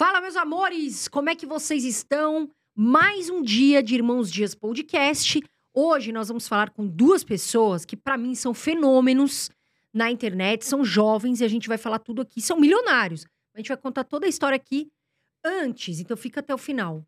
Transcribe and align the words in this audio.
Fala, 0.00 0.18
meus 0.22 0.34
amores! 0.34 1.08
Como 1.08 1.28
é 1.28 1.34
que 1.34 1.44
vocês 1.44 1.84
estão? 1.84 2.48
Mais 2.74 3.28
um 3.28 3.42
dia 3.42 3.82
de 3.82 3.94
Irmãos 3.94 4.32
Dias 4.32 4.54
Podcast. 4.54 5.42
Hoje 5.74 6.10
nós 6.10 6.28
vamos 6.28 6.48
falar 6.48 6.70
com 6.70 6.86
duas 6.86 7.22
pessoas 7.22 7.84
que, 7.84 7.98
para 7.98 8.16
mim, 8.16 8.34
são 8.34 8.54
fenômenos 8.54 9.50
na 9.92 10.10
internet, 10.10 10.64
são 10.64 10.82
jovens 10.82 11.42
e 11.42 11.44
a 11.44 11.48
gente 11.48 11.68
vai 11.68 11.76
falar 11.76 11.98
tudo 11.98 12.22
aqui. 12.22 12.40
São 12.40 12.58
milionários. 12.58 13.26
A 13.54 13.58
gente 13.58 13.68
vai 13.68 13.76
contar 13.76 14.04
toda 14.04 14.24
a 14.24 14.28
história 14.30 14.56
aqui 14.56 14.90
antes, 15.44 16.00
então 16.00 16.16
fica 16.16 16.40
até 16.40 16.54
o 16.54 16.58
final. 16.58 17.04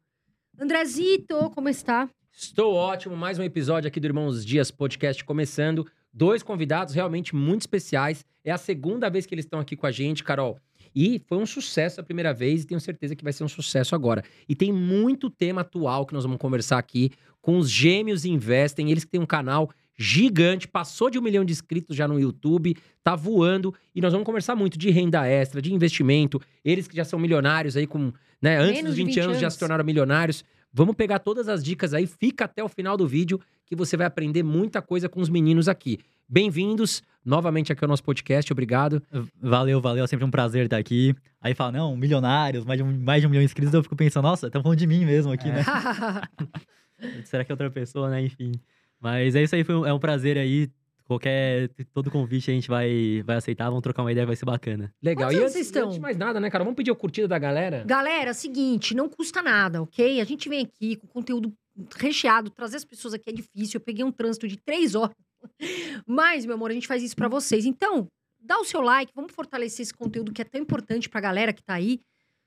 Andrezito, 0.60 1.48
como 1.54 1.70
está? 1.70 2.10
Estou 2.30 2.74
ótimo, 2.74 3.16
mais 3.16 3.38
um 3.38 3.42
episódio 3.42 3.88
aqui 3.88 4.00
do 4.00 4.06
Irmãos 4.06 4.44
Dias 4.44 4.70
Podcast 4.70 5.24
começando. 5.24 5.90
Dois 6.12 6.42
convidados 6.42 6.92
realmente 6.92 7.34
muito 7.34 7.62
especiais. 7.62 8.22
É 8.44 8.50
a 8.50 8.58
segunda 8.58 9.08
vez 9.08 9.24
que 9.24 9.34
eles 9.34 9.46
estão 9.46 9.60
aqui 9.60 9.76
com 9.76 9.86
a 9.86 9.90
gente, 9.90 10.22
Carol. 10.22 10.58
E 10.94 11.20
foi 11.26 11.38
um 11.38 11.46
sucesso 11.46 12.00
a 12.00 12.04
primeira 12.04 12.32
vez 12.32 12.62
e 12.62 12.66
tenho 12.66 12.80
certeza 12.80 13.16
que 13.16 13.24
vai 13.24 13.32
ser 13.32 13.44
um 13.44 13.48
sucesso 13.48 13.94
agora. 13.94 14.22
E 14.48 14.54
tem 14.54 14.72
muito 14.72 15.30
tema 15.30 15.62
atual 15.62 16.06
que 16.06 16.14
nós 16.14 16.24
vamos 16.24 16.38
conversar 16.38 16.78
aqui 16.78 17.10
com 17.40 17.58
os 17.58 17.70
Gêmeos 17.70 18.24
Investem, 18.24 18.90
eles 18.90 19.04
que 19.04 19.10
têm 19.10 19.20
um 19.20 19.26
canal 19.26 19.70
gigante, 19.98 20.66
passou 20.66 21.10
de 21.10 21.18
um 21.18 21.22
milhão 21.22 21.44
de 21.44 21.52
inscritos 21.52 21.96
já 21.96 22.08
no 22.08 22.18
YouTube, 22.18 22.76
tá 23.02 23.14
voando 23.14 23.74
e 23.94 24.00
nós 24.00 24.12
vamos 24.12 24.24
conversar 24.24 24.56
muito 24.56 24.78
de 24.78 24.90
renda 24.90 25.26
extra, 25.26 25.60
de 25.60 25.72
investimento, 25.72 26.40
eles 26.64 26.88
que 26.88 26.96
já 26.96 27.04
são 27.04 27.18
milionários 27.18 27.76
aí 27.76 27.86
com, 27.86 28.12
né, 28.40 28.58
antes 28.58 28.82
Menos 28.82 28.90
dos 28.90 28.96
de 28.96 29.04
20, 29.04 29.14
20 29.14 29.20
anos, 29.20 29.36
já 29.38 29.46
anos. 29.46 29.54
se 29.54 29.60
tornaram 29.60 29.84
milionários. 29.84 30.44
Vamos 30.72 30.96
pegar 30.96 31.18
todas 31.18 31.48
as 31.48 31.62
dicas 31.62 31.92
aí, 31.92 32.06
fica 32.06 32.46
até 32.46 32.64
o 32.64 32.68
final 32.68 32.96
do 32.96 33.06
vídeo 33.06 33.38
que 33.66 33.76
você 33.76 33.96
vai 33.96 34.06
aprender 34.06 34.42
muita 34.42 34.80
coisa 34.80 35.08
com 35.08 35.20
os 35.20 35.28
meninos 35.28 35.68
aqui. 35.68 35.98
Bem-vindos 36.28 37.02
novamente 37.24 37.72
aqui 37.72 37.84
ao 37.84 37.88
nosso 37.88 38.02
podcast, 38.02 38.50
obrigado. 38.52 39.02
Valeu, 39.40 39.80
valeu, 39.80 40.04
é 40.04 40.06
sempre 40.06 40.24
um 40.24 40.30
prazer 40.30 40.64
estar 40.64 40.78
aqui. 40.78 41.14
Aí 41.40 41.54
fala, 41.54 41.72
não, 41.72 41.96
milionários, 41.96 42.64
mais 42.64 42.78
de 42.78 42.84
um, 42.84 42.98
mais 43.00 43.20
de 43.20 43.26
um 43.26 43.30
milhão 43.30 43.40
de 43.42 43.44
inscritos, 43.46 43.74
eu 43.74 43.82
fico 43.82 43.94
pensando, 43.96 44.24
nossa, 44.24 44.46
estão 44.46 44.62
falando 44.62 44.78
de 44.78 44.86
mim 44.86 45.04
mesmo 45.04 45.32
aqui, 45.32 45.48
É. 45.48 45.52
né? 45.52 45.62
Será 47.24 47.44
que 47.44 47.50
é 47.50 47.54
outra 47.54 47.70
pessoa, 47.70 48.08
né? 48.08 48.22
Enfim. 48.22 48.52
Mas 49.00 49.34
é 49.34 49.42
isso 49.42 49.54
aí, 49.54 49.64
foi 49.64 49.74
um- 49.74 49.86
é 49.86 49.92
um 49.92 49.98
prazer 49.98 50.38
aí. 50.38 50.70
Qualquer, 51.04 51.68
todo 51.92 52.10
convite 52.10 52.50
a 52.50 52.54
gente 52.54 52.68
vai, 52.68 53.22
vai 53.26 53.36
aceitar, 53.36 53.66
vamos 53.68 53.82
trocar 53.82 54.02
uma 54.02 54.12
ideia, 54.12 54.24
vai 54.24 54.36
ser 54.36 54.46
bacana. 54.46 54.94
Legal. 55.02 55.28
Quantos 55.28 55.36
e 55.40 55.42
antes, 55.42 55.52
vocês 55.52 55.66
estão? 55.66 55.82
antes 55.86 55.96
de 55.96 56.00
mais 56.00 56.16
nada, 56.16 56.40
né, 56.40 56.48
cara? 56.48 56.64
Vamos 56.64 56.76
pedir 56.76 56.92
a 56.92 56.94
curtida 56.94 57.26
da 57.28 57.38
galera? 57.38 57.84
Galera, 57.84 58.32
seguinte, 58.32 58.94
não 58.94 59.08
custa 59.08 59.42
nada, 59.42 59.82
ok? 59.82 60.20
A 60.20 60.24
gente 60.24 60.48
vem 60.48 60.64
aqui 60.64 60.96
com 60.96 61.06
conteúdo 61.08 61.52
recheado, 61.96 62.48
trazer 62.50 62.76
as 62.76 62.84
pessoas 62.84 63.12
aqui 63.12 63.28
é 63.28 63.32
difícil. 63.32 63.78
Eu 63.78 63.84
peguei 63.84 64.04
um 64.04 64.12
trânsito 64.12 64.46
de 64.48 64.56
três 64.56 64.94
horas. 64.94 65.14
Mas, 66.06 66.44
meu 66.44 66.54
amor, 66.54 66.70
a 66.70 66.74
gente 66.74 66.86
faz 66.86 67.02
isso 67.02 67.16
pra 67.16 67.28
vocês. 67.28 67.64
Então, 67.64 68.08
dá 68.40 68.58
o 68.58 68.64
seu 68.64 68.80
like, 68.80 69.12
vamos 69.14 69.32
fortalecer 69.32 69.82
esse 69.82 69.94
conteúdo 69.94 70.32
que 70.32 70.42
é 70.42 70.44
tão 70.44 70.60
importante 70.60 71.08
pra 71.08 71.20
galera 71.20 71.52
que 71.52 71.62
tá 71.62 71.74
aí. 71.74 72.00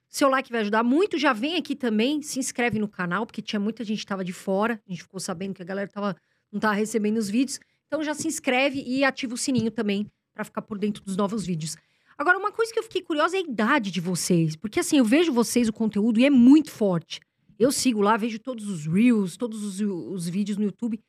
Seu 0.09 0.29
like 0.29 0.51
vai 0.51 0.61
ajudar 0.61 0.83
muito. 0.83 1.17
Já 1.17 1.33
vem 1.33 1.55
aqui 1.55 1.75
também, 1.75 2.21
se 2.21 2.39
inscreve 2.39 2.79
no 2.79 2.87
canal, 2.87 3.25
porque 3.25 3.41
tinha 3.41 3.59
muita 3.59 3.83
gente 3.83 3.99
que 3.99 4.05
tava 4.05 4.23
de 4.23 4.33
fora. 4.33 4.81
A 4.87 4.91
gente 4.91 5.03
ficou 5.03 5.19
sabendo 5.19 5.53
que 5.53 5.61
a 5.61 5.65
galera 5.65 5.89
tava, 5.89 6.15
não 6.51 6.59
tava 6.59 6.73
recebendo 6.73 7.17
os 7.17 7.29
vídeos. 7.29 7.59
Então 7.87 8.03
já 8.03 8.13
se 8.13 8.27
inscreve 8.27 8.83
e 8.85 9.03
ativa 9.03 9.33
o 9.33 9.37
sininho 9.37 9.71
também 9.71 10.07
pra 10.33 10.43
ficar 10.43 10.61
por 10.61 10.77
dentro 10.77 11.03
dos 11.03 11.15
novos 11.15 11.45
vídeos. 11.45 11.75
Agora, 12.17 12.37
uma 12.37 12.51
coisa 12.51 12.71
que 12.71 12.79
eu 12.79 12.83
fiquei 12.83 13.01
curiosa 13.01 13.35
é 13.35 13.39
a 13.39 13.43
idade 13.43 13.91
de 13.91 13.99
vocês. 13.99 14.55
Porque 14.55 14.79
assim, 14.79 14.97
eu 14.97 15.05
vejo 15.05 15.33
vocês, 15.33 15.67
o 15.67 15.73
conteúdo, 15.73 16.19
e 16.19 16.25
é 16.25 16.29
muito 16.29 16.71
forte. 16.71 17.19
Eu 17.57 17.71
sigo 17.71 18.01
lá, 18.01 18.17
vejo 18.17 18.39
todos 18.39 18.67
os 18.67 18.85
Reels, 18.85 19.37
todos 19.37 19.63
os, 19.63 19.81
os 19.81 20.27
vídeos 20.27 20.57
no 20.57 20.65
YouTube. 20.65 21.01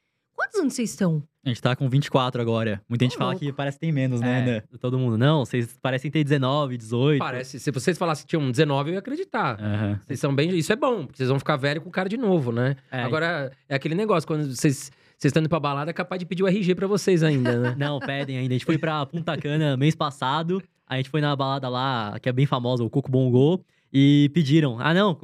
Quantos 0.47 0.61
anos 0.61 0.75
vocês 0.75 0.91
estão? 0.91 1.23
A 1.45 1.49
gente 1.49 1.61
tá 1.61 1.75
com 1.77 1.89
24 1.89 2.41
agora. 2.41 2.81
Muita 2.89 3.05
gente 3.05 3.17
fala 3.17 3.31
louco. 3.31 3.45
que 3.45 3.53
parece 3.53 3.77
que 3.77 3.81
tem 3.81 3.93
menos, 3.93 4.21
né? 4.21 4.63
É. 4.73 4.79
Todo 4.79 4.99
mundo, 4.99 5.17
não, 5.19 5.45
vocês 5.45 5.77
parecem 5.81 6.11
ter 6.11 6.25
19, 6.25 6.77
18. 6.77 7.19
Parece, 7.19 7.61
se 7.61 7.71
vocês 7.71 7.97
falassem 7.99 8.25
que 8.25 8.31
tinham 8.31 8.51
19, 8.51 8.91
eu 8.91 8.95
ia 8.95 8.99
acreditar. 8.99 9.61
Aham. 9.61 10.01
Vocês 10.05 10.19
são 10.21 10.35
bem. 10.35 10.57
Isso 10.57 10.73
é 10.73 10.77
bom, 10.77 11.05
porque 11.07 11.19
vocês 11.19 11.29
vão 11.29 11.39
ficar 11.39 11.57
velho 11.57 11.81
com 11.81 11.89
o 11.89 11.93
cara 11.93 12.09
de 12.09 12.17
novo, 12.17 12.53
né? 12.53 12.77
É, 12.91 13.03
Agora, 13.03 13.53
é 13.69 13.75
aquele 13.75 13.95
negócio, 13.95 14.27
quando 14.27 14.55
vocês. 14.55 14.91
Vocês 15.19 15.31
estão 15.31 15.41
indo 15.41 15.49
pra 15.49 15.59
balada, 15.59 15.91
é 15.91 15.95
capaz 15.95 16.19
de 16.19 16.27
pedir 16.27 16.43
o 16.43 16.47
RG 16.47 16.75
pra 16.75 16.87
vocês 16.87 17.23
ainda, 17.23 17.59
né? 17.59 17.75
Não, 17.79 17.99
pedem 17.99 18.37
ainda. 18.37 18.53
A 18.53 18.59
gente 18.59 18.67
foi 18.67 18.77
pra 18.77 19.07
Punta 19.07 19.35
Cana 19.39 19.75
mês 19.75 19.95
passado. 19.95 20.63
A 20.87 20.97
gente 20.99 21.09
foi 21.09 21.23
na 21.23 21.35
balada 21.35 21.69
lá, 21.71 22.19
que 22.21 22.29
é 22.29 22.33
bem 22.33 22.45
famosa, 22.45 22.85
o 22.85 22.91
Coco 22.91 23.11
Bongo. 23.11 23.65
E 23.99 24.29
pediram, 24.35 24.79
ah 24.79 24.93
não, 24.93 25.15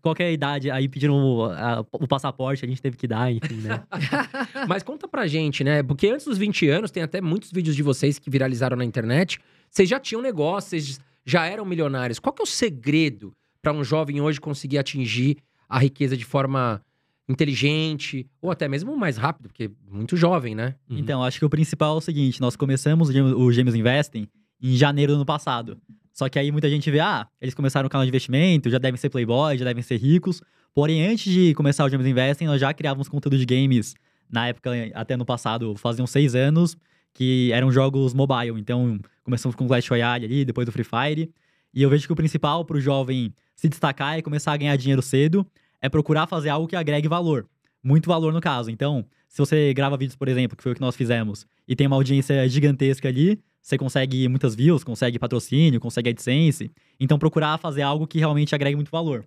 qual 0.00 0.14
que 0.14 0.22
é 0.22 0.26
a 0.28 0.32
idade? 0.32 0.70
Aí 0.70 0.88
pediram 0.88 1.14
o, 1.22 1.44
a- 1.44 1.84
o 1.92 2.08
passaporte, 2.08 2.64
a 2.64 2.68
gente 2.68 2.80
teve 2.80 2.96
que 2.96 3.06
dar, 3.06 3.30
enfim, 3.30 3.56
né? 3.56 3.82
Mas 4.66 4.82
conta 4.82 5.06
pra 5.06 5.26
gente, 5.26 5.62
né? 5.62 5.82
Porque 5.82 6.06
antes 6.08 6.24
dos 6.24 6.38
20 6.38 6.66
anos, 6.68 6.90
tem 6.90 7.02
até 7.02 7.20
muitos 7.20 7.52
vídeos 7.52 7.76
de 7.76 7.82
vocês 7.82 8.18
que 8.18 8.30
viralizaram 8.30 8.74
na 8.76 8.84
internet. 8.86 9.38
Vocês 9.68 9.86
já 9.86 10.00
tinham 10.00 10.22
negócio, 10.22 10.70
vocês 10.70 10.98
já 11.26 11.44
eram 11.44 11.66
milionários. 11.66 12.18
Qual 12.18 12.32
que 12.32 12.40
é 12.40 12.44
o 12.44 12.46
segredo 12.46 13.34
pra 13.60 13.70
um 13.72 13.84
jovem 13.84 14.20
hoje 14.22 14.40
conseguir 14.40 14.78
atingir 14.78 15.36
a 15.68 15.78
riqueza 15.78 16.16
de 16.16 16.24
forma 16.24 16.80
inteligente 17.28 18.26
ou 18.40 18.50
até 18.50 18.68
mesmo 18.68 18.96
mais 18.96 19.16
rápido, 19.16 19.48
porque 19.48 19.70
muito 19.90 20.16
jovem, 20.16 20.54
né? 20.54 20.74
Então, 20.88 21.22
acho 21.22 21.38
que 21.38 21.44
o 21.44 21.50
principal 21.50 21.94
é 21.96 21.98
o 21.98 22.00
seguinte: 22.00 22.40
nós 22.40 22.56
começamos 22.56 23.08
o 23.08 23.12
Gêmeos- 23.12 23.34
o 23.36 23.52
Gêmeos 23.52 23.74
Investem 23.76 24.28
em 24.60 24.76
janeiro 24.76 25.12
do 25.12 25.16
ano 25.16 25.26
passado. 25.26 25.78
Só 26.12 26.28
que 26.28 26.38
aí 26.38 26.52
muita 26.52 26.68
gente 26.68 26.90
vê, 26.90 27.00
ah, 27.00 27.26
eles 27.40 27.54
começaram 27.54 27.86
o 27.86 27.90
canal 27.90 28.04
de 28.04 28.10
investimento, 28.10 28.68
já 28.68 28.78
devem 28.78 28.98
ser 28.98 29.10
playboy, 29.10 29.56
já 29.56 29.64
devem 29.64 29.82
ser 29.82 29.96
ricos. 29.96 30.42
Porém, 30.74 31.06
antes 31.06 31.32
de 31.32 31.54
começar 31.54 31.84
o 31.84 31.88
Gêmeos 31.88 32.08
Investem, 32.08 32.46
nós 32.46 32.60
já 32.60 32.72
criávamos 32.72 33.08
conteúdo 33.08 33.38
de 33.38 33.46
games, 33.46 33.94
na 34.30 34.48
época, 34.48 34.70
até 34.94 35.16
no 35.16 35.24
passado, 35.24 35.74
faziam 35.76 36.06
seis 36.06 36.34
anos, 36.34 36.76
que 37.12 37.50
eram 37.52 37.70
jogos 37.70 38.14
mobile. 38.14 38.58
Então, 38.58 38.98
começamos 39.22 39.54
com 39.54 39.66
Clash 39.66 39.88
Royale 39.88 40.24
ali, 40.24 40.44
depois 40.44 40.64
do 40.66 40.72
Free 40.72 40.84
Fire. 40.84 41.30
E 41.74 41.82
eu 41.82 41.90
vejo 41.90 42.06
que 42.06 42.12
o 42.12 42.16
principal 42.16 42.64
para 42.64 42.76
o 42.76 42.80
jovem 42.80 43.34
se 43.54 43.68
destacar 43.68 44.18
e 44.18 44.22
começar 44.22 44.52
a 44.52 44.56
ganhar 44.56 44.76
dinheiro 44.76 45.02
cedo 45.02 45.46
é 45.80 45.88
procurar 45.88 46.26
fazer 46.26 46.48
algo 46.48 46.66
que 46.66 46.76
agregue 46.76 47.08
valor. 47.08 47.46
Muito 47.82 48.08
valor 48.08 48.32
no 48.32 48.40
caso. 48.40 48.70
Então, 48.70 49.04
se 49.28 49.38
você 49.38 49.74
grava 49.74 49.96
vídeos, 49.96 50.16
por 50.16 50.28
exemplo, 50.28 50.56
que 50.56 50.62
foi 50.62 50.72
o 50.72 50.74
que 50.74 50.80
nós 50.80 50.94
fizemos, 50.94 51.46
e 51.66 51.74
tem 51.74 51.86
uma 51.86 51.96
audiência 51.96 52.48
gigantesca 52.48 53.08
ali, 53.08 53.40
você 53.62 53.78
consegue 53.78 54.28
muitas 54.28 54.54
views, 54.56 54.82
consegue 54.82 55.18
patrocínio, 55.18 55.80
consegue 55.80 56.10
AdSense. 56.10 56.70
Então, 56.98 57.18
procurar 57.18 57.56
fazer 57.58 57.82
algo 57.82 58.06
que 58.06 58.18
realmente 58.18 58.54
agregue 58.54 58.74
muito 58.74 58.90
valor. 58.90 59.24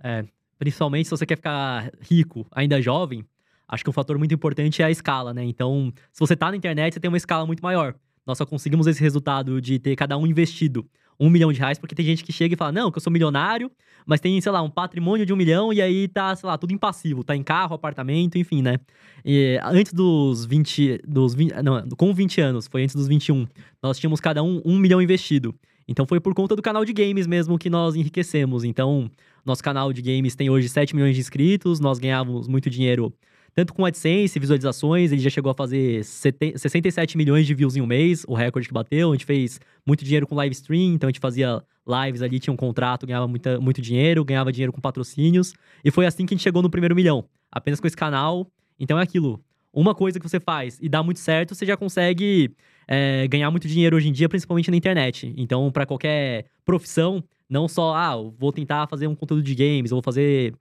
principalmente 0.60 1.06
se 1.06 1.12
você 1.12 1.26
quer 1.26 1.38
ficar 1.38 1.92
rico, 2.02 2.46
ainda 2.52 2.82
jovem, 2.82 3.26
acho 3.68 3.84
que 3.84 3.90
um 3.90 3.94
fator 3.94 4.18
muito 4.18 4.34
importante 4.34 4.82
é 4.82 4.86
a 4.86 4.92
escala, 4.92 5.34
né? 5.34 5.44
Então, 5.44 5.92
se 6.12 6.20
você 6.20 6.36
tá 6.36 6.52
na 6.52 6.58
internet, 6.58 6.94
você 6.94 7.00
tem 7.00 7.10
uma 7.10 7.18
escala 7.18 7.46
muito 7.46 7.62
maior. 7.62 7.96
Nós 8.26 8.38
só 8.38 8.46
conseguimos 8.46 8.88
esse 8.88 9.02
resultado 9.02 9.62
de 9.62 9.80
ter 9.80 9.96
cada 9.96 10.18
um 10.18 10.26
investido 10.26 10.86
um 11.20 11.30
milhão 11.30 11.52
de 11.52 11.60
reais, 11.60 11.78
porque 11.78 11.96
tem 11.96 12.06
gente 12.06 12.24
que 12.24 12.32
chega 12.32 12.54
e 12.54 12.58
fala, 12.58 12.72
não, 12.72 12.92
que 12.92 12.98
eu 12.98 13.02
sou 13.02 13.12
milionário, 13.12 13.72
mas 14.06 14.20
tem, 14.20 14.40
sei 14.40 14.52
lá, 14.52 14.62
um 14.62 14.70
patrimônio 14.70 15.26
de 15.26 15.34
um 15.34 15.36
milhão 15.36 15.74
e 15.74 15.82
aí 15.82 16.08
tá, 16.08 16.36
sei 16.36 16.48
lá, 16.48 16.58
tudo 16.58 16.74
em 16.74 16.78
passivo, 16.78 17.24
tá 17.24 17.36
em 17.36 17.44
carro, 17.44 17.74
apartamento, 17.74 18.38
enfim, 18.38 18.62
né? 18.62 18.80
E 19.24 19.60
antes 19.64 19.94
dos 19.94 20.46
20, 20.46 21.02
dos 21.08 21.34
20, 21.34 21.54
não, 21.64 21.88
com 21.98 22.14
20 22.14 22.42
anos, 22.42 22.68
foi 22.68 22.84
antes 22.84 22.96
dos 22.96 23.08
21, 23.08 23.48
nós 23.82 23.98
tínhamos 23.98 24.20
cada 24.20 24.44
um 24.44 24.62
um 24.64 24.78
milhão 24.78 25.02
investido. 25.02 25.56
Então 25.88 26.06
foi 26.06 26.20
por 26.20 26.34
conta 26.34 26.56
do 26.56 26.62
canal 26.62 26.84
de 26.84 26.94
games 26.94 27.28
mesmo 27.28 27.58
que 27.58 27.70
nós 27.70 27.96
enriquecemos. 27.96 28.64
Então, 28.64 29.10
nosso 29.46 29.64
canal 29.64 29.94
de 29.94 30.02
games 30.02 30.36
tem 30.36 30.50
hoje 30.50 30.68
7 30.70 30.96
milhões 30.96 31.16
de 31.16 31.22
inscritos, 31.22 31.80
nós 31.80 32.00
ganhávamos 32.00 32.48
muito 32.48 32.70
dinheiro 32.70 33.14
tanto 33.56 33.74
com 33.74 33.86
AdSense, 33.86 34.38
visualizações, 34.38 35.14
ele 35.14 35.22
já 35.22 35.30
chegou 35.30 35.50
a 35.50 35.56
fazer 35.56 36.04
70 36.04 36.58
67 36.58 37.18
milhões 37.18 37.48
de 37.48 37.54
views 37.54 37.78
em 37.78 37.82
um 37.82 37.86
mês, 37.86 38.26
o 38.28 38.36
recorde 38.36 38.68
que 38.68 38.74
bateu. 38.74 39.12
A 39.12 39.14
gente 39.14 39.26
fez 39.26 39.62
muito 39.86 40.04
dinheiro 40.04 40.28
com 40.28 40.36
live 40.36 40.54
stream, 40.54 40.96
então 40.96 41.08
a 41.08 41.10
gente 41.12 41.22
fazia 41.22 41.64
lives 41.88 42.22
ali, 42.22 42.38
tinha 42.38 42.54
um 42.54 42.58
contrato, 42.58 43.08
ganhava 43.08 43.28
muita, 43.30 43.58
muito 43.60 43.82
dinheiro, 43.82 44.26
ganhava 44.26 44.52
dinheiro 44.52 44.74
com 44.74 44.82
patrocínios. 44.82 45.54
E 45.86 45.90
foi 45.90 46.06
assim 46.06 46.26
que 46.26 46.34
a 46.34 46.36
gente 46.36 46.44
chegou 46.44 46.62
no 46.62 46.70
primeiro 46.70 46.94
milhão, 46.94 47.24
apenas 47.50 47.80
com 47.80 47.88
esse 47.88 47.96
canal. 47.96 48.46
Então 48.78 49.00
é 49.00 49.04
aquilo, 49.04 49.42
uma 49.72 49.96
coisa 49.96 50.20
que 50.20 50.28
você 50.28 50.40
faz 50.40 50.78
e 50.82 50.90
dá 50.90 51.02
muito 51.02 51.22
certo, 51.22 51.56
você 51.56 51.66
já 51.66 51.78
consegue 51.78 52.54
é, 52.86 53.26
ganhar 53.30 53.50
muito 53.52 53.70
dinheiro 53.70 53.96
hoje 53.96 54.10
em 54.10 54.12
dia, 54.12 54.28
principalmente 54.28 54.70
na 54.70 54.76
internet. 54.76 55.34
Então, 55.38 55.72
para 55.72 55.86
qualquer 55.86 56.46
profissão, 56.66 57.24
não 57.50 57.70
só, 57.70 57.94
ah, 57.94 58.16
vou 58.38 58.52
tentar 58.52 58.86
fazer 58.88 59.08
um 59.08 59.16
conteúdo 59.16 59.44
de 59.44 59.56
games, 59.56 59.92
vou 59.92 60.02
fazer 60.02 60.54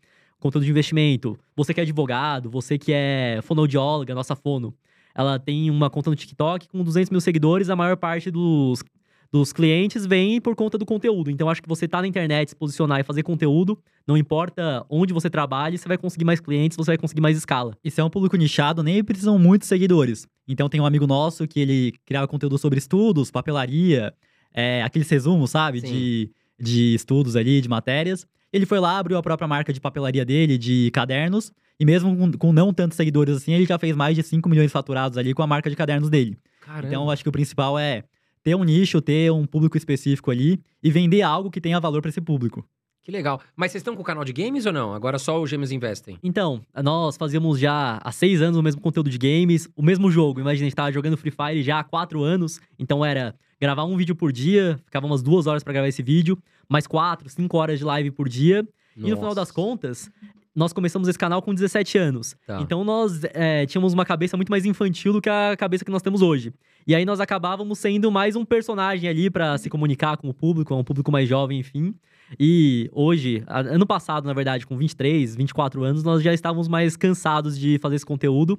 conteúdo 0.45 0.65
de 0.65 0.71
investimento. 0.71 1.39
Você 1.57 1.73
que 1.73 1.81
é 1.81 1.83
advogado, 1.83 2.51
você 2.51 2.77
que 2.77 2.93
é 2.93 3.41
fonoaudióloga, 3.43 4.15
nossa 4.15 4.37
fono, 4.37 4.75
ela 5.15 5.39
tem 5.39 5.71
uma 5.71 5.89
conta 5.89 6.11
no 6.11 6.17
TikTok 6.17 6.69
com 6.69 6.85
200 6.85 7.09
mil 7.09 7.21
seguidores, 7.21 7.71
a 7.71 7.77
maior 7.77 7.97
parte 7.97 8.31
dos, 8.31 8.85
dos 9.33 9.55
clientes 9.55 10.05
vem 10.05 10.39
por 10.43 10.55
conta 10.55 10.77
do 10.77 10.85
conteúdo. 10.85 11.31
Então, 11.31 11.49
acho 11.49 11.63
que 11.63 11.69
você 11.69 11.89
tá 11.89 12.03
na 12.03 12.07
internet, 12.07 12.51
se 12.51 12.57
posicionar 12.57 13.01
e 13.01 13.03
fazer 13.03 13.23
conteúdo, 13.23 13.79
não 14.07 14.19
importa 14.19 14.85
onde 14.91 15.15
você 15.15 15.31
trabalhe, 15.31 15.79
você 15.79 15.89
vai 15.89 15.97
conseguir 15.97 16.27
mais 16.27 16.41
clientes, 16.41 16.77
você 16.77 16.91
vai 16.91 16.99
conseguir 16.99 17.23
mais 17.23 17.39
escala. 17.39 17.75
E 17.83 17.91
se 17.91 18.03
é 18.03 18.05
um 18.05 18.11
público 18.11 18.37
nichado, 18.37 18.83
nem 18.83 19.03
precisam 19.03 19.39
muitos 19.39 19.67
seguidores. 19.67 20.27
Então 20.47 20.69
tem 20.69 20.79
um 20.79 20.85
amigo 20.85 21.07
nosso 21.07 21.49
que 21.49 21.59
ele 21.59 21.95
criava 22.05 22.29
conteúdo 22.29 22.59
sobre 22.59 22.79
estudos, 22.79 23.31
papelaria, 23.31 24.13
é, 24.53 24.83
aqueles 24.83 25.09
resumos, 25.09 25.53
sabe? 25.53 25.81
Sim. 25.81 25.87
De, 25.87 26.31
de 26.61 26.95
estudos 26.95 27.35
ali, 27.35 27.63
de 27.63 27.69
matérias. 27.69 28.27
Ele 28.55 28.67
foi 28.67 28.79
lá, 28.79 28.99
abriu 28.99 29.19
a 29.19 29.23
própria 29.23 29.49
marca 29.49 29.73
de 29.73 29.81
papelaria 29.81 30.25
dele, 30.25 30.57
de 30.57 30.89
cadernos. 30.93 31.51
E 31.79 31.85
mesmo 31.85 32.17
com, 32.17 32.31
com 32.39 32.53
não 32.53 32.73
tantos 32.73 32.97
seguidores 32.97 33.39
assim, 33.39 33.53
ele 33.53 33.67
já 33.67 33.77
fez 33.81 33.97
mais 33.97 34.15
de 34.15 34.23
5 34.23 34.49
milhões 34.49 34.71
faturados 34.71 35.19
ali 35.19 35.35
com 35.35 35.43
a 35.43 35.47
marca 35.47 35.69
de 35.69 35.75
cadernos 35.75 36.09
dele. 36.09 36.39
Caramba. 36.61 36.87
Então, 36.87 37.03
eu 37.03 37.11
acho 37.11 37.25
que 37.25 37.29
o 37.29 37.33
principal 37.33 37.77
é 37.77 38.05
ter 38.45 38.55
um 38.55 38.63
nicho, 38.63 39.01
ter 39.01 39.33
um 39.33 39.45
público 39.45 39.77
específico 39.77 40.31
ali 40.31 40.61
e 40.81 40.89
vender 40.89 41.23
algo 41.23 41.51
que 41.51 41.61
tenha 41.61 41.81
valor 41.81 42.01
para 42.01 42.11
esse 42.11 42.21
público. 42.21 42.65
Que 43.03 43.11
legal. 43.11 43.41
Mas 43.57 43.73
vocês 43.73 43.81
estão 43.81 43.97
com 43.97 44.03
o 44.03 44.05
canal 44.05 44.25
de 44.25 44.33
games 44.33 44.67
ou 44.67 44.73
não? 44.73 44.95
Agora 44.95 45.19
só 45.19 45.41
o 45.41 45.47
Gêmeos 45.49 45.73
Investem? 45.73 46.17
Então, 46.23 46.63
nós 46.81 47.17
fazíamos 47.17 47.59
já 47.59 47.99
há 48.05 48.13
seis 48.13 48.41
anos 48.41 48.57
o 48.57 48.63
mesmo 48.63 48.81
conteúdo 48.81 49.11
de 49.11 49.19
games, 49.19 49.69
o 49.75 49.83
mesmo 49.83 50.13
jogo. 50.13 50.39
Imagina, 50.39 50.63
a 50.63 50.69
gente 50.69 50.77
tava 50.77 50.93
jogando 50.93 51.17
Free 51.17 51.33
Fire 51.33 51.61
já 51.61 51.81
há 51.81 51.85
quatro 51.85 52.23
anos, 52.23 52.61
então 52.79 53.05
era 53.05 53.35
gravar 53.61 53.85
um 53.85 53.97
vídeo 53.97 54.15
por 54.15 54.31
dia, 54.31 54.79
ficava 54.85 55.07
umas 55.07 55.25
duas 55.25 55.49
horas 55.49 55.65
pra 55.65 55.73
gravar 55.73 55.89
esse 55.89 56.03
vídeo, 56.05 56.39
mais 56.69 56.87
quatro, 56.87 57.29
cinco 57.29 57.57
horas 57.57 57.79
de 57.79 57.85
live 57.85 58.11
por 58.11 58.29
dia. 58.29 58.67
E 58.97 59.11
no 59.11 59.17
final 59.17 59.35
das 59.35 59.49
Nossa. 59.49 59.53
contas, 59.53 60.11
nós 60.55 60.73
começamos 60.73 61.09
esse 61.09 61.19
canal 61.19 61.43
com 61.43 61.53
17 61.53 61.99
anos. 61.99 62.37
Tá. 62.47 62.61
Então 62.61 62.85
nós 62.85 63.23
é, 63.33 63.67
tínhamos 63.67 63.93
uma 63.93 64.05
cabeça 64.05 64.37
muito 64.37 64.51
mais 64.51 64.65
infantil 64.65 65.13
do 65.13 65.21
que 65.21 65.29
a 65.29 65.57
cabeça 65.57 65.85
que 65.85 65.91
nós 65.91 66.01
temos 66.01 66.23
hoje. 66.23 66.53
E 66.87 66.95
aí 66.95 67.05
nós 67.05 67.19
acabávamos 67.19 67.79
sendo 67.79 68.11
mais 68.11 68.37
um 68.37 68.45
personagem 68.45 69.09
ali 69.09 69.29
pra 69.29 69.59
se 69.59 69.69
comunicar 69.69 70.17
com 70.17 70.29
o 70.29 70.35
público, 70.35 70.75
um 70.75 70.85
público 70.85 71.11
mais 71.11 71.29
jovem, 71.29 71.59
enfim. 71.59 71.95
E 72.39 72.89
hoje, 72.93 73.43
ano 73.47 73.87
passado, 73.87 74.27
na 74.27 74.33
verdade, 74.33 74.67
com 74.67 74.77
23, 74.77 75.35
24 75.35 75.83
anos, 75.83 76.03
nós 76.03 76.23
já 76.23 76.33
estávamos 76.33 76.69
mais 76.69 76.97
cansados 76.97 77.59
de 77.59 77.79
fazer 77.79 77.97
esse 77.97 78.07
conteúdo. 78.07 78.59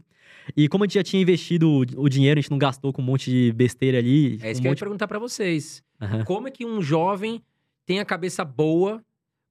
E 0.56 0.68
como 0.68 0.84
a 0.84 0.88
gente 0.88 0.96
já 0.96 1.04
tinha 1.04 1.22
investido 1.22 1.84
o, 1.98 2.10
dinheiro, 2.10 2.40
a 2.40 2.42
gente 2.42 2.52
não 2.52 2.58
gastou 2.58 2.94
com 2.94 3.02
um 3.02 3.06
monte 3.06 3.32
de 3.32 3.52
besteira 3.54 3.98
ali. 3.98 4.38
É 4.42 4.52
isso 4.52 4.60
um 4.60 4.62
que 4.62 4.68
eu 4.68 4.70
ia 4.70 4.72
monte... 4.72 4.80
perguntar 4.80 5.08
pra 5.08 5.18
vocês. 5.18 5.82
Aham. 6.02 6.24
Como 6.24 6.48
é 6.48 6.52
que 6.52 6.66
um 6.66 6.82
jovem 6.82 7.42
tem 7.86 8.00
a 8.00 8.06
cabeça 8.06 8.44
boa? 8.44 9.02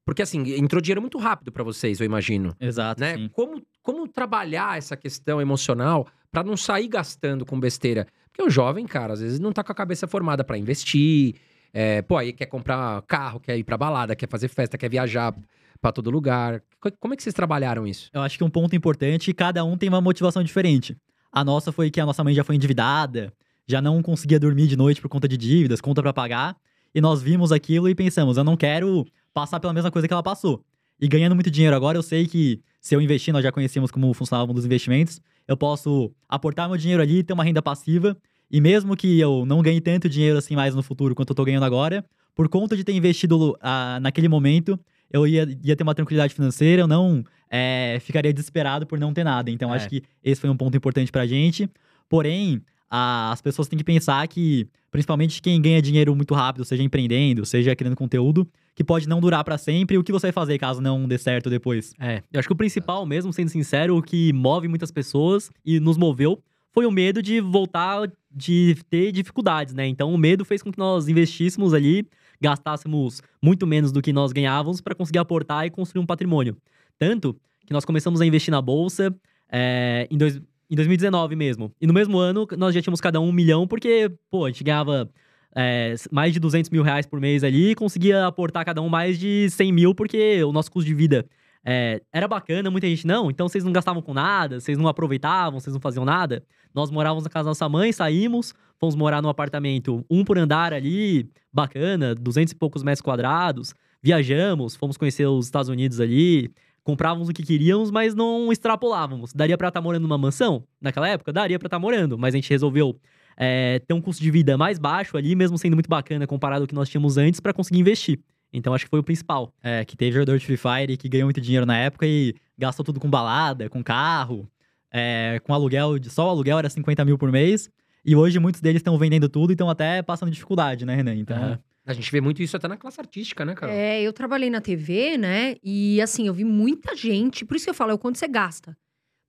Porque 0.07 0.23
assim, 0.23 0.55
entrou 0.59 0.83
dinheiro 0.83 1.01
muito 1.01 1.19
rápido 1.19 1.51
pra 1.51 1.65
vocês, 1.65 1.99
eu 2.01 2.05
imagino. 2.07 2.55
Exato, 2.61 3.01
né? 3.01 3.17
sim. 3.17 3.29
Como, 3.29 3.63
como 3.83 4.07
trabalhar 4.09 4.77
essa 4.77 4.97
questão 4.97 5.41
emocional 5.41 6.07
pra 6.31 6.43
não 6.45 6.57
sair 6.57 6.89
gastando 6.89 7.47
com 7.47 7.59
besteira? 7.59 8.07
Porque 8.31 8.43
o 8.43 8.51
jovem, 8.51 8.85
cara, 8.87 9.13
às 9.15 9.21
vezes 9.21 9.39
não 9.41 9.53
tá 9.53 9.63
com 9.65 9.73
a 9.73 9.75
cabeça 9.75 10.07
formada 10.07 10.45
pra 10.45 10.59
investir. 10.59 11.37
É, 11.73 12.03
pô, 12.03 12.17
aí 12.19 12.33
quer 12.33 12.47
comprar 12.47 13.01
carro, 13.03 13.41
quer 13.41 13.57
ir 13.57 13.65
pra 13.65 13.77
balada, 13.79 14.15
quer 14.15 14.29
fazer 14.29 14.49
festa, 14.49 14.77
quer 14.77 14.91
viajar 14.91 15.35
pra 15.81 15.91
todo 15.91 16.11
lugar. 16.11 16.63
Co- 16.81 16.93
Como 17.01 17.15
é 17.15 17.17
que 17.17 17.23
vocês 17.23 17.35
trabalharam 17.35 17.87
isso? 17.87 18.11
Eu 18.13 18.21
acho 18.23 18.37
que 18.37 18.45
um 18.45 18.51
ponto 18.51 18.77
importante, 18.77 19.33
cada 19.33 19.65
um 19.65 19.77
tem 19.77 19.89
uma 19.89 20.01
motivação 20.01 20.43
diferente. 20.43 20.97
A 21.33 21.43
nossa 21.45 21.73
foi 21.73 21.91
que 21.91 22.01
a 22.01 22.07
nossa 22.07 22.23
mãe 22.23 22.35
já 22.35 22.45
foi 22.45 22.55
endividada, 22.57 23.33
já 23.67 23.81
não 23.81 24.03
conseguia 24.03 24.39
dormir 24.39 24.67
de 24.67 24.77
noite 24.77 25.01
por 25.01 25.09
conta 25.09 25.27
de 25.27 25.37
dívidas, 25.37 25.81
conta 25.81 26.03
pra 26.03 26.13
pagar, 26.13 26.57
e 26.95 27.01
nós 27.01 27.23
vimos 27.23 27.51
aquilo 27.53 27.89
e 27.89 27.95
pensamos, 27.95 28.37
eu 28.37 28.45
não 28.45 28.57
quero 28.57 29.05
passar 29.33 29.59
pela 29.59 29.73
mesma 29.73 29.91
coisa 29.91 30.07
que 30.07 30.15
ela 30.15 30.23
passou. 30.23 30.63
E 31.01 31.09
ganhando 31.09 31.35
muito 31.35 31.51
dinheiro 31.51 31.75
agora, 31.75 31.99
eu 31.99 32.03
sei 32.03 32.27
que 32.27 32.61
se 32.81 32.95
eu 32.95 33.01
investir, 33.01 33.33
nós 33.33 33.43
já 33.43 33.51
conhecemos 33.51 33.91
como 33.91 34.13
funcionava 34.15 34.51
um 34.51 34.55
dos 34.55 34.65
investimentos, 34.65 35.21
eu 35.49 35.57
posso 35.57 36.13
aportar 36.29 36.69
meu 36.69 36.79
dinheiro 36.79 37.03
ali, 37.03 37.23
ter 37.23 37.33
uma 37.33 37.43
renda 37.43 37.61
passiva, 37.61 38.17
e 38.51 38.61
mesmo 38.61 38.97
que 38.97 39.19
eu 39.19 39.45
não 39.45 39.61
ganhe 39.63 39.81
tanto 39.81 40.09
dinheiro 40.09 40.39
assim 40.39 40.55
mais 40.55 40.75
no 40.75 40.83
futuro 40.83 41.15
quanto 41.15 41.31
eu 41.31 41.35
tô 41.35 41.45
ganhando 41.45 41.65
agora, 41.65 42.05
por 42.35 42.49
conta 42.49 42.77
de 42.77 42.85
ter 42.85 42.93
investido 42.93 43.57
ah, 43.61 43.99
naquele 44.01 44.29
momento, 44.29 44.79
eu 45.11 45.27
ia, 45.27 45.49
ia 45.63 45.77
ter 45.77 45.83
uma 45.83 45.95
tranquilidade 45.95 46.35
financeira, 46.35 46.83
eu 46.83 46.87
não 46.87 47.25
é, 47.51 47.99
ficaria 48.01 48.33
desesperado 48.33 48.87
por 48.87 48.99
não 48.99 49.13
ter 49.13 49.25
nada. 49.25 49.51
Então, 49.51 49.73
É. 49.73 49.77
acho 49.77 49.89
que 49.89 50.03
esse 50.23 50.41
foi 50.41 50.51
um 50.51 50.57
ponto 50.57 50.77
importante 50.77 51.11
pra 51.13 51.27
gente. 51.27 51.69
Porém, 52.09 52.61
as 52.97 53.43
pessoas 53.43 53.67
têm 53.67 53.77
que 53.77 53.85
pensar 53.85 54.27
que, 54.29 54.69
principalmente 54.89 55.43
quem 55.43 55.61
ganha 55.61 55.83
dinheiro 55.83 56.15
muito 56.15 56.33
rápido, 56.33 56.65
seja 56.65 56.81
empreendendo, 56.81 57.45
seja 57.45 57.75
criando 57.75 57.97
conteúdo, 57.97 58.49
que 58.73 58.85
pode 58.85 59.09
não 59.09 59.21
durar 59.21 59.43
pra 59.43 59.59
sempre, 59.59 59.99
o 59.99 60.05
que 60.05 60.13
você 60.13 60.29
vai 60.29 60.33
fazer 60.33 60.59
caso 60.59 60.81
não 60.81 61.09
dê 61.09 61.19
certo 61.19 61.51
depois? 61.51 61.93
É, 61.99 62.23
eu 62.33 62.39
acho 62.39 62.49
que 62.49 62.53
o 62.53 62.57
principal 62.57 63.05
mesmo, 63.05 63.33
sendo 63.33 63.49
sincero, 63.49 63.97
o 63.97 64.03
que 64.03 64.33
move 64.33 64.69
muitas 64.69 64.93
pessoas 64.93 65.51
e 65.65 65.81
nos 65.81 65.97
moveu 65.97 66.41
foi 66.73 66.87
o 66.87 66.91
medo 66.91 67.21
de 67.21 67.41
voltar 67.41 68.09
de 68.31 68.77
ter 68.89 69.11
dificuldades, 69.11 69.75
né? 69.75 69.89
Então 69.89 70.15
o 70.15 70.19
medo 70.19 70.45
fez 70.45 70.63
com 70.63 70.71
que 70.71 70.79
nós 70.79 71.09
investíssemos 71.09 71.75
ali, 71.75 72.07
gastássemos 72.41 73.21
muito 73.43 73.67
menos 73.67 73.91
do 73.91 74.01
que 74.01 74.13
nós 74.13 74.31
ganhávamos 74.31 74.81
para 74.81 74.95
conseguir 74.95 75.19
aportar 75.19 75.67
e 75.67 75.71
construir 75.71 76.01
um 76.01 76.07
patrimônio. 76.07 76.57
Tanto 76.97 77.37
que 77.67 77.73
nós 77.73 77.85
começamos 77.85 78.21
a 78.21 78.27
investir 78.27 78.53
na 78.53 78.63
bolsa 78.63 79.13
é, 79.51 80.07
em, 80.11 80.17
dois, 80.17 80.41
em 80.75 80.77
2019 80.77 81.37
mesmo. 81.37 81.73
E 81.81 81.87
no 81.87 81.95
mesmo 81.95 82.19
ano 82.19 82.47
nós 82.59 82.75
já 82.75 82.83
tínhamos 82.83 83.01
cada 83.01 83.21
um 83.21 83.29
um 83.29 83.33
milhão, 83.33 83.67
porque, 83.67 84.11
pô, 84.31 84.45
a 84.45 84.49
gente 84.49 84.63
ganhava 84.63 85.09
é, 85.57 85.95
mais 86.11 86.33
de 86.33 86.41
200 86.41 86.71
mil 86.71 86.83
reais 86.83 87.07
por 87.07 87.21
mês 87.21 87.43
ali 87.43 87.71
e 87.71 87.75
conseguia 87.75 88.27
aportar 88.27 88.65
cada 88.65 88.83
um 88.83 88.89
mais 88.89 89.19
de 89.19 89.49
100 89.51 89.73
mil, 89.73 89.95
porque 89.95 90.43
o 90.45 90.53
nosso 90.53 90.71
custo 90.71 90.87
de 90.87 90.95
vida 90.95 91.25
é, 91.65 92.03
era 92.13 92.29
bacana, 92.29 92.71
muita 92.71 92.87
gente 92.87 93.07
não, 93.07 93.31
então 93.31 93.49
vocês 93.49 93.65
não 93.65 93.73
gastavam 93.73 94.03
com 94.03 94.13
nada, 94.13 94.61
vocês 94.61 94.77
não 94.77 94.89
aproveitavam, 94.89 95.59
vocês 95.59 95.73
não 95.73 95.81
faziam 95.81 96.05
nada. 96.05 96.45
Nós 96.75 96.91
morávamos 96.91 97.25
na 97.25 97.31
casa 97.31 97.45
da 97.45 97.51
nossa 97.51 97.69
mãe, 97.69 97.93
saímos, 97.93 98.53
fomos 98.79 98.97
morar 98.97 99.23
num 99.23 99.29
apartamento, 99.29 100.05
um 100.11 100.25
por 100.25 100.37
andar 100.37 100.75
ali, 100.75 101.31
bacana, 101.53 102.15
200 102.15 102.53
e 102.53 102.57
poucos 102.57 102.83
metros 102.83 103.01
quadrados, 103.01 103.75
viajamos, 104.03 104.75
fomos 104.75 104.97
conhecer 104.97 105.27
os 105.27 105.47
Estados 105.47 105.69
Unidos 105.69 106.01
ali, 106.01 106.53
comprávamos 106.85 107.29
o 107.29 107.33
que 107.33 107.43
queríamos, 107.43 107.91
mas 107.91 108.15
não 108.15 108.53
extrapolávamos. 108.53 109.33
Daria 109.33 109.59
pra 109.59 109.69
estar 109.69 109.81
morando 109.81 110.03
numa 110.03 110.19
mansão? 110.19 110.65
Naquela 110.81 111.09
época, 111.09 111.33
daria 111.33 111.59
pra 111.59 111.67
estar 111.67 111.79
morando, 111.79 112.17
mas 112.19 112.35
a 112.35 112.37
gente 112.37 112.51
resolveu 112.51 112.97
é, 113.37 113.81
ter 113.81 113.95
um 113.95 114.01
custo 114.01 114.23
de 114.23 114.31
vida 114.31 114.57
mais 114.57 114.79
baixo 114.79 115.17
ali, 115.17 115.35
mesmo 115.35 115.59
sendo 115.59 115.75
muito 115.75 115.89
bacana 115.89 116.27
comparado 116.27 116.63
ao 116.63 116.69
que 116.69 116.75
nós 116.75 116.89
tínhamos 116.89 117.17
antes, 117.17 117.41
pra 117.41 117.53
conseguir 117.53 117.81
investir. 117.81 118.21
Então 118.53 118.73
acho 118.73 118.85
que 118.85 118.91
foi 118.91 119.01
o 119.01 119.03
principal. 119.03 119.53
É, 119.63 119.85
que 119.85 119.97
teve 119.97 120.13
jogador 120.13 120.39
de 120.39 120.47
Free 120.47 120.57
Fire 120.57 120.97
que 120.97 121.09
ganhou 121.09 121.27
muito 121.27 121.41
dinheiro 121.41 121.67
na 121.67 121.77
época 121.77 122.07
e 122.07 122.35
gastou 122.57 122.85
tudo 122.85 123.01
com 123.01 123.11
balada, 123.11 123.69
com 123.69 123.83
carro, 123.83 124.49
é, 124.93 125.41
com 125.43 125.53
aluguel, 125.53 125.97
só 126.05 126.27
o 126.27 126.31
aluguel 126.31 126.59
era 126.59 126.71
50 126.71 127.05
mil 127.05 127.19
por 127.19 127.33
mês. 127.33 127.69
E 128.05 128.15
hoje 128.15 128.39
muitos 128.39 128.61
deles 128.61 128.81
estão 128.81 128.97
vendendo 128.99 129.29
tudo 129.29 129.51
e 129.51 129.55
estão 129.55 129.69
até 129.69 130.03
passando 130.03 130.31
dificuldade, 130.31 130.85
né, 130.85 130.95
Renan? 130.95 131.15
Então, 131.15 131.37
Aham. 131.37 131.59
A 131.87 131.93
gente 131.93 132.11
vê 132.11 132.21
muito 132.21 132.43
isso 132.43 132.57
até 132.57 132.67
na 132.67 132.77
classe 132.77 132.99
artística, 132.99 133.45
né, 133.45 133.55
Carol? 133.55 133.75
É, 133.75 134.01
eu 134.01 134.13
trabalhei 134.13 134.49
na 134.49 134.61
TV, 134.61 135.19
né? 135.19 135.57
E 135.63 136.01
assim, 136.01 136.27
eu 136.27 136.33
vi 136.33 136.45
muita 136.45 136.97
gente. 136.97 137.45
Por 137.45 137.57
isso 137.57 137.67
que 137.67 137.71
eu 137.71 137.75
falo, 137.75 137.91
é 137.91 137.95
o 137.95 137.99
quanto 137.99 138.19
você 138.19 138.27
gasta. 138.27 138.77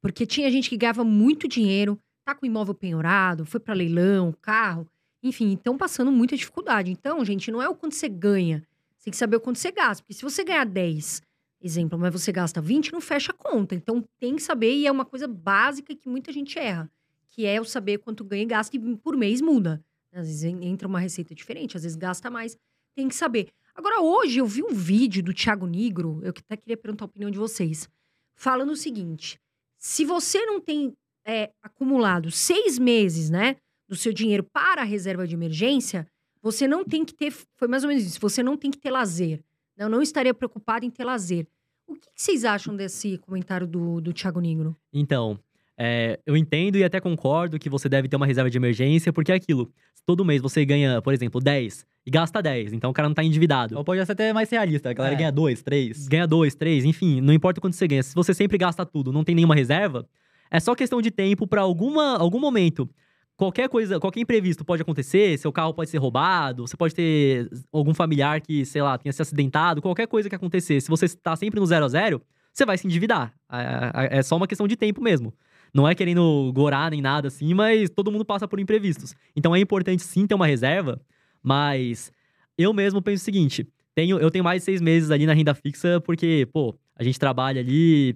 Porque 0.01 0.25
tinha 0.25 0.49
gente 0.49 0.69
que 0.69 0.77
ganhava 0.77 1.03
muito 1.03 1.47
dinheiro, 1.47 1.99
tá 2.23 2.33
com 2.33 2.45
imóvel 2.45 2.73
penhorado, 2.73 3.45
foi 3.45 3.59
pra 3.59 3.73
leilão, 3.73 4.33
carro, 4.41 4.87
enfim, 5.21 5.53
estão 5.53 5.77
passando 5.77 6.11
muita 6.11 6.37
dificuldade. 6.37 6.91
Então, 6.91 7.25
gente, 7.25 7.51
não 7.51 7.61
é 7.61 7.67
o 7.67 7.75
quanto 7.75 7.95
você 7.95 8.07
ganha. 8.07 8.63
Você 8.97 9.05
tem 9.05 9.11
que 9.11 9.17
saber 9.17 9.35
o 9.37 9.41
quanto 9.41 9.59
você 9.59 9.71
gasta. 9.71 10.03
Porque 10.03 10.13
se 10.13 10.21
você 10.21 10.43
ganhar 10.43 10.65
10, 10.65 11.21
exemplo, 11.61 11.97
mas 11.99 12.13
você 12.13 12.31
gasta 12.31 12.61
20, 12.61 12.93
não 12.93 13.01
fecha 13.01 13.31
a 13.31 13.35
conta. 13.35 13.75
Então, 13.75 14.03
tem 14.19 14.35
que 14.35 14.43
saber, 14.43 14.73
e 14.73 14.87
é 14.87 14.91
uma 14.91 15.03
coisa 15.03 15.27
básica 15.27 15.95
que 15.95 16.07
muita 16.07 16.31
gente 16.31 16.57
erra. 16.57 16.89
Que 17.27 17.45
é 17.45 17.59
o 17.59 17.65
saber 17.65 17.97
quanto 17.97 18.23
ganha 18.23 18.43
e 18.43 18.45
gasta, 18.45 18.77
e 18.77 18.95
por 18.97 19.17
mês 19.17 19.41
muda. 19.41 19.83
Às 20.15 20.27
vezes 20.27 20.43
entra 20.43 20.87
uma 20.87 20.99
receita 20.99 21.35
diferente, 21.35 21.75
às 21.75 21.83
vezes 21.83 21.97
gasta 21.97 22.29
mais. 22.29 22.57
Tem 22.95 23.07
que 23.07 23.15
saber. 23.15 23.49
Agora, 23.75 24.01
hoje 24.01 24.39
eu 24.39 24.45
vi 24.45 24.63
um 24.63 24.73
vídeo 24.73 25.21
do 25.21 25.33
Thiago 25.33 25.67
Nigro, 25.67 26.21
eu 26.23 26.29
até 26.29 26.55
queria 26.55 26.77
perguntar 26.77 27.03
a 27.03 27.07
opinião 27.07 27.29
de 27.29 27.37
vocês, 27.37 27.89
falando 28.33 28.71
o 28.71 28.75
seguinte: 28.75 29.37
se 29.77 30.05
você 30.05 30.45
não 30.45 30.61
tem 30.61 30.93
é, 31.25 31.51
acumulado 31.61 32.31
seis 32.31 32.79
meses, 32.79 33.29
né, 33.29 33.57
do 33.87 33.95
seu 33.95 34.13
dinheiro 34.13 34.43
para 34.43 34.81
a 34.81 34.85
reserva 34.85 35.27
de 35.27 35.35
emergência, 35.35 36.07
você 36.41 36.67
não 36.67 36.85
tem 36.85 37.03
que 37.03 37.13
ter. 37.13 37.31
Foi 37.55 37.67
mais 37.67 37.83
ou 37.83 37.89
menos 37.89 38.05
isso, 38.05 38.19
você 38.19 38.41
não 38.41 38.55
tem 38.55 38.71
que 38.71 38.77
ter 38.77 38.91
lazer. 38.91 39.43
Eu 39.75 39.89
não 39.89 40.01
estaria 40.01 40.33
preocupado 40.33 40.85
em 40.85 40.89
ter 40.89 41.03
lazer. 41.03 41.45
O 41.85 41.93
que, 41.95 42.09
que 42.13 42.21
vocês 42.21 42.45
acham 42.45 42.75
desse 42.75 43.17
comentário 43.17 43.67
do, 43.67 43.99
do 43.99 44.13
Thiago 44.13 44.39
Nigro? 44.39 44.75
Então, 44.93 45.37
é, 45.77 46.19
eu 46.25 46.35
entendo 46.37 46.77
e 46.77 46.83
até 46.83 46.99
concordo 46.99 47.59
que 47.59 47.69
você 47.69 47.89
deve 47.89 48.07
ter 48.07 48.15
uma 48.15 48.25
reserva 48.25 48.49
de 48.49 48.57
emergência, 48.57 49.11
porque 49.11 49.31
é 49.31 49.35
aquilo. 49.35 49.69
Se 49.93 50.03
todo 50.05 50.23
mês 50.25 50.41
você 50.41 50.63
ganha, 50.65 51.01
por 51.01 51.13
exemplo, 51.13 51.41
10 51.41 51.85
e 52.05 52.11
gasta 52.11 52.41
10, 52.41 52.73
então 52.73 52.91
o 52.91 52.93
cara 52.93 53.07
não 53.09 53.15
tá 53.15 53.23
endividado. 53.23 53.77
ou 53.77 53.83
pode 53.83 54.05
ser 54.05 54.11
até 54.11 54.31
mais 54.31 54.49
realista, 54.49 54.89
a 54.89 54.93
galera 54.93 55.15
É. 55.15 55.17
ganha 55.17 55.31
dois, 55.31 55.61
três. 55.61 56.07
Ganha 56.07 56.27
2, 56.27 56.55
3, 56.55 56.85
enfim, 56.85 57.19
não 57.21 57.33
importa 57.33 57.59
quanto 57.59 57.75
você 57.75 57.87
ganha. 57.87 58.03
Se 58.03 58.13
você 58.15 58.33
sempre 58.33 58.57
gasta 58.57 58.85
tudo, 58.85 59.11
não 59.11 59.23
tem 59.23 59.35
nenhuma 59.35 59.55
reserva, 59.55 60.07
é 60.51 60.59
só 60.59 60.75
questão 60.75 61.01
de 61.01 61.11
tempo 61.11 61.47
pra 61.47 61.61
alguma 61.61 62.17
algum 62.17 62.39
momento. 62.39 62.89
Qualquer 63.37 63.67
coisa, 63.67 63.99
qualquer 63.99 64.21
imprevisto 64.21 64.63
pode 64.63 64.81
acontecer, 64.81 65.37
seu 65.37 65.51
carro 65.51 65.73
pode 65.73 65.89
ser 65.89 65.97
roubado, 65.97 66.65
você 66.65 66.77
pode 66.77 66.95
ter 66.95 67.49
algum 67.69 67.93
familiar 67.93 68.39
que, 68.39 68.63
sei 68.65 68.81
lá, 68.81 68.97
tenha 68.97 69.11
se 69.11 69.21
acidentado, 69.21 69.81
qualquer 69.81 70.07
coisa 70.07 70.29
que 70.29 70.35
acontecer. 70.35 70.79
Se 70.79 70.87
você 70.89 71.05
tá 71.09 71.35
sempre 71.35 71.59
no 71.59 71.65
zero 71.65 71.83
a 71.83 71.89
zero, 71.89 72.21
você 72.53 72.65
vai 72.65 72.77
se 72.77 72.87
endividar. 72.87 73.33
É, 73.51 74.19
é 74.19 74.23
só 74.23 74.37
uma 74.37 74.47
questão 74.47 74.65
de 74.69 74.77
tempo 74.77 75.01
mesmo. 75.01 75.33
Não 75.75 75.85
é 75.85 75.93
querendo 75.93 76.53
gorar 76.55 76.89
nem 76.89 77.01
nada 77.01 77.27
assim, 77.27 77.53
mas 77.53 77.89
todo 77.89 78.09
mundo 78.09 78.23
passa 78.23 78.47
por 78.47 78.61
imprevistos. 78.61 79.13
Então 79.35 79.53
é 79.53 79.59
importante 79.59 80.03
sim 80.03 80.25
ter 80.25 80.33
uma 80.33 80.47
reserva, 80.47 81.01
mas 81.43 82.13
eu 82.57 82.71
mesmo 82.71 83.01
penso 83.01 83.21
o 83.21 83.25
seguinte: 83.25 83.67
tenho, 83.93 84.17
eu 84.17 84.31
tenho 84.31 84.41
mais 84.41 84.63
seis 84.63 84.79
meses 84.79 85.11
ali 85.11 85.25
na 85.25 85.33
renda 85.33 85.53
fixa, 85.53 85.99
porque, 85.99 86.47
pô, 86.53 86.73
a 86.95 87.03
gente 87.03 87.19
trabalha 87.19 87.59
ali, 87.59 88.15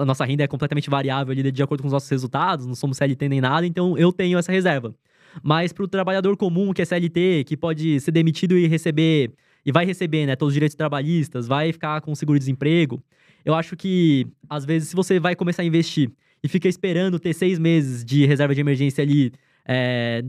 a 0.00 0.04
nossa 0.06 0.24
renda 0.24 0.44
é 0.44 0.46
completamente 0.46 0.88
variável 0.88 1.30
ali 1.30 1.52
de 1.52 1.62
acordo 1.62 1.82
com 1.82 1.88
os 1.88 1.92
nossos 1.92 2.08
resultados, 2.08 2.64
não 2.64 2.74
somos 2.74 2.96
CLT 2.96 3.28
nem 3.28 3.42
nada, 3.42 3.66
então 3.66 3.98
eu 3.98 4.10
tenho 4.10 4.38
essa 4.38 4.50
reserva. 4.50 4.94
Mas 5.42 5.74
pro 5.74 5.86
trabalhador 5.86 6.38
comum 6.38 6.72
que 6.72 6.80
é 6.80 6.86
CLT, 6.86 7.44
que 7.46 7.54
pode 7.54 8.00
ser 8.00 8.12
demitido 8.12 8.56
e 8.56 8.66
receber, 8.66 9.30
e 9.62 9.70
vai 9.70 9.84
receber, 9.84 10.24
né, 10.24 10.36
todos 10.36 10.52
os 10.52 10.54
direitos 10.54 10.74
trabalhistas, 10.74 11.46
vai 11.46 11.70
ficar 11.70 12.00
com 12.00 12.14
seguro-desemprego, 12.14 12.98
eu 13.44 13.54
acho 13.54 13.76
que, 13.76 14.26
às 14.48 14.64
vezes, 14.64 14.88
se 14.88 14.96
você 14.96 15.20
vai 15.20 15.36
começar 15.36 15.60
a 15.60 15.66
investir 15.66 16.10
e 16.42 16.48
fica 16.48 16.68
esperando 16.68 17.18
ter 17.18 17.32
seis 17.34 17.58
meses 17.58 18.04
de 18.04 18.24
reserva 18.26 18.54
de 18.54 18.60
emergência 18.60 19.02
ali 19.02 19.32
é, 19.66 20.22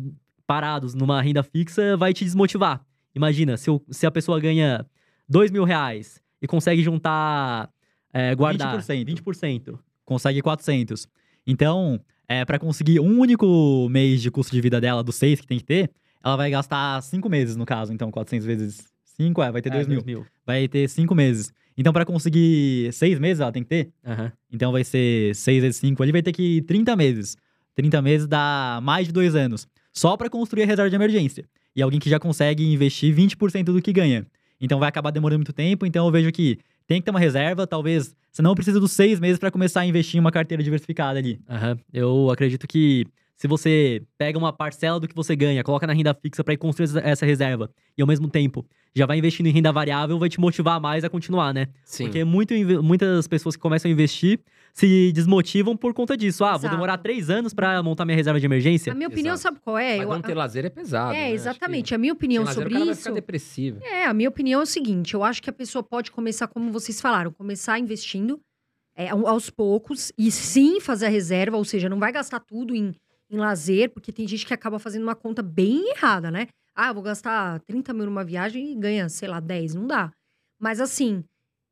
parados 0.48 0.94
numa 0.94 1.22
renda 1.22 1.44
fixa, 1.44 1.96
vai 1.98 2.13
te 2.13 2.24
desmotivar. 2.25 2.82
Imagina, 3.16 3.58
se, 3.58 3.70
o- 3.70 3.82
se 3.89 4.06
a 4.06 4.12
pessoa 4.12 4.39
ganha 4.39 4.86
dois 5.28 5.51
mil 5.51 5.63
reais 5.63 6.22
e 6.42 6.48
consegue 6.48 6.82
juntar, 6.84 7.70
é, 8.13 8.34
guardar 8.36 8.78
20%. 8.80 9.06
20%. 9.06 9.80
consegue 10.06 10.42
400. 10.42 11.08
Então, 11.46 12.00
é, 12.28 12.44
para 12.46 12.60
conseguir 12.60 13.00
um 13.00 13.20
único 13.20 13.88
mês 13.89 14.22
de 14.22 14.30
custo 14.32 14.51
de 14.54 14.62
vida 14.62 14.80
dela, 14.82 15.04
dos 15.04 15.16
seis 15.16 15.39
que 15.42 15.48
tem 15.48 15.58
que 15.60 15.66
ter, 15.66 15.92
ela 16.24 16.36
vai 16.36 16.50
gastar 16.51 17.01
cinco 17.01 17.30
meses, 17.30 17.56
no 17.56 17.66
caso. 17.66 17.94
Então, 17.94 18.12
400 18.12 18.46
vezes 18.46 18.84
5, 19.04 19.42
é, 19.42 19.51
vai 19.51 19.62
ter 19.62 19.70
É, 19.70 19.74
2 19.74 19.88
mil. 19.88 19.98
2 20.01 20.06
mil. 20.06 20.25
Vai 20.46 20.68
ter 20.68 20.88
cinco 20.89 21.13
meses. 21.16 21.51
Então, 21.79 21.93
para 21.93 22.03
conseguir 22.03 22.91
seis 22.91 23.17
meses, 23.17 23.39
ela 23.39 23.53
tem 23.53 23.63
que 23.63 23.69
ter. 23.69 23.89
Aham. 24.05 24.33
Então, 24.51 24.69
vai 24.69 24.83
ser 24.83 25.33
6 25.33 25.62
vezes 25.62 25.77
5 25.77 26.03
ali, 26.03 26.12
vai 26.12 26.21
ter 26.21 26.33
que 26.33 26.57
ir 26.57 26.62
30 26.63 26.93
meses. 26.93 27.38
30 27.74 28.01
meses 28.01 28.27
dá 28.27 28.81
mais 28.83 29.07
de 29.07 29.13
dois 29.13 29.33
anos. 29.33 29.65
Só 29.93 30.17
para 30.17 30.29
construir 30.29 30.63
a 30.63 30.65
reserva 30.65 30.89
de 30.89 30.95
emergência. 30.98 31.45
E 31.74 31.81
alguém 31.81 31.98
que 31.98 32.09
já 32.09 32.19
consegue 32.19 32.69
investir 32.69 33.15
20% 33.15 33.63
do 33.63 33.81
que 33.81 33.93
ganha. 33.93 34.27
Então, 34.59 34.77
vai 34.77 34.89
acabar 34.89 35.09
demorando 35.09 35.39
muito 35.39 35.53
tempo. 35.53 35.86
Então, 35.86 36.05
eu 36.05 36.12
vejo 36.12 36.33
que 36.33 36.59
tem 36.86 37.00
que 37.00 37.05
ter 37.05 37.12
uma 37.12 37.19
reserva. 37.19 37.65
Talvez 37.65 38.13
você 38.29 38.41
não 38.41 38.55
precisa 38.55 38.77
dos 38.77 38.91
seis 38.91 39.17
meses 39.17 39.39
para 39.39 39.50
começar 39.50 39.79
a 39.79 39.86
investir 39.86 40.17
em 40.17 40.19
uma 40.19 40.33
carteira 40.33 40.62
diversificada 40.62 41.17
ali. 41.17 41.39
Aham. 41.50 41.79
Eu 41.93 42.29
acredito 42.29 42.67
que 42.67 43.05
se 43.38 43.48
você 43.48 44.03
pega 44.17 44.38
uma 44.38 44.51
parcela 44.51 45.00
do 45.00 45.07
que 45.07 45.15
você 45.15 45.33
ganha, 45.33 45.63
coloca 45.63 45.88
na 45.88 45.93
renda 45.93 46.13
fixa 46.13 46.43
para 46.43 46.53
ir 46.53 46.57
construir 46.57 46.89
essa 47.01 47.25
reserva, 47.25 47.71
e 47.98 48.01
ao 48.01 48.07
mesmo 48.07 48.27
tempo 48.27 48.65
já 48.96 49.05
vai 49.05 49.17
investindo 49.17 49.48
em 49.48 49.51
renda 49.51 49.72
variável, 49.72 50.17
vai 50.19 50.29
te 50.29 50.39
motivar 50.39 50.79
mais 50.81 51.03
a 51.03 51.10
continuar, 51.10 51.53
né? 51.53 51.67
Sim. 51.84 52.05
Porque 52.05 52.24
muito, 52.24 52.53
muitas 52.84 53.27
pessoas 53.27 53.55
que 53.55 53.62
começam 53.62 53.89
a 53.89 53.91
investir 53.91 54.39
se 54.74 55.12
desmotivam 55.12 55.75
por 55.75 55.93
conta 55.93 56.15
disso. 56.15 56.43
Ah, 56.43 56.51
vou 56.51 56.60
Exato. 56.62 56.75
demorar 56.75 56.98
três 57.00 57.29
anos 57.29 57.53
para 57.53 57.81
montar 57.84 58.05
minha 58.05 58.15
reserva 58.15 58.39
de 58.39 58.46
emergência. 58.46 58.91
A 58.91 58.96
minha 58.96 59.08
opinião, 59.08 59.34
Exato. 59.34 59.55
sabe 59.55 59.60
qual 59.63 59.77
é? 59.77 59.98
Mas 59.98 60.08
Eu- 60.08 60.13
não 60.13 60.22
ter 60.22 60.34
lazer 60.36 60.65
é 60.65 60.69
pesado. 60.69 61.12
né? 61.13 61.19
é, 61.22 61.25
Acho 61.25 61.34
exatamente. 61.36 61.88
que 61.89 61.96
A 61.96 61.98
minha 61.98 62.13
opinião 62.13 62.43
sem 62.43 62.48
lazer, 62.48 62.63
sobre 62.63 62.69
o 62.69 62.74
cara 62.74 62.86
vai 62.86 62.93
isso. 62.93 63.01
ficar 63.03 63.13
depressivo. 63.15 63.79
É, 63.84 64.05
a 64.05 64.13
minha 64.13 64.29
opinião 64.29 64.60
é 64.60 64.63
o 64.63 64.67
seguinte: 64.67 65.13
eu 65.13 65.24
acho 65.24 65.41
que 65.41 65.50
a 65.50 65.53
pessoa 65.53 65.84
pode 65.84 66.12
começar, 66.12 66.48
como 66.48 66.72
vocês 66.72 67.01
falaram, 67.01 67.31
começar 67.31 67.77
investindo 67.79 68.39
é, 68.96 69.10
ao- 69.10 69.27
aos 69.27 69.50
poucos 69.50 70.12
e 70.17 70.29
sim 70.31 70.79
fazer 70.81 71.05
a 71.05 71.10
reserva, 71.10 71.58
ou 71.58 71.63
seja, 71.65 71.88
não 71.89 72.00
vai 72.00 72.12
gastar 72.12 72.39
tudo 72.39 72.75
em, 72.75 72.93
em 73.31 73.38
lazer, 73.38 73.89
porque 73.91 74.12
tem 74.12 74.27
gente 74.27 74.46
que 74.46 74.53
acaba 74.53 74.77
fazendo 74.77 75.03
uma 75.03 75.15
conta 75.15 75.41
bem 75.41 75.89
errada, 75.91 76.29
né? 76.29 76.48
Ah, 76.81 76.93
vou 76.93 77.03
gastar 77.03 77.59
30 77.62 77.91
mil 77.93 78.05
numa 78.05 78.24
viagem 78.24 78.71
e 78.71 78.75
ganha, 78.75 79.09
sei 79.09 79.27
lá, 79.27 79.41
10. 79.41 79.75
Não 79.75 79.86
dá. 79.86 80.13
Mas 80.57 80.79
assim, 80.79 81.25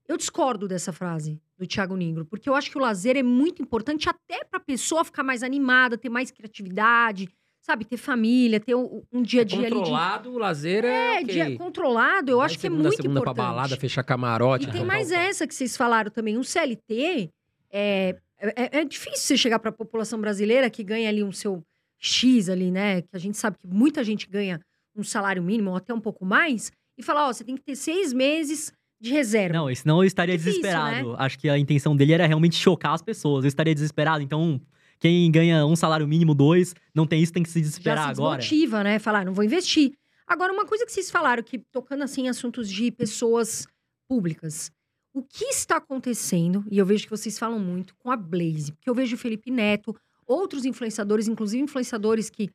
eu 0.05 0.17
discordo 0.17 0.67
dessa 0.67 0.91
frase 0.91 1.41
do 1.57 1.65
Thiago 1.65 1.95
Negro, 1.95 2.25
porque 2.25 2.49
eu 2.49 2.53
acho 2.53 2.69
que 2.69 2.77
o 2.77 2.81
lazer 2.81 3.15
é 3.15 3.23
muito 3.23 3.61
importante 3.61 4.09
até 4.09 4.43
pra 4.43 4.59
pessoa 4.59 5.05
ficar 5.05 5.23
mais 5.23 5.43
animada, 5.43 5.97
ter 5.97 6.09
mais 6.09 6.29
criatividade, 6.29 7.29
sabe? 7.61 7.85
Ter 7.85 7.95
família, 7.95 8.59
ter 8.59 8.75
um, 8.75 9.01
um 9.09 9.21
dia 9.21 9.41
a 9.41 9.43
dia 9.45 9.59
ali 9.59 9.69
de 9.69 9.75
Controlado, 9.75 10.31
o 10.33 10.37
lazer 10.37 10.83
é, 10.83 10.89
é, 10.89 11.13
ok. 11.21 11.25
dia 11.25 11.57
controlado, 11.57 12.31
eu 12.31 12.37
Vai 12.37 12.45
acho 12.47 12.59
que 12.59 12.67
é 12.67 12.69
segunda, 12.69 12.83
muito 12.89 13.01
segunda 13.01 13.19
importante. 13.21 13.35
pra 13.35 13.43
balada, 13.45 13.77
fechar 13.77 14.03
camarote. 14.03 14.67
E 14.67 14.71
tem 14.73 14.83
mais 14.83 15.09
essa 15.09 15.47
que 15.47 15.55
vocês 15.55 15.77
falaram 15.77 16.11
também. 16.11 16.37
Um 16.37 16.43
CLT, 16.43 17.31
é, 17.71 18.15
é, 18.39 18.79
é 18.79 18.83
difícil 18.83 19.19
você 19.25 19.37
chegar 19.37 19.59
para 19.59 19.69
a 19.69 19.73
população 19.73 20.19
brasileira 20.19 20.69
que 20.69 20.83
ganha 20.83 21.07
ali 21.07 21.23
um 21.23 21.31
seu 21.31 21.63
X 21.97 22.49
ali, 22.49 22.71
né? 22.71 23.03
Que 23.03 23.09
a 23.13 23.19
gente 23.19 23.37
sabe 23.37 23.57
que 23.57 23.67
muita 23.67 24.03
gente 24.03 24.29
ganha 24.29 24.59
um 24.99 25.03
salário 25.03 25.41
mínimo 25.43 25.71
ou 25.71 25.75
até 25.75 25.93
um 25.93 25.99
pouco 26.01 26.25
mais. 26.25 26.71
E 26.97 27.03
falar, 27.03 27.27
ó, 27.27 27.33
você 27.33 27.43
tem 27.43 27.55
que 27.55 27.63
ter 27.63 27.75
seis 27.75 28.11
meses 28.11 28.73
de 28.99 29.11
reserva. 29.11 29.53
Não, 29.53 29.75
senão 29.75 29.97
eu 30.03 30.07
estaria 30.07 30.37
Difícil, 30.37 30.61
né? 30.63 30.69
desesperado. 30.69 31.15
Acho 31.17 31.37
que 31.37 31.47
a 31.49 31.57
intenção 31.57 31.95
dele 31.95 32.13
era 32.13 32.25
realmente 32.25 32.55
chocar 32.55 32.93
as 32.93 33.01
pessoas. 33.01 33.43
Eu 33.45 33.47
estaria 33.49 33.73
desesperado. 33.73 34.23
Então, 34.23 34.59
quem 34.99 35.29
ganha 35.31 35.65
um 35.65 35.75
salário 35.75 36.07
mínimo, 36.07 36.33
dois, 36.33 36.73
não 36.95 37.05
tem 37.05 37.21
isso, 37.21 37.31
tem 37.31 37.43
que 37.43 37.49
se 37.49 37.59
Já 37.59 37.63
desesperar 37.65 38.05
se 38.05 38.11
agora. 38.21 38.39
desmotiva, 38.39 38.83
né? 38.83 38.97
Falar, 38.97 39.23
não 39.23 39.33
vou 39.33 39.43
investir. 39.43 39.93
Agora, 40.25 40.51
uma 40.51 40.65
coisa 40.65 40.85
que 40.85 40.91
vocês 40.91 41.11
falaram, 41.11 41.43
que 41.43 41.59
tocando 41.71 42.03
assim 42.03 42.23
em 42.23 42.29
assuntos 42.29 42.69
de 42.69 42.91
pessoas 42.91 43.67
públicas. 44.09 44.71
O 45.13 45.21
que 45.23 45.45
está 45.45 45.77
acontecendo, 45.77 46.65
e 46.69 46.77
eu 46.77 46.85
vejo 46.85 47.03
que 47.05 47.09
vocês 47.09 47.37
falam 47.39 47.59
muito, 47.59 47.95
com 47.97 48.11
a 48.11 48.17
Blaze? 48.17 48.71
Porque 48.71 48.89
eu 48.89 48.95
vejo 48.95 49.15
o 49.15 49.19
Felipe 49.19 49.49
Neto, 49.51 49.95
outros 50.25 50.65
influenciadores, 50.65 51.27
inclusive 51.27 51.63
influenciadores 51.63 52.29
que 52.29 52.49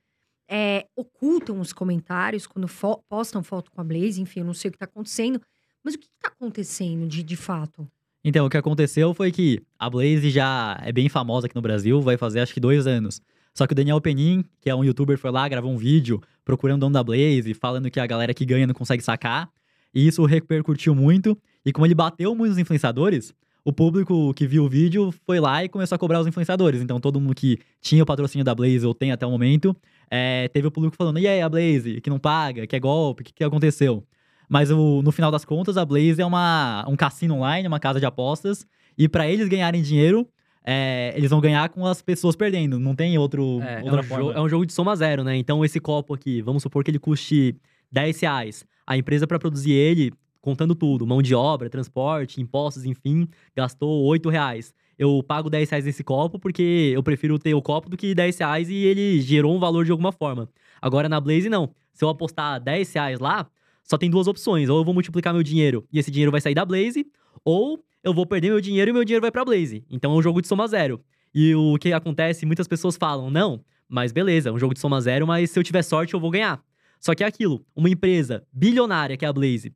é, 0.52 0.86
ocultam 0.94 1.58
os 1.58 1.72
comentários 1.72 2.46
quando 2.46 2.68
fo- 2.68 3.02
postam 3.08 3.42
foto 3.42 3.70
com 3.70 3.80
a 3.80 3.84
Blaze, 3.84 4.20
enfim, 4.20 4.40
eu 4.40 4.46
não 4.46 4.52
sei 4.52 4.68
o 4.68 4.72
que 4.72 4.76
está 4.76 4.84
acontecendo. 4.84 5.40
Mas 5.82 5.94
o 5.94 5.98
que 5.98 6.04
está 6.04 6.28
acontecendo 6.28 7.08
de, 7.08 7.22
de 7.22 7.36
fato? 7.36 7.88
Então, 8.22 8.46
o 8.46 8.50
que 8.50 8.56
aconteceu 8.56 9.12
foi 9.14 9.32
que 9.32 9.60
a 9.78 9.88
Blaze 9.90 10.30
já 10.30 10.78
é 10.82 10.92
bem 10.92 11.08
famosa 11.08 11.46
aqui 11.46 11.56
no 11.56 11.62
Brasil, 11.62 12.00
vai 12.00 12.16
fazer 12.16 12.40
acho 12.40 12.54
que 12.54 12.60
dois 12.60 12.86
anos. 12.86 13.20
Só 13.54 13.66
que 13.66 13.72
o 13.72 13.74
Daniel 13.74 14.00
Penin, 14.00 14.44
que 14.60 14.70
é 14.70 14.74
um 14.74 14.84
youtuber, 14.84 15.18
foi 15.18 15.30
lá, 15.30 15.48
gravou 15.48 15.72
um 15.72 15.76
vídeo 15.76 16.20
procurando 16.44 16.76
o 16.76 16.80
dono 16.82 16.92
da 16.94 17.02
Blaze, 17.02 17.52
falando 17.54 17.90
que 17.90 17.98
a 17.98 18.06
galera 18.06 18.32
que 18.32 18.44
ganha 18.44 18.66
não 18.66 18.74
consegue 18.74 19.02
sacar. 19.02 19.50
E 19.94 20.06
isso 20.06 20.24
repercutiu 20.24 20.94
muito. 20.94 21.36
E 21.64 21.72
como 21.72 21.86
ele 21.86 21.94
bateu 21.94 22.34
muitos 22.34 22.58
influenciadores, 22.58 23.34
o 23.64 23.72
público 23.72 24.32
que 24.34 24.46
viu 24.46 24.64
o 24.64 24.68
vídeo 24.68 25.12
foi 25.24 25.38
lá 25.40 25.62
e 25.64 25.68
começou 25.68 25.94
a 25.96 25.98
cobrar 25.98 26.20
os 26.20 26.26
influenciadores. 26.26 26.80
Então, 26.82 26.98
todo 27.00 27.20
mundo 27.20 27.34
que 27.34 27.58
tinha 27.80 28.02
o 28.02 28.06
patrocínio 28.06 28.44
da 28.44 28.54
Blaze, 28.54 28.84
ou 28.86 28.92
tem 28.94 29.12
até 29.12 29.24
o 29.26 29.30
momento, 29.30 29.76
é, 30.10 30.48
teve 30.48 30.66
o 30.66 30.70
público 30.70 30.96
falando: 30.96 31.18
e 31.18 31.26
aí, 31.28 31.40
a 31.40 31.48
Blaze, 31.48 32.00
que 32.00 32.10
não 32.10 32.18
paga, 32.18 32.66
que 32.66 32.74
é 32.74 32.80
golpe, 32.80 33.22
o 33.22 33.24
que, 33.24 33.32
que 33.32 33.44
aconteceu? 33.44 34.04
Mas 34.48 34.70
o- 34.70 35.00
no 35.02 35.12
final 35.12 35.30
das 35.30 35.44
contas, 35.44 35.76
a 35.76 35.84
Blaze 35.84 36.20
é 36.20 36.26
uma, 36.26 36.84
um 36.88 36.96
cassino 36.96 37.36
online, 37.36 37.66
uma 37.68 37.80
casa 37.80 37.98
de 38.00 38.04
apostas. 38.06 38.66
E 38.98 39.08
para 39.08 39.26
eles 39.26 39.48
ganharem 39.48 39.80
dinheiro, 39.80 40.28
é, 40.64 41.14
eles 41.16 41.30
vão 41.30 41.40
ganhar 41.40 41.68
com 41.70 41.86
as 41.86 42.02
pessoas 42.02 42.36
perdendo. 42.36 42.78
Não 42.78 42.94
tem 42.94 43.16
outro, 43.16 43.60
É, 43.62 43.80
é 43.80 43.82
outra 43.84 44.00
um 44.00 44.02
forma. 44.04 44.24
jogo, 44.26 44.38
é 44.38 44.42
um 44.42 44.48
jogo 44.48 44.66
de 44.66 44.72
soma 44.72 44.94
zero, 44.96 45.24
né? 45.24 45.36
Então, 45.36 45.64
esse 45.64 45.80
copo 45.80 46.12
aqui, 46.12 46.42
vamos 46.42 46.62
supor 46.62 46.84
que 46.84 46.90
ele 46.90 46.98
custe 46.98 47.56
10 47.90 48.20
reais. 48.20 48.64
A 48.86 48.96
empresa, 48.96 49.26
para 49.26 49.38
produzir 49.38 49.72
ele, 49.72 50.12
contando 50.42 50.74
tudo, 50.74 51.06
mão 51.06 51.22
de 51.22 51.34
obra, 51.34 51.70
transporte, 51.70 52.42
impostos, 52.42 52.84
enfim, 52.84 53.26
gastou 53.56 54.04
8 54.04 54.28
reais. 54.28 54.74
Eu 54.98 55.22
pago 55.22 55.48
10 55.48 55.70
reais 55.70 55.84
nesse 55.84 56.04
copo 56.04 56.38
porque 56.38 56.92
eu 56.94 57.02
prefiro 57.02 57.38
ter 57.38 57.54
o 57.54 57.62
copo 57.62 57.88
do 57.88 57.96
que 57.96 58.14
10 58.14 58.38
reais 58.38 58.68
e 58.68 58.74
ele 58.74 59.20
gerou 59.20 59.56
um 59.56 59.58
valor 59.58 59.84
de 59.84 59.92
alguma 59.92 60.12
forma. 60.12 60.48
Agora, 60.80 61.08
na 61.08 61.18
Blaze, 61.20 61.48
não. 61.48 61.72
Se 61.94 62.04
eu 62.04 62.08
apostar 62.08 62.60
10 62.60 62.92
reais 62.92 63.20
lá, 63.20 63.48
só 63.84 63.96
tem 63.96 64.10
duas 64.10 64.26
opções. 64.26 64.68
Ou 64.68 64.78
eu 64.78 64.84
vou 64.84 64.92
multiplicar 64.92 65.32
meu 65.32 65.42
dinheiro 65.42 65.86
e 65.92 65.98
esse 65.98 66.10
dinheiro 66.10 66.30
vai 66.30 66.40
sair 66.40 66.54
da 66.54 66.64
Blaze, 66.64 67.06
ou 67.44 67.82
eu 68.02 68.12
vou 68.12 68.26
perder 68.26 68.48
meu 68.48 68.60
dinheiro 68.60 68.90
e 68.90 68.92
meu 68.92 69.04
dinheiro 69.04 69.22
vai 69.22 69.30
pra 69.30 69.44
Blaze. 69.44 69.84
Então 69.88 70.12
é 70.12 70.16
um 70.16 70.22
jogo 70.22 70.42
de 70.42 70.48
soma 70.48 70.66
zero. 70.66 71.00
E 71.34 71.54
o 71.54 71.78
que 71.78 71.92
acontece, 71.92 72.44
muitas 72.44 72.68
pessoas 72.68 72.96
falam, 72.96 73.30
não, 73.30 73.64
mas 73.88 74.12
beleza, 74.12 74.48
é 74.48 74.52
um 74.52 74.58
jogo 74.58 74.74
de 74.74 74.80
soma 74.80 75.00
zero, 75.00 75.26
mas 75.26 75.50
se 75.50 75.58
eu 75.58 75.62
tiver 75.62 75.82
sorte 75.82 76.14
eu 76.14 76.20
vou 76.20 76.30
ganhar. 76.30 76.62
Só 77.00 77.14
que 77.14 77.24
é 77.24 77.26
aquilo, 77.26 77.64
uma 77.74 77.88
empresa 77.88 78.44
bilionária 78.52 79.16
que 79.16 79.24
é 79.24 79.28
a 79.28 79.32
Blaze, 79.32 79.74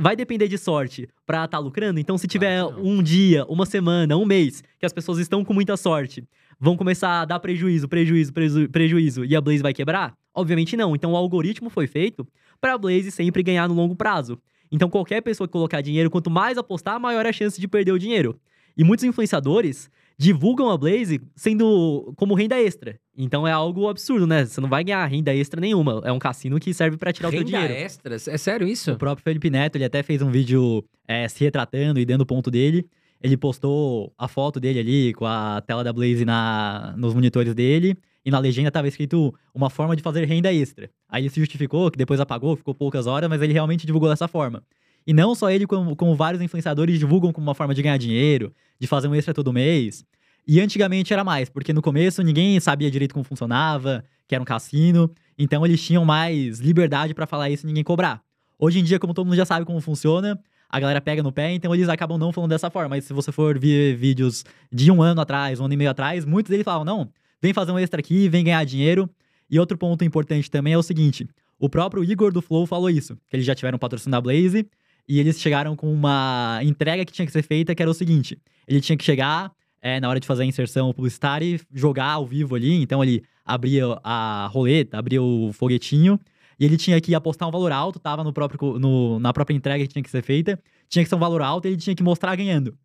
vai 0.00 0.16
depender 0.16 0.48
de 0.48 0.58
sorte 0.58 1.08
pra 1.26 1.44
estar 1.44 1.58
lucrando? 1.58 2.00
Então 2.00 2.18
se 2.18 2.26
tiver 2.26 2.60
não. 2.60 2.82
um 2.82 3.02
dia, 3.02 3.44
uma 3.46 3.66
semana, 3.66 4.16
um 4.16 4.24
mês, 4.24 4.62
que 4.78 4.86
as 4.86 4.92
pessoas 4.92 5.18
estão 5.18 5.44
com 5.44 5.52
muita 5.54 5.76
sorte, 5.76 6.24
vão 6.58 6.76
começar 6.76 7.20
a 7.22 7.24
dar 7.24 7.40
prejuízo, 7.40 7.88
prejuízo, 7.88 8.32
preju- 8.32 8.68
prejuízo, 8.68 9.24
e 9.24 9.34
a 9.34 9.40
Blaze 9.40 9.62
vai 9.62 9.72
quebrar? 9.72 10.14
Obviamente 10.34 10.76
não. 10.76 10.94
Então 10.94 11.12
o 11.12 11.16
algoritmo 11.16 11.70
foi 11.70 11.86
feito 11.86 12.26
pra 12.60 12.76
Blaze 12.78 13.10
sempre 13.10 13.42
ganhar 13.42 13.68
no 13.68 13.74
longo 13.74 13.94
prazo. 13.94 14.38
Então 14.70 14.88
qualquer 14.90 15.20
pessoa 15.20 15.46
que 15.46 15.52
colocar 15.52 15.80
dinheiro, 15.80 16.10
quanto 16.10 16.30
mais 16.30 16.58
apostar, 16.58 16.98
maior 16.98 17.24
é 17.26 17.28
a 17.28 17.32
chance 17.32 17.60
de 17.60 17.68
perder 17.68 17.92
o 17.92 17.98
dinheiro. 17.98 18.38
E 18.76 18.82
muitos 18.82 19.04
influenciadores 19.04 19.88
divulgam 20.18 20.70
a 20.70 20.76
Blaze 20.76 21.20
sendo 21.34 22.12
como 22.16 22.34
renda 22.34 22.60
extra. 22.60 22.98
Então 23.16 23.46
é 23.46 23.52
algo 23.52 23.88
absurdo, 23.88 24.26
né? 24.26 24.44
Você 24.44 24.60
não 24.60 24.68
vai 24.68 24.84
ganhar 24.84 25.04
renda 25.06 25.34
extra 25.34 25.60
nenhuma. 25.60 26.00
É 26.04 26.12
um 26.12 26.18
cassino 26.18 26.58
que 26.58 26.72
serve 26.74 26.96
pra 26.96 27.12
tirar 27.12 27.28
o 27.28 27.30
teu 27.30 27.40
Renda 27.40 27.50
dinheiro. 27.50 27.72
extras? 27.74 28.28
É 28.28 28.36
sério 28.36 28.66
isso? 28.66 28.92
O 28.92 28.96
próprio 28.96 29.22
Felipe 29.22 29.50
Neto, 29.50 29.76
ele 29.76 29.84
até 29.84 30.02
fez 30.02 30.22
um 30.22 30.30
vídeo 30.30 30.84
é, 31.06 31.28
se 31.28 31.42
retratando 31.44 32.00
e 32.00 32.04
dando 32.04 32.22
o 32.22 32.26
ponto 32.26 32.50
dele. 32.50 32.86
Ele 33.22 33.36
postou 33.36 34.12
a 34.18 34.28
foto 34.28 34.60
dele 34.60 34.80
ali 34.80 35.14
com 35.14 35.24
a 35.24 35.62
tela 35.66 35.82
da 35.82 35.92
Blaze 35.92 36.24
na, 36.24 36.94
nos 36.96 37.14
monitores 37.14 37.54
dele. 37.54 37.96
E 38.24 38.30
na 38.30 38.38
legenda 38.38 38.70
tava 38.70 38.88
escrito 38.88 39.34
uma 39.54 39.68
forma 39.68 39.94
de 39.94 40.02
fazer 40.02 40.24
renda 40.24 40.52
extra. 40.52 40.90
Aí 41.08 41.22
ele 41.22 41.30
se 41.30 41.38
justificou, 41.40 41.90
que 41.90 41.98
depois 41.98 42.20
apagou, 42.20 42.56
ficou 42.56 42.74
poucas 42.74 43.06
horas, 43.06 43.28
mas 43.28 43.40
ele 43.42 43.52
realmente 43.52 43.86
divulgou 43.86 44.08
dessa 44.08 44.26
forma. 44.26 44.62
E 45.06 45.12
não 45.12 45.34
só 45.34 45.50
ele, 45.50 45.66
como, 45.66 45.94
como 45.94 46.14
vários 46.14 46.42
influenciadores 46.42 46.98
divulgam 46.98 47.32
como 47.32 47.46
uma 47.46 47.54
forma 47.54 47.74
de 47.74 47.82
ganhar 47.82 47.96
dinheiro, 47.96 48.52
de 48.78 48.86
fazer 48.86 49.08
um 49.08 49.14
extra 49.14 49.34
todo 49.34 49.52
mês. 49.52 50.04
E 50.46 50.60
antigamente 50.60 51.12
era 51.12 51.24
mais, 51.24 51.48
porque 51.48 51.72
no 51.72 51.80
começo 51.80 52.22
ninguém 52.22 52.58
sabia 52.60 52.90
direito 52.90 53.12
como 53.12 53.24
funcionava, 53.24 54.04
que 54.26 54.34
era 54.34 54.42
um 54.42 54.44
cassino. 54.44 55.10
Então 55.38 55.64
eles 55.64 55.82
tinham 55.82 56.04
mais 56.04 56.58
liberdade 56.58 57.14
pra 57.14 57.26
falar 57.26 57.50
isso 57.50 57.64
e 57.64 57.66
ninguém 57.66 57.84
cobrar. 57.84 58.22
Hoje 58.58 58.78
em 58.78 58.84
dia, 58.84 58.98
como 58.98 59.12
todo 59.12 59.26
mundo 59.26 59.36
já 59.36 59.44
sabe 59.44 59.66
como 59.66 59.80
funciona, 59.80 60.38
a 60.68 60.80
galera 60.80 61.00
pega 61.00 61.22
no 61.22 61.32
pé, 61.32 61.52
então 61.52 61.74
eles 61.74 61.88
acabam 61.88 62.18
não 62.18 62.32
falando 62.32 62.50
dessa 62.50 62.70
forma. 62.70 62.90
Mas 62.90 63.04
se 63.04 63.12
você 63.12 63.30
for 63.30 63.58
ver 63.58 63.96
vídeos 63.96 64.44
de 64.72 64.90
um 64.90 65.02
ano 65.02 65.20
atrás, 65.20 65.60
um 65.60 65.64
ano 65.64 65.74
e 65.74 65.76
meio 65.76 65.90
atrás, 65.90 66.24
muitos 66.24 66.50
deles 66.50 66.64
falam, 66.64 66.84
não, 66.84 67.10
vem 67.40 67.52
fazer 67.52 67.72
um 67.72 67.78
extra 67.78 68.00
aqui, 68.00 68.28
vem 68.28 68.44
ganhar 68.44 68.64
dinheiro. 68.64 69.08
E 69.50 69.58
outro 69.58 69.76
ponto 69.76 70.04
importante 70.04 70.50
também 70.50 70.72
é 70.72 70.78
o 70.78 70.82
seguinte, 70.82 71.28
o 71.58 71.68
próprio 71.68 72.02
Igor 72.02 72.32
do 72.32 72.42
Flow 72.42 72.66
falou 72.66 72.90
isso, 72.90 73.16
que 73.28 73.36
eles 73.36 73.46
já 73.46 73.54
tiveram 73.54 73.78
patrocínio 73.78 74.12
da 74.12 74.20
Blaze, 74.20 74.66
e 75.08 75.18
eles 75.20 75.40
chegaram 75.40 75.74
com 75.76 75.92
uma 75.92 76.60
entrega 76.62 77.04
que 77.04 77.12
tinha 77.12 77.26
que 77.26 77.32
ser 77.32 77.42
feita, 77.42 77.74
que 77.74 77.82
era 77.82 77.90
o 77.90 77.94
seguinte, 77.94 78.38
ele 78.66 78.80
tinha 78.80 78.96
que 78.96 79.04
chegar 79.04 79.52
é, 79.82 80.00
na 80.00 80.08
hora 80.08 80.18
de 80.18 80.26
fazer 80.26 80.42
a 80.44 80.46
inserção 80.46 80.92
publicitária 80.92 81.44
e 81.44 81.60
jogar 81.72 82.10
ao 82.12 82.26
vivo 82.26 82.54
ali, 82.54 82.72
então 82.82 83.02
ele 83.02 83.22
abria 83.44 83.84
a 84.02 84.48
roleta, 84.50 84.96
abria 84.98 85.22
o 85.22 85.52
foguetinho, 85.52 86.18
e 86.58 86.64
ele 86.64 86.76
tinha 86.76 86.98
que 87.00 87.14
apostar 87.14 87.48
um 87.48 87.52
valor 87.52 87.70
alto, 87.72 87.98
tava 87.98 88.24
no 88.24 88.32
próprio, 88.32 88.78
no- 88.78 89.18
na 89.18 89.32
própria 89.32 89.54
entrega 89.54 89.84
que 89.86 89.92
tinha 89.92 90.02
que 90.02 90.10
ser 90.10 90.22
feita. 90.22 90.58
tinha 90.88 91.02
que 91.02 91.08
ser 91.08 91.16
um 91.16 91.18
valor 91.18 91.42
alto 91.42 91.66
e 91.66 91.70
ele 91.72 91.76
tinha 91.78 91.96
que 91.96 92.02
mostrar 92.02 92.36
ganhando. 92.36 92.76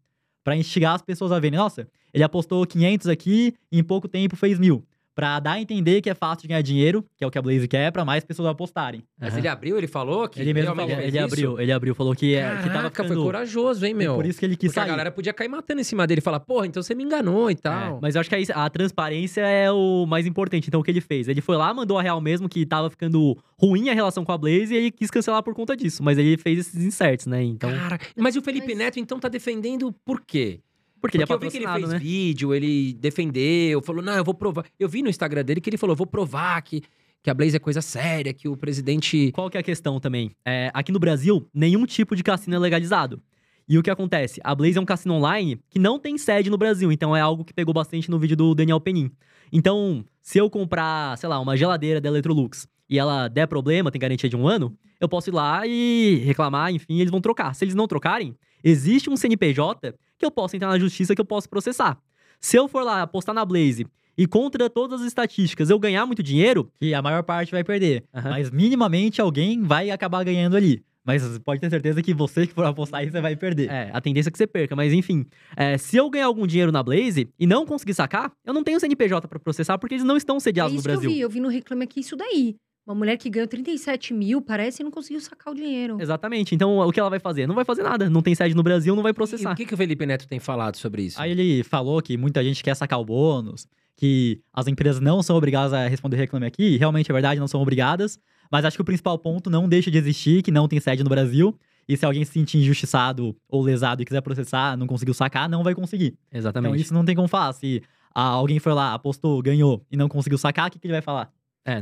Pra 0.44 0.56
instigar 0.56 0.96
as 0.96 1.02
pessoas 1.02 1.32
a 1.32 1.40
verem, 1.40 1.60
nossa, 1.60 1.88
ele 2.14 2.24
apostou 2.24 2.66
500 2.66 3.08
aqui 3.08 3.54
e 3.72 3.78
em 3.78 3.84
pouco 3.84 4.08
tempo 4.08 4.36
fez 4.36 4.58
mil. 4.58 4.84
Pra 5.16 5.38
dar 5.40 5.54
a 5.54 5.60
entender 5.62 6.02
que 6.02 6.10
é 6.10 6.14
fácil 6.14 6.44
de 6.44 6.48
ganhar 6.48 6.62
dinheiro, 6.62 7.04
que 7.18 7.24
é 7.26 7.28
o 7.28 7.32
que 7.32 7.38
a 7.38 7.42
Blaze 7.42 7.68
quer, 7.68 7.92
pra 7.92 8.06
mais 8.06 8.24
pessoas 8.24 8.48
apostarem. 8.48 9.04
Mas 9.20 9.32
Aham. 9.32 9.40
ele 9.40 9.48
abriu, 9.50 9.78
ele 9.78 9.88
falou 9.88 10.30
que 10.30 10.40
Ele 10.40 10.54
mesmo 10.54 10.74
falou, 10.74 10.90
ele 10.92 11.08
isso? 11.18 11.20
abriu, 11.26 11.60
ele 11.60 11.72
abriu, 11.74 11.94
falou 11.96 12.16
que, 12.16 12.36
é, 12.36 12.50
que 12.50 12.56
tava 12.64 12.70
Caraca, 12.70 13.04
ficando... 13.04 13.16
foi 13.16 13.24
corajoso, 13.24 13.86
hein, 13.86 13.92
e 13.92 13.96
meu? 13.96 14.16
por 14.16 14.26
isso 14.26 14.40
que 14.40 14.46
ele 14.46 14.56
quis 14.56 14.70
Porque 14.70 14.80
a 14.80 14.84
sair. 14.84 14.90
galera 14.92 15.12
podia 15.12 15.34
cair 15.34 15.50
matando 15.50 15.82
em 15.82 15.84
cima 15.84 16.08
dele 16.08 16.20
e 16.20 16.22
falar, 16.22 16.40
porra, 16.40 16.68
então 16.68 16.82
você 16.82 16.96
me 16.96 17.04
enganou 17.04 17.52
e 17.52 17.56
tal. 17.56 17.98
É, 17.98 18.00
mas 18.02 18.16
eu 18.16 18.22
acho 18.22 18.30
que 18.30 18.36
aí 18.36 18.46
a 18.54 18.70
transparência 18.70 19.42
é 19.42 19.70
o 19.70 20.06
mais 20.06 20.26
importante. 20.26 20.68
Então, 20.70 20.80
o 20.80 20.84
que 20.84 20.92
ele 20.92 21.02
fez? 21.02 21.28
Ele 21.28 21.42
foi 21.42 21.58
lá, 21.58 21.74
mandou 21.74 21.98
a 21.98 22.02
real 22.02 22.22
mesmo 22.22 22.48
que 22.48 22.66
tava 22.66 22.90
ficando 22.90 23.38
ruim 23.60 23.90
a 23.90 23.94
relação 23.94 24.24
com 24.24 24.32
a 24.32 24.38
Blaze 24.38 24.74
e 24.74 24.78
ele 24.78 24.92
quis 24.92 25.12
cancelar 25.12 25.44
por 25.44 25.54
conta 25.54 25.76
disso. 25.76 26.02
Mas 26.02 26.18
ele 26.18 26.38
fez 26.38 26.60
esses 26.60 26.82
inserts, 26.82 27.26
né? 27.26 27.44
Então, 27.44 27.70
Cara, 27.70 28.00
mas 28.16 28.36
e 28.36 28.40
o 28.40 28.42
Felipe 28.42 28.68
Mas- 28.70 28.78
Neto, 28.78 29.00
então, 29.02 29.20
tá 29.20 29.28
defendendo 29.28 29.94
por 30.06 30.22
quê? 30.22 30.60
Porque 31.00 31.18
ele 31.18 31.24
é 31.24 31.28
Porque 31.28 31.46
eu 31.46 31.50
vi 31.50 31.58
que 31.58 31.64
ele 31.64 31.74
fez 31.74 31.90
né? 31.90 32.00
vídeo, 32.00 32.54
ele 32.54 32.94
defendeu, 32.94 33.82
falou, 33.82 34.04
não, 34.04 34.14
eu 34.14 34.24
vou 34.24 34.34
provar. 34.34 34.66
Eu 34.80 34.90
vi 34.90 35.02
no 35.02 35.10
Instagram 35.10 35.44
dele 35.44 35.62
que 35.62 35.70
ele 35.70 35.78
falou, 35.78 35.96
vou 35.96 36.08
provar 36.08 36.62
que, 36.62 36.84
que 37.22 37.30
a 37.30 37.34
Blaze 37.34 37.56
é 37.56 37.60
coisa 37.60 37.82
séria, 37.82 38.34
que 38.34 38.48
o 38.48 38.58
presidente... 38.58 39.32
Qual 39.32 39.50
que 39.50 39.58
é 39.58 39.60
a 39.60 39.64
questão 39.64 40.00
também? 40.00 40.32
É, 40.46 40.72
aqui 40.74 40.92
no 40.92 41.00
Brasil, 41.00 41.48
nenhum 41.54 41.86
tipo 41.86 42.16
de 42.16 42.24
cassino 42.24 42.56
é 42.56 42.60
legalizado. 42.60 43.22
E 43.68 43.78
o 43.78 43.84
que 43.84 43.90
acontece? 43.92 44.42
A 44.44 44.56
Blaze 44.56 44.78
é 44.80 44.82
um 44.82 44.86
cassino 44.86 45.14
online 45.14 45.60
que 45.70 45.78
não 45.78 46.00
tem 46.00 46.18
sede 46.18 46.50
no 46.50 46.58
Brasil, 46.58 46.92
então 46.92 47.16
é 47.16 47.22
algo 47.22 47.46
que 47.46 47.54
pegou 47.54 47.74
bastante 47.74 48.10
no 48.10 48.18
vídeo 48.18 48.36
do 48.36 48.56
Daniel 48.56 48.80
Penin. 48.80 49.12
Então, 49.52 50.04
se 50.22 50.40
eu 50.40 50.50
comprar, 50.50 51.16
sei 51.20 51.30
lá, 51.30 51.40
uma 51.40 51.56
geladeira 51.56 52.02
da 52.02 52.10
Electrolux 52.10 52.68
e 52.90 52.98
ela 52.98 53.28
der 53.28 53.48
problema, 53.48 53.92
tem 53.92 54.02
garantia 54.02 54.28
de 54.28 54.36
um 54.36 54.48
ano, 54.48 54.76
eu 55.00 55.08
posso 55.08 55.30
ir 55.30 55.34
lá 55.34 55.68
e 55.68 56.16
reclamar, 56.26 56.74
enfim, 56.74 57.00
eles 57.00 57.12
vão 57.12 57.22
trocar. 57.22 57.54
Se 57.54 57.64
eles 57.64 57.76
não 57.76 57.88
trocarem, 57.88 58.36
existe 58.64 59.08
um 59.08 59.16
CNPJ 59.16 59.94
que 60.20 60.26
eu 60.26 60.32
posso 60.32 60.56
entrar 60.56 60.68
na 60.70 60.78
justiça 60.78 61.16
que 61.16 61.22
eu 61.22 61.26
posso 61.26 61.50
processar. 61.50 61.98
Se 62.40 62.58
eu 62.58 62.68
for 62.68 62.84
lá 62.84 63.02
apostar 63.02 63.34
na 63.34 63.44
Blaze 63.44 63.88
e 64.18 64.28
contra 64.28 64.70
todas 64.70 65.02
as 65.02 65.08
estatísticas 65.08 65.70
eu 65.70 65.80
ganhar 65.80 66.06
muito 66.06 66.22
dinheiro, 66.22 66.70
Que 66.80 66.94
a 66.94 67.02
maior 67.02 67.24
parte 67.24 67.52
vai 67.52 67.64
perder. 67.64 68.04
Aham. 68.14 68.30
Mas 68.30 68.52
minimamente 68.52 69.20
alguém 69.22 69.64
vai 69.64 69.90
acabar 69.90 70.24
ganhando 70.24 70.56
ali. 70.56 70.84
Mas 71.06 71.40
pode 71.40 71.60
ter 71.62 71.70
certeza 71.72 72.04
que 72.04 72.14
você 72.14 72.46
que 72.46 72.54
for 72.54 72.66
apostar 72.66 73.00
aí, 73.00 73.10
você 73.10 73.20
vai 73.20 73.36
perder. 73.36 73.70
É, 73.72 73.90
a 73.92 74.00
tendência 74.00 74.30
é 74.30 74.32
que 74.32 74.38
você 74.38 74.46
perca, 74.46 74.76
mas 74.76 74.94
enfim. 74.94 75.26
é, 75.56 75.76
se 75.78 75.98
eu 75.98 76.08
ganhar 76.10 76.26
algum 76.28 76.46
dinheiro 76.46 76.72
na 76.72 76.84
Blaze 76.84 77.30
e 77.40 77.48
não 77.48 77.66
conseguir 77.66 77.94
sacar, 77.96 78.32
eu 78.46 78.54
não 78.54 78.64
tenho 78.64 78.80
CNPJ 78.80 79.28
pra 79.28 79.40
processar 79.40 79.78
porque 79.80 79.96
eles 79.96 80.04
não 80.04 80.18
estão 80.18 80.38
É 80.38 80.40
sediados 80.40 80.74
no 80.74 80.80
isso 80.80 80.88
que 80.88 80.92
eu 80.94 81.00
Brasil. 81.00 81.10
vi. 81.12 81.20
Eu 81.22 81.30
vi 81.30 81.40
no 81.40 81.48
Reclame 81.48 81.84
Aqui 81.86 82.02
isso 82.02 82.16
daí. 82.16 82.56
Uma 82.90 82.96
mulher 82.96 83.18
que 83.18 83.30
ganhou 83.30 83.48
37 83.48 84.16
mil, 84.16 84.42
parece, 84.42 84.82
e 84.82 84.84
não 84.84 84.90
conseguiu 84.90 85.22
sacar 85.22 85.54
o 85.54 85.56
dinheiro. 85.56 86.02
Exatamente. 86.02 86.56
Então, 86.56 86.80
o 86.80 86.92
que 86.92 87.00
ela 87.00 87.08
vai 87.12 87.20
fazer? 87.20 87.46
Não 87.46 87.54
vai 87.54 87.64
fazer 87.64 87.84
nada. 87.84 88.10
Não 88.10 88.20
tem 88.20 88.34
sede 88.34 88.56
no 88.56 88.64
Brasil, 88.64 88.96
não 88.96 89.04
vai 89.04 89.12
E 89.12 89.14
processar. 89.14 89.54
o 89.54 89.56
que, 89.56 89.64
que 89.64 89.76
o 89.76 89.78
Felipe 89.78 90.08
Neto 90.08 90.28
tem 90.28 90.40
falado 90.40 90.76
sobre 90.76 91.04
isso? 91.04 91.22
Aí 91.22 91.30
ele 91.30 91.64
falou 91.64 92.02
que 92.02 92.18
muita 92.18 92.44
gente 92.44 92.64
quer 92.64 92.74
sacar 92.74 93.00
o 93.00 93.06
bônus, 93.06 93.68
que 93.96 94.42
as 94.52 94.66
empresas 94.66 95.00
não 95.00 95.22
são 95.22 95.36
obrigadas 95.36 95.72
a 95.72 95.88
responder 95.88 96.18
reclame 96.18 96.48
aqui, 96.48 96.64
e 96.64 96.78
realmente 96.78 97.12
é 97.12 97.14
verdade, 97.14 97.40
não 97.40 97.48
são 97.48 97.62
obrigadas. 97.62 98.18
Mas 98.52 98.66
acho 98.66 98.76
que 98.76 98.82
o 98.82 98.86
principal 98.86 99.20
ponto 99.20 99.52
não 99.52 99.70
deixa 99.70 99.92
de 99.92 99.98
existir, 100.00 100.42
que 100.42 100.50
não 100.50 100.68
tem 100.68 100.80
sede 100.80 101.04
no 101.04 101.12
Brasil. 101.12 101.56
E 101.88 101.96
se 101.96 102.04
alguém 102.04 102.26
se 102.26 102.32
sentir 102.32 102.58
injustiçado 102.58 103.38
ou 103.48 103.62
lesado 103.62 104.02
e 104.02 104.06
quiser 104.06 104.22
processar, 104.22 104.76
não 104.76 104.88
conseguiu 104.88 105.14
sacar, 105.14 105.48
não 105.48 105.64
vai 105.64 105.76
conseguir. 105.76 106.18
Exatamente. 106.34 106.72
Então 106.72 106.82
isso 106.82 106.94
não 106.96 107.06
tem 107.06 107.16
como 107.16 107.28
falar. 107.28 107.54
Se 107.54 107.84
ah, 108.16 108.30
alguém 108.30 108.58
foi 108.58 108.74
lá, 108.74 108.96
apostou, 108.96 109.40
ganhou 109.44 109.86
e 109.92 109.96
não 109.96 110.10
conseguiu 110.10 110.40
sacar, 110.40 110.70
o 110.70 110.72
que, 110.72 110.80
que 110.80 110.88
ele 110.88 110.94
vai 110.94 111.04
falar? 111.04 111.32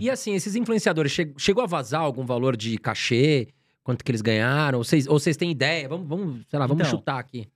E 0.02 0.10
assim, 0.10 0.34
esses 0.34 0.56
influenciadores, 0.56 1.12
che- 1.12 1.34
chegou 1.38 1.64
a 1.64 1.68
vazar 1.68 2.02
algum 2.02 2.26
valor 2.26 2.56
de 2.58 2.78
cachê? 2.78 3.48
Quanto 3.84 4.04
que 4.04 4.12
eles 4.12 4.22
ganharam? 4.22 4.80
Ou 4.80 4.84
vocês, 4.84 5.08
ou 5.08 5.18
vocês 5.20 5.38
têm 5.38 5.50
ideia? 5.52 5.88
Vamos, 5.88 6.08
vamos 6.08 6.42
sei 6.50 6.60
lá, 6.60 6.68
vamos 6.68 6.86
Então, 6.86 6.98
chutar 7.00 7.20
aqui. 7.20 7.48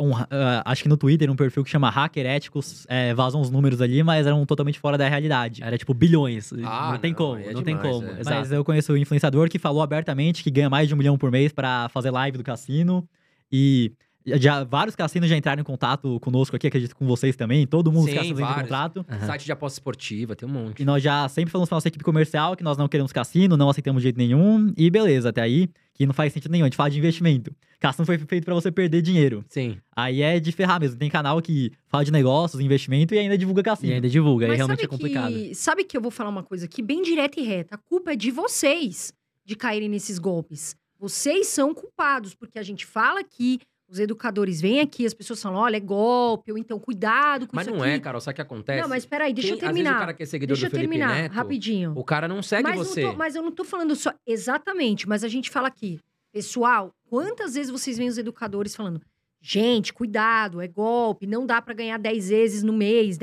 Um, 0.00 0.14
ah, 0.30 0.62
acho 0.64 0.84
que 0.84 0.88
no 0.88 0.96
Twitter, 0.96 1.28
um 1.30 1.34
perfil 1.34 1.64
que 1.64 1.68
chama 1.70 1.90
Hacker 1.90 2.24
Éticos, 2.24 2.86
é, 2.88 3.12
vazam 3.12 3.40
uns 3.40 3.50
números 3.50 3.80
ali, 3.82 4.02
mas 4.04 4.24
eram 4.24 4.46
totalmente 4.46 4.78
fora 4.78 4.96
da 4.96 5.08
realidade. 5.08 5.62
Era 5.64 5.76
tipo 5.76 5.92
bilhões. 5.92 6.52
Ah, 6.64 6.92
não 6.92 6.98
tem 6.98 7.10
não, 7.10 7.16
como, 7.18 7.38
é 7.40 7.52
não 7.52 7.62
tem 7.64 7.76
demais, 7.76 7.96
como. 7.96 8.06
é. 8.06 8.20
Exato. 8.20 8.36
Mas 8.38 8.52
eu 8.52 8.64
conheço 8.64 8.92
um 8.92 8.96
influenciador 8.96 9.48
que 9.50 9.58
falou 9.58 9.82
abertamente 9.82 10.44
que 10.44 10.50
ganha 10.50 10.70
mais 10.70 10.86
de 10.88 10.94
um 10.94 10.96
milhão 10.96 11.18
por 11.18 11.30
mês 11.32 11.52
pra 11.52 11.88
fazer 11.88 12.10
live 12.12 12.38
do 12.38 12.44
cassino. 12.44 13.06
E 13.50 13.92
já 14.36 14.64
vários 14.64 14.94
cassinos 14.94 15.28
já 15.28 15.36
entraram 15.36 15.60
em 15.60 15.64
contato 15.64 16.18
conosco 16.20 16.54
aqui, 16.56 16.66
acredito 16.66 16.94
com 16.94 17.06
vocês 17.06 17.36
também. 17.36 17.66
Todo 17.66 17.90
mundo 17.90 18.04
Sim, 18.04 18.10
os 18.10 18.16
cassinos 18.16 18.40
entra 18.40 18.52
em 18.52 18.60
contrato. 18.62 19.06
Aham. 19.08 19.26
Site 19.26 19.44
de 19.44 19.52
aposta 19.52 19.76
esportiva, 19.76 20.36
tem 20.36 20.48
um 20.48 20.52
monte. 20.52 20.82
E 20.82 20.84
nós 20.84 21.02
já 21.02 21.28
sempre 21.28 21.50
falamos 21.50 21.68
pra 21.68 21.76
nossa 21.76 21.88
equipe 21.88 22.04
comercial 22.04 22.56
que 22.56 22.62
nós 22.62 22.76
não 22.76 22.88
queremos 22.88 23.12
cassino, 23.12 23.56
não 23.56 23.70
aceitamos 23.70 24.02
de 24.02 24.04
jeito 24.04 24.18
nenhum. 24.18 24.72
E 24.76 24.90
beleza, 24.90 25.30
até 25.30 25.40
aí, 25.40 25.68
que 25.94 26.06
não 26.06 26.14
faz 26.14 26.32
sentido 26.32 26.52
nenhum. 26.52 26.64
A 26.64 26.68
gente 26.68 26.76
fala 26.76 26.90
de 26.90 26.98
investimento. 26.98 27.54
Cassino 27.80 28.04
foi 28.04 28.18
feito 28.18 28.44
pra 28.44 28.54
você 28.54 28.72
perder 28.72 29.02
dinheiro. 29.02 29.44
Sim. 29.48 29.76
Aí 29.94 30.20
é 30.20 30.40
de 30.40 30.50
ferrar 30.50 30.80
mesmo. 30.80 30.98
Tem 30.98 31.08
canal 31.08 31.40
que 31.40 31.72
fala 31.86 32.04
de 32.04 32.10
negócios, 32.10 32.60
investimento 32.60 33.14
e 33.14 33.18
ainda 33.18 33.38
divulga 33.38 33.62
cassino. 33.62 33.92
E 33.92 33.94
ainda 33.94 34.08
divulga, 34.08 34.46
aí 34.46 34.50
Mas 34.50 34.56
realmente 34.58 34.80
sabe 34.80 34.86
é 34.86 34.88
complicado. 34.88 35.32
Que, 35.32 35.54
sabe 35.54 35.84
que 35.84 35.96
eu 35.96 36.00
vou 36.00 36.10
falar 36.10 36.30
uma 36.30 36.42
coisa 36.42 36.64
aqui 36.64 36.82
bem 36.82 37.02
direta 37.02 37.38
e 37.38 37.44
reta. 37.44 37.76
A 37.76 37.78
culpa 37.78 38.12
é 38.12 38.16
de 38.16 38.30
vocês 38.30 39.12
de 39.44 39.54
caírem 39.54 39.88
nesses 39.88 40.18
golpes. 40.18 40.76
Vocês 40.98 41.46
são 41.46 41.72
culpados, 41.72 42.34
porque 42.34 42.58
a 42.58 42.62
gente 42.62 42.84
fala 42.84 43.20
aqui, 43.20 43.60
os 43.88 43.98
educadores 43.98 44.60
vêm 44.60 44.80
aqui, 44.80 45.06
as 45.06 45.14
pessoas 45.14 45.40
falam, 45.42 45.58
olha, 45.60 45.76
é 45.76 45.80
golpe, 45.80 46.52
ou 46.52 46.58
então 46.58 46.78
cuidado 46.78 47.46
com 47.46 47.56
Mas 47.56 47.66
isso 47.66 47.74
não 47.74 47.82
aqui. 47.82 47.92
é, 47.92 47.98
Carol, 47.98 48.20
sabe 48.20 48.32
o 48.32 48.36
que 48.36 48.42
acontece? 48.42 48.82
Não, 48.82 48.88
mas 48.88 49.06
peraí, 49.06 49.32
deixa 49.32 49.48
Quem- 49.48 49.52
eu 49.52 49.56
Às 49.56 49.60
vezes 49.60 49.72
o 49.72 49.74
terminar. 49.84 49.98
cara 50.00 50.14
que 50.14 50.22
é 50.22 50.26
seguidor 50.26 50.54
Deixa 50.56 50.66
eu 50.66 50.70
do 50.70 50.76
Felipe 50.76 50.90
terminar, 50.98 51.22
Neto, 51.22 51.32
rapidinho. 51.32 51.92
o 51.96 52.04
cara 52.04 52.28
não 52.28 52.42
segue 52.42 52.64
mas, 52.64 52.76
não 52.76 52.84
você. 52.84 53.00
tô- 53.02 53.12
mas 53.14 53.34
eu 53.34 53.42
não 53.42 53.50
tô 53.50 53.64
falando 53.64 53.96
só 53.96 54.12
exatamente, 54.26 55.08
mas 55.08 55.24
a 55.24 55.28
gente 55.28 55.48
fala 55.50 55.68
aqui, 55.68 55.98
pessoal, 56.32 56.94
quantas 57.08 57.54
vezes 57.54 57.70
vocês 57.70 57.96
veem 57.96 58.10
os 58.10 58.18
educadores 58.18 58.76
falando, 58.76 59.00
gente, 59.40 59.92
cuidado, 59.92 60.60
é 60.60 60.68
golpe, 60.68 61.26
não 61.26 61.46
dá 61.46 61.62
pra 61.62 61.72
ganhar 61.72 61.98
10 61.98 62.28
vezes 62.28 62.62
no 62.62 62.72
mês, 62.74 63.16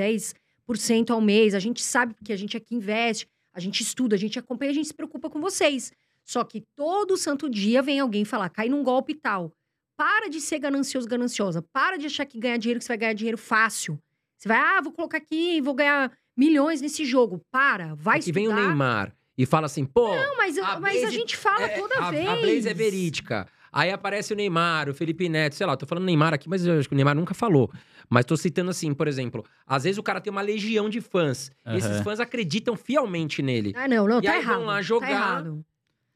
10% 0.67 1.11
ao 1.11 1.21
mês. 1.21 1.53
A 1.53 1.59
gente 1.59 1.81
sabe 1.83 2.13
porque 2.15 2.33
a 2.33 2.37
gente 2.37 2.57
aqui 2.57 2.73
investe, 2.75 3.27
a 3.53 3.59
gente 3.59 3.81
estuda, 3.81 4.15
a 4.15 4.19
gente 4.19 4.39
acompanha, 4.39 4.71
a 4.71 4.73
gente 4.73 4.87
se 4.87 4.93
preocupa 4.93 5.29
com 5.29 5.39
vocês. 5.39 5.91
Só 6.23 6.43
que 6.43 6.61
todo 6.75 7.15
santo 7.17 7.47
dia 7.49 7.81
vem 7.83 7.99
alguém 7.99 8.25
falar, 8.25 8.49
cai 8.49 8.67
num 8.67 8.83
golpe 8.83 9.13
tal. 9.13 9.51
Para 9.97 10.29
de 10.29 10.41
ser 10.41 10.59
ganancioso, 10.59 11.07
gananciosa. 11.07 11.61
Para 11.73 11.97
de 11.97 12.05
achar 12.07 12.25
que 12.25 12.39
ganhar 12.39 12.57
dinheiro, 12.57 12.79
que 12.79 12.83
você 12.85 12.89
vai 12.89 12.97
ganhar 12.97 13.13
dinheiro 13.13 13.37
fácil. 13.37 13.97
Você 14.37 14.47
vai, 14.47 14.57
ah, 14.57 14.81
vou 14.81 14.91
colocar 14.91 15.17
aqui 15.17 15.57
e 15.57 15.61
vou 15.61 15.73
ganhar 15.73 16.11
milhões 16.35 16.81
nesse 16.81 17.05
jogo. 17.05 17.41
Para, 17.49 17.95
vai 17.95 18.17
Aqui 18.19 18.29
estudar. 18.29 18.39
vem 18.39 18.47
o 18.49 18.55
Neymar 18.67 19.15
e 19.37 19.45
fala 19.45 19.65
assim, 19.67 19.85
pô, 19.85 20.13
Não, 20.15 20.37
mas, 20.37 20.57
A 20.57 20.79
mas 20.79 20.97
a 20.97 20.99
Blaze- 21.01 21.11
gente 21.15 21.37
fala 21.37 21.61
é, 21.65 21.79
toda 21.79 21.95
a, 21.99 22.11
vez. 22.11 22.27
a 22.27 22.35
Blaze 22.35 22.69
é 22.69 22.73
verídica. 22.73 23.47
Aí 23.71 23.91
aparece 23.91 24.31
o 24.31 24.35
Neymar, 24.37 24.87
o 24.89 24.93
Felipe 24.93 25.27
Neto, 25.27 25.55
sei 25.55 25.65
lá, 25.67 25.75
tô 25.75 25.85
falando 25.85 26.05
Neymar 26.05 26.33
aqui, 26.33 26.47
mas 26.47 26.65
eu 26.65 26.79
acho 26.79 26.87
que 26.87 26.93
o 26.93 26.95
Neymar 26.95 27.13
nunca 27.15 27.33
falou. 27.33 27.69
Mas 28.09 28.23
tô 28.23 28.37
citando 28.37 28.71
assim, 28.71 28.93
por 28.93 29.05
exemplo, 29.07 29.43
às 29.67 29.83
vezes 29.83 29.97
o 29.97 30.03
cara 30.03 30.21
tem 30.21 30.31
uma 30.31 30.41
legião 30.41 30.89
de 30.89 31.01
fãs. 31.01 31.51
E 31.65 31.77
esses 31.77 32.01
fãs 32.01 32.19
acreditam 32.21 32.77
fielmente 32.77 33.41
nele. 33.41 33.73
Ah, 33.75 33.87
não, 33.87 34.07
não, 34.07 34.19
E 34.19 34.23
tá 34.23 34.31
aí 34.33 34.39
errado. 34.39 34.57
vão 34.57 34.65
lá 34.65 34.81
jogar, 34.81 35.07
Tá 35.07 35.11
errado. 35.13 35.65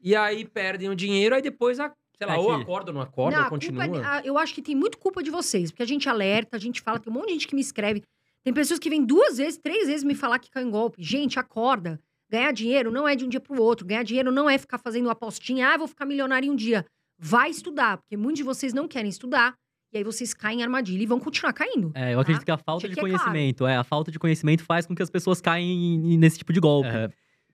E 0.02 0.16
aí 0.16 0.46
perdem 0.46 0.88
o 0.88 0.94
dinheiro, 0.96 1.34
aí 1.34 1.42
depois, 1.42 1.78
a- 1.78 1.92
sei 2.20 2.26
lá, 2.26 2.34
É 2.34 2.38
ou 2.38 2.56
que- 2.56 2.62
acorda 2.62 2.90
ou 2.90 2.94
não 2.94 3.00
acorda, 3.00 3.36
não, 3.36 3.42
ou 3.44 3.46
a 3.46 3.48
culpa 3.58 3.66
continua. 3.66 4.18
é 4.18 4.28
eu 4.28 4.36
acho 4.36 4.54
que 4.54 4.60
tem 4.60 4.74
muito 4.76 4.98
culpa 4.98 5.22
de 5.22 5.30
vocês, 5.30 5.70
porque 5.70 5.82
a 5.82 5.86
gente 5.86 6.08
alerta, 6.08 6.56
a 6.56 6.60
gente 6.60 6.80
fala, 6.80 6.98
tem 6.98 7.10
um 7.10 7.14
monte 7.16 7.28
de 7.28 7.32
gente 7.32 7.48
que 7.48 7.54
me 7.54 7.60
escreve. 7.60 8.02
Tem 8.44 8.52
pessoas 8.52 8.78
que 8.78 8.90
vêm 8.90 9.04
duas 9.04 9.38
vezes, 9.38 9.58
três 9.58 9.86
vezes 9.86 10.04
me 10.04 10.14
falar 10.14 10.38
que 10.38 10.50
caiu 10.50 10.66
em 10.66 10.70
golpe. 10.70 11.02
Gente, 11.02 11.38
acorda. 11.38 11.98
Ganhar 12.30 12.52
dinheiro 12.52 12.90
não 12.90 13.08
é 13.08 13.16
de 13.16 13.24
um 13.24 13.28
dia 13.28 13.40
pro 13.40 13.60
outro. 13.62 13.86
Ganhar 13.86 14.02
dinheiro 14.02 14.30
não 14.30 14.48
é 14.48 14.56
ficar 14.58 14.78
fazendo 14.78 15.10
apostinha, 15.10 15.68
ah, 15.74 15.76
vou 15.78 15.88
ficar 15.88 16.04
milionário 16.06 16.46
em 16.46 16.50
um 16.50 16.56
dia. 16.56 16.84
Vai 17.18 17.50
estudar, 17.50 17.98
porque 17.98 18.16
muitos 18.16 18.38
de 18.38 18.42
vocês 18.44 18.72
não 18.72 18.86
querem 18.86 19.08
estudar. 19.10 19.54
E 19.92 19.98
aí 19.98 20.04
vocês 20.04 20.32
caem 20.32 20.60
em 20.60 20.62
armadilha 20.62 21.02
e 21.02 21.06
vão 21.06 21.18
continuar 21.18 21.52
caindo. 21.52 21.90
É, 21.96 22.14
eu 22.14 22.20
acredito 22.20 22.42
Tá? 22.42 22.44
que 22.46 22.50
a 22.52 22.56
falta 22.58 22.82
Tinha 22.86 22.90
de 22.90 22.94
que 22.94 23.00
é 23.00 23.08
claro. 23.08 23.24
conhecimento, 23.24 23.66
é, 23.66 23.76
a 23.76 23.82
falta 23.82 24.10
de 24.12 24.18
conhecimento 24.20 24.62
faz 24.64 24.86
com 24.86 24.94
que 24.94 25.02
as 25.02 25.10
pessoas 25.10 25.40
caem 25.40 26.16
nesse 26.16 26.38
tipo 26.38 26.52
de 26.52 26.60
golpe. 26.60 26.88
Aham. 26.88 27.10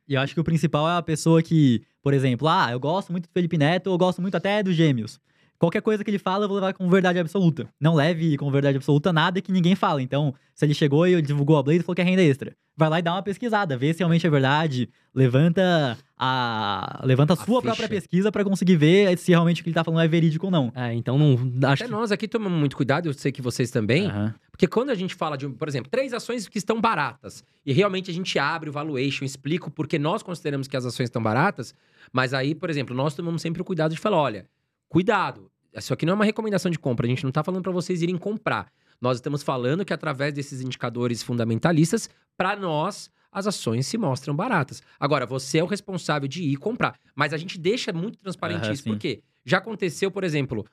E 0.09 0.15
eu 0.15 0.21
acho 0.21 0.35
que 0.35 0.41
o 0.41 0.45
principal 0.45 0.89
é 0.89 0.97
a 0.97 1.03
pessoa 1.03 1.43
que, 1.43 1.83
por 2.03 2.15
exemplo, 2.15 2.49
ah, 2.49 2.69
eu 2.71 2.79
gosto 2.81 3.11
muito 3.13 3.29
do 3.29 3.33
Felipe 3.33 3.59
Neto, 3.59 3.91
eu 3.91 3.99
gosto 3.99 4.23
muito 4.23 4.37
até 4.37 4.63
dos 4.63 4.75
Gêmeos. 4.75 5.19
Qualquer 5.59 5.81
coisa 5.81 6.05
que 6.05 6.11
ele 6.11 6.19
fala, 6.19 6.45
eu 6.45 6.49
vou 6.49 6.57
levar 6.57 6.75
como 6.75 6.91
verdade 6.91 7.19
absoluta. 7.19 7.67
Não 7.81 7.95
leve 7.95 8.37
como 8.37 8.51
verdade 8.51 8.77
absoluta 8.77 9.13
nada 9.13 9.41
que 9.41 9.51
ninguém 9.51 9.75
fala. 9.75 10.03
Então, 10.03 10.35
se 10.55 10.67
ele 10.67 10.75
chegou 10.75 11.07
e 11.09 11.21
divulgou 11.23 11.57
a 11.57 11.63
Blaze 11.63 11.81
e 11.81 11.83
falou 11.83 11.97
que 11.97 12.03
é 12.03 12.05
renda 12.05 12.23
extra, 12.23 12.55
vai 12.77 12.91
lá 12.91 12.99
e 12.99 13.03
dá 13.03 13.15
uma 13.15 13.23
pesquisada, 13.23 13.77
vê 13.77 13.93
se 13.93 14.01
realmente 14.01 14.27
é 14.27 14.31
verdade, 14.31 14.89
levanta 15.15 15.97
a 16.19 17.01
levanta 17.05 17.33
a 17.33 17.37
sua 17.37 17.45
ficha. 17.47 17.63
própria 17.63 17.89
pesquisa 17.89 18.31
pra 18.31 18.45
conseguir 18.45 18.77
ver 18.77 19.17
se 19.17 19.31
realmente 19.31 19.61
o 19.61 19.65
que 19.65 19.71
ele 19.71 19.75
tá 19.75 19.83
falando 19.83 20.03
é 20.03 20.09
verídico 20.09 20.47
ou 20.47 20.53
não. 20.53 20.71
É, 20.75 20.93
então 20.93 21.19
não 21.19 21.35
acho 21.71 21.83
Até 21.83 21.85
que 21.87 21.91
nós 21.91 22.13
aqui 22.13 22.29
tomamos 22.29 22.59
muito 22.59 22.77
cuidado, 22.77 23.09
eu 23.09 23.15
sei 23.15 23.33
que 23.33 23.41
vocês 23.41 23.71
também. 23.71 24.07
Aham. 24.07 24.35
Porque 24.57 24.67
quando 24.67 24.89
a 24.89 24.95
gente 24.95 25.15
fala 25.15 25.37
de, 25.37 25.47
por 25.47 25.69
exemplo, 25.69 25.91
três 25.91 26.15
ações 26.15 26.49
que 26.49 26.57
estão 26.57 26.81
baratas, 26.81 27.45
e 27.65 27.75
realmente 27.75 28.11
a 28.11 28.15
gente 28.15 28.39
abre 28.39 28.71
o 28.71 28.73
valuation, 28.73 29.23
explica 29.27 29.69
o 29.69 29.71
porquê 29.71 29.99
nós 29.99 30.23
consideramos 30.23 30.67
que 30.67 30.75
as 30.75 30.87
ações 30.87 31.09
estão 31.09 31.23
baratas, 31.23 31.75
mas 32.11 32.33
aí, 32.33 32.55
por 32.55 32.71
exemplo, 32.71 32.97
nós 32.97 33.15
tomamos 33.15 33.43
sempre 33.43 33.61
o 33.61 33.65
cuidado 33.65 33.95
de 33.95 34.01
falar, 34.01 34.17
olha, 34.17 34.49
cuidado, 34.89 35.51
isso 35.77 35.93
aqui 35.93 36.07
não 36.07 36.13
é 36.13 36.15
uma 36.15 36.25
recomendação 36.25 36.71
de 36.71 36.79
compra, 36.79 37.07
a 37.07 37.09
gente 37.09 37.23
não 37.23 37.31
tá 37.31 37.45
falando 37.45 37.63
para 37.63 37.73
vocês 37.73 38.01
irem 38.01 38.17
comprar. 38.17 38.73
Nós 38.99 39.19
estamos 39.19 39.43
falando 39.43 39.85
que 39.85 39.93
através 39.93 40.33
desses 40.33 40.63
indicadores 40.63 41.23
fundamentalistas, 41.23 42.09
para 42.35 42.57
nós 42.57 43.11
as 43.31 43.47
ações 43.47 43.87
se 43.87 43.99
mostram 43.99 44.35
baratas. 44.35 44.83
Agora, 44.99 45.27
você 45.27 45.59
é 45.59 45.63
o 45.63 45.67
responsável 45.67 46.27
de 46.27 46.43
ir 46.43 46.57
comprar, 46.57 46.99
mas 47.15 47.35
a 47.35 47.37
gente 47.37 47.59
deixa 47.59 47.93
muito 47.93 48.19
transparente 48.19 48.65
Aham, 48.65 48.73
isso, 48.73 48.85
sim. 48.85 48.91
porque 48.91 49.23
já 49.45 49.59
aconteceu, 49.59 50.11
por 50.11 50.25
exemplo, 50.25 50.65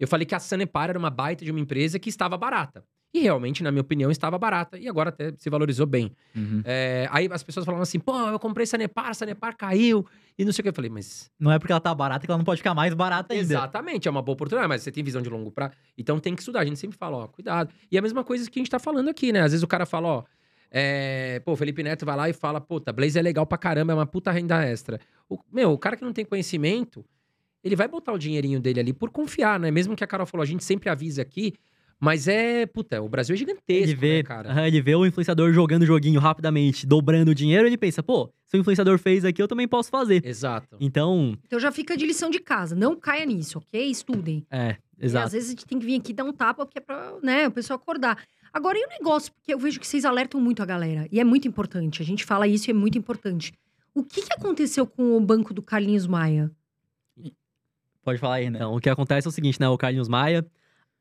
Eu 0.00 0.08
falei 0.08 0.26
que 0.26 0.34
a 0.34 0.40
Sanepar 0.40 0.90
era 0.90 0.98
uma 0.98 1.10
baita 1.10 1.44
de 1.44 1.52
uma 1.52 1.60
empresa 1.60 1.98
que 2.00 2.08
estava 2.08 2.36
barata. 2.36 2.84
E 3.12 3.20
realmente, 3.20 3.62
na 3.62 3.70
minha 3.70 3.80
opinião, 3.80 4.10
estava 4.10 4.38
barata. 4.38 4.78
E 4.78 4.86
agora 4.86 5.08
até 5.08 5.32
se 5.38 5.48
valorizou 5.48 5.86
bem. 5.86 6.12
Uhum. 6.36 6.62
É, 6.64 7.08
aí 7.10 7.28
as 7.30 7.42
pessoas 7.42 7.64
falavam 7.64 7.82
assim, 7.82 7.98
pô, 7.98 8.14
eu 8.28 8.38
comprei 8.38 8.66
Sanepar, 8.66 9.14
Sanepar 9.14 9.56
caiu. 9.56 10.06
E 10.38 10.44
não 10.44 10.52
sei 10.52 10.60
o 10.60 10.64
que. 10.64 10.68
Eu 10.68 10.74
falei, 10.74 10.90
mas 10.90 11.30
Não 11.38 11.50
é 11.50 11.58
porque 11.58 11.72
ela 11.72 11.80
tá 11.80 11.94
barata 11.94 12.26
que 12.26 12.30
ela 12.30 12.38
não 12.38 12.44
pode 12.44 12.58
ficar 12.58 12.74
mais 12.74 12.92
barata 12.92 13.32
ainda. 13.32 13.44
Exatamente, 13.44 14.06
é 14.06 14.10
uma 14.10 14.20
boa 14.20 14.34
oportunidade, 14.34 14.68
mas 14.68 14.82
você 14.82 14.92
tem 14.92 15.02
visão 15.02 15.22
de 15.22 15.30
longo 15.30 15.50
prazo. 15.50 15.72
Então 15.96 16.20
tem 16.20 16.34
que 16.34 16.42
estudar. 16.42 16.60
A 16.60 16.64
gente 16.64 16.78
sempre 16.78 16.98
fala, 16.98 17.16
ó, 17.16 17.28
cuidado. 17.28 17.72
E 17.90 17.96
é 17.96 17.98
a 17.98 18.02
mesma 18.02 18.22
coisa 18.22 18.48
que 18.50 18.58
a 18.58 18.60
gente 18.60 18.70
tá 18.70 18.78
falando 18.78 19.08
aqui, 19.08 19.32
né? 19.32 19.40
Às 19.40 19.52
vezes 19.52 19.62
o 19.62 19.66
cara 19.66 19.86
fala, 19.86 20.08
ó, 20.08 20.24
é, 20.70 21.40
pô, 21.44 21.52
o 21.52 21.56
Felipe 21.56 21.82
Neto 21.82 22.04
vai 22.04 22.16
lá 22.16 22.28
e 22.28 22.32
fala, 22.32 22.60
puta, 22.60 22.92
Blaze 22.92 23.18
é 23.18 23.22
legal 23.22 23.46
pra 23.46 23.56
caramba, 23.56 23.92
é 23.92 23.96
uma 23.96 24.06
puta 24.06 24.30
renda 24.30 24.62
extra. 24.62 25.00
O, 25.28 25.38
meu, 25.50 25.72
o 25.72 25.78
cara 25.78 25.96
que 25.96 26.04
não 26.04 26.12
tem 26.12 26.24
conhecimento, 26.24 27.04
ele 27.64 27.74
vai 27.74 27.88
botar 27.88 28.12
o 28.12 28.18
dinheirinho 28.18 28.60
dele 28.60 28.80
ali 28.80 28.92
por 28.92 29.10
confiar, 29.10 29.58
né? 29.58 29.70
Mesmo 29.70 29.96
que 29.96 30.04
a 30.04 30.06
Carol 30.06 30.26
falou, 30.26 30.42
a 30.42 30.46
gente 30.46 30.62
sempre 30.62 30.88
avisa 30.88 31.22
aqui, 31.22 31.54
mas 32.00 32.28
é, 32.28 32.64
puta, 32.66 33.02
o 33.02 33.08
Brasil 33.08 33.34
é 33.34 33.36
gigantesco, 33.38 33.72
Ele 33.72 33.94
vê, 33.94 34.16
né, 34.18 34.22
cara? 34.22 34.50
aham, 34.50 34.66
ele 34.66 34.80
vê 34.80 34.94
o 34.94 35.04
influenciador 35.06 35.52
jogando 35.52 35.82
o 35.82 35.86
joguinho 35.86 36.20
rapidamente, 36.20 36.86
dobrando 36.86 37.30
o 37.30 37.34
dinheiro, 37.34 37.66
ele 37.66 37.76
pensa, 37.76 38.02
pô, 38.02 38.32
se 38.44 38.56
o 38.56 38.60
influenciador 38.60 38.98
fez 38.98 39.24
aqui, 39.24 39.42
eu 39.42 39.48
também 39.48 39.66
posso 39.68 39.90
fazer. 39.90 40.24
Exato. 40.24 40.76
Então, 40.80 41.36
Então 41.44 41.58
já 41.60 41.70
fica 41.72 41.96
de 41.96 42.06
lição 42.06 42.30
de 42.30 42.38
casa. 42.40 42.74
Não 42.76 42.94
caia 42.96 43.26
nisso, 43.26 43.58
ok? 43.58 43.90
Estudem. 43.90 44.46
é, 44.50 44.76
E 44.98 45.04
às 45.04 45.10
exato. 45.10 45.30
vezes 45.30 45.48
a 45.48 45.50
gente 45.52 45.66
tem 45.66 45.78
que 45.78 45.84
vir 45.86 46.00
aqui 46.00 46.12
dar 46.12 46.24
um 46.24 46.32
tapa, 46.32 46.64
porque 46.64 46.78
é 46.78 46.80
pra 46.80 47.14
né, 47.22 47.46
o 47.48 47.50
pessoal 47.50 47.78
acordar. 47.78 48.22
Agora, 48.52 48.78
e 48.78 48.84
o 48.84 48.88
negócio? 48.88 49.32
Porque 49.32 49.52
eu 49.52 49.58
vejo 49.58 49.78
que 49.78 49.86
vocês 49.86 50.04
alertam 50.06 50.40
muito 50.40 50.62
a 50.62 50.66
galera. 50.66 51.06
E 51.12 51.20
é 51.20 51.24
muito 51.24 51.46
importante. 51.46 52.00
A 52.00 52.04
gente 52.04 52.24
fala 52.24 52.46
isso 52.48 52.68
e 52.68 52.72
é 52.72 52.74
muito 52.74 52.96
importante. 52.96 53.52
O 53.94 54.02
que, 54.02 54.22
que 54.22 54.32
aconteceu 54.32 54.86
com 54.86 55.16
o 55.16 55.20
banco 55.20 55.52
do 55.52 55.60
Carlinhos 55.60 56.06
Maia? 56.06 56.50
Pode 58.02 58.18
falar 58.18 58.36
aí, 58.36 58.48
né? 58.48 58.58
Então, 58.58 58.74
o 58.74 58.80
que 58.80 58.88
acontece 58.88 59.26
é 59.26 59.30
o 59.30 59.32
seguinte, 59.32 59.60
né? 59.60 59.68
O 59.68 59.76
Carlinhos 59.76 60.08
Maia, 60.08 60.46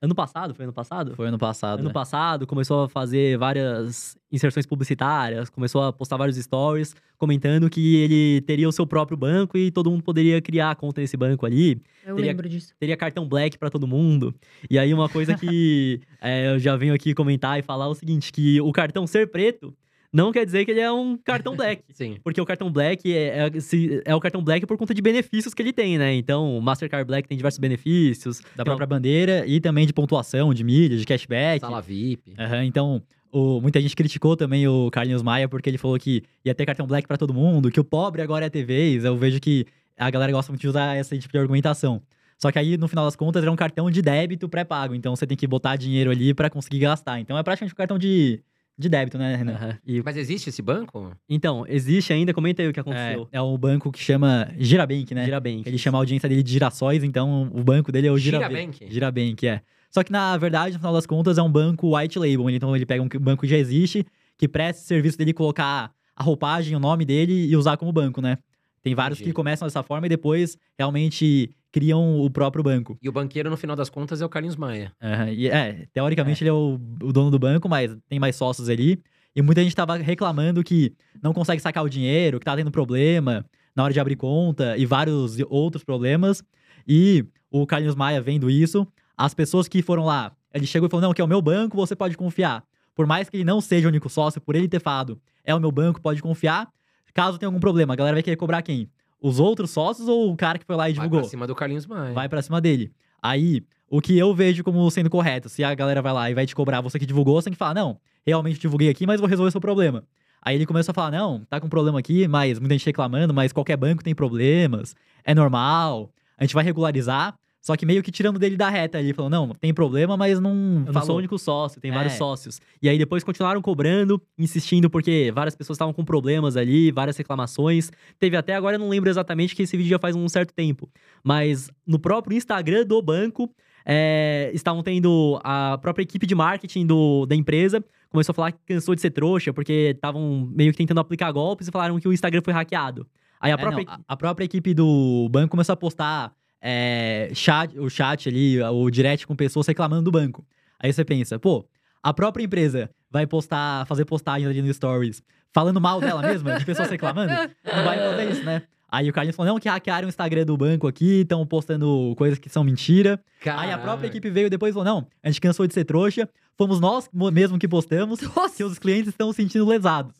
ano 0.01 0.13
passado, 0.13 0.53
foi 0.53 0.65
ano 0.65 0.73
passado? 0.73 1.15
Foi 1.15 1.27
ano 1.27 1.38
passado. 1.39 1.79
Ano 1.79 1.88
né? 1.89 1.93
passado, 1.93 2.45
começou 2.45 2.83
a 2.83 2.89
fazer 2.89 3.38
várias 3.38 4.15
inserções 4.31 4.65
publicitárias, 4.65 5.49
começou 5.49 5.81
a 5.83 5.91
postar 5.91 6.17
vários 6.17 6.38
stories 6.38 6.95
comentando 7.17 7.69
que 7.69 7.95
ele 7.95 8.41
teria 8.41 8.69
o 8.69 8.71
seu 8.71 8.86
próprio 8.86 9.17
banco 9.17 9.57
e 9.57 9.71
todo 9.71 9.89
mundo 9.89 10.03
poderia 10.03 10.39
criar 10.41 10.71
a 10.71 10.75
conta 10.75 11.01
nesse 11.01 11.17
banco 11.17 11.45
ali. 11.45 11.81
Eu 12.05 12.15
Teria- 12.15 12.31
lembro 12.31 12.47
disso. 12.47 12.73
Teria 12.79 12.95
cartão 12.95 13.27
black 13.27 13.57
pra 13.57 13.69
todo 13.69 13.88
mundo. 13.88 14.36
E 14.69 14.77
aí, 14.77 14.93
uma 14.93 15.10
coisa 15.10 15.36
que 15.36 15.99
é, 16.21 16.47
eu 16.53 16.60
já 16.60 16.75
venho 16.75 16.93
aqui 16.93 17.13
comentar 17.13 17.57
e 17.57 17.63
falar 17.63 17.86
é 17.86 17.89
o 17.89 17.95
seguinte: 17.95 18.31
que 18.31 18.62
o 18.62 18.71
cartão 18.71 19.07
ser 19.07 19.31
preto 19.31 19.73
não 20.17 20.32
quer 20.32 20.45
dizer 20.45 20.65
que 20.65 20.71
ele 20.71 20.80
é 20.80 20.91
um 20.91 21.15
cartão 21.17 21.56
black. 21.56 21.84
Sim. 21.93 22.17
Porque 22.23 22.41
o 22.41 22.45
cartão 22.45 22.71
Black 22.71 23.13
é, 23.13 23.47
é, 23.56 23.60
se- 23.60 24.01
é 24.03 24.13
o 24.15 24.19
cartão 24.19 24.43
Black 24.43 24.65
por 24.65 24.77
conta 24.77 24.93
de 24.93 25.01
benefícios 25.01 25.53
que 25.53 25.62
ele 25.62 25.71
tem, 25.71 25.97
né? 25.97 26.13
Então, 26.15 26.58
o 26.58 26.62
Mastercard 26.62 27.06
Black 27.08 27.27
tem 27.27 27.38
diversos 27.38 27.60
benefícios. 27.60 28.41
Da 28.56 28.65
própria 28.65 28.88
bandeira 28.88 29.45
e 29.47 29.60
também 29.62 29.86
de 29.86 29.93
pontuação, 29.93 30.53
de 30.53 30.63
milha, 30.63 30.97
de 30.97 31.06
cashback. 31.06 31.62
Sala 31.62 31.82
VIP. 31.82 32.34
Aham, 32.38 32.63
então, 32.65 33.01
o- 33.32 33.62
muita 33.62 33.80
gente 33.80 33.95
criticou 33.95 34.36
também 34.36 34.67
o 34.67 34.89
Carlinhos 34.91 35.21
Maia 35.23 35.47
porque 35.47 35.69
ele 35.69 35.77
falou 35.77 35.97
que 35.99 36.23
ia 36.43 36.53
ter 36.56 36.65
cartão 36.65 36.86
black 36.88 37.08
pra 37.08 37.17
todo 37.17 37.34
mundo, 37.34 37.69
que 37.71 37.80
o 37.80 37.84
pobre 37.84 38.21
agora 38.21 38.49
ter 38.49 38.63
vez. 38.65 39.06
Eu 39.06 39.15
vejo 39.15 39.39
que 39.39 39.65
a 39.97 40.10
galera 40.10 40.32
gosta 40.32 40.51
muito 40.51 40.62
de 40.62 40.67
usar 40.67 40.97
esse 40.97 41.17
tipo 41.19 41.32
de 41.32 41.38
argumentação. 41.39 42.01
Só 42.39 42.51
que 42.51 42.60
aí, 42.60 42.77
no 42.77 42.88
final 42.88 43.03
das 43.06 43.15
contas, 43.15 43.41
era 43.41 43.51
um 43.51 43.56
cartão 43.56 43.89
de 43.89 43.99
débito 43.99 44.47
pré-pago. 44.47 44.93
Então, 44.93 45.15
você 45.15 45.25
tem 45.25 45.36
que 45.36 45.47
botar 45.47 45.75
dinheiro 45.75 46.12
ali 46.12 46.36
pra 46.36 46.49
conseguir 46.51 46.77
gastar. 46.80 47.19
Então, 47.19 47.36
é 47.36 47.41
praticamente 47.41 47.73
um 47.73 47.77
cartão 47.77 47.97
de, 47.97 48.39
de 48.78 48.90
débito, 48.90 49.18
né, 49.18 49.36
Renan? 49.36 49.54
Aham. 49.54 49.78
E- 49.86 50.02
Mas 50.04 50.16
existe 50.18 50.50
esse 50.50 50.62
banco? 50.62 51.12
então, 51.28 51.66
existe 51.68 52.13
ainda, 52.13 52.34
comenta 52.34 52.62
aí 52.62 52.68
o 52.68 52.74
que 52.74 52.80
É, 52.80 52.82
aconteceu. 52.82 53.28
é 53.32 53.42
um 53.42 53.58
banco 53.58 53.92
que 53.92 54.00
chama 54.00 54.50
Girabank, 54.58 55.13
né? 55.16 55.26
Girabank. 55.26 55.63
Ele 55.66 55.78
chama 55.78 55.98
a 55.98 56.02
audiência 56.02 56.30
dele 56.30 56.44
de 56.44 56.52
girassóis, 56.52 57.04
então 57.04 57.50
o 57.54 57.63
banco 57.63 57.92
dele 57.92 58.08
é 58.08 58.12
o 58.12 58.18
Girabank. 58.18 58.52
Girabank? 58.80 58.94
Girabank, 58.94 59.48
é. 59.48 59.62
Só 59.90 60.04
que, 60.04 60.12
na 60.12 60.36
verdade, 60.38 60.74
no 60.74 60.80
final 60.80 60.94
das 60.94 61.06
contas, 61.06 61.38
é 61.38 61.42
um 61.42 61.52
banco 61.52 61.98
white 61.98 62.20
label. 62.20 62.50
Então, 62.50 62.76
ele 62.76 62.86
pega 62.86 63.02
um 63.02 63.08
banco 63.20 63.42
que 63.44 63.48
já 63.48 63.58
existe, 63.58 64.06
que 64.38 64.48
presta 64.48 64.80
esse 64.80 64.88
serviço 64.88 65.18
dele 65.18 65.34
colocar 65.34 65.92
a 66.16 66.24
roupagem, 66.24 66.76
o 66.76 66.80
nome 66.80 67.06
dele 67.06 67.48
e 67.48 67.56
usar 67.56 67.78
como 67.78 67.92
banco, 67.92 68.22
né? 68.22 68.38
Tem 68.84 68.94
vários 68.94 69.20
Entendi. 69.20 69.32
que 69.32 69.36
começam 69.36 69.66
dessa 69.68 69.82
forma 69.84 70.06
e 70.06 70.10
depois 70.10 70.58
realmente 70.78 71.50
criam 71.71 72.19
o 72.19 72.30
próprio 72.30 72.63
banco. 72.63 72.97
E 73.01 73.10
o 73.10 73.12
banqueiro, 73.12 73.49
no 73.49 73.58
final 73.58 73.75
das 73.75 73.89
contas, 73.89 74.21
é 74.21 74.25
o 74.25 74.30
Carlinhos 74.30 74.56
Maia. 74.56 74.91
Aham, 75.01 75.32
e 75.32 75.47
é, 75.49 75.88
teoricamente 75.93 76.43
ele 76.43 76.49
é 76.49 76.53
o, 76.53 76.80
o 77.01 77.13
dono 77.13 77.30
do 77.30 77.39
banco, 77.39 77.67
mas 77.67 77.95
tem 78.08 78.19
mais 78.19 78.36
sócios 78.36 78.69
ali. 78.69 79.01
E 79.36 79.41
muita 79.41 79.63
gente 79.63 79.75
tava 79.75 79.95
reclamando 79.97 80.63
que 80.63 80.93
não 81.21 81.34
consegue 81.34 81.62
sacar 81.62 81.84
o 81.84 81.89
dinheiro, 81.89 82.39
que 82.39 82.45
tá 82.45 82.56
tendo 82.56 82.71
problema 82.71 83.45
na 83.75 83.84
hora 83.84 83.93
de 83.93 83.99
abrir 83.99 84.15
conta 84.15 84.75
e 84.77 84.86
vários 84.86 85.38
outros 85.49 85.84
problemas. 85.84 86.43
E 86.88 87.23
o 87.51 87.67
Carlinhos 87.67 87.95
Maia 87.95 88.19
vendo 88.19 88.49
isso, 88.49 88.88
as 89.15 89.34
pessoas 89.34 89.67
que 89.67 89.82
foram 89.82 90.06
lá, 90.06 90.32
ele 90.53 90.65
chegou 90.65 90.88
e 90.88 90.89
falou: 90.89 91.01
não, 91.01 91.13
que 91.13 91.21
é 91.21 91.23
o 91.23 91.27
meu 91.27 91.41
banco, 91.41 91.77
você 91.77 91.95
pode 91.95 92.17
confiar. 92.17 92.63
Por 92.95 93.06
mais 93.06 93.30
que 93.30 93.38
ele 93.38 93.43
não 93.43 93.62
seja 93.62 93.88
o 93.88 93.89
único 93.89 94.10
sócio, 94.10 94.41
por 94.41 94.56
ele 94.56 94.67
ter 94.67 94.82
falado, 94.82 95.21
é 95.43 95.53
o 95.53 95.60
meu 95.60 95.71
banco, 95.71 96.01
pode 96.01 96.21
confiar. 96.21 96.67
Caso 97.13 97.38
tenha 97.38 97.47
algum 97.47 97.60
problema, 97.60 97.93
a 97.93 97.95
galera 97.95 98.15
vai 98.15 98.23
querer 98.23 98.36
cobrar 98.36 98.62
quem? 98.62 98.89
Os 99.21 99.39
outros 99.39 99.71
sócios 99.71 100.08
ou 100.08 100.32
o 100.32 100.38
cara 100.38 100.58
que 100.58 100.65
foi 100.65 100.75
lá 100.75 100.89
e 100.89 100.93
divulgou? 100.93 101.19
Vai 101.19 101.23
pra 101.23 101.30
cima 101.30 101.47
do 101.47 101.56
Carlinhos 101.56 101.86
Maia. 101.86 102.13
vai 102.13 102.30
pra 102.30 102.41
cima 102.41 102.62
dele. 102.62 102.91
Aí, 103.21 103.63
o 103.89 103.99
que 103.99 104.17
eu 104.17 104.34
vejo 104.34 104.63
como 104.63 104.89
sendo 104.91 105.10
correto, 105.10 105.49
se 105.49 105.63
a 105.63 105.73
galera 105.73 106.01
vai 106.01 106.13
lá 106.13 106.30
e 106.30 106.34
vai 106.34 106.45
te 106.45 106.56
cobrar, 106.56 106.82
você 106.82 106.99
que 106.99 107.06
divulgou, 107.06 107.41
você 107.41 107.45
tem 107.45 107.53
que 107.53 107.58
falar, 107.58 107.73
não, 107.73 107.99
realmente 108.25 108.60
divulguei 108.60 108.89
aqui, 108.89 109.08
mas 109.08 109.19
vou 109.19 109.27
resolver 109.30 109.51
seu 109.51 109.62
problema. 109.62 110.03
Aí 110.41 110.56
ele 110.56 110.65
começa 110.65 110.91
a 110.91 110.93
falar, 110.93 111.12
não, 111.12 111.43
tá 111.49 111.60
com 111.60 111.67
problema 111.67 111.99
aqui, 111.99 112.27
mas 112.27 112.60
muita 112.60 112.75
gente 112.75 112.86
reclamando, 112.86 113.34
mas 113.34 113.51
qualquer 113.51 113.75
banco 113.75 114.03
tem 114.03 114.13
problemas, 114.13 114.95
é 115.23 115.34
normal, 115.34 116.12
a 116.38 116.43
gente 116.43 116.53
vai 116.53 116.63
regularizar. 116.63 117.36
Só 117.67 117.75
que 117.75 117.86
meio 117.86 118.01
que 118.01 118.10
tirando 118.13 118.39
dele 118.39 118.56
da 118.56 118.69
reta 118.69 118.97
ali, 118.97 119.12
falando, 119.12 119.34
não, 119.34 119.49
tem 119.49 119.73
problema, 119.73 120.15
mas 120.15 120.39
não. 120.39 120.51
Eu 120.51 120.56
não 120.80 120.86
sou 120.86 120.93
falou. 120.93 121.15
o 121.15 121.17
único 121.17 121.38
sócio, 121.38 121.82
tem 121.82 121.91
É. 121.91 121.93
vários 121.93 122.13
sócios. 122.13 122.62
E 122.82 122.88
aí 122.88 122.97
depois 122.97 123.25
continuaram 123.25 123.62
cobrando, 123.62 124.21
insistindo, 124.39 124.89
porque 124.89 125.34
várias 125.36 125.53
pessoas 125.53 125.75
estavam 125.75 125.93
com 125.93 126.06
problemas 126.06 126.56
ali, 126.56 126.91
várias 126.93 127.17
reclamações. 127.17 127.91
Teve 128.17 128.38
até 128.38 128.56
agora, 128.56 128.75
eu 128.77 128.80
não 128.80 128.88
lembro 128.88 129.10
exatamente, 129.10 129.53
que 129.53 129.63
esse 129.63 129.75
vídeo 129.75 129.89
já 129.89 129.99
faz 129.99 130.15
um 130.15 130.30
certo 130.30 130.53
tempo. 130.53 130.89
Mas 131.21 131.69
no 131.86 131.99
próprio 131.99 132.38
Instagram 132.38 132.86
do 132.86 133.01
banco, 133.01 133.51
é, 133.86 134.49
estavam 134.53 134.82
tendo 134.82 135.38
a 135.43 135.77
própria 135.82 136.03
equipe 136.03 136.25
de 136.25 136.34
marketing 136.36 136.86
do, 136.86 137.25
da 137.25 137.36
empresa. 137.36 137.84
Começou 138.10 138.32
a 138.32 138.36
falar 138.36 138.51
que 138.53 138.60
cansou 138.65 138.95
de 138.95 139.01
ser 139.01 139.10
trouxa, 139.12 139.51
porque 139.51 139.91
estavam 139.93 140.49
meio 140.56 140.71
que 140.71 140.77
tentando 140.77 141.01
aplicar 141.01 141.30
golpes 141.34 141.67
e 141.67 141.71
falaram 141.71 141.99
que 141.99 142.08
o 142.08 142.13
Instagram 142.13 142.41
foi 142.45 142.53
hackeado. 142.53 143.06
Aí 143.41 143.51
a 143.51 143.56
É, 143.56 143.58
própria. 143.58 143.84
não, 143.86 143.93
a, 143.93 143.99
a 144.08 144.15
própria 144.15 144.45
equipe 144.45 144.73
do 144.73 145.27
banco 145.30 145.49
começou 145.51 145.73
a 145.73 145.75
postar 145.75 146.32
é, 146.69 147.30
chat, 147.34 147.80
o 147.80 147.89
chat 147.89 148.27
ali, 148.27 148.62
o 148.62 148.89
direct 148.89 149.25
com 149.25 149.34
pessoas 149.38 149.65
reclamando 149.65 150.01
do 150.03 150.12
banco. 150.12 150.45
Aí 150.77 150.91
você 150.91 151.06
pensa, 151.06 151.39
pô, 151.39 151.65
a 152.03 152.13
própria 152.13 152.43
empresa 152.43 152.89
vai 153.10 153.25
postar, 153.25 153.86
fazer 153.88 154.03
postagem 154.03 154.45
ali 154.45 154.62
no 154.62 154.73
Stories 154.73 155.23
falando 155.53 155.80
mal 155.80 156.01
dela 156.01 156.21
mesma, 156.21 156.60
de 156.60 156.65
pessoas 156.65 156.89
reclamando? 156.89 157.32
Não 157.32 157.84
vai 157.86 157.97
fazer 157.97 158.32
isso, 158.32 158.43
né? 158.43 158.63
Aí 158.89 159.10
o 159.10 159.13
Carlinhos 159.13 159.36
falou, 159.36 159.53
não, 159.53 159.60
que 159.60 159.69
hackearam 159.69 160.08
o 160.08 160.10
Instagram 160.10 160.45
do 160.45 160.58
banco 160.58 160.88
aqui, 160.88 161.21
estão 161.21 161.45
postando 161.45 162.13
coisas 162.17 162.38
que 162.38 162.49
são 162.49 162.63
mentira. 162.65 163.17
Aí 163.60 163.71
a 163.71 163.77
própria 163.77 164.08
equipe 164.08 164.30
veio 164.30 164.49
depois 164.49 164.71
e 164.71 164.73
falou, 164.73 164.86
não, 164.86 165.08
a 165.23 165.30
gente 165.30 165.39
cansou 165.41 165.65
de 165.67 165.73
ser 165.73 165.86
trouxa, 165.86 166.27
fomos 166.58 166.80
nós 166.82 167.10
mo- 167.13 167.32
mesmo 167.32 167.58
que 167.58 167.67
postamos, 167.67 168.19
que 168.19 168.25
Nossa, 168.36 168.65
os 168.65 168.77
clientes 168.77 169.10
estão 169.10 169.32
se 169.32 169.38
sentindo 169.41 169.65
lesados. 169.65 170.13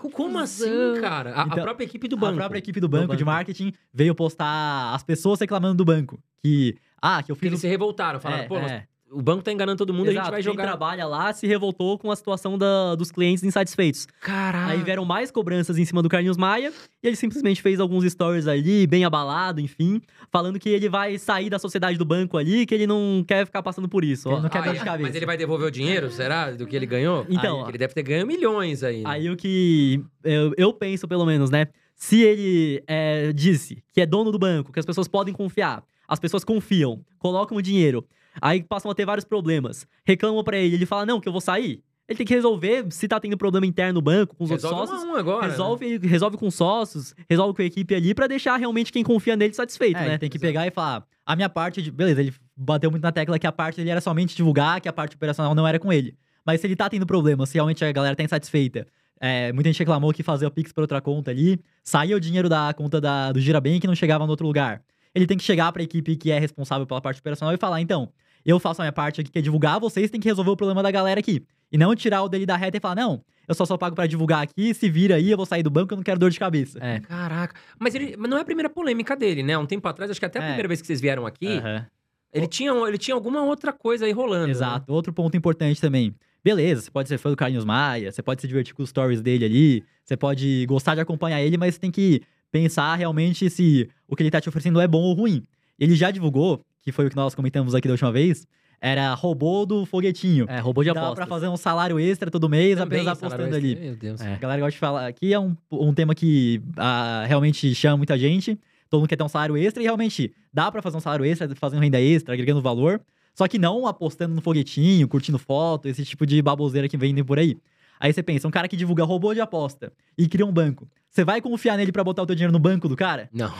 Que 0.00 0.10
Como 0.10 0.38
assim, 0.38 1.00
cara? 1.00 1.32
A, 1.34 1.42
a 1.42 1.46
Então, 1.46 1.62
própria 1.64 1.84
equipe 1.84 2.06
do 2.08 2.16
banco. 2.16 2.34
A 2.34 2.36
própria 2.36 2.58
equipe 2.58 2.80
do 2.80 2.88
banco, 2.88 3.16
de 3.16 3.24
banco. 3.24 3.36
marketing 3.36 3.72
veio 3.92 4.14
postar 4.14 4.94
as 4.94 5.02
pessoas 5.02 5.40
reclamando 5.40 5.74
do 5.74 5.84
banco. 5.84 6.18
Que, 6.42 6.76
ah, 7.02 7.22
que 7.22 7.32
eu 7.32 7.36
Que 7.36 7.40
fiz. 7.40 7.46
eles 7.48 7.58
o- 7.58 7.62
se 7.62 7.68
revoltaram. 7.68 8.20
Falaram, 8.20 8.44
É, 8.44 8.46
pô, 8.46 8.58
nós- 8.60 8.70
é. 8.70 8.86
O 9.10 9.22
banco 9.22 9.42
tá 9.42 9.50
enganando 9.52 9.78
todo 9.78 9.92
mundo, 9.94 10.08
a 10.08 10.10
Exato, 10.10 10.26
gente 10.26 10.30
vai 10.32 10.42
quem 10.42 10.52
jogar. 10.52 10.62
trabalha 10.64 11.06
lá 11.06 11.32
se 11.32 11.46
revoltou 11.46 11.98
com 11.98 12.10
a 12.10 12.16
situação 12.16 12.58
da- 12.58 12.94
dos 12.94 13.10
clientes 13.10 13.42
insatisfeitos. 13.42 14.06
Caralho. 14.20 14.72
Aí 14.72 14.82
vieram 14.82 15.04
mais 15.04 15.30
cobranças 15.30 15.78
em 15.78 15.84
cima 15.84 16.02
do 16.02 16.08
Carlinhos 16.08 16.36
Maia 16.36 16.72
e 17.02 17.06
ele 17.06 17.16
simplesmente 17.16 17.62
fez 17.62 17.80
alguns 17.80 18.04
stories 18.10 18.46
ali, 18.46 18.86
bem 18.86 19.04
abalado, 19.04 19.60
enfim, 19.60 20.00
falando 20.30 20.58
que 20.58 20.68
ele 20.68 20.88
vai 20.88 21.16
sair 21.18 21.48
da 21.48 21.58
sociedade 21.58 21.96
do 21.96 22.04
banco 22.04 22.36
ali, 22.36 22.66
que 22.66 22.74
ele 22.74 22.86
não 22.86 23.24
quer 23.26 23.46
ficar 23.46 23.62
passando 23.62 23.88
por 23.88 24.04
isso. 24.04 24.28
Ele 24.30 24.40
não 24.42 24.48
quer 24.48 24.58
Ah, 24.58 24.62
dor 24.62 24.74
de 24.74 24.80
é? 24.80 24.84
cabeça. 24.84 25.02
Mas 25.08 25.14
ele 25.16 25.26
vai 25.26 25.36
devolver 25.36 25.66
o 25.68 25.70
dinheiro, 25.70 26.10
será? 26.10 26.50
Do 26.50 26.66
que 26.66 26.76
ele 26.76 26.86
ganhou? 26.86 27.24
Então, 27.30 27.62
Aí, 27.64 27.70
ele 27.70 27.78
deve 27.78 27.94
ter 27.94 28.02
ganho 28.02 28.26
milhões 28.26 28.82
aí. 28.82 29.02
né? 29.02 29.10
Aí 29.10 29.30
o 29.30 29.36
que 29.36 30.02
eu, 30.22 30.52
eu 30.56 30.72
penso, 30.72 31.08
pelo 31.08 31.24
menos, 31.24 31.50
né? 31.50 31.68
Se 31.94 32.20
ele 32.22 32.82
é, 32.86 33.32
disse 33.32 33.82
que 33.92 34.00
é 34.00 34.06
dono 34.06 34.30
do 34.30 34.38
banco, 34.38 34.70
que 34.72 34.78
as 34.78 34.86
pessoas 34.86 35.08
podem 35.08 35.34
confiar, 35.34 35.82
as 36.06 36.20
pessoas 36.20 36.44
confiam, 36.44 37.00
colocam 37.18 37.56
o 37.58 37.62
dinheiro, 37.62 38.04
aí 38.40 38.62
passam 38.62 38.90
a 38.90 38.94
ter 38.94 39.04
vários 39.04 39.24
problemas, 39.24 39.86
reclamam 40.04 40.42
pra 40.44 40.56
ele, 40.56 40.74
ele 40.76 40.86
fala, 40.86 41.04
não, 41.06 41.20
que 41.20 41.28
eu 41.28 41.32
vou 41.32 41.40
sair. 41.40 41.82
Ele 42.08 42.16
tem 42.16 42.26
que 42.26 42.32
resolver 42.34 42.86
se 42.90 43.06
tá 43.06 43.20
tendo 43.20 43.36
problema 43.36 43.66
interno 43.66 43.94
no 43.94 44.00
banco, 44.02 44.34
com 44.34 44.44
os 44.44 44.50
Resolve 44.50 44.74
outros 44.76 44.90
sócios. 45.00 45.10
um 45.10 45.14
agora. 45.14 45.42
né? 45.42 45.50
Resolve, 45.50 45.98
resolve 45.98 46.36
com 46.38 46.50
sócios, 46.50 47.14
resolve 47.28 47.54
com 47.54 47.60
a 47.60 47.64
equipe 47.66 47.94
ali 47.94 48.14
pra 48.14 48.26
deixar 48.26 48.56
realmente 48.56 48.90
quem 48.90 49.04
confia 49.04 49.36
nele 49.36 49.52
satisfeito, 49.52 49.98
É, 49.98 50.08
né? 50.08 50.18
tem 50.18 50.30
que 50.30 50.38
pegar 50.38 50.66
e 50.66 50.70
falar. 50.70 51.04
A 51.26 51.36
minha 51.36 51.50
parte 51.50 51.82
de. 51.82 51.90
Beleza, 51.90 52.22
ele 52.22 52.32
bateu 52.56 52.90
muito 52.90 53.02
na 53.02 53.12
tecla 53.12 53.38
que 53.38 53.46
a 53.46 53.52
parte 53.52 53.76
dele 53.76 53.90
era 53.90 54.00
somente 54.00 54.34
divulgar, 54.34 54.80
que 54.80 54.88
a 54.88 54.92
parte 54.92 55.16
operacional 55.16 55.54
não 55.54 55.68
era 55.68 55.78
com 55.78 55.92
ele. 55.92 56.16
Mas 56.46 56.62
se 56.62 56.66
ele 56.66 56.74
tá 56.74 56.88
tendo 56.88 57.04
problema, 57.04 57.44
se 57.44 57.52
realmente 57.54 57.84
a 57.84 57.92
galera 57.92 58.16
tá 58.16 58.22
insatisfeita, 58.22 58.86
é, 59.20 59.52
muita 59.52 59.68
gente 59.68 59.78
reclamou 59.80 60.10
que 60.14 60.22
fazia 60.22 60.48
o 60.48 60.50
Pix 60.50 60.72
pra 60.72 60.82
outra 60.84 61.02
conta 61.02 61.30
ali, 61.30 61.60
saía 61.82 62.16
o 62.16 62.20
dinheiro 62.20 62.48
da 62.48 62.72
conta 62.72 62.98
da, 63.02 63.32
do 63.32 63.38
Girabank 63.40 63.84
e 63.84 63.86
não 63.86 63.94
chegava 63.94 64.24
no 64.24 64.30
outro 64.30 64.46
lugar. 64.46 64.80
Ele 65.14 65.26
tem 65.26 65.36
que 65.36 65.44
chegar 65.44 65.70
pra 65.72 65.82
equipe 65.82 66.16
que 66.16 66.30
é 66.30 66.38
responsável 66.38 66.86
pela 66.86 67.00
parte 67.00 67.20
operacional 67.20 67.54
e 67.54 67.58
falar, 67.58 67.80
então, 67.80 68.10
eu 68.44 68.58
faço 68.58 68.80
a 68.80 68.84
minha 68.84 68.92
parte 68.92 69.20
aqui, 69.20 69.30
que 69.30 69.38
é 69.38 69.42
divulgar, 69.42 69.78
vocês 69.80 70.10
têm 70.10 70.20
que 70.20 70.28
resolver 70.28 70.50
o 70.50 70.56
problema 70.56 70.82
da 70.82 70.90
galera 70.90 71.20
aqui. 71.20 71.42
E 71.70 71.76
não 71.76 71.94
tirar 71.94 72.22
o 72.22 72.28
dele 72.28 72.46
da 72.46 72.56
reta 72.56 72.78
e 72.78 72.80
falar, 72.80 72.94
não, 72.94 73.22
eu 73.46 73.54
só 73.54 73.66
só 73.66 73.76
pago 73.76 73.94
pra 73.94 74.06
divulgar 74.06 74.42
aqui, 74.42 74.72
se 74.72 74.88
vira 74.88 75.16
aí, 75.16 75.30
eu 75.30 75.36
vou 75.36 75.44
sair 75.44 75.62
do 75.62 75.68
banco, 75.70 75.92
eu 75.92 75.96
não 75.96 76.02
quero 76.02 76.18
dor 76.18 76.30
de 76.30 76.38
cabeça. 76.38 76.78
É. 76.80 77.00
Caraca. 77.00 77.54
Mas, 77.78 77.94
ele, 77.94 78.16
mas 78.16 78.30
não 78.30 78.38
é 78.38 78.40
a 78.40 78.44
primeira 78.44 78.70
polêmica 78.70 79.14
dele, 79.14 79.42
né? 79.42 79.58
Um 79.58 79.66
tempo 79.66 79.86
atrás, 79.86 80.10
acho 80.10 80.18
que 80.18 80.24
até 80.26 80.38
a 80.38 80.42
É. 80.42 80.46
primeira 80.46 80.68
vez 80.68 80.80
que 80.80 80.86
vocês 80.86 81.00
vieram 81.00 81.26
aqui, 81.26 81.58
Aham. 81.58 81.84
ele, 82.32 82.46
tinha, 82.46 82.72
ele 82.86 82.96
tinha 82.96 83.14
alguma 83.14 83.42
outra 83.42 83.70
coisa 83.72 84.06
aí 84.06 84.12
rolando. 84.12 84.46
né? 84.46 84.50
Exato. 84.52 84.90
Outro 84.92 85.12
ponto 85.12 85.36
importante 85.36 85.78
também. 85.80 86.14
Beleza, 86.42 86.82
você 86.82 86.90
pode 86.90 87.08
ser 87.08 87.18
fã 87.18 87.28
do 87.30 87.36
Carlinhos 87.36 87.64
Maia, 87.66 88.10
você 88.12 88.22
pode 88.22 88.40
se 88.40 88.48
divertir 88.48 88.72
com 88.72 88.82
os 88.82 88.88
stories 88.88 89.20
dele 89.20 89.44
ali, 89.44 89.84
você 90.04 90.16
pode 90.16 90.64
gostar 90.66 90.94
de 90.94 91.00
acompanhar 91.02 91.42
ele, 91.42 91.58
mas 91.58 91.74
você 91.74 91.80
tem 91.80 91.90
que 91.90 92.22
pensar 92.50 92.94
realmente 92.96 93.48
se 93.50 93.88
o 94.06 94.16
que 94.16 94.22
ele 94.22 94.30
tá 94.30 94.40
te 94.40 94.48
oferecendo 94.48 94.80
é 94.80 94.88
bom 94.88 95.02
ou 95.02 95.14
ruim. 95.14 95.42
Ele 95.78 95.94
já 95.94 96.10
divulgou, 96.10 96.60
que 96.82 96.90
foi 96.90 97.06
o 97.06 97.10
que 97.10 97.16
nós 97.16 97.34
comentamos 97.34 97.74
aqui 97.74 97.86
da 97.86 97.92
última 97.92 98.10
vez, 98.10 98.46
era 98.80 99.12
robô 99.14 99.66
do 99.66 99.84
foguetinho. 99.84 100.46
É, 100.48 100.60
robô 100.60 100.82
de 100.82 100.92
Dá 100.92 101.00
apostas. 101.00 101.16
pra 101.16 101.26
fazer 101.26 101.48
um 101.48 101.56
salário 101.56 101.98
extra 101.98 102.30
todo 102.30 102.48
mês, 102.48 102.78
Também, 102.78 103.06
apostando 103.06 103.54
ali. 103.54 103.76
Meu 103.76 103.96
Deus. 103.96 104.20
É. 104.20 104.34
A 104.34 104.38
galera 104.38 104.60
gosta 104.60 104.72
de 104.72 104.78
falar. 104.78 105.06
Aqui 105.06 105.32
é 105.32 105.38
um, 105.38 105.56
um 105.70 105.92
tema 105.92 106.14
que 106.14 106.62
ah, 106.76 107.24
realmente 107.26 107.74
chama 107.74 107.96
muita 107.96 108.16
gente. 108.16 108.58
Todo 108.88 109.00
mundo 109.00 109.08
quer 109.08 109.16
ter 109.16 109.24
um 109.24 109.28
salário 109.28 109.56
extra 109.56 109.82
e 109.82 109.84
realmente 109.84 110.32
dá 110.52 110.70
pra 110.70 110.80
fazer 110.80 110.96
um 110.96 111.00
salário 111.00 111.24
extra, 111.24 111.48
fazendo 111.56 111.80
renda 111.80 112.00
extra, 112.00 112.34
agregando 112.34 112.62
valor. 112.62 113.00
Só 113.34 113.46
que 113.46 113.58
não 113.58 113.86
apostando 113.86 114.34
no 114.34 114.40
foguetinho, 114.40 115.06
curtindo 115.06 115.38
foto, 115.38 115.88
esse 115.88 116.04
tipo 116.04 116.26
de 116.26 116.40
baboseira 116.40 116.88
que 116.88 116.96
vendem 116.96 117.22
por 117.22 117.38
aí. 117.38 117.56
Aí 118.00 118.12
você 118.12 118.22
pensa, 118.22 118.46
um 118.46 118.50
cara 118.50 118.68
que 118.68 118.76
divulga 118.76 119.04
robô 119.04 119.34
de 119.34 119.40
aposta 119.40 119.92
e 120.16 120.28
cria 120.28 120.46
um 120.46 120.52
banco. 120.52 120.88
Você 121.10 121.24
vai 121.24 121.40
confiar 121.40 121.76
nele 121.76 121.90
pra 121.90 122.04
botar 122.04 122.22
o 122.22 122.26
teu 122.26 122.36
dinheiro 122.36 122.52
no 122.52 122.58
banco 122.58 122.88
do 122.88 122.96
cara? 122.96 123.28
Não. 123.32 123.52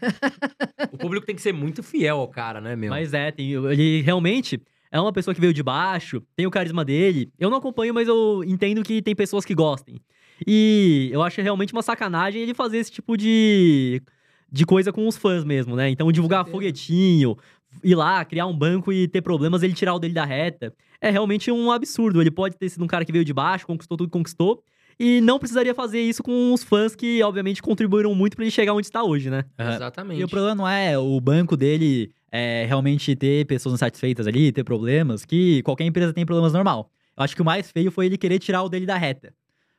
o 0.92 0.98
público 0.98 1.24
tem 1.24 1.34
que 1.34 1.42
ser 1.42 1.52
muito 1.52 1.82
fiel 1.82 2.18
ao 2.18 2.28
cara, 2.28 2.60
né, 2.60 2.76
meu? 2.76 2.90
Mas 2.90 3.14
é, 3.14 3.30
tem, 3.30 3.52
ele 3.52 4.02
realmente 4.02 4.60
é 4.90 5.00
uma 5.00 5.12
pessoa 5.12 5.34
que 5.34 5.40
veio 5.40 5.52
de 5.52 5.62
baixo, 5.62 6.22
tem 6.36 6.46
o 6.46 6.50
carisma 6.50 6.84
dele. 6.84 7.32
Eu 7.38 7.50
não 7.50 7.58
acompanho, 7.58 7.94
mas 7.94 8.06
eu 8.06 8.42
entendo 8.44 8.82
que 8.82 9.02
tem 9.02 9.14
pessoas 9.14 9.44
que 9.44 9.54
gostem. 9.54 10.00
E 10.46 11.10
eu 11.12 11.22
acho 11.22 11.40
realmente 11.40 11.72
uma 11.72 11.82
sacanagem 11.82 12.42
ele 12.42 12.54
fazer 12.54 12.78
esse 12.78 12.90
tipo 12.90 13.16
de, 13.16 14.02
de 14.50 14.66
coisa 14.66 14.92
com 14.92 15.06
os 15.06 15.16
fãs 15.16 15.44
mesmo, 15.44 15.76
né? 15.76 15.88
Então, 15.90 16.10
divulgar 16.12 16.46
foguetinho, 16.46 17.36
ir 17.82 17.94
lá, 17.94 18.24
criar 18.24 18.46
um 18.46 18.56
banco 18.56 18.92
e 18.92 19.08
ter 19.08 19.22
problemas, 19.22 19.62
ele 19.62 19.74
tirar 19.74 19.94
o 19.94 19.98
dele 19.98 20.14
da 20.14 20.24
reta. 20.24 20.72
É 21.00 21.10
realmente 21.10 21.50
um 21.50 21.70
absurdo. 21.70 22.20
Ele 22.20 22.30
pode 22.30 22.56
ter 22.56 22.68
sido 22.68 22.84
um 22.84 22.86
cara 22.86 23.04
que 23.04 23.12
veio 23.12 23.24
de 23.24 23.32
baixo, 23.32 23.66
conquistou 23.66 23.96
tudo 23.96 24.08
que 24.08 24.12
conquistou. 24.12 24.62
E 24.98 25.20
não 25.20 25.38
precisaria 25.38 25.74
fazer 25.74 26.00
isso 26.00 26.22
com 26.22 26.52
os 26.52 26.62
fãs 26.62 26.94
que, 26.94 27.22
obviamente, 27.22 27.60
contribuíram 27.60 28.14
muito 28.14 28.36
pra 28.36 28.44
ele 28.44 28.50
chegar 28.50 28.72
onde 28.74 28.86
está 28.86 29.02
hoje, 29.02 29.28
né? 29.28 29.44
Exatamente. 29.58 30.20
E 30.20 30.24
o 30.24 30.28
problema 30.28 30.54
não 30.54 30.68
é 30.68 30.96
o 30.96 31.20
banco 31.20 31.56
dele 31.56 32.12
é, 32.30 32.64
realmente 32.66 33.14
ter 33.16 33.44
pessoas 33.46 33.74
insatisfeitas 33.74 34.26
ali, 34.26 34.52
ter 34.52 34.64
problemas, 34.64 35.24
que 35.24 35.62
qualquer 35.62 35.84
empresa 35.84 36.12
tem 36.12 36.24
problemas 36.24 36.52
normal. 36.52 36.90
Eu 37.16 37.24
acho 37.24 37.34
que 37.34 37.42
o 37.42 37.44
mais 37.44 37.70
feio 37.70 37.90
foi 37.90 38.06
ele 38.06 38.16
querer 38.16 38.38
tirar 38.38 38.62
o 38.62 38.68
dele 38.68 38.86
da 38.86 38.96
reta. 38.96 39.32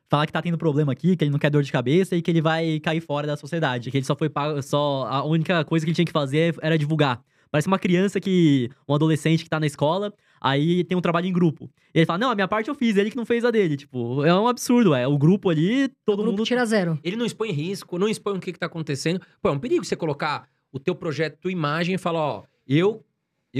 Falar 0.08 0.26
que 0.26 0.32
tá 0.32 0.40
tendo 0.40 0.56
problema 0.56 0.92
aqui, 0.92 1.16
que 1.16 1.24
ele 1.24 1.30
não 1.30 1.38
quer 1.38 1.50
dor 1.50 1.62
de 1.62 1.72
cabeça 1.72 2.14
e 2.14 2.22
que 2.22 2.30
ele 2.30 2.40
vai 2.40 2.78
cair 2.80 3.00
fora 3.00 3.26
da 3.26 3.36
sociedade. 3.36 3.90
que 3.90 3.96
ele 3.96 4.06
só 4.06 4.14
foi 4.14 4.28
pago, 4.28 4.62
só 4.62 5.06
a 5.08 5.24
única 5.24 5.64
coisa 5.64 5.84
que 5.84 5.90
ele 5.90 5.96
tinha 5.96 6.06
que 6.06 6.12
fazer 6.12 6.54
era 6.62 6.78
divulgar. 6.78 7.20
Parece 7.50 7.68
uma 7.68 7.78
criança 7.78 8.20
que 8.20 8.70
um 8.88 8.94
adolescente 8.94 9.44
que 9.44 9.50
tá 9.50 9.58
na 9.60 9.66
escola, 9.66 10.12
aí 10.40 10.84
tem 10.84 10.96
um 10.96 11.00
trabalho 11.00 11.26
em 11.26 11.32
grupo. 11.32 11.70
E 11.94 11.98
ele 11.98 12.06
fala: 12.06 12.18
"Não, 12.18 12.30
a 12.30 12.34
minha 12.34 12.48
parte 12.48 12.68
eu 12.68 12.74
fiz, 12.74 12.96
ele 12.96 13.10
que 13.10 13.16
não 13.16 13.26
fez 13.26 13.44
a 13.44 13.50
dele". 13.50 13.76
Tipo, 13.76 14.24
é 14.24 14.34
um 14.34 14.48
absurdo, 14.48 14.94
é. 14.94 15.06
O 15.06 15.16
grupo 15.16 15.48
ali, 15.50 15.88
todo 16.04 16.20
o 16.20 16.22
grupo 16.22 16.38
mundo 16.38 16.46
tira 16.46 16.64
zero. 16.64 16.98
Ele 17.02 17.16
não 17.16 17.26
expõe 17.26 17.50
risco, 17.50 17.98
não 17.98 18.08
expõe 18.08 18.36
o 18.36 18.40
que, 18.40 18.52
que 18.52 18.58
tá 18.58 18.66
acontecendo. 18.66 19.20
Pô, 19.40 19.48
é 19.48 19.52
um 19.52 19.58
perigo 19.58 19.84
você 19.84 19.96
colocar 19.96 20.48
o 20.72 20.78
teu 20.78 20.94
projeto, 20.94 21.38
tua 21.40 21.52
imagem 21.52 21.94
e 21.94 21.98
falar, 21.98 22.20
ó, 22.20 22.42
eu 22.66 23.04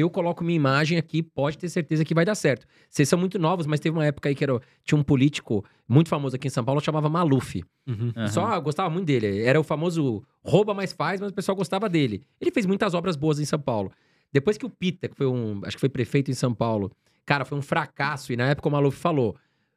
eu 0.01 0.11
coloco 0.11 0.45
minha 0.45 0.57
imagem 0.57 0.99
aqui, 0.99 1.23
pode 1.23 1.57
ter 1.57 1.69
certeza 1.69 2.05
que 2.05 2.15
vai 2.15 2.25
dar 2.25 2.35
certo. 2.35 2.67
Vocês 2.89 3.09
são 3.09 3.19
muito 3.19 3.39
novos, 3.39 3.67
mas 3.67 3.81
teve 3.81 3.97
uma 3.97 4.05
época 4.05 4.29
aí 4.29 4.35
que 4.35 4.45
era, 4.45 4.61
tinha 4.85 4.99
um 4.99 5.03
político 5.03 5.65
muito 5.89 6.09
famoso 6.09 6.37
aqui 6.37 6.49
em 6.49 6.51
São 6.51 6.65
Paulo, 6.65 6.81
chamava 6.81 7.09
Maluf. 7.09 7.63
Uhum. 7.87 8.13
Aham. 8.15 8.29
Só 8.29 8.55
eu 8.55 8.61
gostava 8.63 8.91
muito 8.91 9.07
dele. 9.07 9.43
Era 9.43 9.59
o 9.59 9.65
famoso 9.65 10.23
rouba, 10.45 10.75
mas 10.75 10.93
faz, 10.93 11.21
mas 11.21 11.31
o 11.31 11.35
pessoal 11.35 11.57
gostava 11.57 11.89
dele. 11.89 12.23
Ele 12.41 12.51
fez 12.51 12.67
muitas 12.67 12.95
obras 12.95 13.17
boas 13.17 13.41
em 13.41 13.45
São 13.45 13.59
Paulo. 13.59 13.91
Depois 14.33 14.59
que 14.59 14.67
o 14.67 14.71
Pita, 14.71 15.09
que 15.09 15.17
foi 15.17 15.27
um, 15.27 15.61
acho 15.65 15.77
que 15.77 15.81
foi 15.81 15.89
prefeito 15.89 16.31
em 16.31 16.35
São 16.35 16.53
Paulo, 16.53 16.93
cara, 17.25 17.45
foi 17.45 17.57
um 17.57 17.63
fracasso. 17.63 18.33
E 18.33 18.37
na 18.37 18.49
época 18.49 18.69
o 18.69 18.73
Maluf 18.73 18.99
falou: 18.99 19.37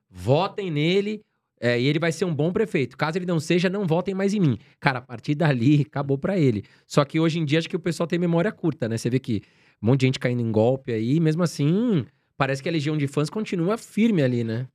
votem 0.10 0.70
nele 0.70 1.22
é, 1.62 1.80
e 1.80 1.88
ele 1.88 2.00
vai 2.00 2.12
ser 2.12 2.26
um 2.26 2.34
bom 2.34 2.52
prefeito. 2.52 2.98
Caso 2.98 3.18
ele 3.18 3.26
não 3.26 3.40
seja, 3.40 3.70
não 3.70 3.86
votem 3.86 4.16
mais 4.16 4.34
em 4.34 4.40
mim. 4.40 4.58
Cara, 4.80 5.00
a 5.00 5.02
partir 5.02 5.36
dali 5.36 5.86
acabou 5.88 6.18
pra 6.18 6.38
ele. 6.38 6.64
Só 6.88 7.04
que 7.04 7.20
hoje 7.20 7.40
em 7.40 7.46
dia 7.46 7.60
acho 7.60 7.70
que 7.70 7.76
o 7.76 7.80
pessoal 7.80 8.08
tem 8.08 8.18
memória 8.18 8.52
curta, 8.52 8.88
né? 8.88 8.98
Você 8.98 9.10
vê 9.10 9.20
que 9.20 9.42
um 9.82 9.88
monte 9.88 10.02
de 10.02 10.06
gente 10.08 10.20
caindo 10.20 10.42
em 10.42 10.52
golpe 10.52 10.92
aí, 10.92 11.20
mesmo 11.20 11.44
assim, 11.44 12.06
parece 12.38 12.62
que 12.62 12.70
a 12.70 12.72
legião 12.72 12.98
de 12.98 13.08
fãs 13.08 13.30
continua 13.30 13.78
firme 13.78 14.22
ali, 14.22 14.44
né? 14.44 14.68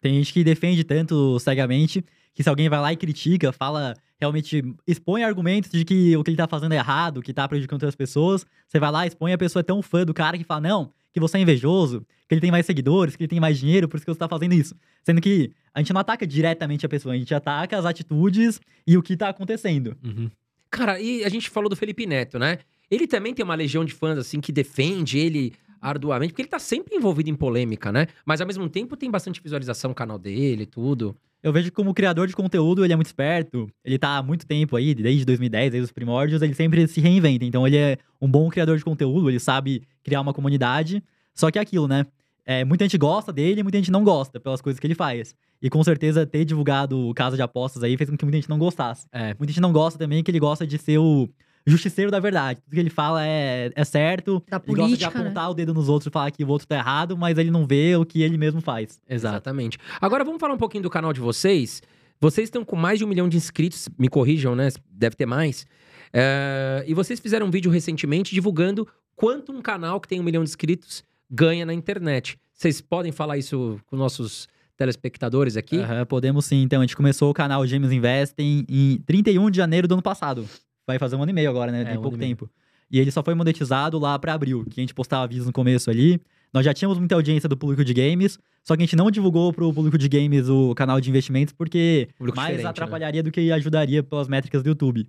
Tem 0.00 0.14
gente 0.14 0.32
que 0.32 0.42
defende 0.42 0.82
tanto 0.82 1.38
cegamente 1.38 2.04
que 2.34 2.42
se 2.42 2.48
alguém 2.48 2.68
vai 2.68 2.80
lá 2.80 2.92
e 2.92 2.96
critica, 2.96 3.52
fala, 3.52 3.94
realmente 4.18 4.62
expõe 4.86 5.24
argumentos 5.24 5.70
de 5.70 5.84
que 5.84 6.16
o 6.16 6.24
que 6.24 6.30
ele 6.30 6.36
tá 6.36 6.46
fazendo 6.46 6.72
é 6.72 6.76
errado, 6.76 7.22
que 7.22 7.32
tá 7.32 7.46
prejudicando 7.46 7.82
outras 7.82 7.96
pessoas, 7.96 8.46
você 8.68 8.78
vai 8.78 8.90
lá, 8.90 9.06
expõe 9.06 9.32
a 9.32 9.38
pessoa 9.38 9.60
é 9.60 9.64
tão 9.64 9.82
fã 9.82 10.04
do 10.04 10.14
cara 10.14 10.38
que 10.38 10.44
fala, 10.44 10.60
não, 10.60 10.92
que 11.12 11.20
você 11.20 11.38
é 11.38 11.40
invejoso, 11.40 12.06
que 12.28 12.34
ele 12.34 12.40
tem 12.40 12.50
mais 12.50 12.64
seguidores, 12.64 13.16
que 13.16 13.24
ele 13.24 13.28
tem 13.28 13.40
mais 13.40 13.58
dinheiro, 13.58 13.88
por 13.88 13.96
isso 13.96 14.06
que 14.06 14.12
você 14.12 14.18
tá 14.18 14.28
fazendo 14.28 14.54
isso. 14.54 14.74
Sendo 15.04 15.20
que 15.20 15.52
a 15.74 15.80
gente 15.80 15.92
não 15.92 16.00
ataca 16.00 16.26
diretamente 16.26 16.86
a 16.86 16.88
pessoa, 16.88 17.14
a 17.14 17.18
gente 17.18 17.34
ataca 17.34 17.76
as 17.76 17.84
atitudes 17.84 18.60
e 18.86 18.96
o 18.96 19.02
que 19.02 19.16
tá 19.16 19.28
acontecendo. 19.28 19.96
Uhum. 20.04 20.30
Cara, 20.70 21.00
e 21.00 21.24
a 21.24 21.28
gente 21.28 21.50
falou 21.50 21.68
do 21.68 21.74
Felipe 21.74 22.06
Neto, 22.06 22.38
né? 22.38 22.58
Ele 22.90 23.06
também 23.06 23.32
tem 23.32 23.44
uma 23.44 23.54
legião 23.54 23.84
de 23.84 23.92
fãs, 23.92 24.18
assim, 24.18 24.40
que 24.40 24.50
defende 24.50 25.18
ele 25.18 25.52
arduamente, 25.80 26.32
porque 26.32 26.42
ele 26.42 26.48
tá 26.48 26.58
sempre 26.58 26.96
envolvido 26.96 27.30
em 27.30 27.34
polêmica, 27.34 27.90
né? 27.90 28.06
Mas 28.24 28.40
ao 28.40 28.46
mesmo 28.46 28.68
tempo 28.68 28.96
tem 28.96 29.10
bastante 29.10 29.40
visualização 29.42 29.90
no 29.90 29.94
canal 29.94 30.18
dele 30.18 30.64
e 30.64 30.66
tudo. 30.66 31.16
Eu 31.42 31.52
vejo 31.52 31.72
como 31.72 31.94
criador 31.94 32.26
de 32.26 32.36
conteúdo, 32.36 32.84
ele 32.84 32.92
é 32.92 32.96
muito 32.96 33.06
esperto. 33.06 33.66
Ele 33.82 33.98
tá 33.98 34.18
há 34.18 34.22
muito 34.22 34.46
tempo 34.46 34.76
aí, 34.76 34.94
desde 34.94 35.24
2010, 35.24 35.70
desde 35.70 35.84
os 35.86 35.92
primórdios, 35.92 36.42
ele 36.42 36.52
sempre 36.52 36.86
se 36.86 37.00
reinventa. 37.00 37.44
Então 37.46 37.66
ele 37.66 37.78
é 37.78 37.96
um 38.20 38.30
bom 38.30 38.50
criador 38.50 38.76
de 38.76 38.84
conteúdo, 38.84 39.30
ele 39.30 39.40
sabe 39.40 39.82
criar 40.02 40.20
uma 40.20 40.34
comunidade. 40.34 41.02
Só 41.34 41.50
que 41.50 41.58
é 41.58 41.62
aquilo, 41.62 41.88
né? 41.88 42.04
É, 42.44 42.64
muita 42.64 42.84
gente 42.84 42.98
gosta 42.98 43.32
dele, 43.32 43.62
muita 43.62 43.78
gente 43.78 43.90
não 43.90 44.04
gosta 44.04 44.38
pelas 44.38 44.60
coisas 44.60 44.78
que 44.78 44.86
ele 44.86 44.94
faz. 44.94 45.34
E 45.62 45.70
com 45.70 45.82
certeza 45.82 46.26
ter 46.26 46.44
divulgado 46.44 47.08
o 47.08 47.14
caso 47.14 47.36
de 47.36 47.42
apostas 47.42 47.82
aí 47.82 47.96
fez 47.96 48.10
com 48.10 48.16
que 48.16 48.24
muita 48.24 48.36
gente 48.36 48.50
não 48.50 48.58
gostasse. 48.58 49.06
É. 49.12 49.34
Muita 49.38 49.52
gente 49.52 49.60
não 49.60 49.72
gosta 49.72 49.98
também 49.98 50.22
que 50.22 50.30
ele 50.30 50.40
gosta 50.40 50.66
de 50.66 50.76
ser 50.76 50.98
o 50.98 51.28
justiceiro 51.66 52.10
da 52.10 52.18
verdade. 52.20 52.60
Tudo 52.60 52.74
que 52.74 52.80
ele 52.80 52.90
fala 52.90 53.26
é, 53.26 53.70
é 53.74 53.84
certo. 53.84 54.42
Da 54.48 54.56
ele 54.56 54.76
gosta 54.76 54.96
de 54.96 55.04
política, 55.04 55.18
né? 55.18 55.24
apontar 55.26 55.50
o 55.50 55.54
dedo 55.54 55.74
nos 55.74 55.88
outros 55.88 56.06
e 56.06 56.10
falar 56.10 56.30
que 56.30 56.44
o 56.44 56.48
outro 56.48 56.66
tá 56.66 56.76
errado, 56.76 57.16
mas 57.16 57.38
ele 57.38 57.50
não 57.50 57.66
vê 57.66 57.96
o 57.96 58.04
que 58.04 58.22
ele 58.22 58.36
mesmo 58.38 58.60
faz. 58.60 58.98
Exatamente. 59.08 59.78
Agora 60.00 60.24
vamos 60.24 60.40
falar 60.40 60.54
um 60.54 60.58
pouquinho 60.58 60.82
do 60.82 60.90
canal 60.90 61.12
de 61.12 61.20
vocês. 61.20 61.82
Vocês 62.20 62.46
estão 62.46 62.64
com 62.64 62.76
mais 62.76 62.98
de 62.98 63.04
um 63.04 63.08
milhão 63.08 63.28
de 63.28 63.36
inscritos, 63.36 63.88
me 63.98 64.08
corrijam, 64.08 64.54
né? 64.54 64.68
Deve 64.90 65.16
ter 65.16 65.26
mais. 65.26 65.66
É, 66.12 66.84
E 66.86 66.92
vocês 66.92 67.18
fizeram 67.20 67.46
um 67.46 67.50
vídeo 67.50 67.70
recentemente 67.70 68.34
divulgando 68.34 68.86
quanto 69.16 69.52
um 69.52 69.62
canal 69.62 70.00
que 70.00 70.08
tem 70.08 70.20
um 70.20 70.22
milhão 70.22 70.42
de 70.42 70.50
inscritos 70.50 71.02
ganha 71.30 71.64
na 71.64 71.72
internet. 71.72 72.38
Vocês 72.52 72.80
podem 72.80 73.12
falar 73.12 73.38
isso 73.38 73.80
com 73.86 73.96
nossos 73.96 74.48
telespectadores 74.76 75.56
aqui? 75.56 75.78
Aham, 75.78 76.04
podemos 76.06 76.44
sim. 76.46 76.62
Então, 76.62 76.80
a 76.80 76.82
gente 76.84 76.96
começou 76.96 77.30
o 77.30 77.34
canal 77.34 77.66
Gêmeos 77.66 77.92
Investem 77.92 78.64
em 78.68 78.98
31 79.06 79.50
de 79.50 79.56
janeiro 79.56 79.86
do 79.86 79.94
ano 79.94 80.02
passado. 80.02 80.46
Vai 80.90 80.98
fazer 80.98 81.16
um 81.16 81.22
ano 81.22 81.30
e 81.30 81.34
meio 81.34 81.48
agora, 81.50 81.70
né? 81.70 81.82
É, 81.82 81.84
Tem 81.84 81.92
um 81.92 81.94
ano 81.94 82.02
pouco 82.02 82.18
tempo. 82.18 82.50
E 82.90 82.98
ele 82.98 83.10
só 83.10 83.22
foi 83.22 83.34
monetizado 83.34 83.98
lá 83.98 84.18
pra 84.18 84.34
abril, 84.34 84.64
que 84.68 84.80
a 84.80 84.82
gente 84.82 84.92
postava 84.92 85.26
vídeos 85.26 85.46
no 85.46 85.52
começo 85.52 85.88
ali. 85.88 86.20
Nós 86.52 86.64
já 86.64 86.74
tínhamos 86.74 86.98
muita 86.98 87.14
audiência 87.14 87.48
do 87.48 87.56
público 87.56 87.84
de 87.84 87.94
games, 87.94 88.38
só 88.64 88.74
que 88.74 88.82
a 88.82 88.84
gente 88.84 88.96
não 88.96 89.08
divulgou 89.10 89.52
pro 89.52 89.72
público 89.72 89.96
de 89.96 90.08
games 90.08 90.48
o 90.48 90.74
canal 90.74 91.00
de 91.00 91.08
investimentos, 91.08 91.54
porque 91.54 92.08
Público 92.18 92.36
mais 92.36 92.60
né? 92.60 92.68
atrapalharia 92.68 93.22
do 93.22 93.30
que 93.30 93.52
ajudaria 93.52 94.02
pelas 94.02 94.26
métricas 94.26 94.62
do 94.62 94.70
YouTube. 94.70 95.06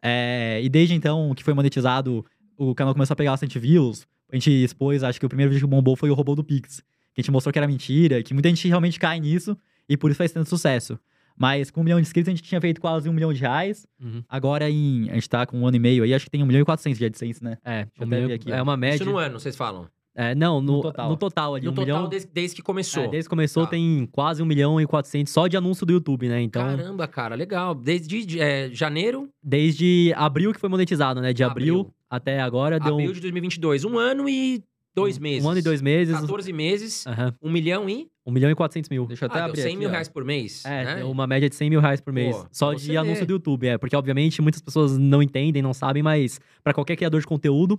É, 0.00 0.60
e 0.62 0.68
desde 0.68 0.94
então 0.94 1.34
que 1.34 1.42
foi 1.42 1.52
monetizado, 1.54 2.24
o 2.56 2.74
canal 2.74 2.94
começou 2.94 3.14
a 3.14 3.16
pegar 3.16 3.32
bastante 3.32 3.58
views. 3.58 4.06
A 4.30 4.36
gente 4.36 4.50
expôs, 4.50 5.02
acho 5.02 5.18
que 5.18 5.26
o 5.26 5.28
primeiro 5.28 5.50
vídeo 5.50 5.66
que 5.66 5.70
bombou 5.70 5.96
foi 5.96 6.10
o 6.10 6.14
robô 6.14 6.36
do 6.36 6.44
Pix. 6.44 6.76
Que 7.12 7.20
a 7.20 7.22
gente 7.22 7.30
mostrou 7.32 7.52
que 7.52 7.58
era 7.58 7.66
mentira, 7.66 8.22
que 8.22 8.32
muita 8.32 8.48
gente 8.48 8.66
realmente 8.68 8.98
cai 8.98 9.18
nisso, 9.18 9.56
e 9.88 9.96
por 9.96 10.10
isso 10.10 10.18
faz 10.18 10.30
tanto 10.30 10.48
sucesso. 10.48 10.98
Mas 11.38 11.70
com 11.70 11.80
um 11.80 11.84
milhão 11.84 11.98
de 12.00 12.06
inscritos, 12.06 12.28
a 12.28 12.34
gente 12.34 12.42
tinha 12.42 12.60
feito 12.60 12.80
quase 12.80 13.08
um 13.08 13.12
milhão 13.12 13.32
de 13.32 13.40
reais. 13.40 13.86
Uhum. 14.00 14.22
Agora, 14.28 14.70
em, 14.70 15.08
a 15.10 15.14
gente 15.14 15.28
tá 15.28 15.44
com 15.46 15.58
um 15.60 15.66
ano 15.66 15.76
e 15.76 15.80
meio 15.80 16.04
aí, 16.04 16.14
acho 16.14 16.24
que 16.26 16.30
tem 16.30 16.42
um 16.42 16.46
milhão 16.46 16.60
e 16.62 16.64
quatrocentos 16.64 16.98
de 16.98 17.04
AdSense, 17.04 17.42
né? 17.42 17.58
É, 17.64 17.82
eu 17.82 17.86
o 18.04 18.06
até 18.06 18.06
meu- 18.06 18.28
ver 18.28 18.34
aqui, 18.34 18.52
é 18.52 18.60
ó. 18.60 18.62
uma 18.62 18.76
média. 18.76 18.96
Isso 18.96 19.04
no 19.04 19.18
ano, 19.18 19.38
vocês 19.40 19.56
falam. 19.56 19.86
É, 20.16 20.32
não, 20.32 20.60
no, 20.60 20.66
No 20.66 20.72
no 20.76 20.82
total. 20.82 21.16
total. 21.16 21.54
ali. 21.56 21.64
No 21.64 21.72
um 21.72 21.74
total, 21.74 21.96
milhão. 21.96 22.08
desde, 22.08 22.30
desde 22.32 22.54
que 22.54 22.62
começou. 22.62 23.02
É, 23.02 23.08
desde 23.08 23.28
que 23.28 23.30
começou 23.30 23.64
Tá. 23.64 23.70
tem 23.70 24.08
quase 24.12 24.40
um 24.40 24.46
milhão 24.46 24.80
e 24.80 24.86
quatrocentos 24.86 25.32
só 25.32 25.48
de 25.48 25.56
anúncio 25.56 25.84
do 25.84 25.92
YouTube, 25.92 26.28
né? 26.28 26.40
Então, 26.40 26.62
Caramba, 26.64 27.08
cara, 27.08 27.34
legal. 27.34 27.74
Desde 27.74 28.24
de- 28.24 28.38
é, 28.40 28.70
janeiro, 28.72 29.28
desde 29.42 30.12
abril 30.14 30.52
que 30.52 30.60
foi 30.60 30.68
monetizado, 30.68 31.20
né? 31.20 31.32
De 31.32 31.42
abril, 31.42 31.80
Abril. 31.80 31.94
até 32.08 32.40
agora 32.40 32.78
deu. 32.78 32.92
abril 32.94 33.12
de 33.12 33.20
2022. 33.20 33.84
Um 33.84 33.98
ano 33.98 34.28
e 34.28 34.62
Dois 34.94 35.18
meses. 35.18 35.44
Um 35.44 35.50
ano 35.50 35.58
e 35.58 35.62
dois 35.62 35.82
meses. 35.82 36.14
14 36.18 36.52
meses, 36.52 37.06
Aham. 37.06 37.34
1 37.42 37.50
milhão 37.50 37.88
e... 37.88 38.08
1 38.26 38.30
milhão 38.32 38.50
e 38.50 38.54
400 38.54 38.88
mil. 38.88 39.06
Deixa 39.06 39.24
eu 39.24 39.26
até 39.26 39.38
Ah, 39.38 39.42
deu 39.42 39.48
abrir 39.50 39.62
100 39.62 39.70
aqui, 39.70 39.76
mil 39.78 39.88
ó. 39.88 39.92
reais 39.92 40.08
por 40.08 40.24
mês, 40.24 40.64
É, 40.64 40.84
né? 40.84 41.04
uma 41.04 41.26
média 41.26 41.48
de 41.50 41.54
100 41.56 41.68
mil 41.70 41.80
reais 41.80 42.00
por 42.00 42.12
mês. 42.12 42.34
Pô, 42.36 42.46
só 42.50 42.72
de 42.72 42.96
anúncio 42.96 43.20
ver. 43.20 43.26
do 43.26 43.32
YouTube, 43.34 43.66
é. 43.66 43.76
Porque, 43.76 43.94
obviamente, 43.96 44.40
muitas 44.40 44.62
pessoas 44.62 44.96
não 44.96 45.22
entendem, 45.22 45.60
não 45.62 45.74
sabem, 45.74 46.02
mas 46.02 46.40
para 46.62 46.72
qualquer 46.72 46.96
criador 46.96 47.20
de 47.20 47.26
conteúdo, 47.26 47.78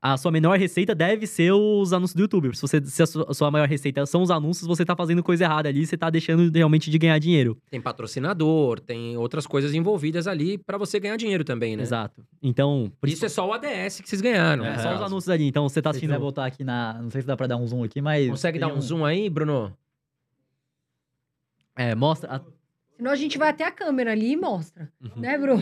a 0.00 0.16
sua 0.16 0.30
menor 0.30 0.58
receita 0.58 0.94
deve 0.94 1.26
ser 1.26 1.52
os 1.52 1.92
anúncios 1.92 2.14
do 2.14 2.22
YouTube. 2.22 2.54
Se, 2.54 2.62
você, 2.62 2.80
se 2.84 3.02
a 3.02 3.06
sua, 3.06 3.26
a 3.30 3.34
sua 3.34 3.50
maior 3.50 3.66
receita 3.68 4.04
são 4.06 4.22
os 4.22 4.30
anúncios, 4.30 4.66
você 4.66 4.84
tá 4.84 4.94
fazendo 4.94 5.22
coisa 5.22 5.44
errada 5.44 5.68
ali, 5.68 5.84
você 5.86 5.96
tá 5.96 6.08
deixando 6.10 6.50
realmente 6.54 6.90
de 6.90 6.98
ganhar 6.98 7.18
dinheiro. 7.18 7.56
Tem 7.70 7.80
patrocinador, 7.80 8.78
tem 8.80 9.16
outras 9.16 9.46
coisas 9.46 9.74
envolvidas 9.74 10.26
ali 10.26 10.58
pra 10.58 10.78
você 10.78 11.00
ganhar 11.00 11.16
dinheiro 11.16 11.42
também, 11.44 11.76
né? 11.76 11.82
Exato. 11.82 12.24
Então, 12.42 12.92
por 13.00 13.08
Isso 13.08 13.24
é 13.24 13.28
só 13.28 13.48
o 13.48 13.52
ADS 13.52 14.00
que 14.00 14.08
vocês 14.08 14.20
ganharam. 14.20 14.64
é, 14.64 14.76
no 14.76 14.82
só 14.82 14.94
os 14.94 15.02
anúncios 15.02 15.28
ali. 15.28 15.46
Então, 15.48 15.68
você 15.68 15.80
tá 15.82 15.90
assistindo. 15.90 16.10
quiser 16.10 16.20
voltar 16.20 16.46
aqui 16.46 16.62
na. 16.62 17.00
Não 17.02 17.10
sei 17.10 17.22
se 17.22 17.26
dá 17.26 17.36
pra 17.36 17.46
dar 17.46 17.56
um 17.56 17.66
zoom 17.66 17.82
aqui, 17.84 18.00
mas. 18.00 18.28
Consegue 18.28 18.58
dar 18.58 18.68
um 18.68 18.80
zoom 18.80 19.04
aí, 19.04 19.28
Bruno? 19.30 19.76
É, 21.74 21.94
mostra. 21.94 22.36
a- 22.36 22.40
Senão 22.96 23.10
a 23.10 23.16
gente 23.16 23.36
vai 23.36 23.50
até 23.50 23.64
a 23.64 23.70
câmera 23.70 24.12
ali 24.12 24.32
e 24.32 24.36
mostra. 24.36 24.90
Uhum. 25.02 25.20
Né, 25.20 25.36
Bru? 25.36 25.58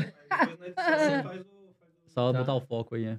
Só 2.09 2.33
Tá. 2.33 2.39
botar 2.39 2.55
o 2.55 2.61
foco 2.61 2.95
aí, 2.95 3.05
né? 3.07 3.19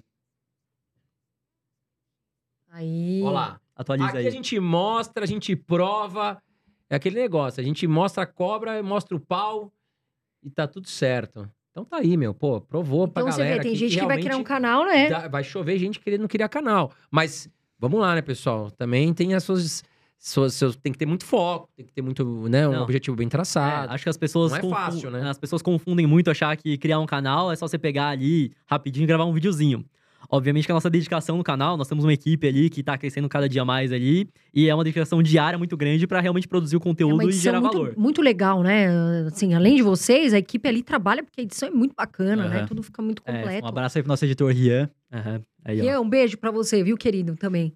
Aí. 2.75 3.21
Olha 3.23 3.31
lá. 3.31 3.59
Atualiza 3.75 4.09
Aqui 4.09 4.17
aí. 4.19 4.27
a 4.27 4.31
gente 4.31 4.59
mostra, 4.59 5.23
a 5.23 5.27
gente 5.27 5.55
prova. 5.55 6.41
É 6.89 6.95
aquele 6.95 7.19
negócio. 7.19 7.59
A 7.61 7.63
gente 7.63 7.87
mostra 7.87 8.23
a 8.23 8.25
cobra, 8.25 8.81
mostra 8.83 9.15
o 9.15 9.19
pau 9.19 9.71
e 10.43 10.49
tá 10.49 10.67
tudo 10.67 10.87
certo. 10.87 11.49
Então 11.71 11.83
tá 11.83 11.97
aí, 11.97 12.15
meu. 12.15 12.33
Pô, 12.33 12.61
provou 12.61 13.07
pra 13.07 13.21
Então 13.21 13.31
você 13.31 13.39
galera. 13.39 13.57
vê, 13.57 13.61
tem 13.63 13.71
aqui 13.71 13.79
gente 13.79 13.99
que, 13.99 14.05
vai 14.05 14.19
criar 14.21 14.37
um 14.37 14.43
canal, 14.43 14.85
né? 14.85 15.09
dá- 15.09 15.27
vai 15.27 15.43
chover 15.43 15.77
gente 15.77 15.99
querendo 15.99 16.27
criar 16.27 16.47
canal. 16.47 16.91
Mas 17.11 17.49
vamos 17.79 17.99
lá, 17.99 18.15
né, 18.15 18.21
pessoal? 18.21 18.69
Também 18.71 19.13
tem 19.13 19.33
as 19.33 19.43
suas. 19.43 19.83
suas 20.17 20.53
seus, 20.53 20.75
tem 20.77 20.91
que 20.93 20.97
ter 20.97 21.05
muito 21.05 21.25
foco, 21.25 21.69
tem 21.75 21.85
que 21.85 21.91
ter 21.91 22.01
muito, 22.01 22.23
né? 22.49 22.67
Um 22.67 22.71
Não. 22.71 22.83
objetivo 22.83 23.15
bem 23.17 23.27
É, 23.27 23.29
traçado. 23.29 23.93
acho 23.93 24.03
que 24.03 24.09
as 24.09 24.17
pessoas. 24.17 24.51
Não 24.51 24.57
é 24.57 24.61
confu- 24.61 24.75
fácil, 24.75 25.11
né? 25.11 25.29
As 25.29 25.37
pessoas 25.37 25.61
confundem 25.61 26.07
muito 26.07 26.31
achar 26.31 26.55
que 26.55 26.77
criar 26.77 26.99
um 26.99 27.05
canal 27.05 27.51
é 27.51 27.55
só 27.55 27.67
você 27.67 27.77
pegar 27.77 28.07
ali 28.09 28.51
rapidinho 28.65 29.03
e 29.03 29.07
gravar 29.07 29.25
um 29.25 29.33
videozinho. 29.33 29.83
Obviamente 30.29 30.65
que 30.65 30.71
a 30.71 30.75
nossa 30.75 30.89
dedicação 30.89 31.37
no 31.37 31.43
canal, 31.43 31.77
nós 31.77 31.87
temos 31.87 32.03
uma 32.05 32.13
equipe 32.13 32.47
ali 32.47 32.69
que 32.69 32.81
tá 32.83 32.97
crescendo 32.97 33.27
cada 33.29 33.47
dia 33.49 33.63
mais 33.65 33.91
ali. 33.91 34.27
E 34.53 34.67
é 34.69 34.73
uma 34.75 34.83
dedicação 34.83 35.21
diária 35.21 35.57
muito 35.57 35.75
grande 35.77 36.05
pra 36.07 36.19
realmente 36.19 36.47
produzir 36.47 36.75
o 36.75 36.79
É 36.79 36.81
conteúdo 36.81 37.13
uma 37.21 37.25
e 37.25 37.31
gerar 37.31 37.59
muito, 37.61 37.73
valor. 37.77 37.93
muito 37.97 38.21
legal, 38.21 38.61
né? 38.63 38.87
Assim, 39.27 39.53
além 39.53 39.75
de 39.75 39.81
vocês, 39.81 40.33
a 40.33 40.37
equipe 40.37 40.67
ali 40.67 40.81
trabalha 40.83 41.23
porque 41.23 41.41
a 41.41 41.43
edição 41.43 41.69
é 41.69 41.71
muito 41.71 41.93
bacana, 41.95 42.47
né? 42.47 42.57
Aham. 42.59 42.67
Tudo 42.67 42.83
fica 42.83 43.01
muito 43.01 43.21
É, 43.25 43.33
completo. 43.33 43.65
Um 43.65 43.69
abraço 43.69 43.97
aí 43.97 44.03
pro 44.03 44.09
nosso 44.09 44.25
editor 44.25 44.51
Rian. 44.51 44.89
Aham. 45.11 45.41
Aí, 45.63 45.79
ó. 45.79 45.83
Rian, 45.83 46.01
um 46.01 46.09
beijo 46.09 46.37
pra 46.37 46.51
você, 46.51 46.83
viu, 46.83 46.97
querido, 46.97 47.35
também. 47.35 47.73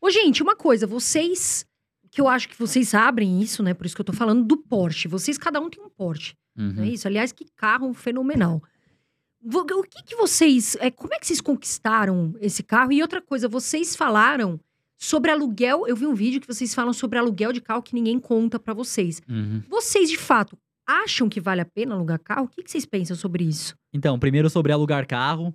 Ô, 0.00 0.10
gente, 0.10 0.42
uma 0.42 0.56
coisa, 0.56 0.86
vocês... 0.86 1.64
Que 2.12 2.20
eu 2.20 2.26
acho 2.26 2.48
que 2.48 2.58
vocês 2.58 2.92
abrem 2.92 3.40
isso, 3.40 3.62
né? 3.62 3.72
Por 3.72 3.86
isso 3.86 3.94
que 3.94 4.00
eu 4.00 4.04
tô 4.04 4.12
falando 4.12 4.42
do 4.44 4.56
Porsche. 4.56 5.06
Vocês, 5.06 5.38
cada 5.38 5.60
um 5.60 5.70
tem 5.70 5.80
um 5.80 5.88
Porsche, 5.88 6.34
não 6.56 6.82
é 6.82 6.86
Uhum. 6.88 6.92
isso? 6.92 7.06
Aliás, 7.06 7.30
que 7.30 7.44
carro 7.54 7.94
fenomenal. 7.94 8.60
O 9.42 9.82
que 9.82 10.02
que 10.02 10.16
vocês... 10.16 10.76
é, 10.80 10.90
como 10.90 11.14
é 11.14 11.18
que 11.18 11.26
vocês 11.26 11.40
conquistaram 11.40 12.34
esse 12.40 12.62
carro? 12.62 12.92
E 12.92 13.00
outra 13.02 13.20
coisa, 13.22 13.48
vocês 13.48 13.96
falaram 13.96 14.60
sobre 14.98 15.30
aluguel... 15.30 15.86
Eu 15.86 15.96
vi 15.96 16.06
um 16.06 16.14
vídeo 16.14 16.40
que 16.40 16.46
vocês 16.46 16.74
falam 16.74 16.92
sobre 16.92 17.18
aluguel 17.18 17.52
de 17.52 17.60
carro 17.60 17.82
que 17.82 17.94
ninguém 17.94 18.18
conta 18.18 18.58
pra 18.58 18.74
vocês. 18.74 19.22
Uhum. 19.28 19.62
Vocês, 19.68 20.10
de 20.10 20.18
fato, 20.18 20.58
acham 20.86 21.28
que 21.28 21.40
vale 21.40 21.60
a 21.60 21.64
pena 21.64 21.94
alugar 21.94 22.18
carro? 22.18 22.44
O 22.44 22.48
que, 22.48 22.62
que 22.62 22.70
vocês 22.70 22.84
pensam 22.84 23.16
sobre 23.16 23.44
isso? 23.44 23.74
Então, 23.92 24.18
primeiro 24.18 24.50
sobre 24.50 24.72
alugar 24.72 25.06
carro. 25.06 25.54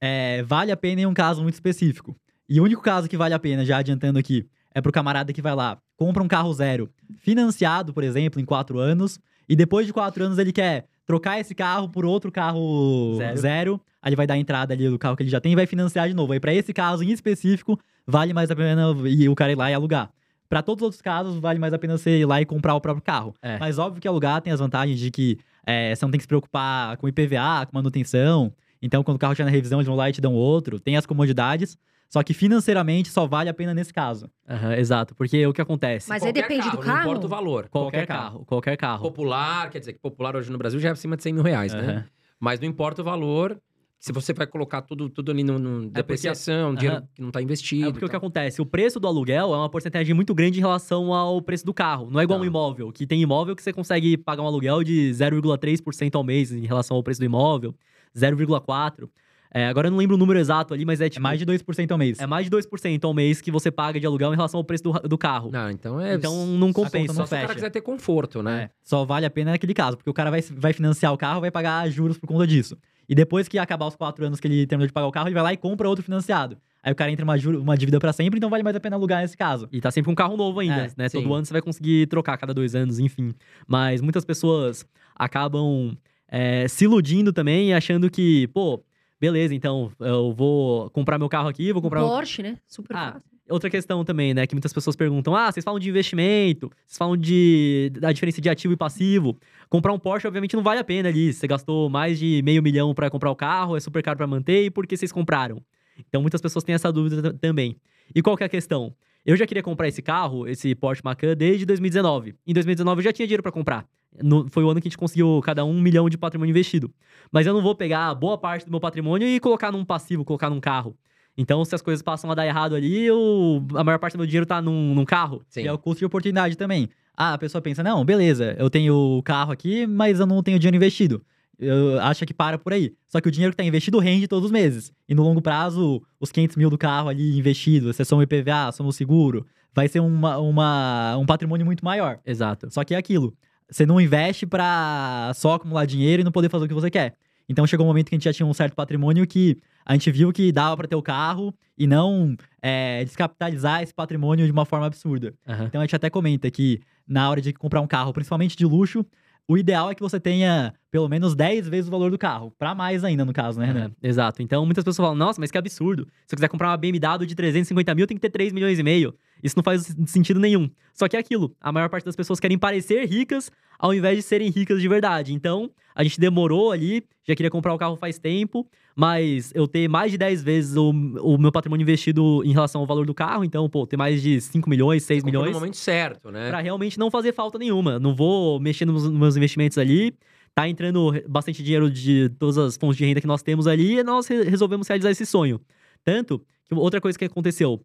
É, 0.00 0.42
vale 0.44 0.72
a 0.72 0.76
pena 0.76 1.02
em 1.02 1.06
um 1.06 1.14
caso 1.14 1.42
muito 1.42 1.54
específico. 1.54 2.16
E 2.48 2.60
o 2.60 2.64
único 2.64 2.80
caso 2.80 3.08
que 3.08 3.16
vale 3.16 3.34
a 3.34 3.38
pena, 3.38 3.64
já 3.64 3.78
adiantando 3.78 4.18
aqui, 4.18 4.46
é 4.74 4.80
pro 4.80 4.92
camarada 4.92 5.32
que 5.32 5.42
vai 5.42 5.54
lá, 5.54 5.78
compra 5.96 6.22
um 6.22 6.28
carro 6.28 6.52
zero, 6.54 6.88
financiado, 7.18 7.92
por 7.92 8.04
exemplo, 8.04 8.40
em 8.40 8.44
quatro 8.44 8.78
anos, 8.78 9.18
e 9.48 9.56
depois 9.56 9.86
de 9.86 9.92
quatro 9.92 10.24
anos 10.24 10.38
ele 10.38 10.52
quer 10.52 10.86
trocar 11.08 11.40
esse 11.40 11.54
carro 11.54 11.88
por 11.88 12.04
outro 12.04 12.30
carro 12.30 13.14
Zero. 13.16 13.36
zero, 13.38 13.80
aí 14.02 14.10
ele 14.10 14.16
vai 14.16 14.26
dar 14.26 14.34
a 14.34 14.38
entrada 14.38 14.74
ali 14.74 14.90
do 14.90 14.98
carro 14.98 15.16
que 15.16 15.22
ele 15.22 15.30
já 15.30 15.40
tem 15.40 15.52
e 15.52 15.56
vai 15.56 15.66
financiar 15.66 16.06
de 16.06 16.12
novo. 16.12 16.34
Aí 16.34 16.38
pra 16.38 16.52
esse 16.52 16.70
caso 16.74 17.02
em 17.02 17.10
específico, 17.10 17.80
vale 18.06 18.34
mais 18.34 18.50
a 18.50 18.54
pena 18.54 18.94
e 19.06 19.26
o 19.26 19.34
cara 19.34 19.50
ir 19.50 19.54
lá 19.54 19.70
e 19.70 19.74
alugar. 19.74 20.10
Pra 20.50 20.62
todos 20.62 20.82
os 20.82 20.84
outros 20.84 21.00
casos, 21.02 21.38
vale 21.38 21.58
mais 21.58 21.72
a 21.72 21.78
pena 21.78 21.96
você 21.96 22.20
ir 22.20 22.26
lá 22.26 22.42
e 22.42 22.44
comprar 22.44 22.74
o 22.74 22.80
próprio 22.80 23.02
carro. 23.02 23.34
É. 23.40 23.58
Mas 23.58 23.78
óbvio 23.78 24.02
que 24.02 24.06
alugar 24.06 24.42
tem 24.42 24.52
as 24.52 24.60
vantagens 24.60 24.98
de 24.98 25.10
que 25.10 25.38
é, 25.66 25.94
você 25.94 26.04
não 26.04 26.10
tem 26.10 26.18
que 26.18 26.24
se 26.24 26.28
preocupar 26.28 26.98
com 26.98 27.08
IPVA, 27.08 27.66
com 27.66 27.74
manutenção. 27.76 28.52
Então, 28.80 29.02
quando 29.02 29.16
o 29.16 29.18
carro 29.18 29.32
estiver 29.32 29.46
na 29.46 29.50
revisão, 29.50 29.78
eles 29.78 29.86
vão 29.86 29.96
lá 29.96 30.10
e 30.10 30.12
te 30.12 30.20
dão 30.20 30.34
outro. 30.34 30.78
Tem 30.78 30.96
as 30.96 31.06
comodidades. 31.06 31.76
Só 32.10 32.22
que 32.22 32.32
financeiramente 32.32 33.10
só 33.10 33.26
vale 33.26 33.50
a 33.50 33.54
pena 33.54 33.74
nesse 33.74 33.92
caso. 33.92 34.30
Aham, 34.48 34.74
exato. 34.76 35.14
Porque 35.14 35.46
o 35.46 35.52
que 35.52 35.60
acontece? 35.60 36.08
Mas 36.08 36.22
aí 36.22 36.32
Qualquer 36.32 36.42
depende 36.48 36.70
do 36.70 36.76
Não 36.76 36.82
carro? 36.82 37.00
importa 37.00 37.26
o 37.26 37.28
valor. 37.28 37.68
qualquer, 37.68 37.90
qualquer 37.90 38.06
carro. 38.06 38.22
carro, 38.30 38.44
qualquer 38.46 38.76
carro. 38.78 39.02
Popular, 39.02 39.68
quer 39.70 39.78
dizer 39.78 39.92
que 39.92 39.98
popular 39.98 40.34
hoje 40.34 40.50
no 40.50 40.56
Brasil 40.56 40.80
já 40.80 40.88
é 40.88 40.92
acima 40.92 41.16
de 41.16 41.22
100 41.22 41.32
mil 41.34 41.42
reais, 41.42 41.74
né? 41.74 41.80
Aham. 41.80 42.04
Mas 42.40 42.60
não 42.60 42.66
importa 42.68 43.02
o 43.02 43.04
valor. 43.04 43.60
Se 44.00 44.12
você 44.12 44.32
vai 44.32 44.46
colocar 44.46 44.80
tudo, 44.82 45.10
tudo 45.10 45.32
ali 45.32 45.42
no, 45.42 45.58
no 45.58 45.90
depreciação, 45.90 46.72
dinheiro 46.72 46.98
Aham. 46.98 47.08
que 47.16 47.20
não 47.20 47.32
tá 47.32 47.42
investido. 47.42 47.88
É 47.88 47.90
porque 47.90 48.04
o 48.06 48.08
que 48.08 48.14
acontece? 48.14 48.62
O 48.62 48.64
preço 48.66 49.00
do 49.00 49.08
aluguel 49.08 49.52
é 49.52 49.56
uma 49.58 49.68
porcentagem 49.68 50.14
muito 50.14 50.32
grande 50.36 50.58
em 50.58 50.62
relação 50.62 51.12
ao 51.12 51.42
preço 51.42 51.66
do 51.66 51.74
carro. 51.74 52.08
Não 52.08 52.20
é 52.20 52.22
igual 52.22 52.38
Tá. 52.38 52.44
um 52.44 52.46
imóvel, 52.46 52.92
que 52.92 53.04
tem 53.08 53.20
imóvel 53.20 53.56
que 53.56 53.62
você 53.62 53.72
consegue 53.72 54.16
pagar 54.16 54.42
um 54.44 54.46
aluguel 54.46 54.84
de 54.84 55.10
0,3% 55.12 56.14
ao 56.14 56.22
mês 56.22 56.52
em 56.52 56.64
relação 56.64 56.96
ao 56.96 57.02
preço 57.02 57.20
do 57.20 57.24
imóvel, 57.26 57.74
0,4%. 58.16 59.08
É, 59.52 59.66
agora 59.66 59.86
eu 59.88 59.90
não 59.90 59.98
lembro 59.98 60.14
o 60.16 60.18
número 60.18 60.38
exato 60.38 60.74
ali, 60.74 60.84
mas 60.84 61.00
é 61.00 61.06
É 61.06 61.08
tipo. 61.08 61.22
mais 61.22 61.38
de 61.38 61.46
2% 61.46 61.90
ao 61.90 61.98
mês. 61.98 62.18
é 62.20 62.26
mais 62.26 62.44
de 62.44 62.50
2% 62.50 63.04
ao 63.04 63.14
mês 63.14 63.40
que 63.40 63.50
você 63.50 63.70
paga 63.70 63.98
de 63.98 64.06
aluguel 64.06 64.32
em 64.32 64.36
relação 64.36 64.58
ao 64.58 64.64
preço 64.64 64.84
do, 64.84 64.92
do 64.92 65.16
carro. 65.18 65.50
Não, 65.50 65.70
então 65.70 66.00
é. 66.00 66.14
Então 66.14 66.46
não 66.46 66.72
compensa, 66.72 67.12
só 67.14 67.20
não 67.20 67.26
se 67.26 67.32
o 67.34 67.36
cara 67.36 67.42
fecha. 67.48 67.54
quiser 67.54 67.70
ter 67.70 67.80
conforto, 67.80 68.42
né? 68.42 68.64
É, 68.64 68.70
só 68.82 69.04
vale 69.04 69.24
a 69.26 69.30
pena 69.30 69.52
naquele 69.52 69.72
caso, 69.74 69.96
porque 69.96 70.10
o 70.10 70.14
cara 70.14 70.30
vai, 70.30 70.40
vai 70.42 70.72
financiar 70.72 71.12
o 71.12 71.16
carro, 71.16 71.40
vai 71.40 71.50
pagar 71.50 71.88
juros 71.90 72.18
por 72.18 72.26
conta 72.26 72.46
disso. 72.46 72.76
E 73.08 73.14
depois 73.14 73.48
que 73.48 73.58
acabar 73.58 73.86
os 73.86 73.96
quatro 73.96 74.24
anos 74.26 74.38
que 74.38 74.46
ele 74.46 74.66
terminou 74.66 74.86
de 74.86 74.92
pagar 74.92 75.06
o 75.06 75.12
carro, 75.12 75.28
ele 75.28 75.34
vai 75.34 75.42
lá 75.42 75.52
e 75.52 75.56
compra 75.56 75.88
outro 75.88 76.04
financiado. 76.04 76.58
Aí 76.82 76.92
o 76.92 76.94
cara 76.94 77.10
entra 77.10 77.24
uma, 77.24 77.34
uma 77.58 77.76
dívida 77.76 77.98
pra 77.98 78.12
sempre, 78.12 78.36
então 78.36 78.50
vale 78.50 78.62
mais 78.62 78.76
a 78.76 78.80
pena 78.80 78.96
alugar 78.96 79.22
nesse 79.22 79.36
caso. 79.36 79.66
E 79.72 79.80
tá 79.80 79.90
sempre 79.90 80.12
um 80.12 80.14
carro 80.14 80.36
novo 80.36 80.60
ainda, 80.60 80.82
É, 80.84 80.90
né? 80.96 81.08
sim. 81.08 81.22
Todo 81.22 81.32
ano 81.34 81.44
você 81.46 81.52
vai 81.54 81.62
conseguir 81.62 82.06
trocar, 82.06 82.36
cada 82.36 82.52
dois 82.52 82.74
anos, 82.74 82.98
enfim. 82.98 83.32
Mas 83.66 84.00
muitas 84.02 84.24
pessoas 84.26 84.84
acabam 85.16 85.96
é, 86.30 86.68
se 86.68 86.84
iludindo 86.84 87.32
também, 87.32 87.74
achando 87.74 88.10
que, 88.10 88.46
pô, 88.48 88.82
beleza, 89.20 89.54
então 89.54 89.90
eu 90.00 90.32
vou 90.32 90.90
comprar 90.90 91.18
meu 91.18 91.28
carro 91.28 91.48
aqui, 91.48 91.72
vou 91.72 91.82
comprar. 91.82 92.00
meu- 92.00 92.08
Porsche, 92.08 92.42
né? 92.42 92.58
Super 92.66 92.96
Ah, 92.96 93.12
fácil. 93.14 93.28
Outra 93.50 93.70
questão 93.70 94.04
também, 94.04 94.34
né? 94.34 94.46
Que 94.46 94.54
muitas 94.54 94.72
pessoas 94.74 94.94
perguntam: 94.94 95.34
ah, 95.34 95.50
vocês 95.50 95.64
falam 95.64 95.80
de 95.80 95.88
investimento, 95.88 96.70
vocês 96.86 96.98
falam 96.98 97.16
de, 97.16 97.90
da 97.98 98.12
diferença 98.12 98.40
de 98.42 98.48
ativo 98.50 98.74
e 98.74 98.76
passivo. 98.76 99.38
Comprar 99.70 99.92
um 99.92 99.98
Porsche, 99.98 100.26
obviamente, 100.26 100.54
não 100.54 100.62
vale 100.62 100.80
a 100.80 100.84
pena 100.84 101.08
ali. 101.08 101.32
Você 101.32 101.46
gastou 101.46 101.88
mais 101.88 102.18
de 102.18 102.42
meio 102.44 102.62
milhão 102.62 102.94
pra 102.94 103.08
comprar 103.08 103.30
o 103.30 103.36
carro, 103.36 103.74
é 103.76 103.80
super 103.80 104.02
caro 104.02 104.18
pra 104.18 104.26
manter, 104.26 104.64
e 104.66 104.70
por 104.70 104.86
que 104.86 104.96
vocês 104.96 105.10
compraram? 105.10 105.62
Então, 106.08 106.20
muitas 106.20 106.40
pessoas 106.42 106.62
têm 106.62 106.74
essa 106.74 106.92
dúvida 106.92 107.22
ta- 107.22 107.38
também. 107.40 107.76
E 108.14 108.20
qual 108.22 108.36
que 108.36 108.42
é 108.42 108.46
a 108.46 108.50
questão? 108.50 108.94
Eu 109.24 109.34
já 109.36 109.46
queria 109.46 109.62
comprar 109.62 109.88
esse 109.88 110.00
carro, 110.02 110.46
esse 110.46 110.74
Porsche 110.74 111.02
Macan, 111.04 111.34
desde 111.36 111.64
2019. 111.66 112.34
Em 112.46 112.52
2019 112.54 113.00
eu 113.00 113.04
já 113.04 113.12
tinha 113.12 113.26
dinheiro 113.26 113.42
pra 113.42 113.50
comprar. 113.52 113.86
No- 114.22 114.48
foi 114.48 114.64
o 114.64 114.70
ano 114.70 114.80
que 114.80 114.88
a 114.88 114.90
gente 114.90 114.98
conseguiu 114.98 115.40
cada 115.44 115.64
um 115.64 115.80
milhão 115.80 116.08
de 116.08 116.16
patrimônio 116.18 116.50
investido. 116.50 116.92
Mas 117.30 117.46
eu 117.46 117.52
não 117.54 117.62
vou 117.62 117.74
pegar 117.74 118.14
boa 118.14 118.36
parte 118.38 118.64
do 118.64 118.70
meu 118.70 118.80
patrimônio 118.80 119.28
e 119.28 119.38
colocar 119.38 119.70
num 119.70 119.84
passivo, 119.84 120.24
colocar 120.24 120.48
num 120.50 120.60
carro. 120.60 120.96
Então, 121.36 121.64
se 121.64 121.74
as 121.74 121.82
coisas 121.82 122.02
passam 122.02 122.30
a 122.30 122.34
dar 122.34 122.46
errado 122.46 122.74
ali, 122.74 123.04
eu, 123.04 123.64
a 123.76 123.84
maior 123.84 123.98
parte 123.98 124.14
do 124.14 124.18
meu 124.18 124.26
dinheiro 124.26 124.46
tá 124.46 124.60
num, 124.60 124.94
num 124.94 125.04
carro. 125.04 125.42
Sim. 125.48 125.62
E 125.62 125.66
é 125.68 125.72
o 125.72 125.78
custo 125.78 126.00
de 126.00 126.04
oportunidade 126.06 126.56
também. 126.56 126.88
Ah, 127.16 127.34
a 127.34 127.38
pessoa 127.38 127.60
pensa, 127.62 127.82
não, 127.82 128.04
beleza, 128.04 128.56
eu 128.58 128.68
tenho 128.70 128.94
o 128.94 129.22
carro 129.22 129.52
aqui, 129.52 129.86
mas 129.86 130.18
eu 130.20 130.26
não 130.26 130.42
tenho 130.42 130.58
dinheiro 130.58 130.76
investido. 130.76 131.22
Eu 131.58 132.00
acho 132.00 132.24
que 132.24 132.32
para 132.32 132.56
por 132.58 132.72
aí. 132.72 132.92
Só 133.08 133.20
que 133.20 133.28
o 133.28 133.30
dinheiro 133.32 133.52
que 133.52 133.56
tá 133.56 133.64
investido 133.64 133.98
rende 133.98 134.26
todos 134.28 134.46
os 134.46 134.50
meses. 134.52 134.92
E 135.08 135.14
no 135.14 135.22
longo 135.24 135.42
prazo, 135.42 136.00
os 136.20 136.30
500 136.32 136.56
mil 136.56 136.70
do 136.70 136.78
carro 136.78 137.08
ali 137.08 137.36
investido, 137.36 137.92
você 137.92 138.04
soma 138.04 138.20
o 138.20 138.22
IPVA, 138.24 138.70
soma 138.72 138.88
o 138.88 138.92
seguro, 138.92 139.44
vai 139.74 139.88
ser 139.88 139.98
uma, 140.00 140.38
uma- 140.38 141.16
um 141.18 141.26
patrimônio 141.26 141.66
muito 141.66 141.84
maior. 141.84 142.20
Exato. 142.24 142.68
Só 142.72 142.84
que 142.84 142.94
é 142.94 142.96
aquilo. 142.98 143.34
Você 143.70 143.84
não 143.84 144.00
investe 144.00 144.46
pra 144.46 145.32
só 145.34 145.54
acumular 145.54 145.84
dinheiro 145.86 146.22
e 146.22 146.24
não 146.24 146.32
poder 146.32 146.48
fazer 146.48 146.64
o 146.64 146.68
que 146.68 146.74
você 146.74 146.90
quer. 146.90 147.14
Então 147.48 147.66
chegou 147.66 147.86
um 147.86 147.88
momento 147.88 148.08
que 148.08 148.14
a 148.14 148.18
gente 148.18 148.24
já 148.24 148.32
tinha 148.32 148.46
um 148.46 148.52
certo 148.54 148.74
patrimônio 148.74 149.26
que 149.26 149.56
a 149.84 149.94
gente 149.94 150.10
viu 150.10 150.32
que 150.32 150.52
dava 150.52 150.76
pra 150.76 150.86
ter 150.86 150.96
o 150.96 151.02
carro 151.02 151.54
e 151.76 151.86
não 151.86 152.36
é, 152.60 153.02
descapitalizar 153.04 153.82
esse 153.82 153.94
patrimônio 153.94 154.44
de 154.44 154.52
uma 154.52 154.66
forma 154.66 154.86
absurda. 154.86 155.34
Aham. 155.46 155.64
Então 155.64 155.80
a 155.80 155.84
gente 155.84 155.96
até 155.96 156.10
comenta 156.10 156.50
que 156.50 156.80
na 157.06 157.30
hora 157.30 157.40
de 157.40 157.52
comprar 157.54 157.80
um 157.80 157.86
carro, 157.86 158.12
principalmente 158.12 158.56
de 158.56 158.66
luxo, 158.66 159.04
o 159.48 159.56
ideal 159.56 159.90
é 159.90 159.94
que 159.94 160.02
você 160.02 160.20
tenha 160.20 160.74
pelo 160.90 161.08
menos 161.08 161.34
10 161.34 161.68
vezes 161.68 161.88
o 161.88 161.90
valor 161.90 162.10
do 162.10 162.18
carro. 162.18 162.52
Pra 162.58 162.74
mais 162.74 163.02
ainda, 163.02 163.24
no 163.24 163.32
caso, 163.32 163.58
né, 163.58 163.66
Renan? 163.66 163.90
É, 164.02 164.08
exato. 164.08 164.42
Então, 164.42 164.64
muitas 164.66 164.84
pessoas 164.84 165.04
falam, 165.04 165.14
nossa, 165.14 165.40
mas 165.40 165.50
que 165.50 165.56
absurdo. 165.56 166.06
Se 166.26 166.34
eu 166.34 166.36
quiser 166.36 166.48
comprar 166.48 166.68
uma 166.68 166.76
BMW 166.76 167.26
de 167.26 167.34
350 167.34 167.94
mil, 167.94 168.06
tem 168.06 168.16
que 168.16 168.20
ter 168.20 168.30
3 168.30 168.52
milhões 168.52 168.78
e 168.78 168.82
meio. 168.82 169.14
Isso 169.42 169.56
não 169.56 169.62
faz 169.62 169.94
sentido 170.06 170.38
nenhum. 170.38 170.70
Só 170.92 171.08
que 171.08 171.16
é 171.16 171.18
aquilo. 171.18 171.56
A 171.60 171.72
maior 171.72 171.88
parte 171.88 172.04
das 172.04 172.14
pessoas 172.14 172.38
querem 172.38 172.58
parecer 172.58 173.06
ricas 173.06 173.50
ao 173.78 173.94
invés 173.94 174.16
de 174.16 174.22
serem 174.22 174.50
ricas 174.50 174.82
de 174.82 174.88
verdade. 174.88 175.32
Então, 175.32 175.70
a 175.98 176.04
gente 176.04 176.20
demorou 176.20 176.70
ali, 176.70 177.02
já 177.26 177.34
queria 177.34 177.50
comprar 177.50 177.74
o 177.74 177.78
carro 177.78 177.96
faz 177.96 178.18
tempo, 178.18 178.64
mas 178.96 179.52
eu 179.54 179.66
ter 179.66 179.88
mais 179.88 180.12
de 180.12 180.16
10 180.16 180.42
vezes 180.44 180.76
o, 180.76 180.90
o 180.90 181.36
meu 181.36 181.50
patrimônio 181.50 181.82
investido 181.82 182.42
em 182.44 182.52
relação 182.52 182.80
ao 182.80 182.86
valor 182.86 183.04
do 183.04 183.12
carro, 183.12 183.44
então, 183.44 183.68
pô, 183.68 183.84
ter 183.86 183.96
mais 183.96 184.22
de 184.22 184.40
5 184.40 184.70
milhões, 184.70 185.02
6 185.02 185.22
Comprou 185.24 185.40
milhões 185.42 185.54
no 185.54 185.60
momento 185.60 185.76
certo, 185.76 186.30
né? 186.30 186.48
pra 186.48 186.60
realmente 186.60 186.98
não 186.98 187.10
fazer 187.10 187.32
falta 187.34 187.58
nenhuma. 187.58 187.98
Não 187.98 188.14
vou 188.14 188.60
mexer 188.60 188.84
nos 188.84 189.10
meus 189.10 189.36
investimentos 189.36 189.76
ali. 189.76 190.14
Tá 190.54 190.68
entrando 190.68 191.12
bastante 191.28 191.62
dinheiro 191.62 191.90
de 191.90 192.28
todas 192.38 192.56
as 192.58 192.76
fontes 192.76 192.96
de 192.96 193.04
renda 193.04 193.20
que 193.20 193.26
nós 193.26 193.42
temos 193.42 193.66
ali 193.66 193.98
e 193.98 194.02
nós 194.04 194.26
re- 194.28 194.44
resolvemos 194.44 194.88
realizar 194.88 195.10
esse 195.10 195.26
sonho. 195.26 195.60
Tanto 196.04 196.40
que 196.64 196.74
outra 196.74 197.00
coisa 197.00 197.18
que 197.18 197.24
aconteceu. 197.24 197.80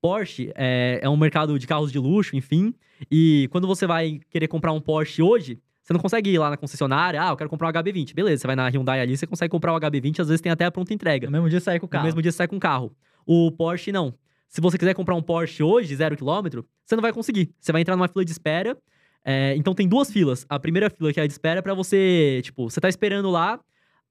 Porsche 0.00 0.52
é, 0.54 1.00
é 1.02 1.08
um 1.08 1.16
mercado 1.16 1.58
de 1.58 1.66
carros 1.66 1.90
de 1.90 1.98
luxo, 1.98 2.36
enfim. 2.36 2.72
E 3.10 3.48
quando 3.50 3.66
você 3.66 3.86
vai 3.86 4.20
querer 4.30 4.46
comprar 4.48 4.72
um 4.72 4.80
Porsche 4.80 5.22
hoje, 5.22 5.58
você 5.88 5.94
não 5.94 6.00
consegue 6.00 6.28
ir 6.28 6.38
lá 6.38 6.50
na 6.50 6.56
concessionária, 6.58 7.22
ah, 7.22 7.30
eu 7.30 7.36
quero 7.36 7.48
comprar 7.48 7.68
um 7.68 7.72
HB20. 7.72 8.12
Beleza, 8.14 8.42
você 8.42 8.46
vai 8.46 8.54
na 8.54 8.68
Hyundai 8.68 9.00
ali, 9.00 9.16
você 9.16 9.26
consegue 9.26 9.50
comprar 9.50 9.72
o 9.74 9.80
HB20, 9.80 10.20
às 10.20 10.28
vezes 10.28 10.42
tem 10.42 10.52
até 10.52 10.66
a 10.66 10.70
pronta 10.70 10.92
entrega. 10.92 11.28
No 11.28 11.32
mesmo 11.32 11.48
dia 11.48 11.60
sai 11.60 11.80
com 11.80 11.86
o 11.86 11.88
No 11.88 11.90
carro. 11.90 12.04
mesmo 12.04 12.20
dia 12.20 12.30
você 12.30 12.36
sai 12.36 12.46
com 12.46 12.56
o 12.56 12.60
carro. 12.60 12.94
O 13.24 13.50
Porsche, 13.50 13.90
não. 13.90 14.12
Se 14.50 14.60
você 14.60 14.76
quiser 14.76 14.92
comprar 14.92 15.14
um 15.14 15.22
Porsche 15.22 15.62
hoje, 15.62 15.96
zero 15.96 16.14
quilômetro, 16.14 16.62
você 16.84 16.94
não 16.94 17.00
vai 17.00 17.10
conseguir. 17.10 17.50
Você 17.58 17.72
vai 17.72 17.80
entrar 17.80 17.96
numa 17.96 18.06
fila 18.06 18.22
de 18.22 18.30
espera. 18.30 18.76
é, 19.24 19.54
então 19.56 19.72
tem 19.74 19.88
duas 19.88 20.12
filas. 20.12 20.44
A 20.46 20.58
primeira 20.60 20.90
fila, 20.90 21.10
que 21.10 21.20
é 21.20 21.22
a 21.22 21.26
de 21.26 21.32
espera, 21.32 21.60
é 21.60 21.62
pra 21.62 21.72
você, 21.72 22.40
tipo, 22.44 22.68
você 22.68 22.82
tá 22.82 22.88
esperando 22.90 23.30
lá. 23.30 23.58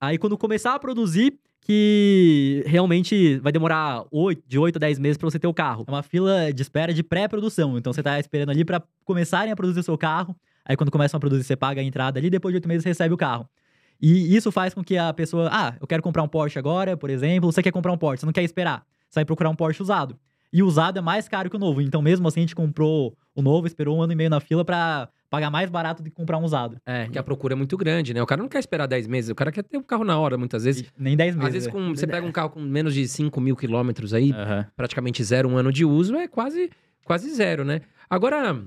Aí 0.00 0.18
quando 0.18 0.36
começar 0.36 0.74
a 0.74 0.78
produzir, 0.80 1.38
que 1.60 2.64
realmente 2.66 3.38
vai 3.40 3.52
demorar 3.52 4.04
8, 4.10 4.42
de 4.48 4.58
8 4.58 4.76
a 4.76 4.78
10 4.80 4.98
meses 4.98 5.18
pra 5.18 5.28
você 5.30 5.38
ter 5.38 5.46
o 5.46 5.54
carro. 5.54 5.84
É 5.86 5.90
uma 5.90 6.02
fila 6.02 6.52
de 6.52 6.62
espera 6.62 6.94
de 6.94 7.02
pré-produção. 7.02 7.76
Então 7.78 7.92
você 7.92 8.02
tá 8.02 8.18
esperando 8.18 8.50
ali 8.50 8.64
pra 8.64 8.82
começarem 9.04 9.52
a 9.52 9.56
produzir 9.56 9.80
o 9.80 9.82
seu 9.82 9.98
carro. 9.98 10.34
Aí 10.68 10.76
quando 10.76 10.90
começam 10.90 11.16
a 11.16 11.20
produzir, 11.20 11.44
você 11.44 11.56
paga 11.56 11.80
a 11.80 11.84
entrada 11.84 12.18
ali, 12.20 12.28
depois 12.28 12.52
de 12.52 12.58
oito 12.58 12.68
meses 12.68 12.82
você 12.82 12.90
recebe 12.90 13.14
o 13.14 13.16
carro. 13.16 13.48
E 14.00 14.36
isso 14.36 14.52
faz 14.52 14.74
com 14.74 14.84
que 14.84 14.96
a 14.96 15.12
pessoa, 15.12 15.48
ah, 15.50 15.74
eu 15.80 15.86
quero 15.86 16.02
comprar 16.02 16.22
um 16.22 16.28
Porsche 16.28 16.58
agora, 16.58 16.96
por 16.96 17.10
exemplo, 17.10 17.50
você 17.50 17.62
quer 17.62 17.72
comprar 17.72 17.90
um 17.92 17.98
Porsche, 17.98 18.20
você 18.20 18.26
não 18.26 18.32
quer 18.32 18.44
esperar. 18.44 18.84
Você 19.08 19.20
vai 19.20 19.24
procurar 19.24 19.48
um 19.48 19.56
Porsche 19.56 19.82
usado. 19.82 20.16
E 20.52 20.62
o 20.62 20.66
usado 20.66 20.98
é 20.98 21.02
mais 21.02 21.28
caro 21.28 21.50
que 21.50 21.56
o 21.56 21.58
novo. 21.58 21.80
Então, 21.80 22.00
mesmo 22.00 22.26
assim, 22.28 22.40
a 22.40 22.42
gente 22.42 22.54
comprou 22.54 23.16
o 23.34 23.42
novo, 23.42 23.66
esperou 23.66 23.98
um 23.98 24.02
ano 24.02 24.12
e 24.12 24.16
meio 24.16 24.30
na 24.30 24.40
fila 24.40 24.64
pra 24.64 25.08
pagar 25.28 25.50
mais 25.50 25.68
barato 25.68 26.02
do 26.02 26.08
que 26.08 26.14
comprar 26.14 26.38
um 26.38 26.44
usado. 26.44 26.78
É, 26.86 27.04
Porque 27.04 27.18
a 27.18 27.22
procura 27.22 27.54
é 27.54 27.56
muito 27.56 27.76
grande, 27.76 28.14
né? 28.14 28.22
O 28.22 28.26
cara 28.26 28.40
não 28.40 28.48
quer 28.48 28.58
esperar 28.58 28.86
10 28.86 29.06
meses, 29.06 29.30
o 29.30 29.34
cara 29.34 29.52
quer 29.52 29.62
ter 29.62 29.76
o 29.76 29.82
carro 29.82 30.04
na 30.04 30.18
hora, 30.18 30.38
muitas 30.38 30.64
vezes. 30.64 30.82
E 30.82 31.02
nem 31.02 31.16
10 31.16 31.36
meses. 31.36 31.46
Às 31.46 31.52
vezes, 31.52 31.66
né? 31.66 31.72
com, 31.72 31.94
você 31.94 32.06
pega 32.06 32.26
um 32.26 32.32
carro 32.32 32.50
com 32.50 32.60
menos 32.60 32.94
de 32.94 33.06
5 33.06 33.38
mil 33.40 33.56
quilômetros 33.56 34.14
aí, 34.14 34.32
Aham. 34.32 34.66
praticamente 34.74 35.22
zero, 35.22 35.48
um 35.48 35.56
ano 35.58 35.70
de 35.70 35.84
uso, 35.84 36.16
é 36.16 36.26
quase, 36.26 36.70
quase 37.04 37.30
zero, 37.34 37.64
né? 37.64 37.82
Agora, 38.08 38.58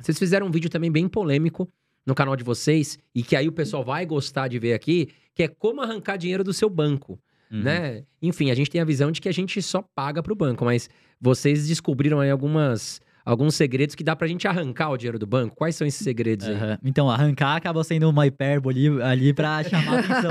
vocês 0.00 0.18
fizeram 0.18 0.46
um 0.46 0.50
vídeo 0.50 0.70
também 0.70 0.90
bem 0.90 1.08
polêmico 1.08 1.68
no 2.06 2.14
canal 2.14 2.34
de 2.36 2.42
vocês, 2.44 2.98
e 3.14 3.22
que 3.22 3.36
aí 3.36 3.46
o 3.46 3.52
pessoal 3.52 3.84
vai 3.84 4.06
gostar 4.06 4.48
de 4.48 4.58
ver 4.58 4.72
aqui, 4.72 5.08
que 5.34 5.42
é 5.42 5.48
como 5.48 5.80
arrancar 5.82 6.16
dinheiro 6.16 6.42
do 6.42 6.52
seu 6.52 6.68
banco, 6.70 7.18
Uhum. 7.50 7.62
né? 7.62 8.04
Enfim, 8.22 8.50
a 8.50 8.54
gente 8.54 8.70
tem 8.70 8.80
a 8.80 8.84
visão 8.84 9.10
de 9.10 9.20
que 9.20 9.28
a 9.28 9.32
gente 9.32 9.60
só 9.60 9.82
paga 9.94 10.22
pro 10.22 10.36
banco, 10.36 10.64
mas 10.64 10.88
vocês 11.20 11.66
descobriram 11.66 12.20
aí 12.20 12.30
algumas... 12.30 13.00
Alguns 13.24 13.54
segredos 13.54 13.94
que 13.94 14.02
dá 14.02 14.16
pra 14.16 14.26
gente 14.26 14.48
arrancar 14.48 14.90
o 14.90 14.96
dinheiro 14.96 15.18
do 15.18 15.26
banco. 15.26 15.54
Quais 15.54 15.76
são 15.76 15.86
esses 15.86 16.02
segredos 16.02 16.46
aí? 16.46 16.56
Então, 16.84 17.10
arrancar 17.10 17.56
acaba 17.56 17.82
sendo 17.84 18.08
uma 18.08 18.26
hipérbole 18.26 19.02
ali 19.02 19.32
pra 19.32 19.62
chamar 19.62 19.96
a 19.96 20.00
atenção. 20.00 20.30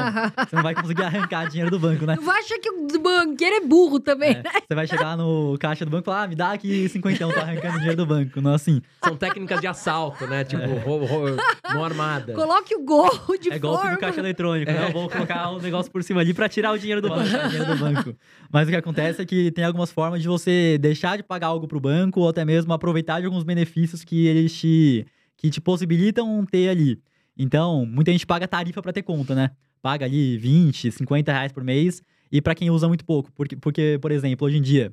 Você 0.50 0.56
não 0.56 0.64
vai 0.64 0.76
conseguir 0.76 1.04
arrancar 1.04 1.48
dinheiro 1.50 1.70
do 1.72 1.80
banco, 1.80 2.06
né? 2.06 2.16
Não 2.16 2.24
vai 2.24 2.40
achar 2.40 2.58
que 2.60 2.70
o 2.70 3.00
banqueiro 3.00 3.56
é 3.58 3.62
burro 3.62 4.00
também, 4.00 4.34
né? 4.36 4.44
É, 4.56 4.62
você 4.68 4.76
vai 4.76 4.88
chegar 4.88 5.16
no 5.16 5.58
caixa 5.60 5.86
do 5.86 5.92
banco 5.92 6.04
e 6.04 6.06
falar, 6.06 6.24
ah, 6.24 6.28
me 6.28 6.36
dá 6.36 6.52
aqui 6.52 6.90
50, 6.90 7.28
tô 7.34 7.40
arrancando 7.40 7.76
dinheiro 7.78 7.98
do 7.98 8.06
banco. 8.06 8.42
Não 8.42 8.54
assim. 8.54 8.82
São 9.04 9.16
técnicas 9.16 9.62
de 9.62 9.68
assalto, 9.68 10.26
né? 10.28 10.44
Tipo, 10.44 10.68
rou- 10.86 11.06
rou- 11.06 11.36
mão 11.74 11.86
armada. 11.86 12.34
Coloque 12.34 12.76
o 12.76 12.84
gorro 12.84 13.38
de 13.38 13.52
é 13.52 13.60
golpe 13.60 13.82
forma. 13.82 13.96
do 13.96 14.00
caixa 14.00 14.20
eletrônico, 14.20 14.72
né? 14.72 14.88
Eu 14.88 14.94
vou 14.94 15.10
colocar 15.10 15.50
o 15.52 15.60
negócio 15.62 15.92
por 15.92 16.04
cima 16.04 16.22
ali 16.22 16.34
pra 16.34 16.50
tirar 16.50 16.72
o 16.72 16.78
dinheiro 16.80 17.02
do 17.02 17.10
banco. 17.10 17.24
dinheiro 17.50 17.66
do 17.66 17.76
banco. 17.78 18.16
Mas 18.52 18.68
o 18.68 18.72
que 18.72 18.78
acontece 18.78 19.22
é 19.22 19.26
que 19.26 19.52
tem 19.52 19.64
algumas 19.64 19.92
formas 19.92 20.22
de 20.22 20.28
você 20.28 20.78
deixar 20.80 21.18
de 21.18 21.24
pagar 21.24 21.48
algo 21.48 21.68
pro 21.68 21.80
banco 21.80 22.22
ou 22.22 22.30
até 22.30 22.44
mesmo 22.44 22.74
aproveitar 22.80 23.20
de 23.20 23.26
alguns 23.26 23.44
benefícios 23.44 24.04
que 24.04 24.26
eles 24.26 24.54
te, 24.58 25.06
que 25.38 25.50
te 25.50 25.62
possibilitam 25.62 26.46
ter 26.46 26.70
ali. 26.70 27.00
Então, 27.38 27.86
muita 27.86 28.12
gente 28.12 28.26
paga 28.26 28.48
tarifa 28.48 28.82
pra 28.82 28.92
ter 28.92 29.04
conta, 29.04 29.36
né? 29.36 29.52
Paga 29.82 30.06
ali 30.06 30.38
20, 30.38 30.92
50 30.92 31.32
reais 31.32 31.52
por 31.52 31.64
mês 31.64 32.02
e 32.32 32.42
pra 32.42 32.56
quem 32.56 32.70
usa 32.70 32.88
muito 32.88 33.06
pouco. 33.06 33.32
Porque, 33.34 33.56
porque 33.56 33.98
por 34.02 34.12
exemplo, 34.12 34.48
hoje 34.48 34.58
em 34.58 34.62
dia, 34.62 34.92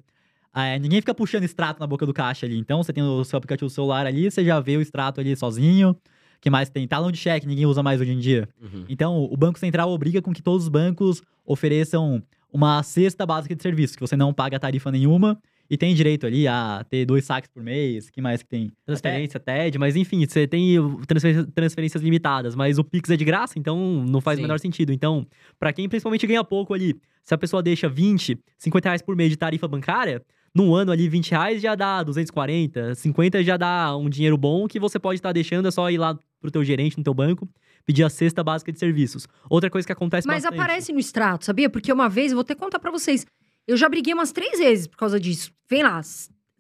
é, 0.55 0.79
ninguém 0.79 1.01
fica 1.01 1.15
puxando 1.15 1.45
extrato 1.45 1.81
na 1.81 1.87
boca 1.87 2.07
do 2.07 2.15
caixa 2.15 2.47
ali. 2.47 2.57
Então, 2.57 2.83
você 2.83 2.93
tem 2.93 3.03
o 3.03 3.25
seu 3.25 3.37
aplicativo 3.37 3.69
celular 3.69 4.07
ali, 4.07 4.31
você 4.31 4.45
já 4.45 4.61
vê 4.61 4.77
o 4.77 4.81
extrato 4.81 5.21
ali 5.21 5.35
sozinho. 5.37 5.97
que 6.41 6.49
mais 6.49 6.71
tem? 6.71 6.87
Talão 6.87 7.11
de 7.11 7.19
cheque, 7.19 7.47
ninguém 7.47 7.67
usa 7.67 7.83
mais 7.83 8.01
hoje 8.01 8.13
em 8.13 8.19
dia. 8.19 8.49
Uhum. 8.61 8.85
Então, 8.89 9.25
o 9.25 9.37
Banco 9.37 9.59
Central 9.59 9.91
obriga 9.91 10.23
com 10.23 10.33
que 10.33 10.43
todos 10.43 10.65
os 10.65 10.69
bancos 10.69 11.23
ofereçam 11.45 12.23
uma 12.53 12.83
cesta 12.83 13.27
básica 13.27 13.55
de 13.55 13.63
serviços, 13.63 13.97
que 13.97 14.01
você 14.01 14.17
não 14.17 14.33
paga 14.33 14.59
tarifa 14.59 14.91
nenhuma 14.93 15.39
e 15.69 15.77
tem 15.77 15.95
direito 15.95 16.27
ali 16.27 16.47
a 16.47 16.85
ter 16.89 17.05
dois 17.05 17.25
saques 17.25 17.51
por 17.53 17.63
mês. 17.63 18.11
que 18.11 18.21
mais 18.21 18.43
que 18.43 18.49
tem? 18.49 18.73
Transferência, 18.85 19.41
TED, 19.41 19.79
mas 19.79 19.97
enfim, 19.97 20.25
você 20.27 20.47
tem 20.47 20.77
transferências 21.55 22.03
limitadas, 22.03 22.55
mas 22.55 22.79
o 22.79 22.85
Pix 22.85 23.11
é 23.11 23.17
de 23.17 23.25
graça, 23.25 23.59
então 23.59 24.05
não 24.09 24.21
faz 24.21 24.37
Sim. 24.37 24.43
o 24.43 24.45
menor 24.47 24.59
sentido. 24.59 24.93
Então, 24.93 25.27
pra 25.59 25.73
quem 25.73 25.89
principalmente 25.89 26.27
ganha 26.27 26.45
pouco 26.45 26.75
ali, 26.75 26.95
se 27.23 27.35
a 27.35 27.39
pessoa 27.39 27.63
deixa 27.63 27.89
20, 27.89 28.39
50 28.59 28.89
reais 28.89 29.03
por 29.03 29.17
mês 29.17 29.31
de 29.31 29.37
tarifa 29.37 29.67
bancária, 29.67 30.23
num 30.55 30.75
ano 30.75 30.91
ali 30.91 31.09
20 31.09 31.31
reais 31.33 31.61
já 31.61 31.75
dá 31.75 32.03
240, 32.03 32.95
50 32.95 33.43
já 33.43 33.57
dá 33.57 33.97
um 33.97 34.09
dinheiro 34.09 34.39
bom 34.39 34.67
que 34.67 34.81
você 34.81 34.99
pode 34.99 35.19
estar 35.19 35.33
deixando, 35.33 35.69
é 35.69 35.71
só 35.71 35.91
ir 35.91 35.99
lá 35.99 36.19
pro 36.41 36.51
teu 36.51 36.65
gerente 36.65 36.97
no 36.97 37.05
teu 37.05 37.13
banco, 37.13 37.49
pedir 37.85 38.05
a 38.05 38.09
cesta 38.09 38.43
básica 38.43 38.73
de 38.73 38.79
serviços. 38.79 39.27
Outra 39.51 39.69
coisa 39.69 39.87
que 39.87 39.93
acontece 39.93 40.27
Mas 40.27 40.43
bastante... 40.45 40.59
aparece 40.59 40.93
no 40.93 40.99
extrato, 40.99 41.45
sabia? 41.45 41.69
Porque 41.69 41.93
uma 41.93 42.09
vez, 42.09 42.33
eu 42.33 42.37
vou 42.37 42.43
até 42.43 42.55
contar 42.55 42.79
pra 42.79 42.91
vocês, 42.91 43.27
eu 43.67 43.77
já 43.77 43.89
briguei 43.89 44.15
umas 44.15 44.33
três 44.33 44.59
vezes 44.59 44.87
por 44.87 44.97
causa 44.97 45.19
disso. 45.19 45.53
Vem 45.69 45.83
lá, 45.83 46.01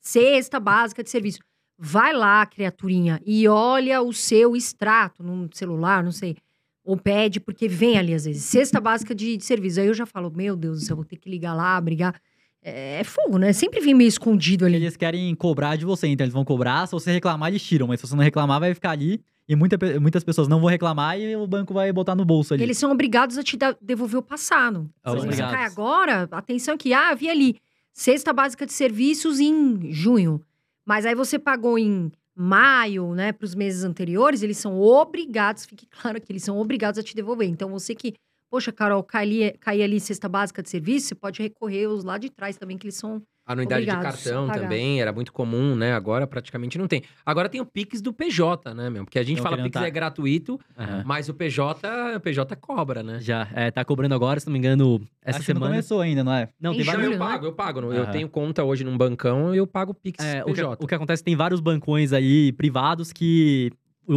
cesta 0.00 0.58
básica 0.58 1.02
de 1.02 1.10
serviço. 1.10 1.38
Vai 1.78 2.12
lá, 2.12 2.44
criaturinha, 2.46 3.20
e 3.24 3.46
olha 3.46 4.00
o 4.00 4.12
seu 4.12 4.56
extrato 4.56 5.22
no 5.22 5.48
celular, 5.52 6.02
não 6.02 6.12
sei. 6.12 6.36
Ou 6.82 6.96
pede, 6.96 7.38
porque 7.38 7.68
vem 7.68 7.98
ali 7.98 8.14
às 8.14 8.24
vezes. 8.24 8.44
Cesta 8.44 8.80
básica 8.80 9.14
de, 9.14 9.36
de 9.36 9.44
serviço. 9.44 9.80
Aí 9.80 9.86
eu 9.86 9.94
já 9.94 10.06
falo, 10.06 10.32
meu 10.34 10.56
Deus 10.56 10.80
do 10.80 10.84
céu, 10.84 10.96
vou 10.96 11.04
ter 11.04 11.16
que 11.16 11.28
ligar 11.28 11.52
lá, 11.52 11.78
brigar. 11.80 12.18
É, 12.62 13.00
é 13.00 13.04
fogo, 13.04 13.38
né? 13.38 13.52
Sempre 13.52 13.80
vem 13.80 13.92
meio 13.92 14.08
escondido 14.08 14.64
ali. 14.64 14.76
Eles 14.76 14.96
querem 14.96 15.34
cobrar 15.34 15.76
de 15.76 15.84
você, 15.84 16.06
então 16.06 16.24
eles 16.24 16.32
vão 16.32 16.44
cobrar. 16.44 16.86
Se 16.86 16.92
você 16.92 17.12
reclamar, 17.12 17.50
eles 17.50 17.62
tiram. 17.62 17.88
Mas 17.88 18.00
se 18.00 18.06
você 18.06 18.16
não 18.16 18.22
reclamar, 18.22 18.60
vai 18.60 18.72
ficar 18.72 18.92
ali. 18.92 19.20
E 19.48 19.54
muita 19.54 19.78
muitas 20.00 20.24
pessoas 20.24 20.48
não 20.48 20.60
vão 20.60 20.68
reclamar 20.68 21.18
e 21.18 21.36
o 21.36 21.46
banco 21.46 21.72
vai 21.72 21.92
botar 21.92 22.14
no 22.14 22.24
bolso 22.24 22.52
ali. 22.54 22.62
Eles 22.64 22.78
são 22.78 22.90
obrigados 22.90 23.38
a 23.38 23.42
te 23.42 23.56
dar- 23.56 23.76
devolver 23.80 24.18
o 24.18 24.22
passado. 24.22 24.90
Se 25.04 25.26
você 25.36 25.42
cai 25.42 25.64
agora, 25.64 26.28
atenção 26.32 26.76
que, 26.76 26.92
ah, 26.92 27.14
vi 27.14 27.28
ali, 27.28 27.56
cesta 27.92 28.32
básica 28.32 28.66
de 28.66 28.72
serviços 28.72 29.38
em 29.38 29.92
junho. 29.92 30.42
Mas 30.84 31.06
aí 31.06 31.14
você 31.14 31.38
pagou 31.38 31.78
em 31.78 32.10
maio, 32.34 33.14
né, 33.14 33.32
para 33.32 33.44
os 33.46 33.54
meses 33.54 33.82
anteriores, 33.82 34.42
eles 34.42 34.58
são 34.58 34.78
obrigados, 34.80 35.64
fique 35.64 35.86
claro 35.86 36.20
que 36.20 36.30
eles 36.30 36.42
são 36.42 36.58
obrigados 36.58 36.98
a 36.98 37.02
te 37.02 37.14
devolver. 37.14 37.48
Então 37.48 37.70
você 37.70 37.94
que, 37.94 38.14
poxa, 38.50 38.70
Carol, 38.72 39.02
cai 39.02 39.22
ali, 39.24 39.52
cai 39.58 39.80
ali 39.82 39.98
cesta 40.00 40.28
básica 40.28 40.62
de 40.62 40.68
serviço, 40.68 41.08
você 41.08 41.14
pode 41.14 41.40
recorrer 41.40 41.86
os 41.86 42.04
lá 42.04 42.18
de 42.18 42.28
trás 42.30 42.56
também, 42.56 42.76
que 42.76 42.86
eles 42.86 42.96
são. 42.96 43.22
Anuidade 43.46 43.82
Obrigados 43.84 44.18
de 44.18 44.24
cartão 44.24 44.46
pagar. 44.48 44.60
também 44.62 45.00
era 45.00 45.12
muito 45.12 45.32
comum, 45.32 45.76
né? 45.76 45.92
Agora 45.94 46.26
praticamente 46.26 46.76
não 46.76 46.88
tem. 46.88 47.04
Agora 47.24 47.48
tem 47.48 47.60
o 47.60 47.64
Pix 47.64 48.00
do 48.02 48.12
PJ, 48.12 48.74
né, 48.74 48.90
meu? 48.90 49.04
Porque 49.04 49.20
a 49.20 49.22
gente 49.22 49.36
Tão 49.36 49.44
fala 49.44 49.56
Pix 49.62 49.70
tá- 49.70 49.86
é 49.86 49.90
gratuito, 49.90 50.58
Aham. 50.76 51.04
mas 51.06 51.28
o 51.28 51.34
PJ, 51.34 51.88
o 52.16 52.20
PJ 52.20 52.56
cobra, 52.56 53.04
né? 53.04 53.20
Já, 53.20 53.48
é, 53.54 53.70
tá 53.70 53.84
cobrando 53.84 54.14
agora, 54.16 54.40
se 54.40 54.46
não 54.46 54.52
me 54.52 54.58
engano, 54.58 55.00
essa 55.22 55.38
Acho 55.38 55.46
que 55.46 55.52
não 55.54 55.60
semana. 55.60 55.72
começou 55.74 56.00
ainda, 56.00 56.24
não 56.24 56.32
é? 56.32 56.48
Não, 56.60 56.72
Em 56.72 56.76
tem 56.78 56.84
vários. 56.84 57.12
eu 57.12 57.18
pago, 57.18 57.46
eu 57.46 57.52
pago. 57.52 57.80
Eu 57.92 58.02
Aham. 58.02 58.10
tenho 58.10 58.28
conta 58.28 58.64
hoje 58.64 58.82
num 58.82 58.98
bancão 58.98 59.54
e 59.54 59.58
eu 59.58 59.66
pago 59.66 59.94
Pix 59.94 60.24
É, 60.24 60.42
o, 60.42 60.46
que, 60.46 60.54
PJ. 60.54 60.84
o 60.84 60.86
que 60.88 60.94
acontece, 60.96 61.22
tem 61.22 61.36
vários 61.36 61.60
bancões 61.60 62.12
aí 62.12 62.50
privados 62.52 63.12
que 63.12 63.70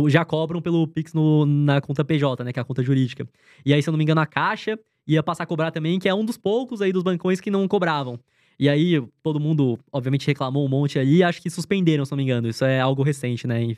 já 0.07 0.25
cobram 0.25 0.59
pelo 0.61 0.87
Pix 0.87 1.13
no- 1.13 1.45
na 1.45 1.79
conta 1.81 2.03
PJ, 2.03 2.43
né? 2.43 2.51
Que 2.51 2.59
é 2.59 2.61
a 2.61 2.65
conta 2.65 2.81
jurídica. 2.81 3.27
E 3.63 3.73
aí, 3.75 3.81
se 3.83 3.89
eu 3.89 3.91
não 3.91 3.97
me 3.99 4.03
engano, 4.03 4.21
a 4.21 4.25
Caixa 4.25 4.77
ia 5.05 5.21
passar 5.21 5.43
a 5.43 5.45
cobrar 5.47 5.69
também, 5.71 5.99
que 5.99 6.07
é 6.09 6.13
um 6.15 6.25
dos 6.25 6.37
poucos 6.37 6.81
aí 6.81 6.91
dos 6.91 7.03
bancões 7.03 7.39
que 7.39 7.51
não 7.51 7.67
cobravam. 7.67 8.19
E 8.59 8.67
aí, 8.67 9.01
todo 9.23 9.39
mundo, 9.39 9.79
obviamente, 9.91 10.27
reclamou 10.27 10.65
um 10.65 10.69
monte 10.69 10.99
ali 10.99 11.17
e 11.17 11.23
acho 11.23 11.41
que 11.41 11.49
suspenderam, 11.49 12.05
se 12.05 12.11
não 12.11 12.17
me 12.17 12.23
engano. 12.23 12.47
Isso 12.49 12.65
é 12.65 12.79
algo 12.79 13.03
recente, 13.03 13.47
né? 13.47 13.63
E- 13.63 13.77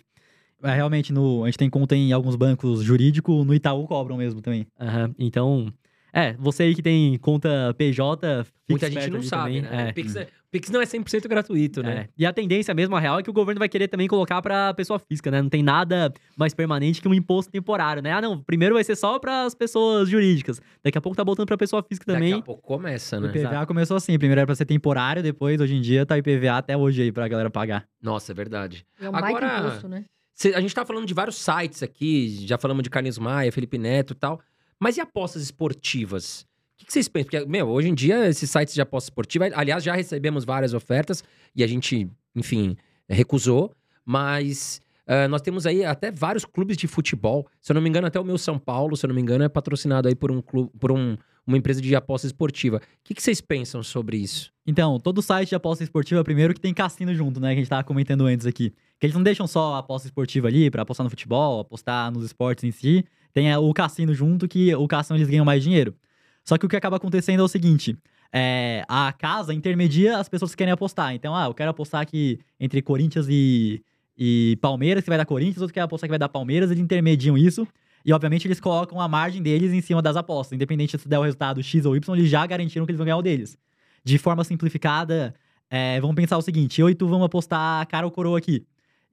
É, 0.63 0.75
realmente, 0.75 1.11
no, 1.11 1.43
a 1.43 1.47
gente 1.47 1.57
tem 1.57 1.69
conta 1.69 1.95
em 1.95 2.11
alguns 2.11 2.35
bancos 2.35 2.83
jurídicos, 2.83 3.45
no 3.45 3.53
Itaú 3.53 3.87
cobram 3.87 4.17
mesmo 4.17 4.41
também. 4.41 4.67
aham. 4.79 5.13
Então, 5.17 5.73
é, 6.13 6.33
você 6.39 6.63
aí 6.63 6.75
que 6.75 6.81
tem 6.81 7.17
conta 7.17 7.73
PJ, 7.77 8.45
Muita 8.69 8.89
gente 8.89 9.09
não 9.09 9.21
sabe, 9.21 9.61
também. 9.61 9.61
né? 9.61 9.87
É. 9.87 9.91
O 9.91 9.93
Pix, 9.93 10.15
é- 10.15 10.23
o 10.23 10.51
Pix 10.51 10.69
não 10.69 10.81
é 10.81 10.85
100% 10.85 11.27
gratuito, 11.27 11.81
né? 11.83 11.91
É. 11.91 12.09
E 12.17 12.25
a 12.25 12.31
tendência 12.33 12.73
mesmo, 12.73 12.95
a 12.95 12.99
real, 12.99 13.19
é 13.19 13.23
que 13.23 13.29
o 13.29 13.33
governo 13.33 13.59
vai 13.59 13.67
querer 13.69 13.87
também 13.87 14.07
colocar 14.07 14.41
pra 14.41 14.73
pessoa 14.73 14.97
física, 14.99 15.29
né? 15.31 15.41
Não 15.41 15.49
tem 15.49 15.61
nada 15.63 16.13
mais 16.37 16.53
permanente 16.53 17.01
que 17.01 17.07
um 17.07 17.13
imposto 17.13 17.51
temporário, 17.51 18.01
né? 18.01 18.11
Ah, 18.13 18.21
não, 18.21 18.41
primeiro 18.41 18.75
vai 18.75 18.83
ser 18.83 18.95
só 18.95 19.19
pras 19.19 19.53
pessoas 19.55 20.07
jurídicas. 20.09 20.61
Daqui 20.83 20.97
a 20.97 21.01
pouco 21.01 21.15
tá 21.15 21.23
botando 21.23 21.47
pra 21.47 21.57
pessoa 21.57 21.81
física 21.83 22.05
Daqui 22.07 22.19
também. 22.19 22.33
a 22.39 22.41
pouco 22.41 22.61
começa, 22.61 23.17
O 23.17 23.21
né? 23.21 23.29
IPVA 23.29 23.65
começou 23.65 23.97
assim, 23.97 24.17
primeiro 24.17 24.39
era 24.39 24.45
pra 24.45 24.55
ser 24.55 24.65
temporário, 24.65 25.21
depois, 25.23 25.59
hoje 25.59 25.75
em 25.75 25.81
dia, 25.81 26.05
tá 26.05 26.17
IPVA 26.17 26.57
até 26.57 26.75
hoje 26.77 27.01
aí 27.01 27.11
pra 27.11 27.27
galera 27.27 27.49
pagar. 27.49 27.85
Nossa, 28.01 28.31
é 28.31 28.35
verdade. 28.35 28.85
É 29.01 29.09
um 29.09 29.15
Agora- 29.15 29.59
imposto, 29.59 29.87
né? 29.89 30.05
cê- 30.33 30.53
a 30.55 30.61
gente 30.61 30.73
tá 30.73 30.83
falando 30.85 31.05
de 31.05 31.13
vários 31.13 31.35
sites 31.37 31.83
aqui, 31.83 32.45
já 32.47 32.57
falamos 32.57 32.83
de 32.83 32.89
Carlinhos 32.89 33.19
Maia, 33.19 33.51
Felipe 33.51 33.77
Neto 33.77 34.13
e 34.13 34.15
tal. 34.15 34.41
Mas 34.81 34.97
e 34.97 35.01
apostas 35.01 35.43
esportivas? 35.43 36.41
O 36.73 36.85
que, 36.85 36.91
vocês 36.91 37.07
pensam? 37.07 37.29
Porque, 37.29 37.45
meu, 37.45 37.69
hoje 37.69 37.87
em 37.89 37.93
dia, 37.93 38.27
esses 38.27 38.49
sites 38.49 38.73
de 38.73 38.81
aposta 38.81 39.05
esportiva, 39.11 39.47
aliás, 39.53 39.83
já 39.83 39.93
recebemos 39.93 40.43
várias 40.43 40.73
ofertas 40.73 41.23
e 41.55 41.63
a 41.63 41.67
gente, 41.67 42.09
enfim, 42.35 42.75
recusou. 43.07 43.71
Mas 44.03 44.81
ah, 45.05 45.27
nós 45.27 45.41
temos 45.41 45.65
aí 45.67 45.85
até 45.85 46.09
vários 46.11 46.43
clubes 46.43 46.75
de 46.75 46.87
futebol. 46.87 47.47
Se 47.61 47.71
eu 47.71 47.75
não 47.75 47.81
me 47.81 47.87
engano, 47.89 48.07
até 48.07 48.19
o 48.19 48.23
meu 48.23 48.37
São 48.37 48.57
Paulo, 48.57 48.97
se 48.97 49.05
eu 49.05 49.09
não 49.09 49.15
me 49.15 49.21
engano, 49.21 49.43
é 49.43 49.49
patrocinado 49.49 50.07
aí 50.07 50.15
por 50.15 50.31
um 50.31 50.41
clube, 50.41 50.71
por 50.79 50.91
um- 50.91 51.15
uma 51.45 51.57
empresa 51.57 51.81
de 51.81 51.95
aposta 51.95 52.25
esportiva. 52.27 52.77
O 52.77 52.81
que, 53.03 53.13
que 53.13 53.21
vocês 53.21 53.41
pensam 53.41 53.83
sobre 53.83 54.17
isso? 54.17 54.51
Então, 54.65 54.99
todo 54.99 55.21
site 55.21 55.49
de 55.49 55.55
aposta 55.55 55.83
esportiva, 55.83 56.23
primeiro 56.23 56.53
que 56.53 56.59
tem 56.61 56.73
cassino 56.73 57.13
junto, 57.13 57.39
né? 57.39 57.49
Que 57.49 57.53
a 57.59 57.61
gente 57.61 57.69
tava 57.69 57.83
comentando 57.83 58.25
antes 58.25 58.45
aqui. 58.45 58.71
Que 58.99 59.05
eles 59.07 59.15
não 59.15 59.23
deixam 59.23 59.45
só 59.47 59.75
a 59.75 59.79
aposta 59.79 60.07
esportiva 60.07 60.47
ali 60.47 60.69
pra 60.71 60.83
apostar 60.83 61.03
no 61.03 61.09
futebol, 61.09 61.59
apostar 61.59 62.11
nos 62.11 62.23
esportes 62.25 62.63
em 62.63 62.71
si. 62.71 63.03
Tem 63.33 63.51
é, 63.51 63.57
o 63.57 63.73
cassino 63.73 64.13
junto, 64.13 64.47
que 64.47 64.73
o 64.75 64.87
cassino 64.87 65.17
eles 65.17 65.29
ganham 65.29 65.45
mais 65.45 65.63
dinheiro. 65.63 65.95
Só 66.43 66.57
que 66.57 66.65
o 66.65 66.69
que 66.69 66.75
acaba 66.75 66.97
acontecendo 66.97 67.41
é 67.41 67.43
o 67.43 67.47
seguinte: 67.47 67.97
é, 68.33 68.83
a 68.87 69.11
casa 69.13 69.53
intermedia 69.53 70.17
as 70.17 70.29
pessoas 70.29 70.51
que 70.51 70.57
querem 70.57 70.71
apostar. 70.71 71.13
Então, 71.13 71.35
ah, 71.35 71.45
eu 71.45 71.53
quero 71.53 71.69
apostar 71.69 72.01
aqui 72.01 72.39
entre 72.59 72.81
Corinthians 72.81 73.27
e, 73.29 73.83
e 74.17 74.57
Palmeiras, 74.61 75.03
que 75.03 75.09
vai 75.09 75.17
dar 75.17 75.25
Corinthians, 75.25 75.61
outro 75.61 75.73
quer 75.73 75.81
apostar 75.81 76.07
que 76.07 76.11
vai 76.11 76.19
dar 76.19 76.29
Palmeiras, 76.29 76.71
eles 76.71 76.81
intermediam 76.81 77.37
isso. 77.37 77.67
E, 78.03 78.11
obviamente, 78.11 78.47
eles 78.47 78.59
colocam 78.59 78.99
a 78.99 79.07
margem 79.07 79.43
deles 79.43 79.71
em 79.71 79.81
cima 79.81 80.01
das 80.01 80.15
apostas. 80.15 80.55
Independente 80.55 80.97
se 80.97 81.07
der 81.07 81.19
o 81.19 81.21
resultado 81.21 81.61
X 81.61 81.85
ou 81.85 81.95
Y, 81.95 82.15
eles 82.17 82.29
já 82.29 82.45
garantiram 82.47 82.85
que 82.85 82.91
eles 82.91 82.97
vão 82.97 83.05
ganhar 83.05 83.17
o 83.17 83.21
deles. 83.21 83.57
De 84.03 84.17
forma 84.17 84.43
simplificada, 84.43 85.35
é, 85.69 86.01
vamos 86.01 86.15
pensar 86.15 86.37
o 86.37 86.41
seguinte: 86.41 86.81
eu 86.81 86.89
e 86.89 86.95
tu 86.95 87.07
vamos 87.07 87.25
apostar 87.25 87.85
cara 87.87 88.05
ou 88.05 88.11
coroa 88.11 88.37
aqui. 88.37 88.65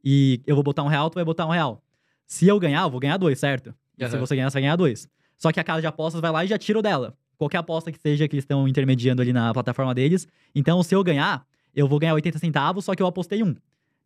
E 0.03 0.41
eu 0.47 0.55
vou 0.55 0.65
botar 0.65 0.83
um 0.83 0.89
real, 0.89 1.11
tu 1.11 1.15
vai 1.15 1.25
botar 1.25 1.47
um 1.47 1.51
real. 1.51 1.83
Se 2.27 2.47
eu 2.47 2.59
ganhar, 2.59 2.83
eu 2.83 2.91
vou 2.91 3.01
ganhar 3.01 3.17
dois, 3.17 3.39
certo? 3.39 3.75
E 3.99 4.09
se 4.09 4.17
você 4.17 4.37
ganhar, 4.37 4.51
você 4.51 4.55
vai 4.55 4.63
ganhar 4.63 4.77
dois. 4.77 5.09
Só 5.37 5.53
que 5.53 5.61
a 5.61 5.65
casa 5.65 5.81
de 5.81 5.87
apostas 5.87 6.21
vai 6.21 6.31
lá 6.31 6.45
e 6.45 6.49
já 6.49 6.59
tira 6.59 6.79
o 6.79 6.83
dela. 6.83 7.15
Qualquer 7.37 7.59
aposta 7.59 7.93
que 7.93 7.99
seja 7.99 8.27
que 8.27 8.35
eles 8.35 8.43
estão 8.45 8.67
intermediando 8.67 9.23
ali 9.23 9.33
na 9.33 9.53
plataforma 9.53 9.95
deles. 9.95 10.27
Então, 10.55 10.83
se 10.83 10.95
eu 10.95 11.05
ganhar, 11.05 11.45
eu 11.75 11.87
vou 11.87 11.99
ganhar 11.99 12.15
80 12.15 12.39
centavos, 12.39 12.85
só 12.85 12.95
que 12.95 13.03
eu 13.03 13.07
apostei 13.07 13.43
um. 13.43 13.55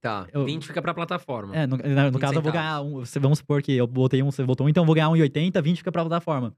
Tá. 0.02 0.26
Eu- 0.32 0.44
20 0.44 0.66
fica 0.66 0.82
pra 0.82 0.92
plataforma. 0.92 1.56
É, 1.56 1.66
no, 1.66 1.76
no- 1.76 1.82
no 1.82 2.10
20 2.12 2.20
caso, 2.20 2.34
eu 2.34 2.42
vou 2.42 2.50
centavos. 2.52 2.52
ganhar 2.52 2.80
um. 2.82 3.20
Vamos 3.20 3.38
supor 3.38 3.62
que 3.62 3.72
eu 3.72 3.86
botei 3.86 4.22
um, 4.22 4.30
você 4.30 4.44
botou 4.44 4.66
um, 4.66 4.68
então 4.68 4.82
eu 4.82 4.86
vou 4.86 4.94
ganhar 4.94 5.08
1,80, 5.08 5.62
20 5.62 5.78
fica 5.78 5.92
pra 5.92 6.02
plataforma. 6.02 6.54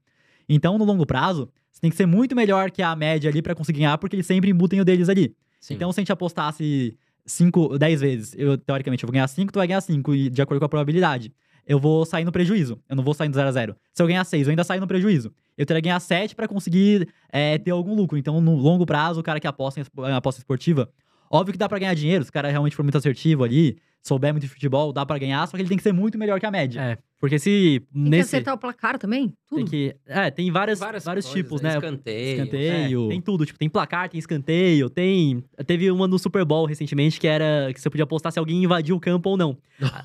Então, 0.49 0.77
no 0.77 0.83
longo 0.83 1.05
prazo, 1.05 1.49
você 1.71 1.79
tem 1.79 1.89
que 1.89 1.95
ser 1.95 2.05
muito 2.05 2.35
melhor 2.35 2.69
que 2.71 2.81
a 2.81 2.95
média 2.95 3.29
ali 3.29 3.41
pra 3.41 3.55
conseguir 3.55 3.79
ganhar, 3.79 3.97
porque 3.97 4.15
eles 4.15 4.25
sempre 4.25 4.49
embutem 4.49 4.81
o 4.81 4.85
deles 4.85 5.07
ali. 5.09 5.35
Sim. 5.61 5.75
Então, 5.75 5.91
se 5.91 5.99
a 5.99 6.01
gente 6.01 6.11
apostasse 6.11 6.97
5, 7.25 7.77
10 7.79 8.01
vezes, 8.01 8.35
eu, 8.37 8.57
teoricamente, 8.57 9.03
eu 9.03 9.07
vou 9.07 9.13
ganhar 9.13 9.27
5, 9.27 9.51
tu 9.53 9.57
vai 9.59 9.67
ganhar 9.67 9.81
5, 9.81 10.15
de 10.29 10.41
acordo 10.41 10.59
com 10.59 10.65
a 10.65 10.69
probabilidade. 10.69 11.31
Eu 11.65 11.79
vou 11.79 12.05
sair 12.05 12.23
no 12.23 12.31
prejuízo. 12.31 12.79
Eu 12.87 12.95
não 12.95 13.03
vou 13.03 13.13
sair 13.13 13.27
no 13.27 13.33
0 13.33 13.47
a 13.47 13.51
0 13.51 13.75
Se 13.93 14.01
eu 14.01 14.07
ganhar 14.07 14.23
6, 14.23 14.47
eu 14.47 14.51
ainda 14.51 14.63
saio 14.63 14.81
no 14.81 14.87
prejuízo. 14.87 15.33
Eu 15.57 15.65
teria 15.65 15.81
que 15.81 15.87
ganhar 15.87 15.99
7 15.99 16.35
pra 16.35 16.47
conseguir 16.47 17.09
é, 17.31 17.57
ter 17.57 17.71
algum 17.71 17.95
lucro. 17.95 18.17
Então, 18.17 18.39
no 18.39 18.55
longo 18.55 18.85
prazo, 18.85 19.19
o 19.19 19.23
cara 19.23 19.39
que 19.39 19.47
aposta 19.47 19.81
em 19.81 20.13
aposta 20.13 20.39
esportiva, 20.39 20.89
óbvio 21.29 21.53
que 21.53 21.57
dá 21.57 21.67
pra 21.67 21.79
ganhar 21.79 21.93
dinheiro. 21.95 22.23
Se 22.23 22.29
o 22.29 22.33
cara 22.33 22.49
realmente 22.49 22.75
for 22.75 22.83
muito 22.83 22.97
assertivo 22.97 23.43
ali, 23.43 23.77
souber 24.05 24.31
muito 24.33 24.43
de 24.43 24.49
futebol, 24.49 24.93
dá 24.93 25.05
pra 25.05 25.17
ganhar, 25.17 25.45
só 25.47 25.57
que 25.57 25.61
ele 25.63 25.69
tem 25.69 25.77
que 25.77 25.83
ser 25.83 25.91
muito 25.93 26.17
melhor 26.17 26.39
que 26.39 26.45
a 26.45 26.51
média. 26.51 26.79
É, 26.79 26.97
porque 27.19 27.39
se 27.39 27.81
Tem 27.91 28.03
que 28.03 28.09
nesse 28.09 28.35
acertar 28.35 28.53
o 28.53 28.57
placar 28.57 28.99
também? 28.99 29.33
Tudo. 29.49 29.57
tem 29.57 29.65
que, 29.65 29.95
é, 30.05 30.29
tem 30.29 30.51
várias, 30.51 30.79
Várias 30.79 31.03
vários 31.05 31.25
coisas, 31.25 31.43
tipos, 31.43 31.61
né? 31.61 31.69
né? 31.71 31.75
Escanteio. 31.77 32.31
Escanteio. 32.43 33.05
É, 33.05 33.09
tem 33.09 33.21
tudo, 33.21 33.45
tipo, 33.45 33.57
tem 33.57 33.67
placar, 33.67 34.07
tem 34.09 34.19
escanteio, 34.19 34.89
tem. 34.89 35.43
Teve 35.65 35.89
uma 35.89 36.07
no 36.07 36.19
Super 36.19 36.45
Bowl 36.45 36.65
recentemente 36.65 37.19
que 37.19 37.27
era 37.27 37.71
que 37.73 37.81
você 37.81 37.89
podia 37.89 38.03
apostar 38.03 38.31
se 38.31 38.37
alguém 38.37 38.63
invadiu 38.63 38.95
o 38.95 38.99
campo 38.99 39.29
ou 39.31 39.37
não. 39.37 39.57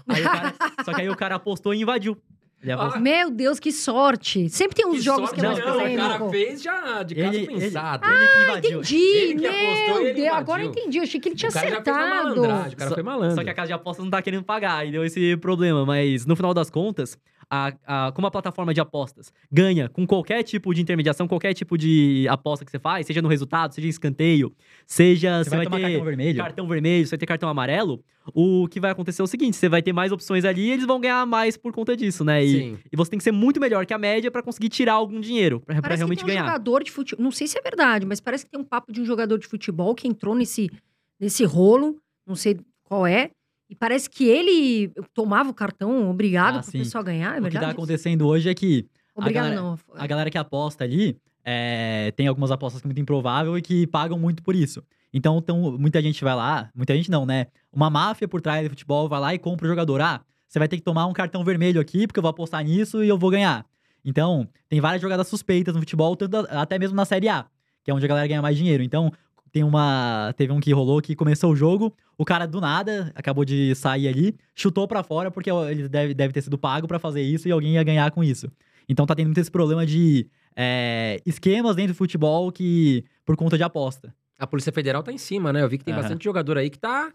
Aí 0.08 0.22
o 0.22 0.24
cara- 0.24 0.54
só 0.84 0.94
que 0.94 1.00
aí 1.02 1.10
o 1.10 1.16
cara 1.16 1.34
apostou 1.34 1.74
e 1.74 1.82
invadiu. 1.82 2.16
Ele 2.62 2.72
apostou- 2.72 2.96
Ah, 2.96 3.00
Meu 3.00 3.30
Deus, 3.30 3.58
que 3.58 3.72
sorte! 3.72 4.48
Sempre 4.50 4.76
tem 4.76 4.86
uns 4.86 4.96
Que 4.96 5.00
jogos 5.00 5.30
sorte, 5.30 5.40
que 5.40 5.46
é 5.46 5.48
mais 5.48 5.58
não, 5.58 5.64
o 5.64 5.96
cara 5.96 6.18
polêmico. 6.18 6.30
fez 6.30 6.62
já 6.62 7.02
de 7.02 7.14
caso 7.14 7.28
Ele- 7.28 7.36
ele- 7.38 7.46
pensado. 7.60 8.06
Ele 8.06 8.28
que 8.28 8.42
invadiu. 8.42 8.70
Entendi! 8.80 8.96
Ele 8.96 9.34
que 9.40 9.46
apostou 9.46 9.94
Meu 9.94 10.00
ele 10.06 10.12
Deus, 10.20 10.36
agora 10.36 10.62
eu 10.62 10.68
entendi. 10.70 10.98
Eu 10.98 11.02
achei 11.04 11.20
que 11.20 11.28
ele 11.30 11.36
tinha 11.36 11.48
o 11.48 11.52
cara 11.52 11.70
já 11.70 11.82
fez 11.82 11.96
uma 11.96 12.04
acertado. 12.04 12.40
o 12.42 12.76
cara 12.76 12.88
Só- 12.90 12.94
foi 12.94 13.02
malandro. 13.02 13.34
Só 13.36 13.44
que 13.44 13.50
a 13.50 13.54
casa 13.54 13.66
de 13.68 13.72
apostas 13.72 14.04
não 14.04 14.10
tá 14.10 14.20
querendo 14.20 14.44
pagar 14.44 14.86
e 14.86 14.90
deu 14.92 15.04
esse 15.04 15.36
problema. 15.38 15.86
Mas 15.86 16.26
no 16.26 16.36
final 16.36 16.52
das 16.52 16.68
contas, 16.68 17.16
a, 17.50 17.72
a- 17.84 18.12
como 18.12 18.26
a 18.26 18.30
plataforma 18.30 18.72
de 18.72 18.80
apostas 18.80 19.32
ganha 19.50 19.88
com 19.88 20.06
qualquer 20.06 20.42
tipo 20.44 20.72
de 20.72 20.80
intermediação, 20.80 21.26
qualquer 21.26 21.52
tipo 21.52 21.76
de 21.76 22.26
aposta 22.28 22.64
que 22.64 22.70
você 22.70 22.78
faz, 22.78 23.06
seja 23.06 23.20
no 23.20 23.28
resultado, 23.28 23.74
seja 23.74 23.86
em 23.88 23.90
escanteio, 23.90 24.54
seja 24.86 25.38
Você 25.42 25.50
você 25.50 25.56
vai, 25.56 25.58
vai, 25.58 25.64
tomar 25.66 25.76
ter 25.78 25.82
cartão 25.92 26.04
vermelho. 26.04 26.36
cartão 26.38 26.68
vermelho, 26.68 27.06
você 27.06 27.10
vai 27.10 27.18
ter 27.18 27.26
cartão 27.26 27.48
amarelo, 27.48 28.02
o 28.32 28.68
que 28.68 28.78
vai 28.78 28.90
acontecer 28.92 29.20
é 29.20 29.24
o 29.24 29.26
seguinte: 29.26 29.56
você 29.56 29.68
vai 29.68 29.82
ter 29.82 29.92
mais 29.92 30.12
opções 30.12 30.44
ali 30.44 30.62
e 30.68 30.70
eles 30.70 30.86
vão 30.86 31.00
ganhar 31.00 31.26
mais 31.26 31.56
por 31.56 31.72
conta 31.72 31.96
disso, 31.96 32.24
né? 32.24 32.44
E, 32.44 32.48
Sim. 32.58 32.78
e 32.92 32.96
você 32.96 33.10
tem 33.10 33.18
que 33.18 33.24
ser 33.24 33.32
muito 33.32 33.58
melhor 33.60 33.84
que 33.84 33.92
a 33.94 33.98
média 33.98 34.30
pra 34.30 34.42
conseguir 34.42 34.68
tirar 34.68 34.92
algum 34.94 35.20
dinheiro, 35.20 35.62
Parece 35.66 35.96
realmente 35.98 36.18
que 36.20 36.24
tem 36.26 36.34
um 36.34 36.36
ganhar. 36.38 36.46
jogador 36.52 36.84
de 36.84 36.90
futebol. 36.92 37.24
Não 37.24 37.32
sei 37.32 37.46
se 37.48 37.58
é 37.58 37.62
verdade, 37.62 38.06
mas 38.06 38.20
parece 38.20 38.44
que 38.44 38.50
tem 38.52 38.60
um 38.60 38.64
papo 38.64 38.92
de 38.92 39.00
um 39.00 39.04
jogador 39.04 39.38
de 39.38 39.46
futebol 39.48 39.94
que 39.94 40.06
entrou 40.06 40.34
nesse, 40.34 40.70
nesse 41.18 41.44
rolo. 41.44 41.96
Não 42.26 42.36
sei 42.36 42.58
qual 42.84 43.04
é. 43.06 43.30
E 43.70 43.74
parece 43.76 44.10
que 44.10 44.24
ele 44.24 44.92
tomava 45.14 45.48
o 45.48 45.54
cartão 45.54 46.10
obrigado 46.10 46.56
Ah, 46.58 46.60
pro 46.62 46.70
sim. 46.72 46.78
pessoal 46.78 47.04
ganhar. 47.04 47.28
É 47.28 47.32
o 47.32 47.34
que 47.36 47.40
verdade? 47.42 47.66
tá 47.66 47.70
acontecendo 47.70 48.26
hoje 48.26 48.48
é 48.50 48.54
que 48.54 48.86
Obrigado, 49.14 49.44
galera- 49.44 49.62
não. 49.62 49.78
a 49.94 50.06
galera 50.08 50.28
que 50.30 50.36
aposta 50.36 50.82
ali 50.84 51.16
é, 51.44 52.12
tem 52.16 52.26
algumas 52.26 52.50
apostas 52.50 52.82
que 52.82 52.86
é 52.86 52.88
muito 52.88 53.00
improvável 53.00 53.56
e 53.56 53.62
que 53.62 53.86
pagam 53.86 54.18
muito 54.18 54.42
por 54.42 54.54
isso. 54.56 54.82
Então, 55.12 55.40
tão- 55.40 55.78
muita 55.78 56.02
gente 56.02 56.22
vai 56.22 56.34
lá, 56.34 56.68
muita 56.74 56.94
gente 56.96 57.10
não, 57.10 57.24
né? 57.24 57.46
Uma 57.72 57.88
máfia 57.88 58.28
por 58.28 58.40
trás 58.40 58.64
do 58.64 58.70
futebol 58.70 59.08
vai 59.08 59.20
lá 59.20 59.34
e 59.34 59.38
compra 59.38 59.66
o 59.66 59.70
jogador. 59.70 60.00
Ah, 60.00 60.20
você 60.48 60.58
vai 60.58 60.68
ter 60.68 60.76
que 60.76 60.82
tomar 60.82 61.06
um 61.06 61.12
cartão 61.12 61.42
vermelho 61.44 61.80
aqui, 61.80 62.06
porque 62.06 62.18
eu 62.18 62.22
vou 62.22 62.30
apostar 62.30 62.62
nisso 62.64 63.02
e 63.04 63.08
eu 63.08 63.16
vou 63.16 63.30
ganhar. 63.30 63.64
Então, 64.04 64.48
tem 64.68 64.80
várias 64.80 65.00
jogadas 65.00 65.28
suspeitas 65.28 65.74
no 65.74 65.80
futebol, 65.80 66.14
tanto 66.16 66.36
a- 66.36 66.62
até 66.62 66.78
mesmo 66.78 66.96
na 66.96 67.04
Série 67.04 67.28
A, 67.28 67.46
que 67.84 67.90
é 67.90 67.94
onde 67.94 68.04
a 68.04 68.08
galera 68.08 68.26
ganha 68.26 68.42
mais 68.42 68.56
dinheiro. 68.56 68.82
Então, 68.82 69.10
tem 69.52 69.64
uma. 69.64 70.32
Teve 70.36 70.52
um 70.52 70.60
que 70.60 70.72
rolou 70.72 71.00
que 71.00 71.14
começou 71.14 71.52
o 71.52 71.56
jogo, 71.56 71.94
o 72.16 72.24
cara 72.24 72.46
do 72.46 72.60
nada 72.60 73.12
acabou 73.14 73.44
de 73.44 73.74
sair 73.74 74.08
ali, 74.08 74.36
chutou 74.54 74.86
pra 74.86 75.02
fora, 75.02 75.30
porque 75.30 75.50
ele 75.50 75.88
deve, 75.88 76.14
deve 76.14 76.32
ter 76.32 76.42
sido 76.42 76.58
pago 76.58 76.86
pra 76.86 76.98
fazer 76.98 77.22
isso 77.22 77.48
e 77.48 77.50
alguém 77.50 77.74
ia 77.74 77.82
ganhar 77.82 78.10
com 78.10 78.22
isso. 78.22 78.50
Então 78.88 79.06
tá 79.06 79.14
tendo 79.14 79.26
muito 79.26 79.40
esse 79.40 79.50
problema 79.50 79.84
de 79.86 80.26
é, 80.56 81.20
esquemas 81.24 81.76
dentro 81.76 81.92
do 81.92 81.96
futebol 81.96 82.50
que. 82.50 83.04
por 83.24 83.36
conta 83.36 83.56
de 83.56 83.62
aposta. 83.62 84.14
A 84.38 84.46
Polícia 84.46 84.72
Federal 84.72 85.02
tá 85.02 85.12
em 85.12 85.18
cima, 85.18 85.52
né? 85.52 85.62
Eu 85.62 85.68
vi 85.68 85.78
que 85.78 85.84
tem 85.84 85.92
Aham. 85.92 86.02
bastante 86.02 86.24
jogador 86.24 86.56
aí 86.56 86.70
que 86.70 86.78
tá, 86.78 87.12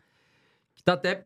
que 0.76 0.84
tá 0.84 0.94
até 0.94 1.26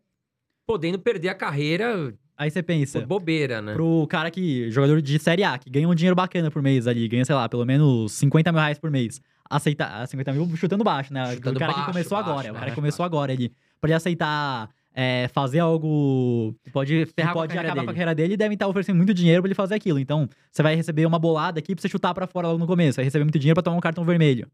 podendo 0.66 0.97
perder 0.97 1.30
a 1.30 1.36
carreira 1.36 2.14
Aí 2.39 2.49
você 2.49 2.64
pensa. 2.64 2.99
por 3.01 3.05
bobeira, 3.05 3.62
né? 3.62 3.74
Pro 3.74 4.07
cara 4.10 4.32
que. 4.32 4.72
jogador 4.72 5.01
de 5.01 5.20
Série 5.20 5.43
A, 5.43 5.57
que 5.57 5.70
ganha 5.70 5.89
um 5.89 5.93
dinheiro 5.93 6.16
bacana 6.16 6.49
por 6.49 6.62
mês 6.62 6.88
ali, 6.88 7.05
ganha, 7.05 7.26
sei 7.26 7.36
lá, 7.36 7.49
pelo 7.49 7.66
menos 7.66 8.14
50 8.14 8.49
mil 8.53 8.62
reais 8.62 8.80
por 8.80 8.89
mês. 8.89 9.20
Aceitar. 9.50 10.02
ah, 10.02 10.06
50 10.06 10.34
mil 10.34 10.56
chutando 10.56 10.84
baixo, 10.84 11.14
né? 11.14 11.34
Chutando 11.34 11.58
o 11.58 11.60
cara 11.60 11.72
baixo, 11.72 11.86
que 11.86 11.91
começou 11.91 12.18
baixo, 12.18 12.30
agora. 12.30 12.52
o 12.52 12.54
cara 12.54 12.70
que 12.70 12.76
começou 12.76 13.04
baixo. 13.04 13.16
agora 13.16 13.34
ali. 13.34 13.52
Pra 13.82 13.88
ele 13.89 13.95
aceitar 13.95 14.70
é, 14.93 15.28
fazer 15.30 15.60
algo 15.60 16.54
Pode 16.72 17.06
que 17.06 17.14
com 17.24 17.30
a 17.30 17.34
pode 17.34 17.54
carreira 17.54 17.70
acabar 17.70 17.84
com 17.86 17.89
a 17.89 17.93
carreira 17.93 18.16
dele 18.16 18.34
e 18.34 18.38
devem 18.38 18.54
estar 18.56 18.68
oferecendo 18.68 18.97
muito 18.97 19.14
dinheiro 19.14 19.41
pra 19.41 19.47
ele 19.47 19.56
fazer 19.56 19.76
aquilo. 19.76 20.00
Então, 20.00 20.28
você 20.52 20.62
vai 20.62 20.76
receber 20.76 21.06
uma 21.06 21.18
bolada 21.18 21.60
aqui 21.60 21.74
pra 21.74 21.82
você 21.82 21.89
chutar 21.89 22.14
pra 22.14 22.28
fora 22.28 22.47
logo 22.47 22.60
no 22.60 22.68
começo. 22.68 22.97
Vai 22.97 23.06
receber 23.06 23.24
muito 23.24 23.39
dinheiro 23.39 23.56
pra 23.56 23.64
tomar 23.64 23.78
um 23.78 23.82
cartão 23.82 24.04
vermelho. 24.04 24.47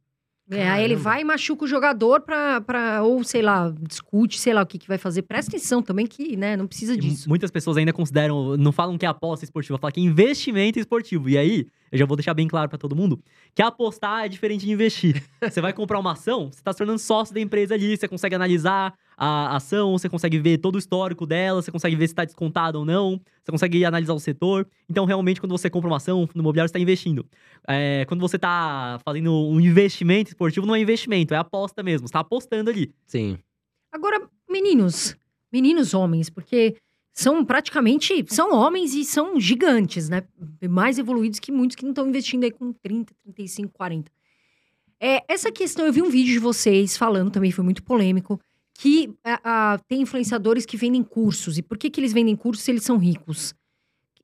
É, 0.50 0.70
aí 0.70 0.84
ele 0.84 0.96
vai 0.96 1.22
e 1.22 1.24
machuca 1.24 1.66
o 1.66 1.68
jogador 1.68 2.22
pra, 2.22 2.62
pra. 2.62 3.02
Ou 3.02 3.24
sei 3.24 3.41
lá, 3.41 3.74
discute, 3.82 4.39
sei 4.39 4.54
lá 4.54 4.62
o 4.62 4.66
que, 4.66 4.78
que 4.78 4.88
vai 4.88 4.98
fazer. 4.98 5.24
Presta 5.24 5.50
atenção 5.50 5.82
também 5.82 6.06
que, 6.06 6.38
né, 6.38 6.56
não 6.56 6.68
precisa 6.68 6.96
disso. 6.96 7.28
muitas 7.28 7.50
pessoas 7.50 7.78
ainda 7.78 7.91
consideram, 7.91 8.56
não 8.56 8.72
falam 8.72 8.98
que 8.98 9.06
é 9.06 9.10
aposta 9.10 9.43
esportiva, 9.43 9.80
falam 9.80 9.91
que 9.91 10.00
é 10.00 10.04
investimento 10.04 10.78
esportivo. 10.78 11.30
E 11.30 11.38
aí, 11.38 11.66
eu 11.91 11.98
já 11.98 12.06
vou 12.06 12.16
deixar 12.16 12.36
bem 12.36 12.48
claro 12.48 12.70
pra 12.70 12.78
todo 12.78 12.96
mundo 12.96 13.20
que 13.56 13.62
apostar 13.62 14.26
é 14.26 14.30
diferente 14.30 14.66
de 14.66 14.72
investir. 14.72 15.24
você 15.41 15.62
vai 15.62 15.74
comprar 15.74 15.98
uma 16.00 16.12
ação, 16.12 16.52
você 16.52 16.62
tá 16.62 16.72
se 16.72 16.78
tornando 16.78 17.00
sócio 17.00 17.34
da 17.34 17.41
empresa 17.41 17.74
ali, 17.74 17.98
você 17.98 18.08
consegue 18.08 18.36
analisar 18.36 18.93
a 19.18 19.55
ação, 19.55 19.93
você 19.93 20.09
consegue 20.09 20.38
ver 20.39 20.57
todo 20.57 20.76
o 20.76 20.80
histórico 20.80 21.26
dela, 21.26 21.61
você 21.61 21.72
consegue 21.72 21.95
ver 21.95 22.07
se 22.07 22.16
tá 22.16 22.26
descontado 22.26 22.80
ou 22.80 22.86
não, 22.86 23.22
você 23.43 23.51
consegue 23.51 23.86
analisar 23.86 24.13
o 24.13 24.20
setor. 24.20 24.68
Então, 24.89 25.05
realmente, 25.05 25.39
quando 25.39 25.51
você 25.51 25.70
compra 25.70 25.89
uma 25.89 25.97
ação 25.97 26.28
no 26.34 26.41
imobiliário, 26.41 26.70
você 26.70 26.74
tá 26.74 26.80
investindo. 26.80 27.26
É, 27.68 28.05
quando 28.07 28.22
você 28.22 28.38
tá 28.38 28.99
fazendo 29.05 29.32
um 29.34 29.59
investimento 29.59 30.30
esportivo, 30.30 30.66
não 30.66 30.76
é 30.76 30.80
investimento, 30.80 31.34
é 31.34 31.38
aposta 31.38 31.82
mesmo. 31.82 32.07
Você 32.07 32.13
tá 32.13 32.20
apostando 32.20 32.70
ali. 32.70 32.91
Sim. 33.05 33.38
Agora, 33.91 34.22
meninos, 34.49 35.16
meninos 35.51 35.93
homens, 35.93 36.30
porque 36.30 36.76
são 37.13 37.45
praticamente, 37.45 38.26
são 38.28 38.53
homens 38.53 38.93
e 38.93 39.05
são 39.05 39.39
gigantes, 39.39 40.09
né? 40.09 40.24
Mais 40.70 40.99
evoluídos 40.99 41.39
que 41.39 41.49
muitos 41.49 41.76
que 41.76 41.84
não 41.84 41.91
estão 41.91 42.07
investindo 42.07 42.43
aí 42.43 42.51
com 42.51 42.74
30, 42.74 43.13
35, 43.24 43.72
40. 43.74 44.11
É, 44.99 45.24
essa 45.28 45.51
questão, 45.51 45.86
eu 45.86 45.93
vi 45.93 46.01
um 46.01 46.09
vídeo 46.09 46.34
de 46.34 46.39
vocês 46.39 46.97
falando, 46.97 47.32
também 47.32 47.51
foi 47.51 47.63
muito 47.63 47.84
polêmico, 47.84 48.39
que 48.78 49.14
tem 49.88 50.02
influenciadores 50.02 50.66
que 50.66 50.78
vendem 50.78 51.02
cursos. 51.04 51.58
E 51.58 51.62
por 51.62 51.78
que, 51.78 51.90
que 51.90 52.00
eles 52.00 52.14
vendem 52.14 52.36
cursos 52.36 52.64
se 52.64 52.72
eles 52.72 52.84
são 52.84 52.98
ricos? 52.98 53.54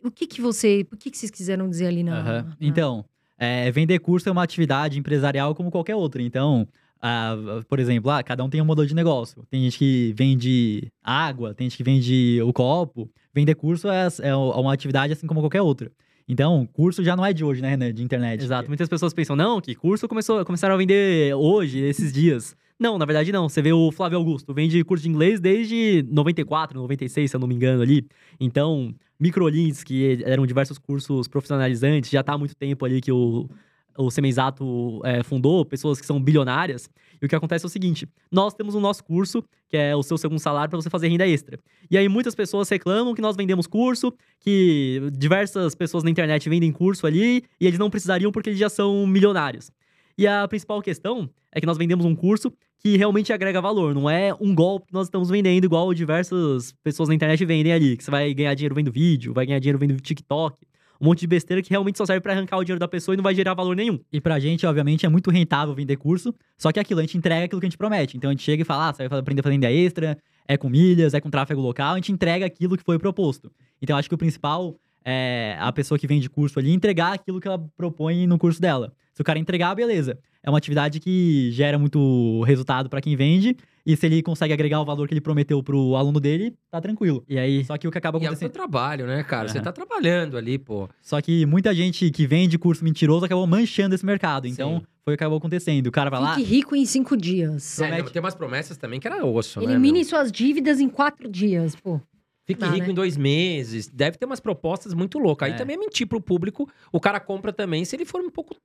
O 0.03 0.11
que 0.11 0.27
que 0.27 0.41
você, 0.41 0.85
o 0.91 0.97
que 0.97 1.09
que 1.11 1.17
vocês 1.17 1.31
quiseram 1.31 1.69
dizer 1.69 1.87
ali 1.87 2.03
na... 2.03 2.19
Aham. 2.19 2.43
na- 2.43 2.57
Então, 2.59 3.05
é, 3.37 3.71
vender 3.71 3.99
curso 3.99 4.27
é 4.27 4.31
uma 4.31 4.43
atividade 4.43 4.99
empresarial 4.99 5.55
como 5.55 5.71
qualquer 5.71 5.95
outra. 5.95 6.21
Então, 6.21 6.67
ah, 7.01 7.35
por 7.69 7.79
exemplo, 7.79 8.11
ah, 8.11 8.21
cada 8.23 8.43
um 8.43 8.49
tem 8.49 8.61
um 8.61 8.65
modelo 8.65 8.87
de 8.87 8.95
negócio. 8.95 9.43
Tem 9.49 9.61
gente 9.63 9.77
que 9.77 10.13
vende 10.17 10.91
água, 11.03 11.53
tem 11.53 11.69
gente 11.69 11.77
que 11.77 11.83
vende 11.83 12.39
o 12.43 12.51
copo. 12.51 13.09
Vender 13.33 13.55
curso 13.55 13.87
é, 13.89 14.07
é 14.23 14.35
uma 14.35 14.73
atividade 14.73 15.13
assim 15.13 15.27
como 15.27 15.39
qualquer 15.39 15.61
outra. 15.61 15.91
Então, 16.31 16.65
curso 16.71 17.03
já 17.03 17.13
não 17.13 17.25
é 17.25 17.33
de 17.33 17.43
hoje, 17.43 17.61
né, 17.61 17.71
Renan? 17.71 17.93
De 17.93 18.01
internet. 18.01 18.41
Exato. 18.41 18.69
Muitas 18.69 18.87
pessoas 18.87 19.13
pensam, 19.13 19.35
não, 19.35 19.59
que 19.59 19.75
curso 19.75 20.07
começou, 20.07 20.45
começaram 20.45 20.75
a 20.75 20.77
vender 20.77 21.35
hoje, 21.35 21.79
esses 21.79 22.13
dias. 22.13 22.55
Não, 22.79 22.97
na 22.97 23.03
verdade 23.03 23.33
não. 23.33 23.49
Você 23.49 23.61
vê 23.61 23.73
o 23.73 23.91
Flávio 23.91 24.17
Augusto, 24.17 24.53
vende 24.53 24.81
curso 24.85 25.03
de 25.03 25.09
inglês 25.09 25.41
desde 25.41 26.05
94, 26.09 26.79
96, 26.79 27.29
se 27.29 27.35
eu 27.35 27.39
não 27.41 27.49
me 27.49 27.55
engano 27.55 27.81
ali. 27.81 28.07
Então, 28.39 28.95
microlinks, 29.19 29.83
que 29.83 30.23
eram 30.23 30.45
diversos 30.45 30.77
cursos 30.77 31.27
profissionalizantes, 31.27 32.09
já 32.09 32.23
tá 32.23 32.31
há 32.31 32.37
muito 32.37 32.55
tempo 32.55 32.85
ali 32.85 33.01
que 33.01 33.11
o, 33.11 33.49
o 33.97 34.09
Semenzato 34.09 35.01
é, 35.03 35.23
fundou, 35.23 35.65
pessoas 35.65 35.99
que 35.99 36.05
são 36.05 36.17
bilionárias. 36.17 36.89
E 37.21 37.25
o 37.25 37.29
que 37.29 37.35
acontece 37.35 37.65
é 37.65 37.67
o 37.67 37.69
seguinte: 37.69 38.07
nós 38.31 38.53
temos 38.53 38.73
o 38.73 38.79
nosso 38.79 39.03
curso, 39.03 39.43
que 39.69 39.77
é 39.77 39.95
o 39.95 40.01
seu 40.01 40.17
segundo 40.17 40.39
salário 40.39 40.69
para 40.69 40.81
você 40.81 40.89
fazer 40.89 41.07
renda 41.07 41.27
extra. 41.27 41.59
E 41.89 41.97
aí 41.97 42.09
muitas 42.09 42.33
pessoas 42.33 42.67
reclamam 42.67 43.13
que 43.13 43.21
nós 43.21 43.35
vendemos 43.35 43.67
curso, 43.67 44.13
que 44.39 45.01
diversas 45.13 45.75
pessoas 45.75 46.03
na 46.03 46.09
internet 46.09 46.49
vendem 46.49 46.71
curso 46.71 47.05
ali 47.05 47.43
e 47.59 47.67
eles 47.67 47.79
não 47.79 47.89
precisariam 47.89 48.31
porque 48.31 48.49
eles 48.49 48.59
já 48.59 48.69
são 48.69 49.05
milionários. 49.05 49.71
E 50.17 50.27
a 50.27 50.47
principal 50.47 50.81
questão 50.81 51.29
é 51.51 51.59
que 51.59 51.65
nós 51.65 51.77
vendemos 51.77 52.05
um 52.05 52.15
curso 52.15 52.51
que 52.79 52.97
realmente 52.97 53.31
agrega 53.31 53.61
valor, 53.61 53.93
não 53.93 54.09
é 54.09 54.33
um 54.41 54.55
golpe 54.55 54.87
que 54.87 54.93
nós 54.93 55.05
estamos 55.05 55.29
vendendo 55.29 55.63
igual 55.63 55.93
diversas 55.93 56.73
pessoas 56.83 57.09
na 57.09 57.15
internet 57.15 57.45
vendem 57.45 57.71
ali, 57.71 57.95
que 57.95 58.03
você 58.03 58.09
vai 58.09 58.33
ganhar 58.33 58.55
dinheiro 58.55 58.73
vendo 58.73 58.91
vídeo, 58.91 59.33
vai 59.33 59.45
ganhar 59.45 59.59
dinheiro 59.59 59.77
vendo 59.77 59.99
TikTok, 60.01 60.57
um 61.01 61.05
monte 61.05 61.21
de 61.21 61.27
besteira 61.27 61.63
que 61.63 61.71
realmente 61.71 61.97
só 61.97 62.05
serve 62.05 62.21
para 62.21 62.33
arrancar 62.33 62.57
o 62.57 62.63
dinheiro 62.63 62.79
da 62.79 62.87
pessoa 62.87 63.15
e 63.15 63.17
não 63.17 63.23
vai 63.23 63.33
gerar 63.33 63.55
valor 63.55 63.75
nenhum. 63.75 63.99
E 64.13 64.21
pra 64.21 64.39
gente, 64.39 64.65
obviamente, 64.67 65.03
é 65.03 65.09
muito 65.09 65.31
rentável 65.31 65.73
vender 65.73 65.97
curso, 65.97 66.33
só 66.57 66.71
que 66.71 66.77
é 66.77 66.81
aquilo, 66.81 66.99
a 66.99 67.03
gente 67.03 67.17
entrega 67.17 67.45
aquilo 67.45 67.59
que 67.59 67.65
a 67.65 67.69
gente 67.69 67.77
promete. 67.77 68.15
Então 68.15 68.29
a 68.29 68.33
gente 68.33 68.43
chega 68.43 68.61
e 68.61 68.65
fala, 68.65 68.89
ah, 68.89 68.93
você 68.93 69.09
vai 69.09 69.19
aprender 69.19 69.39
a 69.39 69.43
fazer 69.43 69.55
renda 69.55 69.71
extra, 69.71 70.15
é 70.47 70.55
com 70.55 70.69
milhas, 70.69 71.15
é 71.15 71.19
com 71.19 71.29
tráfego 71.29 71.59
local, 71.59 71.93
a 71.93 71.95
gente 71.95 72.11
entrega 72.11 72.45
aquilo 72.45 72.77
que 72.77 72.83
foi 72.83 72.99
proposto. 72.99 73.51
Então 73.81 73.97
acho 73.97 74.07
que 74.07 74.13
o 74.13 74.17
principal 74.17 74.75
é 75.03 75.57
a 75.59 75.71
pessoa 75.71 75.97
que 75.97 76.05
vende 76.05 76.29
curso 76.29 76.59
ali 76.59 76.71
entregar 76.71 77.13
aquilo 77.13 77.39
que 77.39 77.47
ela 77.47 77.57
propõe 77.75 78.27
no 78.27 78.37
curso 78.37 78.61
dela. 78.61 78.93
Se 79.13 79.21
o 79.21 79.25
cara 79.25 79.39
entregar, 79.39 79.73
beleza. 79.73 80.19
É 80.43 80.49
uma 80.49 80.57
atividade 80.57 80.99
que 80.99 81.51
gera 81.51 81.77
muito 81.77 82.43
resultado 82.43 82.89
para 82.89 83.01
quem 83.01 83.15
vende. 83.15 83.55
E 83.85 83.95
se 83.97 84.05
ele 84.05 84.21
consegue 84.21 84.53
agregar 84.53 84.79
o 84.81 84.85
valor 84.85 85.07
que 85.07 85.13
ele 85.13 85.21
prometeu 85.21 85.61
pro 85.63 85.95
aluno 85.95 86.19
dele, 86.19 86.53
tá 86.69 86.79
tranquilo. 86.79 87.23
E 87.27 87.37
aí. 87.39 87.65
Só 87.65 87.77
que 87.77 87.87
o 87.87 87.91
que 87.91 87.97
acaba 87.97 88.17
E 88.17 88.21
é 88.21 88.23
o 88.23 88.25
acontecendo. 88.27 88.49
seu 88.49 88.53
trabalho, 88.53 89.07
né, 89.07 89.23
cara? 89.23 89.47
Você 89.49 89.59
tá 89.61 89.71
trabalhando 89.71 90.37
ali, 90.37 90.57
pô. 90.59 90.87
Só 91.01 91.19
que 91.21 91.45
muita 91.45 91.73
gente 91.73 92.09
que 92.11 92.27
vende 92.27 92.57
curso 92.57 92.83
mentiroso 92.83 93.25
acabou 93.25 93.45
manchando 93.47 93.95
esse 93.95 94.05
mercado. 94.05 94.47
Então, 94.47 94.79
Sim. 94.79 94.85
foi 95.03 95.13
o 95.13 95.17
que 95.17 95.23
acabou 95.23 95.37
acontecendo. 95.39 95.87
O 95.87 95.91
cara 95.91 96.09
vai 96.09 96.21
lá. 96.21 96.35
Fique 96.35 96.47
rico 96.47 96.75
em 96.75 96.85
cinco 96.85 97.17
dias. 97.17 97.79
É, 97.79 97.85
Promete. 97.87 98.03
não, 98.03 98.11
tem 98.11 98.19
umas 98.21 98.35
promessas 98.35 98.77
também 98.77 98.99
que 98.99 99.07
era 99.07 99.25
osso, 99.25 99.59
né? 99.59 99.65
Elimine 99.71 100.05
suas 100.05 100.31
dívidas 100.31 100.79
em 100.79 100.87
quatro 100.89 101.27
dias, 101.29 101.75
pô. 101.75 101.99
Fique 102.45 102.59
Dá, 102.59 102.67
rico 102.69 102.87
né? 102.87 102.91
em 102.91 102.95
dois 102.95 103.15
meses. 103.17 103.87
Deve 103.87 104.17
ter 104.17 104.25
umas 104.25 104.39
propostas 104.39 104.93
muito 104.93 105.17
loucas. 105.19 105.47
Aí 105.47 105.53
É. 105.53 105.57
também 105.57 105.75
é 105.75 105.79
mentir 105.79 106.07
pro 106.07 106.19
público. 106.19 106.69
O 106.91 106.99
cara 106.99 107.19
compra 107.19 107.53
também 107.53 107.85
se 107.85 107.95
ele 107.95 108.03
for 108.05 108.19
um 108.21 108.29
pouco 108.31 108.55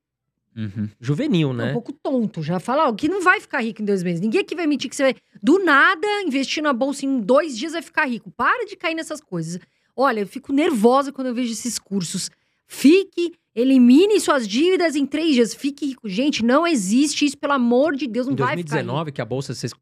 Uhum. 0.57 0.89
juvenil, 1.01 1.51
É 1.51 1.55
né? 1.55 1.71
um 1.71 1.73
pouco 1.75 1.93
tonto. 1.93 2.43
Já 2.43 2.59
fala, 2.59 2.89
ó, 2.89 2.93
que 2.93 3.09
não 3.09 3.23
vai 3.23 3.41
ficar 3.41 3.61
rico 3.61 3.83
em 3.83 3.85
dois 3.85 4.03
meses. 4.03 4.21
Ninguém 4.21 4.41
aqui 4.41 4.55
vai 4.55 4.67
mentir 4.67 4.89
que 4.89 4.97
você 4.97 5.03
vai, 5.03 5.15
do 5.43 5.59
nada, 5.65 6.07
investir 6.25 6.63
na 6.63 6.73
bolsa 6.73 7.05
em 7.05 7.21
dois 7.21 7.57
dias 7.59 7.73
vai 7.73 7.83
ficar 7.83 8.07
rico. 8.07 8.31
Para 8.31 8.65
de 8.67 8.75
cair 8.77 8.95
nessas 8.95 9.21
coisas. 9.21 9.61
Olha, 9.95 10.21
eu 10.21 10.27
fico 10.27 10.53
nervosa 10.53 11.13
quando 11.13 11.27
eu 11.29 11.35
vejo 11.35 11.53
esses 11.53 11.79
cursos. 11.79 12.31
Fique, 12.67 13.33
elimine 13.55 14.19
suas 14.21 14.47
dívidas 14.49 14.97
em 14.97 15.07
três 15.07 15.35
dias. 15.35 15.55
Fique 15.55 15.87
rico. 15.87 16.09
Gente, 16.09 16.45
não 16.45 16.67
existe 16.67 17.25
isso, 17.25 17.39
pelo 17.39 17.53
amor 17.53 17.95
de 17.95 18.07
Deus, 18.07 18.27
não 18.27 18.33
Em 18.35 18.37
vai 18.37 18.47
ficar 18.49 18.57
rico. 18.57 18.71
2019, 18.71 19.13
que 19.13 19.21
a 19.21 19.25
bolsa 19.25 19.55
vocês, 19.55 19.73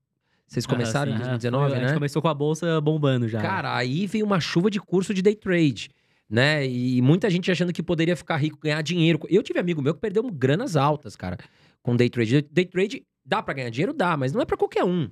vocês 0.46 0.66
começaram 0.66 1.10
em 1.12 1.14
sim, 1.16 1.22
Aham, 1.22 1.28
2019, 1.30 1.66
foi- 1.68 1.76
A 1.76 1.80
gente 1.80 1.88
né? 1.90 1.94
começou 1.94 2.20
com 2.20 2.28
a 2.28 2.34
bolsa 2.34 2.80
bombando 2.80 3.26
já. 3.28 3.40
Cara, 3.40 3.74
aí 3.76 4.06
veio 4.06 4.24
uma 4.26 4.38
chuva 4.40 4.70
de 4.70 4.78
curso 4.80 5.14
de 5.14 5.22
day 5.22 5.34
trade, 5.34 5.88
né? 6.34 6.66
E 6.66 7.00
muita 7.00 7.30
gente 7.30 7.48
achando 7.48 7.72
que 7.72 7.80
poderia 7.80 8.16
ficar 8.16 8.36
rico, 8.38 8.58
ganhar 8.60 8.82
dinheiro. 8.82 9.20
Eu 9.30 9.40
tive 9.40 9.60
amigo 9.60 9.80
meu 9.80 9.94
que 9.94 10.00
perdeu 10.00 10.28
granas 10.32 10.74
altas, 10.74 11.14
cara, 11.14 11.38
com 11.80 11.94
day 11.94 12.10
trade. 12.10 12.42
Day 12.50 12.64
trade 12.64 13.06
dá 13.24 13.40
pra 13.40 13.54
ganhar 13.54 13.70
dinheiro? 13.70 13.92
Dá, 13.92 14.16
mas 14.16 14.32
não 14.32 14.40
é 14.40 14.44
pra 14.44 14.56
qualquer 14.56 14.82
um, 14.82 15.08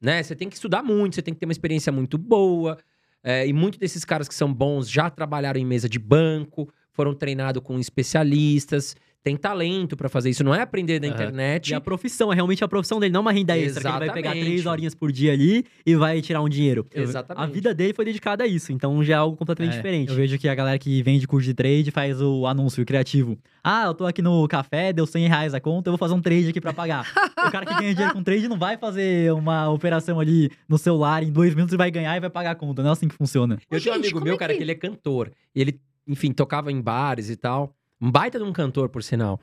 né? 0.00 0.22
Você 0.22 0.34
tem 0.34 0.48
que 0.48 0.54
estudar 0.54 0.82
muito, 0.82 1.14
você 1.14 1.20
tem 1.20 1.34
que 1.34 1.40
ter 1.40 1.44
uma 1.44 1.52
experiência 1.52 1.92
muito 1.92 2.16
boa. 2.16 2.78
é, 3.22 3.46
e 3.46 3.52
muitos 3.52 3.78
desses 3.78 4.02
caras 4.02 4.26
que 4.26 4.34
são 4.34 4.50
bons 4.52 4.88
já 4.88 5.10
trabalharam 5.10 5.60
em 5.60 5.66
mesa 5.66 5.90
de 5.90 5.98
banco, 5.98 6.72
foram 6.90 7.14
treinados 7.14 7.62
com 7.62 7.78
especialistas, 7.78 8.96
tem 9.22 9.36
talento 9.36 9.96
pra 9.96 10.08
fazer 10.08 10.30
isso. 10.30 10.42
Não 10.42 10.54
é 10.54 10.60
aprender 10.60 11.00
na 11.00 11.06
Aham. 11.06 11.14
internet. 11.14 11.70
E 11.70 11.74
a 11.74 11.80
profissão, 11.80 12.32
é 12.32 12.34
realmente 12.34 12.64
a 12.64 12.68
profissão 12.68 12.98
dele, 12.98 13.12
não 13.12 13.20
uma 13.20 13.30
renda 13.32 13.56
extra, 13.56 13.80
que 13.82 13.88
ele 13.88 13.98
vai 13.98 14.08
pegar 14.12 14.30
Exatamente. 14.30 14.44
três 14.46 14.66
horinhas 14.66 14.94
por 14.94 15.12
dia 15.12 15.32
ali 15.32 15.64
e 15.86 15.94
vai 15.94 16.20
tirar 16.20 16.42
um 16.42 16.48
dinheiro. 16.48 16.86
Exatamente. 16.92 17.42
A 17.42 17.46
vida 17.46 17.72
dele 17.74 17.94
foi 17.94 18.04
dedicada 18.04 18.44
a 18.44 18.46
isso, 18.46 18.72
então 18.72 19.02
já 19.04 19.14
é 19.14 19.16
algo 19.18 19.36
completamente 19.36 19.74
É, 19.74 19.76
diferente. 19.76 20.08
Eu 20.10 20.16
vejo 20.16 20.36
que 20.38 20.48
a 20.48 20.54
galera 20.54 20.78
que 20.78 21.02
vende 21.02 21.26
curso 21.26 21.44
de 21.46 21.54
trade 21.54 21.90
faz 21.90 22.20
o 22.20 22.46
anúncio 22.46 22.84
criativo. 22.84 23.38
Ah, 23.62 23.84
eu 23.86 23.94
tô 23.94 24.06
aqui 24.06 24.20
no 24.20 24.46
café, 24.48 24.92
deu 24.92 25.06
100 25.06 25.28
reais 25.28 25.54
a 25.54 25.60
conta, 25.60 25.88
eu 25.88 25.92
vou 25.92 25.98
fazer 25.98 26.14
um 26.14 26.20
trade 26.20 26.48
aqui 26.48 26.60
pra 26.60 26.72
pagar. 26.72 27.06
o 27.46 27.50
cara 27.50 27.64
que 27.64 27.74
ganha 27.74 27.92
dinheiro 27.94 28.12
com 28.14 28.22
trade 28.22 28.48
não 28.48 28.58
vai 28.58 28.76
fazer 28.76 29.32
uma 29.32 29.68
operação 29.70 30.18
ali 30.18 30.50
no 30.68 30.76
celular 30.78 31.22
em 31.22 31.30
dois 31.30 31.54
minutos 31.54 31.72
e 31.72 31.76
vai 31.76 31.90
ganhar 31.90 32.16
e 32.16 32.20
vai 32.20 32.30
pagar 32.30 32.50
a 32.50 32.54
conta. 32.56 32.82
Não 32.82 32.90
é 32.90 32.92
assim 32.92 33.06
que 33.06 33.14
funciona. 33.14 33.56
Eu 33.70 33.78
Ô, 33.78 33.80
tinha 33.80 33.92
um 33.92 33.96
gente, 33.98 34.06
amigo 34.06 34.20
meu, 34.20 34.34
é 34.34 34.36
cara, 34.36 34.52
que- 34.52 34.58
que 34.58 34.64
ele 34.64 34.72
é 34.72 34.74
cantor. 34.74 35.30
E 35.54 35.60
ele, 35.60 35.80
enfim, 36.08 36.32
tocava 36.32 36.72
em 36.72 36.80
bares 36.80 37.30
e 37.30 37.36
tal. 37.36 37.72
Um 38.02 38.10
baita 38.10 38.38
de 38.38 38.44
um 38.44 38.52
cantor, 38.52 38.88
por 38.88 39.02
sinal. 39.02 39.40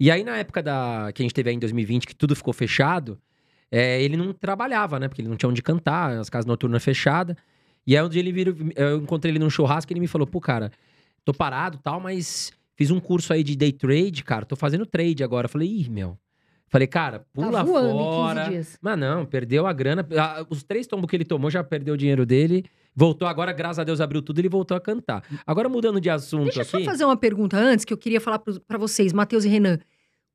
E 0.00 0.10
aí, 0.10 0.24
na 0.24 0.38
época 0.38 0.62
da 0.62 1.10
que 1.14 1.22
a 1.22 1.24
gente 1.24 1.34
teve 1.34 1.50
aí 1.50 1.56
em 1.56 1.58
2020, 1.58 2.06
que 2.06 2.14
tudo 2.14 2.34
ficou 2.34 2.54
fechado, 2.54 3.20
é, 3.70 4.02
ele 4.02 4.16
não 4.16 4.32
trabalhava, 4.32 4.98
né? 4.98 5.08
Porque 5.08 5.20
ele 5.20 5.28
não 5.28 5.36
tinha 5.36 5.50
onde 5.50 5.62
cantar, 5.62 6.12
as 6.18 6.30
casas 6.30 6.46
noturnas 6.46 6.82
fechadas. 6.82 7.36
E 7.86 7.96
aí, 7.96 8.02
um 8.02 8.08
dia 8.08 8.20
ele 8.20 8.32
virou, 8.32 8.54
eu 8.74 8.98
encontrei 8.98 9.32
ele 9.32 9.38
num 9.38 9.50
churrasco 9.50 9.92
e 9.92 9.94
ele 9.94 10.00
me 10.00 10.06
falou, 10.06 10.26
pô, 10.26 10.40
cara, 10.40 10.72
tô 11.24 11.34
parado 11.34 11.78
tal, 11.78 12.00
mas 12.00 12.52
fiz 12.76 12.90
um 12.90 13.00
curso 13.00 13.32
aí 13.32 13.44
de 13.44 13.54
day 13.56 13.72
trade, 13.72 14.24
cara, 14.24 14.46
tô 14.46 14.56
fazendo 14.56 14.86
trade 14.86 15.22
agora. 15.22 15.46
Eu 15.46 15.50
falei, 15.50 15.68
ih, 15.68 15.90
meu. 15.90 16.18
Falei, 16.70 16.86
cara, 16.86 17.24
pula 17.32 17.50
tá 17.50 17.62
voando 17.62 17.88
fora. 17.98 18.40
em 18.40 18.44
15 18.44 18.50
dias. 18.50 18.78
Mas 18.82 18.98
não, 18.98 19.24
perdeu 19.24 19.66
a 19.66 19.72
grana. 19.72 20.06
Os 20.50 20.62
três 20.62 20.86
tombos 20.86 21.08
que 21.08 21.16
ele 21.16 21.24
tomou 21.24 21.50
já 21.50 21.64
perdeu 21.64 21.94
o 21.94 21.96
dinheiro 21.96 22.26
dele. 22.26 22.64
Voltou 22.94 23.26
agora, 23.26 23.52
graças 23.52 23.78
a 23.78 23.84
Deus, 23.84 24.00
abriu 24.00 24.20
tudo 24.20 24.38
ele 24.40 24.48
voltou 24.48 24.76
a 24.76 24.80
cantar. 24.80 25.22
Agora, 25.46 25.68
mudando 25.68 26.00
de 26.00 26.10
assunto 26.10 26.44
Deixa 26.44 26.60
eu 26.60 26.64
só 26.64 26.76
aqui. 26.76 26.86
fazer 26.86 27.04
uma 27.04 27.16
pergunta 27.16 27.56
antes, 27.56 27.84
que 27.84 27.92
eu 27.92 27.96
queria 27.98 28.20
falar 28.20 28.38
pra 28.40 28.76
vocês, 28.76 29.12
Matheus 29.12 29.44
e 29.44 29.48
Renan. 29.48 29.78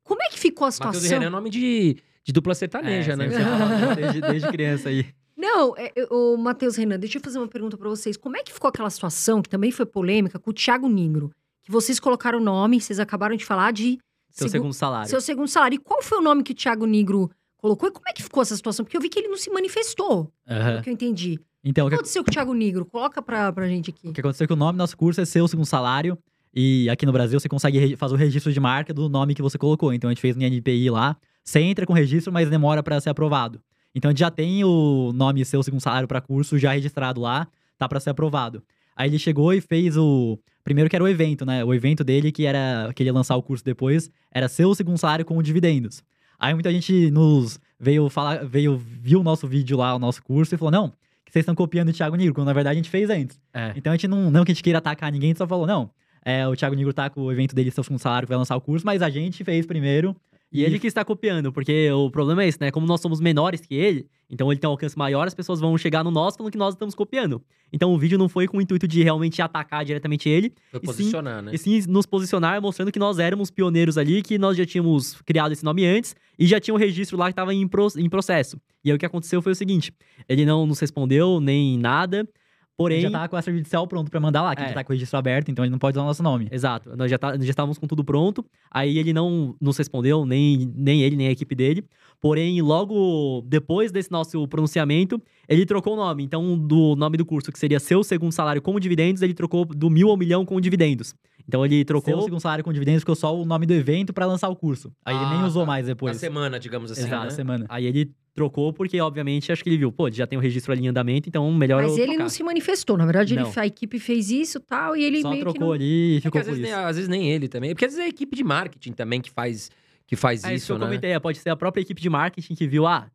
Como 0.02 0.22
é 0.22 0.28
que 0.28 0.38
ficou 0.38 0.66
a 0.66 0.70
situação? 0.70 0.94
Matheus 1.00 1.10
e 1.10 1.14
Renan 1.14 1.26
é 1.26 1.30
nome 1.30 1.50
de, 1.50 1.96
de 2.24 2.32
dupla 2.32 2.54
sertaneja, 2.54 3.12
É, 3.12 3.16
né? 3.16 3.28
fala 3.30 3.94
desde, 3.96 4.20
desde 4.20 4.48
criança 4.48 4.88
aí. 4.88 5.06
Não, 5.36 5.76
é, 5.76 5.92
é, 5.94 6.06
o 6.10 6.36
Matheus 6.36 6.76
Renan, 6.76 6.98
deixa 6.98 7.18
eu 7.18 7.22
fazer 7.22 7.38
uma 7.38 7.48
pergunta 7.48 7.76
pra 7.76 7.88
vocês. 7.88 8.16
Como 8.16 8.36
é 8.36 8.42
que 8.42 8.52
ficou 8.52 8.68
aquela 8.68 8.88
situação, 8.90 9.42
que 9.42 9.48
também 9.48 9.70
foi 9.70 9.84
polêmica, 9.84 10.38
com 10.38 10.50
o 10.50 10.54
Thiago 10.54 10.88
Negro? 10.88 11.30
Que 11.62 11.70
vocês 11.70 12.00
colocaram 12.00 12.38
o 12.38 12.42
nome, 12.42 12.80
vocês 12.80 12.98
acabaram 12.98 13.36
de 13.36 13.44
falar 13.44 13.72
de 13.72 13.98
Seu 14.34 14.48
segu- 14.48 14.62
segundo 14.64 14.72
salário. 14.74 15.08
seu 15.08 15.20
segundo 15.20 15.48
salário. 15.48 15.76
E 15.76 15.78
qual 15.78 16.02
foi 16.02 16.18
o 16.18 16.20
nome 16.22 16.42
que 16.42 16.52
o 16.52 16.54
Thiago 16.54 16.84
Negro 16.86 17.30
colocou? 17.56 17.88
E 17.88 17.92
como 17.92 18.08
é 18.08 18.12
que 18.12 18.22
ficou 18.22 18.42
essa 18.42 18.54
situação? 18.56 18.84
Porque 18.84 18.96
eu 18.96 19.00
vi 19.00 19.08
que 19.08 19.18
ele 19.18 19.28
não 19.28 19.36
se 19.36 19.48
manifestou, 19.50 20.30
o 20.78 20.82
que 20.82 20.90
eu 20.90 20.92
entendi. 20.92 21.38
Então, 21.64 21.84
O 21.84 21.86
o 21.86 21.90
que 21.90 21.96
que, 21.96 22.00
aconteceu 22.00 22.22
com 22.24 22.30
o 22.30 22.32
Thiago 22.34 22.52
Negro? 22.52 22.84
Coloca 22.84 23.22
pra, 23.22 23.50
pra 23.52 23.66
gente 23.68 23.88
aqui. 23.90 24.08
o 24.08 24.12
que 24.12 24.20
aconteceu 24.20 24.44
é 24.44 24.46
que 24.48 24.52
o 24.52 24.56
nome 24.56 24.72
do 24.76 24.78
nosso 24.78 24.96
curso 24.96 25.20
é 25.20 25.24
seu 25.24 25.48
segundo 25.48 25.64
salário. 25.64 26.18
E 26.52 26.88
aqui 26.90 27.06
no 27.06 27.12
Brasil 27.12 27.40
você 27.40 27.48
consegue 27.48 27.96
fazer 27.96 28.14
o 28.14 28.16
registro 28.18 28.52
de 28.52 28.60
marca 28.60 28.92
do 28.92 29.08
nome 29.08 29.34
que 29.34 29.40
você 29.42 29.56
colocou. 29.56 29.92
Então 29.94 30.10
a 30.10 30.12
gente 30.12 30.20
fez 30.20 30.36
no 30.36 30.42
NPI 30.42 30.90
lá. 30.90 31.16
Você 31.42 31.60
entra 31.60 31.86
com 31.86 31.92
registro, 31.92 32.32
mas 32.32 32.48
demora 32.50 32.82
pra 32.82 33.00
ser 33.00 33.10
aprovado. 33.10 33.60
Então 33.94 34.08
a 34.08 34.12
gente 34.12 34.20
já 34.20 34.30
tem 34.30 34.62
o 34.64 35.12
nome 35.14 35.44
seu 35.44 35.62
segundo 35.62 35.80
salário 35.80 36.06
pra 36.08 36.20
curso 36.20 36.58
já 36.58 36.72
registrado 36.72 37.20
lá, 37.20 37.46
tá 37.78 37.88
pra 37.88 37.98
ser 38.00 38.10
aprovado. 38.10 38.62
Aí 38.96 39.08
ele 39.08 39.18
chegou 39.18 39.52
e 39.54 39.60
fez 39.60 39.96
o 39.96 40.38
primeiro 40.64 40.90
que 40.90 40.96
era 40.96 41.04
o 41.04 41.08
evento, 41.08 41.44
né? 41.44 41.62
O 41.64 41.72
evento 41.72 42.02
dele 42.02 42.32
que 42.32 42.46
era 42.46 42.90
que 42.94 43.02
ele 43.02 43.10
ia 43.10 43.14
lançar 43.14 43.36
o 43.36 43.42
curso 43.42 43.64
depois, 43.64 44.10
era 44.32 44.48
seu 44.48 44.74
segundo 44.74 44.98
salário 44.98 45.24
com 45.24 45.40
dividendos. 45.42 46.02
Aí 46.38 46.52
muita 46.54 46.72
gente 46.72 47.10
nos 47.10 47.60
veio 47.78 48.08
falar, 48.08 48.44
veio 48.44 48.76
viu 48.76 49.20
o 49.20 49.22
nosso 49.22 49.46
vídeo 49.46 49.76
lá, 49.76 49.94
o 49.94 49.98
nosso 49.98 50.22
curso 50.22 50.54
e 50.54 50.58
falou: 50.58 50.72
"Não, 50.72 50.88
que 51.24 51.30
vocês 51.30 51.42
estão 51.42 51.54
copiando 51.54 51.90
o 51.90 51.92
Thiago 51.92 52.16
Nigro, 52.16 52.34
quando 52.34 52.46
na 52.46 52.52
verdade 52.52 52.72
a 52.72 52.82
gente 52.82 52.90
fez 52.90 53.10
antes". 53.10 53.38
É. 53.52 53.72
Então 53.76 53.92
a 53.92 53.96
gente 53.96 54.08
não, 54.08 54.30
não 54.30 54.44
que 54.44 54.50
a 54.50 54.54
gente 54.54 54.64
queira 54.64 54.78
atacar 54.78 55.12
ninguém, 55.12 55.28
a 55.28 55.30
gente 55.30 55.38
só 55.38 55.46
falou, 55.46 55.66
não. 55.66 55.90
É, 56.24 56.48
o 56.48 56.56
Thiago 56.56 56.74
Nigro 56.74 56.92
tá 56.92 57.10
com 57.10 57.20
o 57.20 57.30
evento 57.30 57.54
dele, 57.54 57.70
seu 57.70 57.84
segundo 57.84 58.00
salário, 58.00 58.26
que 58.26 58.30
vai 58.30 58.38
lançar 58.38 58.56
o 58.56 58.60
curso, 58.60 58.86
mas 58.86 59.02
a 59.02 59.10
gente 59.10 59.44
fez 59.44 59.66
primeiro. 59.66 60.16
E 60.54 60.62
ele 60.64 60.78
que 60.78 60.86
está 60.86 61.04
copiando, 61.04 61.52
porque 61.52 61.90
o 61.90 62.08
problema 62.10 62.44
é 62.44 62.48
esse, 62.48 62.60
né? 62.60 62.70
Como 62.70 62.86
nós 62.86 63.00
somos 63.00 63.20
menores 63.20 63.60
que 63.60 63.74
ele, 63.74 64.06
então 64.30 64.50
ele 64.52 64.60
tem 64.60 64.68
um 64.68 64.70
alcance 64.70 64.96
maior, 64.96 65.26
as 65.26 65.34
pessoas 65.34 65.58
vão 65.60 65.76
chegar 65.76 66.04
no 66.04 66.10
nosso 66.12 66.36
falando 66.38 66.52
que 66.52 66.58
nós 66.58 66.74
estamos 66.74 66.94
copiando. 66.94 67.42
Então 67.72 67.92
o 67.92 67.98
vídeo 67.98 68.16
não 68.16 68.28
foi 68.28 68.46
com 68.46 68.58
o 68.58 68.60
intuito 68.60 68.86
de 68.86 69.02
realmente 69.02 69.42
atacar 69.42 69.84
diretamente 69.84 70.28
ele, 70.28 70.52
Foi 70.70 70.78
E 70.78 70.86
sim, 70.86 70.86
posicionar, 70.86 71.42
né? 71.42 71.50
e 71.52 71.58
sim 71.58 71.82
nos 71.88 72.06
posicionar 72.06 72.62
mostrando 72.62 72.92
que 72.92 72.98
nós 73.00 73.18
éramos 73.18 73.50
pioneiros 73.50 73.98
ali, 73.98 74.22
que 74.22 74.38
nós 74.38 74.56
já 74.56 74.64
tínhamos 74.64 75.20
criado 75.26 75.50
esse 75.52 75.64
nome 75.64 75.84
antes 75.84 76.14
e 76.38 76.46
já 76.46 76.60
tinha 76.60 76.72
um 76.74 76.78
registro 76.78 77.18
lá 77.18 77.26
que 77.26 77.32
estava 77.32 77.52
em, 77.52 77.66
pro- 77.66 77.88
em 77.98 78.08
processo. 78.08 78.56
E 78.84 78.90
aí 78.90 78.96
o 78.96 78.98
que 78.98 79.04
aconteceu 79.06 79.42
foi 79.42 79.52
o 79.52 79.56
seguinte: 79.56 79.92
ele 80.28 80.46
não 80.46 80.66
nos 80.66 80.78
respondeu 80.78 81.40
nem 81.40 81.76
nada. 81.78 82.28
Porém, 82.76 83.00
já 83.02 83.10
tá 83.10 83.28
com 83.28 83.36
o 83.36 83.38
extrajudicial 83.38 83.86
pronto 83.86 84.10
pra 84.10 84.18
mandar 84.18 84.42
lá, 84.42 84.56
que 84.56 84.62
É. 84.62 84.68
já 84.68 84.74
tá 84.74 84.82
com 84.84 84.92
o 84.92 84.94
registro 84.94 85.16
aberto, 85.16 85.48
então 85.50 85.64
ele 85.64 85.70
não 85.70 85.78
pode 85.78 85.96
usar 85.96 86.02
o 86.02 86.06
nosso 86.06 86.22
nome. 86.24 86.48
Exato. 86.50 86.96
Nós 86.96 87.08
já, 87.08 87.16
tá, 87.16 87.36
já 87.38 87.50
estávamos 87.50 87.78
com 87.78 87.86
tudo 87.86 88.02
pronto. 88.02 88.44
Aí 88.70 88.98
ele 88.98 89.12
não 89.12 89.54
nos 89.60 89.76
respondeu, 89.76 90.26
nem, 90.26 90.72
nem 90.74 91.02
ele, 91.02 91.14
nem 91.14 91.28
a 91.28 91.30
equipe 91.30 91.54
dele. 91.54 91.84
Porém, 92.20 92.60
logo 92.62 93.42
depois 93.46 93.92
desse 93.92 94.10
nosso 94.10 94.48
pronunciamento, 94.48 95.22
ele 95.48 95.64
trocou 95.64 95.92
o 95.92 95.96
nome. 95.96 96.24
Então, 96.24 96.58
do 96.58 96.96
nome 96.96 97.16
do 97.16 97.24
curso, 97.24 97.52
que 97.52 97.58
seria 97.58 97.78
seu 97.78 98.02
segundo 98.02 98.32
salário 98.32 98.60
com 98.60 98.78
dividendos, 98.80 99.22
ele 99.22 99.34
trocou 99.34 99.64
do 99.64 99.88
mil 99.88 100.10
ao 100.10 100.16
milhão 100.16 100.44
com 100.44 100.60
dividendos. 100.60 101.14
Então 101.46 101.64
ele 101.64 101.84
Trocou 101.84 102.04
trocou. 102.04 102.22
o 102.22 102.24
segundo 102.24 102.40
salário 102.40 102.64
com 102.64 102.72
dividendos, 102.72 103.02
ficou 103.02 103.14
só 103.14 103.34
o 103.38 103.44
nome 103.44 103.66
do 103.66 103.74
evento 103.74 104.12
pra 104.12 104.24
lançar 104.26 104.48
o 104.48 104.56
curso. 104.56 104.92
Aí 105.04 105.14
ele 105.14 105.26
nem 105.30 105.40
Ah, 105.40 105.46
usou 105.46 105.62
tá. 105.62 105.66
mais 105.66 105.86
Na 105.86 105.92
depois. 105.92 106.16
semana, 106.16 106.58
digamos 106.58 106.90
assim, 106.90 107.02
Exato, 107.02 107.24
né? 107.24 107.30
semana. 107.30 107.66
Aí 107.68 107.84
ele 107.86 108.10
trocou 108.34 108.72
porque, 108.72 109.00
obviamente, 109.00 109.52
acho 109.52 109.62
que 109.62 109.68
ele 109.68 109.76
viu, 109.76 109.92
pô, 109.92 110.10
já 110.10 110.26
tem 110.26 110.36
o 110.38 110.40
registro 110.42 110.72
ali 110.72 110.84
em 110.84 110.88
andamento, 110.88 111.28
então 111.28 111.52
melhor 111.52 111.82
Mas 111.82 111.92
eu 111.92 111.98
ele 111.98 112.06
trocar. 112.06 112.22
não 112.22 112.28
se 112.28 112.42
manifestou. 112.42 112.96
Na 112.96 113.04
verdade, 113.04 113.34
ele, 113.34 113.42
Não. 113.42 113.52
a 113.54 113.66
equipe 113.66 113.98
fez 113.98 114.30
isso 114.30 114.58
e 114.58 114.60
tal, 114.62 114.96
e 114.96 115.04
ele 115.04 115.20
Só 115.22 115.30
meio 115.30 115.44
que 115.44 115.50
trocou 115.50 115.68
não... 115.68 115.72
ali 115.74 115.84
e 115.84 116.16
É 116.16 116.20
que 116.20 116.22
ficou 116.22 116.40
às 116.40 116.46
por 116.46 116.54
vezes, 116.54 116.66
isso. 116.68 116.76
nem, 116.76 116.84
às 116.86 116.96
vezes 116.96 117.08
nem 117.08 117.30
ele 117.30 117.46
também. 117.46 117.70
Porque 117.74 117.84
às 117.84 117.92
vezes 117.92 118.02
é 118.04 118.06
a 118.06 118.08
equipe 118.08 118.34
de 118.34 118.42
marketing 118.42 118.92
também 118.92 119.20
que 119.20 119.30
faz, 119.30 119.70
que 120.06 120.16
faz 120.16 120.42
É 120.42 120.46
isso 120.46 120.50
que 120.50 120.56
isso, 120.56 120.72
eu 120.72 120.78
né? 120.78 120.86
comentei, 120.86 121.10
é, 121.12 121.20
pode 121.20 121.38
ser 121.38 121.50
a 121.50 121.56
própria 121.56 121.82
equipe 121.82 122.00
de 122.02 122.08
marketing 122.10 122.54
que 122.54 122.66
viu, 122.66 122.86
ah, 122.86 123.06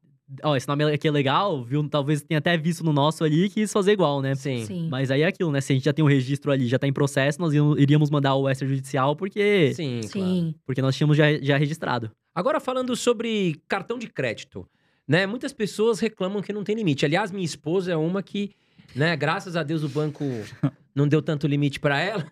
ó, 0.43 0.55
esse 0.55 0.67
nome 0.67 0.83
aqui 0.83 1.07
é 1.07 1.11
legal, 1.11 1.63
viu, 1.63 1.87
talvez 1.89 2.21
tenha 2.21 2.37
até 2.39 2.57
visto 2.57 2.83
no 2.83 2.93
nosso 2.93 3.23
ali 3.23 3.45
e 3.45 3.49
quis 3.49 3.71
fazer 3.71 3.91
igual, 3.93 4.21
né? 4.21 4.35
Sim. 4.35 4.65
Sim. 4.65 4.87
Mas 4.89 5.09
aí 5.11 5.21
é 5.21 5.27
aquilo, 5.27 5.51
né? 5.51 5.61
Se 5.61 5.71
a 5.71 5.75
gente 5.75 5.85
já 5.85 5.93
tem 5.93 6.03
um 6.03 6.07
registro 6.07 6.51
ali, 6.51 6.67
já 6.67 6.77
tá 6.79 6.87
em 6.87 6.93
processo, 6.93 7.39
nós 7.41 7.53
íamos- 7.53 7.79
iríamos 7.79 8.09
mandar 8.09 8.35
o 8.35 8.49
extrajudicial 8.49 9.15
porque, 9.15 9.73
Sim, 9.73 10.01
claro. 10.11 10.27
Sim. 10.27 10.55
porque 10.65 10.81
nós 10.81 10.95
tínhamos 10.95 11.17
já, 11.17 11.25
já 11.41 11.57
registrado. 11.57 12.11
Agora 12.33 12.59
falando 12.59 12.95
sobre 12.95 13.59
cartão 13.67 13.97
de 13.97 14.07
crédito, 14.07 14.67
né? 15.07 15.25
Muitas 15.25 15.51
pessoas 15.51 15.99
reclamam 15.99 16.41
que 16.41 16.53
não 16.53 16.63
tem 16.63 16.75
limite. 16.75 17.05
Aliás, 17.05 17.31
minha 17.31 17.45
esposa 17.45 17.91
é 17.91 17.95
uma 17.97 18.21
que, 18.21 18.51
né, 18.95 19.15
graças 19.15 19.55
a 19.55 19.63
Deus 19.63 19.83
o 19.83 19.89
banco 19.89 20.23
não 20.95 21.07
deu 21.07 21.21
tanto 21.21 21.47
limite 21.47 21.79
pra 21.79 21.99
ela, 21.99 22.25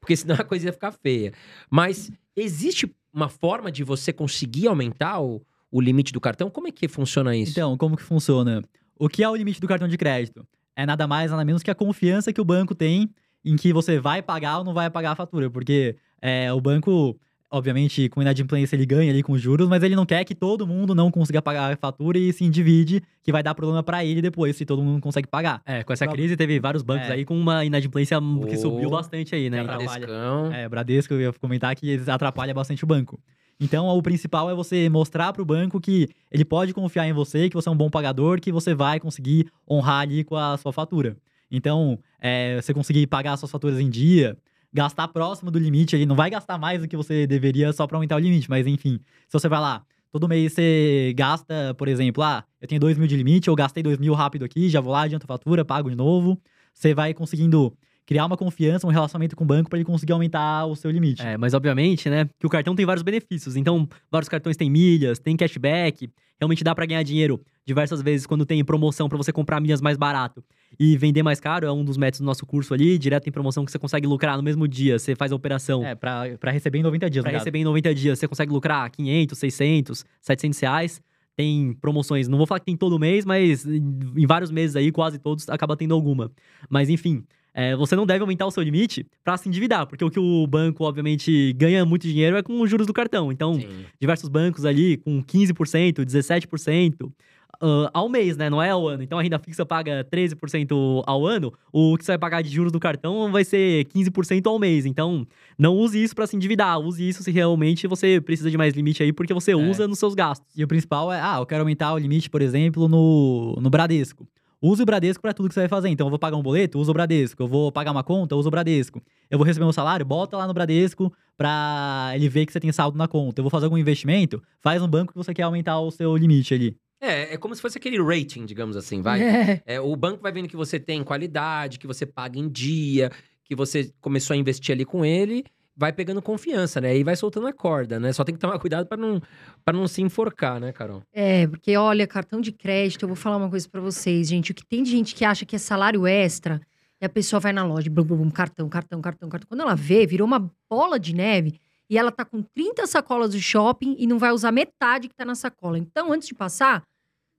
porque 0.00 0.16
senão 0.16 0.34
a 0.34 0.44
coisa 0.44 0.66
ia 0.66 0.72
ficar 0.72 0.90
feia. 0.92 1.32
Mas 1.70 2.10
existe 2.34 2.92
uma 3.14 3.28
forma 3.28 3.70
de 3.72 3.82
você 3.84 4.12
conseguir 4.12 4.66
aumentar 4.66 5.20
o, 5.20 5.40
o 5.70 5.80
limite 5.80 6.12
do 6.12 6.20
cartão? 6.20 6.48
Como 6.50 6.68
é 6.68 6.70
que 6.72 6.88
funciona 6.88 7.36
isso? 7.36 7.52
Então, 7.52 7.76
como 7.76 7.96
que 7.96 8.02
funciona? 8.02 8.62
O 8.98 9.08
que 9.08 9.22
é 9.22 9.28
o 9.28 9.36
limite 9.36 9.60
do 9.60 9.68
cartão 9.68 9.88
de 9.88 9.96
crédito? 9.98 10.46
É 10.74 10.84
nada 10.86 11.06
mais, 11.06 11.30
nada 11.30 11.44
menos 11.44 11.62
que 11.62 11.70
a 11.70 11.74
confiança 11.74 12.32
que 12.32 12.40
o 12.40 12.44
banco 12.44 12.74
tem 12.74 13.10
em 13.44 13.56
que 13.56 13.72
você 13.72 13.98
vai 13.98 14.22
pagar 14.22 14.58
ou 14.58 14.64
não 14.64 14.74
vai 14.74 14.90
pagar 14.90 15.12
a 15.12 15.14
fatura. 15.16 15.48
Porque 15.50 15.96
é, 16.20 16.52
o 16.52 16.60
banco, 16.60 17.18
obviamente, 17.50 18.08
com 18.08 18.20
inadimplência 18.20 18.74
ele 18.76 18.84
ganha 18.84 19.10
ali 19.10 19.22
com 19.22 19.36
juros, 19.38 19.68
mas 19.68 19.82
ele 19.82 19.94
não 19.96 20.04
quer 20.04 20.24
que 20.24 20.34
todo 20.34 20.66
mundo 20.66 20.94
não 20.94 21.10
consiga 21.10 21.40
pagar 21.40 21.72
a 21.72 21.76
fatura 21.76 22.18
e 22.18 22.32
se 22.32 22.44
endivide, 22.44 23.02
que 23.22 23.30
vai 23.32 23.42
dar 23.42 23.54
problema 23.54 23.82
pra 23.82 24.04
ele 24.04 24.20
depois, 24.20 24.56
se 24.56 24.64
todo 24.66 24.82
mundo 24.82 24.94
não 24.94 25.00
consegue 25.00 25.28
pagar. 25.28 25.62
É, 25.64 25.82
com 25.84 25.92
essa 25.92 26.06
crise 26.06 26.36
teve 26.36 26.58
vários 26.60 26.82
bancos 26.82 27.08
É. 27.08 27.12
aí 27.12 27.24
com 27.24 27.38
uma 27.38 27.64
inadimplência 27.64 28.18
que 28.48 28.56
Oh. 28.56 28.58
subiu 28.60 28.90
bastante 28.90 29.34
aí, 29.34 29.48
né? 29.48 29.62
Que 29.64 29.70
atrapalha. 29.70 30.06
Bradescão. 30.06 30.52
É, 30.52 30.68
Bradesco, 30.68 31.14
eu 31.14 31.20
ia 31.20 31.32
comentar 31.32 31.74
que 31.76 31.88
eles 31.88 32.08
atrapalham 32.08 32.54
bastante 32.54 32.82
o 32.84 32.86
banco. 32.86 33.18
Então, 33.58 33.86
o 33.88 34.02
principal 34.02 34.50
é 34.50 34.54
você 34.54 34.88
mostrar 34.88 35.32
para 35.32 35.40
o 35.40 35.44
banco 35.44 35.80
que 35.80 36.08
ele 36.30 36.44
pode 36.44 36.74
confiar 36.74 37.08
em 37.08 37.12
você, 37.12 37.48
que 37.48 37.54
você 37.54 37.68
é 37.68 37.72
um 37.72 37.76
bom 37.76 37.88
pagador, 37.88 38.40
que 38.40 38.52
você 38.52 38.74
vai 38.74 39.00
conseguir 39.00 39.50
honrar 39.68 40.00
ali 40.00 40.24
com 40.24 40.36
a 40.36 40.56
sua 40.58 40.72
fatura. 40.72 41.16
Então, 41.50 41.98
é, 42.20 42.60
você 42.60 42.74
conseguir 42.74 43.06
pagar 43.06 43.32
as 43.32 43.40
suas 43.40 43.50
faturas 43.50 43.80
em 43.80 43.88
dia, 43.88 44.36
gastar 44.72 45.08
próximo 45.08 45.50
do 45.50 45.58
limite, 45.58 45.96
ele 45.96 46.04
não 46.04 46.14
vai 46.14 46.28
gastar 46.28 46.58
mais 46.58 46.82
do 46.82 46.88
que 46.88 46.96
você 46.96 47.26
deveria 47.26 47.72
só 47.72 47.86
para 47.86 47.96
aumentar 47.96 48.16
o 48.16 48.18
limite, 48.18 48.50
mas 48.50 48.66
enfim, 48.66 49.00
se 49.26 49.32
você 49.32 49.48
vai 49.48 49.60
lá, 49.60 49.84
todo 50.12 50.28
mês 50.28 50.52
você 50.52 51.14
gasta, 51.16 51.74
por 51.74 51.88
exemplo, 51.88 52.22
ah, 52.22 52.44
eu 52.60 52.68
tenho 52.68 52.80
2 52.80 52.98
mil 52.98 53.06
de 53.06 53.16
limite, 53.16 53.48
eu 53.48 53.54
gastei 53.54 53.82
2 53.82 53.98
mil 53.98 54.12
rápido 54.12 54.44
aqui, 54.44 54.68
já 54.68 54.80
vou 54.80 54.92
lá, 54.92 55.02
adianto 55.02 55.24
a 55.24 55.28
fatura, 55.28 55.64
pago 55.64 55.88
de 55.88 55.96
novo, 55.96 56.38
você 56.74 56.92
vai 56.92 57.14
conseguindo 57.14 57.74
criar 58.06 58.24
uma 58.24 58.36
confiança, 58.36 58.86
um 58.86 58.90
relacionamento 58.90 59.34
com 59.34 59.42
o 59.42 59.46
banco 59.46 59.68
para 59.68 59.78
ele 59.78 59.84
conseguir 59.84 60.12
aumentar 60.12 60.64
o 60.66 60.76
seu 60.76 60.90
limite. 60.90 61.20
É, 61.22 61.36
mas 61.36 61.52
obviamente, 61.52 62.08
né, 62.08 62.28
que 62.38 62.46
o 62.46 62.48
cartão 62.48 62.74
tem 62.74 62.86
vários 62.86 63.02
benefícios. 63.02 63.56
Então, 63.56 63.88
vários 64.10 64.28
cartões 64.28 64.56
têm 64.56 64.70
milhas, 64.70 65.18
tem 65.18 65.36
cashback, 65.36 66.08
realmente 66.38 66.62
dá 66.62 66.74
pra 66.74 66.86
ganhar 66.86 67.02
dinheiro 67.02 67.40
diversas 67.66 68.00
vezes 68.00 68.26
quando 68.26 68.46
tem 68.46 68.64
promoção 68.64 69.08
pra 69.08 69.18
você 69.18 69.32
comprar 69.32 69.60
milhas 69.60 69.80
mais 69.80 69.96
barato 69.96 70.42
e 70.78 70.96
vender 70.96 71.22
mais 71.24 71.40
caro, 71.40 71.66
é 71.66 71.72
um 71.72 71.84
dos 71.84 71.96
métodos 71.96 72.20
do 72.20 72.26
nosso 72.26 72.46
curso 72.46 72.72
ali, 72.72 72.96
direto 72.96 73.28
em 73.28 73.32
promoção 73.32 73.64
que 73.64 73.72
você 73.72 73.78
consegue 73.78 74.06
lucrar 74.06 74.36
no 74.36 74.42
mesmo 74.42 74.68
dia, 74.68 74.98
você 74.98 75.16
faz 75.16 75.32
a 75.32 75.34
operação. 75.34 75.84
É, 75.84 75.96
pra, 75.96 76.24
pra 76.38 76.52
receber 76.52 76.78
em 76.78 76.82
90 76.82 77.10
dias, 77.10 77.24
caso. 77.24 77.36
receber 77.36 77.58
em 77.58 77.64
90 77.64 77.94
dias, 77.94 78.18
você 78.18 78.28
consegue 78.28 78.52
lucrar 78.52 78.88
500, 78.90 79.36
600, 79.36 80.04
700 80.20 80.60
reais. 80.60 81.02
Tem 81.34 81.74
promoções, 81.74 82.28
não 82.28 82.38
vou 82.38 82.46
falar 82.46 82.60
que 82.60 82.66
tem 82.66 82.76
todo 82.76 82.98
mês, 82.98 83.26
mas 83.26 83.66
em 83.66 84.26
vários 84.26 84.50
meses 84.50 84.74
aí, 84.74 84.90
quase 84.90 85.18
todos, 85.18 85.46
acaba 85.50 85.76
tendo 85.76 85.92
alguma. 85.92 86.30
Mas 86.70 86.88
enfim, 86.88 87.24
é, 87.58 87.74
você 87.74 87.96
não 87.96 88.04
deve 88.04 88.20
aumentar 88.20 88.44
o 88.44 88.50
seu 88.50 88.62
limite 88.62 89.06
pra 89.24 89.38
se 89.38 89.48
endividar, 89.48 89.86
porque 89.86 90.04
o 90.04 90.10
que 90.10 90.20
o 90.20 90.46
banco, 90.46 90.84
obviamente, 90.84 91.54
ganha 91.54 91.86
muito 91.86 92.06
dinheiro 92.06 92.36
é 92.36 92.42
com 92.42 92.60
os 92.60 92.68
juros 92.68 92.86
do 92.86 92.92
cartão. 92.92 93.32
Então, 93.32 93.54
Sim. 93.54 93.86
diversos 93.98 94.28
bancos 94.28 94.66
ali 94.66 94.98
com 94.98 95.22
15%, 95.24 96.04
17%. 96.04 97.10
ah, 97.58 97.90
ao 97.94 98.10
mês, 98.10 98.36
né? 98.36 98.50
Não 98.50 98.62
é 98.62 98.68
ao 98.68 98.86
ano. 98.86 99.02
Então 99.02 99.18
a 99.18 99.22
renda 99.22 99.38
fixa 99.38 99.64
paga 99.64 100.06
13% 100.12 101.02
ao 101.06 101.26
ano. 101.26 101.50
O 101.72 101.96
que 101.96 102.04
você 102.04 102.12
vai 102.12 102.18
pagar 102.18 102.42
de 102.42 102.50
juros 102.50 102.70
do 102.70 102.78
cartão 102.78 103.32
vai 103.32 103.42
ser 103.42 103.86
15% 103.86 104.46
ao 104.46 104.58
mês. 104.58 104.84
Então, 104.84 105.26
não 105.58 105.74
use 105.74 106.02
isso 106.02 106.14
pra 106.14 106.26
se 106.26 106.36
endividar. 106.36 106.78
Use 106.78 107.08
isso 107.08 107.22
se 107.22 107.30
realmente 107.30 107.86
você 107.86 108.20
precisa 108.20 108.50
de 108.50 108.58
mais 108.58 108.74
limite 108.74 109.02
aí, 109.02 109.14
porque 109.14 109.32
você 109.32 109.54
usa 109.54 109.88
nos 109.88 109.98
seus 109.98 110.14
gastos. 110.14 110.46
E 110.54 110.62
o 110.62 110.68
principal 110.68 111.10
é, 111.10 111.18
ah, 111.22 111.36
eu 111.38 111.46
quero 111.46 111.62
aumentar 111.62 111.94
o 111.94 111.98
limite, 111.98 112.28
por 112.28 112.42
exemplo, 112.42 112.86
no, 112.86 113.56
no 113.58 113.70
Bradesco. 113.70 114.28
Use 114.60 114.82
o 114.82 114.86
Bradesco 114.86 115.20
para 115.20 115.34
tudo 115.34 115.48
que 115.48 115.54
você 115.54 115.60
vai 115.60 115.68
fazer. 115.68 115.88
Então, 115.88 116.06
eu 116.06 116.10
vou 116.10 116.18
pagar 116.18 116.36
um 116.36 116.42
boleto, 116.42 116.78
usa 116.78 116.90
o 116.90 116.94
Bradesco. 116.94 117.42
Eu 117.42 117.46
vou 117.46 117.70
pagar 117.70 117.92
uma 117.92 118.02
conta, 118.02 118.34
usa 118.34 118.48
o 118.48 118.50
Bradesco. 118.50 119.02
Eu 119.30 119.38
vou 119.38 119.46
receber 119.46 119.64
meu 119.64 119.72
salário, 119.72 120.04
bota 120.04 120.36
lá 120.36 120.46
no 120.46 120.54
Bradesco 120.54 121.12
pra 121.36 122.12
ele 122.14 122.28
ver 122.28 122.46
que 122.46 122.52
você 122.52 122.60
tem 122.60 122.72
saldo 122.72 122.96
na 122.96 123.06
conta. 123.06 123.40
Eu 123.40 123.44
vou 123.44 123.50
fazer 123.50 123.66
algum 123.66 123.78
investimento, 123.78 124.42
faz 124.60 124.80
um 124.82 124.88
banco 124.88 125.12
que 125.12 125.18
você 125.18 125.34
quer 125.34 125.42
aumentar 125.42 125.78
o 125.80 125.90
seu 125.90 126.16
limite 126.16 126.54
ali. 126.54 126.76
É, 127.00 127.34
é 127.34 127.36
como 127.36 127.54
se 127.54 127.60
fosse 127.60 127.76
aquele 127.76 128.02
rating, 128.02 128.46
digamos 128.46 128.76
assim, 128.76 129.02
vai. 129.02 129.22
É. 129.22 129.62
É, 129.66 129.80
o 129.80 129.94
banco 129.94 130.22
vai 130.22 130.32
vendo 130.32 130.48
que 130.48 130.56
você 130.56 130.80
tem 130.80 131.04
qualidade, 131.04 131.78
que 131.78 131.86
você 131.86 132.06
paga 132.06 132.38
em 132.38 132.48
dia, 132.48 133.10
que 133.44 133.54
você 133.54 133.92
começou 134.00 134.34
a 134.34 134.36
investir 134.36 134.74
ali 134.74 134.84
com 134.84 135.04
ele, 135.04 135.44
vai 135.76 135.92
pegando 135.92 136.22
confiança, 136.22 136.80
né? 136.80 136.96
E 136.96 137.04
vai 137.04 137.14
soltando 137.14 137.46
a 137.46 137.52
corda, 137.52 138.00
né? 138.00 138.12
Só 138.12 138.24
tem 138.24 138.34
que 138.34 138.40
tomar 138.40 138.58
cuidado 138.58 138.86
pra 138.86 138.96
não, 138.96 139.20
pra 139.64 139.76
não 139.76 139.86
se 139.86 140.00
enforcar, 140.00 140.58
né, 140.58 140.72
Carol? 140.72 141.02
É, 141.12 141.46
porque 141.46 141.76
olha, 141.76 142.06
cartão 142.06 142.40
de 142.40 142.50
crédito, 142.50 143.02
eu 143.02 143.08
vou 143.08 143.16
falar 143.16 143.36
uma 143.36 143.50
coisa 143.50 143.68
pra 143.68 143.80
vocês, 143.80 144.28
gente. 144.28 144.52
O 144.52 144.54
que 144.54 144.64
tem 144.64 144.82
de 144.82 144.90
gente 144.90 145.14
que 145.14 145.24
acha 145.24 145.44
que 145.44 145.54
é 145.54 145.58
salário 145.58 146.06
extra, 146.06 146.60
e 147.00 147.04
a 147.04 147.08
pessoa 147.08 147.38
vai 147.38 147.52
na 147.52 147.62
loja, 147.62 147.90
blum, 147.90 148.04
blum, 148.04 148.16
blum, 148.16 148.30
cartão, 148.30 148.68
cartão, 148.68 149.00
cartão, 149.00 149.28
cartão. 149.28 149.48
Quando 149.48 149.60
ela 149.60 149.74
vê, 149.74 150.06
virou 150.06 150.26
uma 150.26 150.50
bola 150.68 150.98
de 150.98 151.14
neve 151.14 151.60
e 151.90 151.98
ela 151.98 152.10
tá 152.10 152.24
com 152.24 152.42
30 152.42 152.86
sacolas 152.86 153.32
do 153.32 153.40
shopping 153.40 153.96
e 153.98 154.06
não 154.06 154.18
vai 154.18 154.32
usar 154.32 154.50
metade 154.50 155.08
que 155.08 155.14
tá 155.14 155.24
na 155.24 155.34
sacola. 155.34 155.78
Então, 155.78 156.10
antes 156.12 156.26
de 156.26 156.34
passar, 156.34 156.82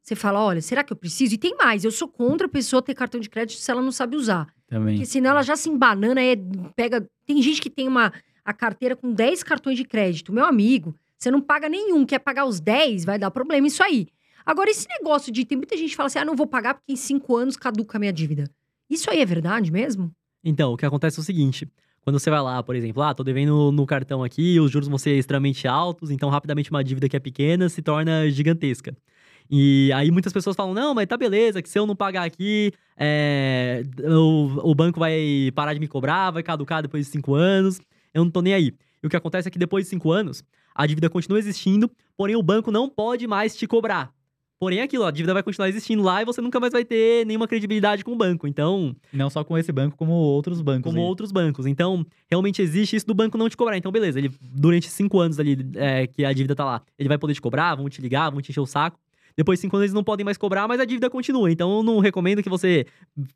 você 0.02 0.16
fala: 0.16 0.42
olha, 0.42 0.62
será 0.62 0.84
que 0.84 0.94
eu 0.94 0.98
preciso? 0.98 1.34
E 1.34 1.38
tem 1.38 1.56
mais, 1.58 1.84
eu 1.84 1.92
sou 1.92 2.08
contra 2.08 2.46
a 2.46 2.50
pessoa 2.50 2.82
ter 2.82 2.94
cartão 2.94 3.20
de 3.20 3.30
crédito 3.30 3.60
se 3.60 3.70
ela 3.72 3.82
não 3.82 3.92
sabe 3.92 4.16
usar. 4.16 4.48
Também. 4.68 4.96
Porque 4.96 5.06
senão 5.06 5.32
ela 5.32 5.42
já 5.42 5.56
se 5.56 5.70
embanana, 5.70 6.22
é, 6.22 6.36
pega. 6.76 7.06
Tem 7.26 7.42
gente 7.42 7.60
que 7.60 7.70
tem 7.70 7.88
uma 7.88 8.14
a 8.48 8.54
carteira 8.54 8.96
com 8.96 9.12
10 9.12 9.44
cartões 9.44 9.78
de 9.78 9.84
crédito. 9.84 10.32
Meu 10.32 10.46
amigo, 10.46 10.96
você 11.18 11.30
não 11.30 11.42
paga 11.42 11.68
nenhum, 11.68 12.06
quer 12.06 12.20
pagar 12.20 12.46
os 12.46 12.62
10, 12.62 13.04
vai 13.04 13.20
dar 13.20 13.30
problema 13.30 13.68
isso 13.68 13.84
aí. 13.84 14.08
Agora, 14.46 14.70
esse 14.70 14.88
negócio 14.88 15.34
de. 15.34 15.44
Tem 15.44 15.58
muita 15.58 15.76
gente 15.76 15.90
que 15.90 15.96
fala 15.98 16.08
assim: 16.08 16.20
ah, 16.20 16.24
não 16.24 16.34
vou 16.34 16.48
pagar 16.48 16.76
porque 16.76 16.94
em 16.94 16.96
5 16.96 17.36
anos 17.36 17.58
caduca 17.58 17.98
a 17.98 18.00
minha 18.00 18.14
dívida. 18.14 18.50
Isso 18.90 19.12
aí 19.12 19.20
é 19.20 19.26
verdade 19.26 19.70
mesmo? 19.70 20.10
Então, 20.42 20.72
o 20.72 20.78
que 20.78 20.86
acontece 20.86 21.20
é 21.20 21.22
o 21.22 21.26
seguinte: 21.26 21.68
quando 22.00 22.18
você 22.18 22.30
vai 22.30 22.42
lá, 22.42 22.64
por 22.64 22.74
exemplo, 22.74 23.04
ah, 23.04 23.14
tô 23.14 23.22
devendo 23.22 23.70
no 23.74 23.86
cartão 23.86 24.24
aqui, 24.24 24.58
os 24.62 24.72
juros 24.72 24.88
vão 24.88 24.98
ser 24.98 25.18
extremamente 25.18 25.68
altos, 25.68 26.10
então 26.10 26.30
rapidamente 26.30 26.72
uma 26.72 26.82
dívida 26.82 27.10
que 27.10 27.18
é 27.18 27.20
pequena 27.20 27.68
se 27.68 27.82
torna 27.82 28.30
gigantesca. 28.30 28.96
E 29.52 29.92
aí 29.94 30.10
muitas 30.10 30.32
pessoas 30.32 30.56
falam, 30.56 30.74
não, 30.74 30.94
mas 30.94 31.08
tá 31.08 31.18
beleza, 31.18 31.62
que 31.62 31.70
se 31.70 31.78
eu 31.78 31.86
não 31.86 31.96
pagar 31.96 32.24
aqui, 32.24 32.72
é, 32.98 33.84
o, 34.04 34.72
o 34.72 34.76
banco 34.76 35.00
vai 35.00 35.52
parar 35.56 35.74
de 35.74 35.80
me 35.80 35.88
cobrar, 35.88 36.32
vai 36.32 36.44
caducar 36.44 36.82
depois 36.82 37.06
de 37.06 37.12
cinco 37.12 37.34
anos, 37.34 37.80
eu 38.18 38.26
não 38.26 38.32
tô 38.32 38.42
nem 38.42 38.54
aí. 38.54 38.74
E 39.02 39.08
o 39.08 39.10
que 39.10 39.16
acontece 39.16 39.48
é 39.48 39.52
que 39.52 39.60
depois 39.60 39.86
de 39.86 39.90
cinco 39.90 40.12
anos, 40.12 40.44
a 40.74 40.86
dívida 40.86 41.10
continua 41.10 41.40
existindo, 41.40 41.90
porém 42.16 42.36
o 42.36 42.44
banco 42.44 42.72
não 42.72 42.90
pode 42.90 43.28
mais 43.28 43.56
te 43.56 43.68
cobrar. 43.68 44.12
Porém, 44.60 44.80
é 44.80 44.82
aquilo, 44.82 45.04
a 45.06 45.12
dívida 45.12 45.36
vai 45.36 45.44
continuar 45.44 45.70
existindo 45.70 46.02
lá 46.02 46.24
e 46.24 46.26
você 46.26 46.42
nunca 46.42 46.60
mais 46.60 46.74
vai 46.74 46.84
ter 46.84 47.24
nenhuma 47.28 47.48
credibilidade 47.48 48.04
com 48.04 48.14
o 48.14 48.16
banco. 48.16 48.48
Então, 48.48 48.96
Não 49.14 49.30
só 49.30 49.44
com 49.44 49.56
esse 49.56 49.72
banco, 49.72 49.96
como 49.96 50.12
outros 50.14 50.62
bancos. 50.62 50.82
como 50.92 50.98
aí. 50.98 51.06
outros 51.08 51.32
bancos. 51.32 51.68
Então, 51.68 52.04
realmente 52.28 52.60
existe 52.60 52.96
isso 52.96 53.06
do 53.06 53.14
banco 53.14 53.38
não 53.38 53.48
te 53.50 53.56
cobrar. 53.56 53.78
Então, 53.78 53.92
beleza, 53.92 54.18
ele 54.18 54.32
durante 54.42 54.90
cinco 54.90 55.20
anos 55.20 55.40
ali 55.40 55.58
é, 55.76 56.08
que 56.08 56.26
a 56.26 56.34
dívida 56.34 56.56
tá 56.56 56.66
lá, 56.66 56.82
ele 56.98 57.08
vai 57.08 57.20
poder 57.20 57.36
te 57.36 57.42
cobrar, 57.42 57.76
vão 57.76 57.88
te 57.88 58.02
ligar, 58.02 58.32
vão 58.32 58.42
te 58.42 58.50
encher 58.50 58.60
o 58.60 58.66
saco. 58.66 59.00
Depois 59.38 59.60
de 59.60 59.62
cinco 59.62 59.76
anos 59.76 59.84
eles 59.86 59.94
não 59.94 60.04
podem 60.04 60.26
mais 60.26 60.36
cobrar, 60.36 60.68
mas 60.68 60.80
a 60.80 60.86
dívida 60.86 61.10
continua. 61.12 61.52
Então, 61.52 61.78
eu 61.78 61.84
não 61.84 62.00
recomendo 62.00 62.42
que 62.42 62.50
você 62.50 62.88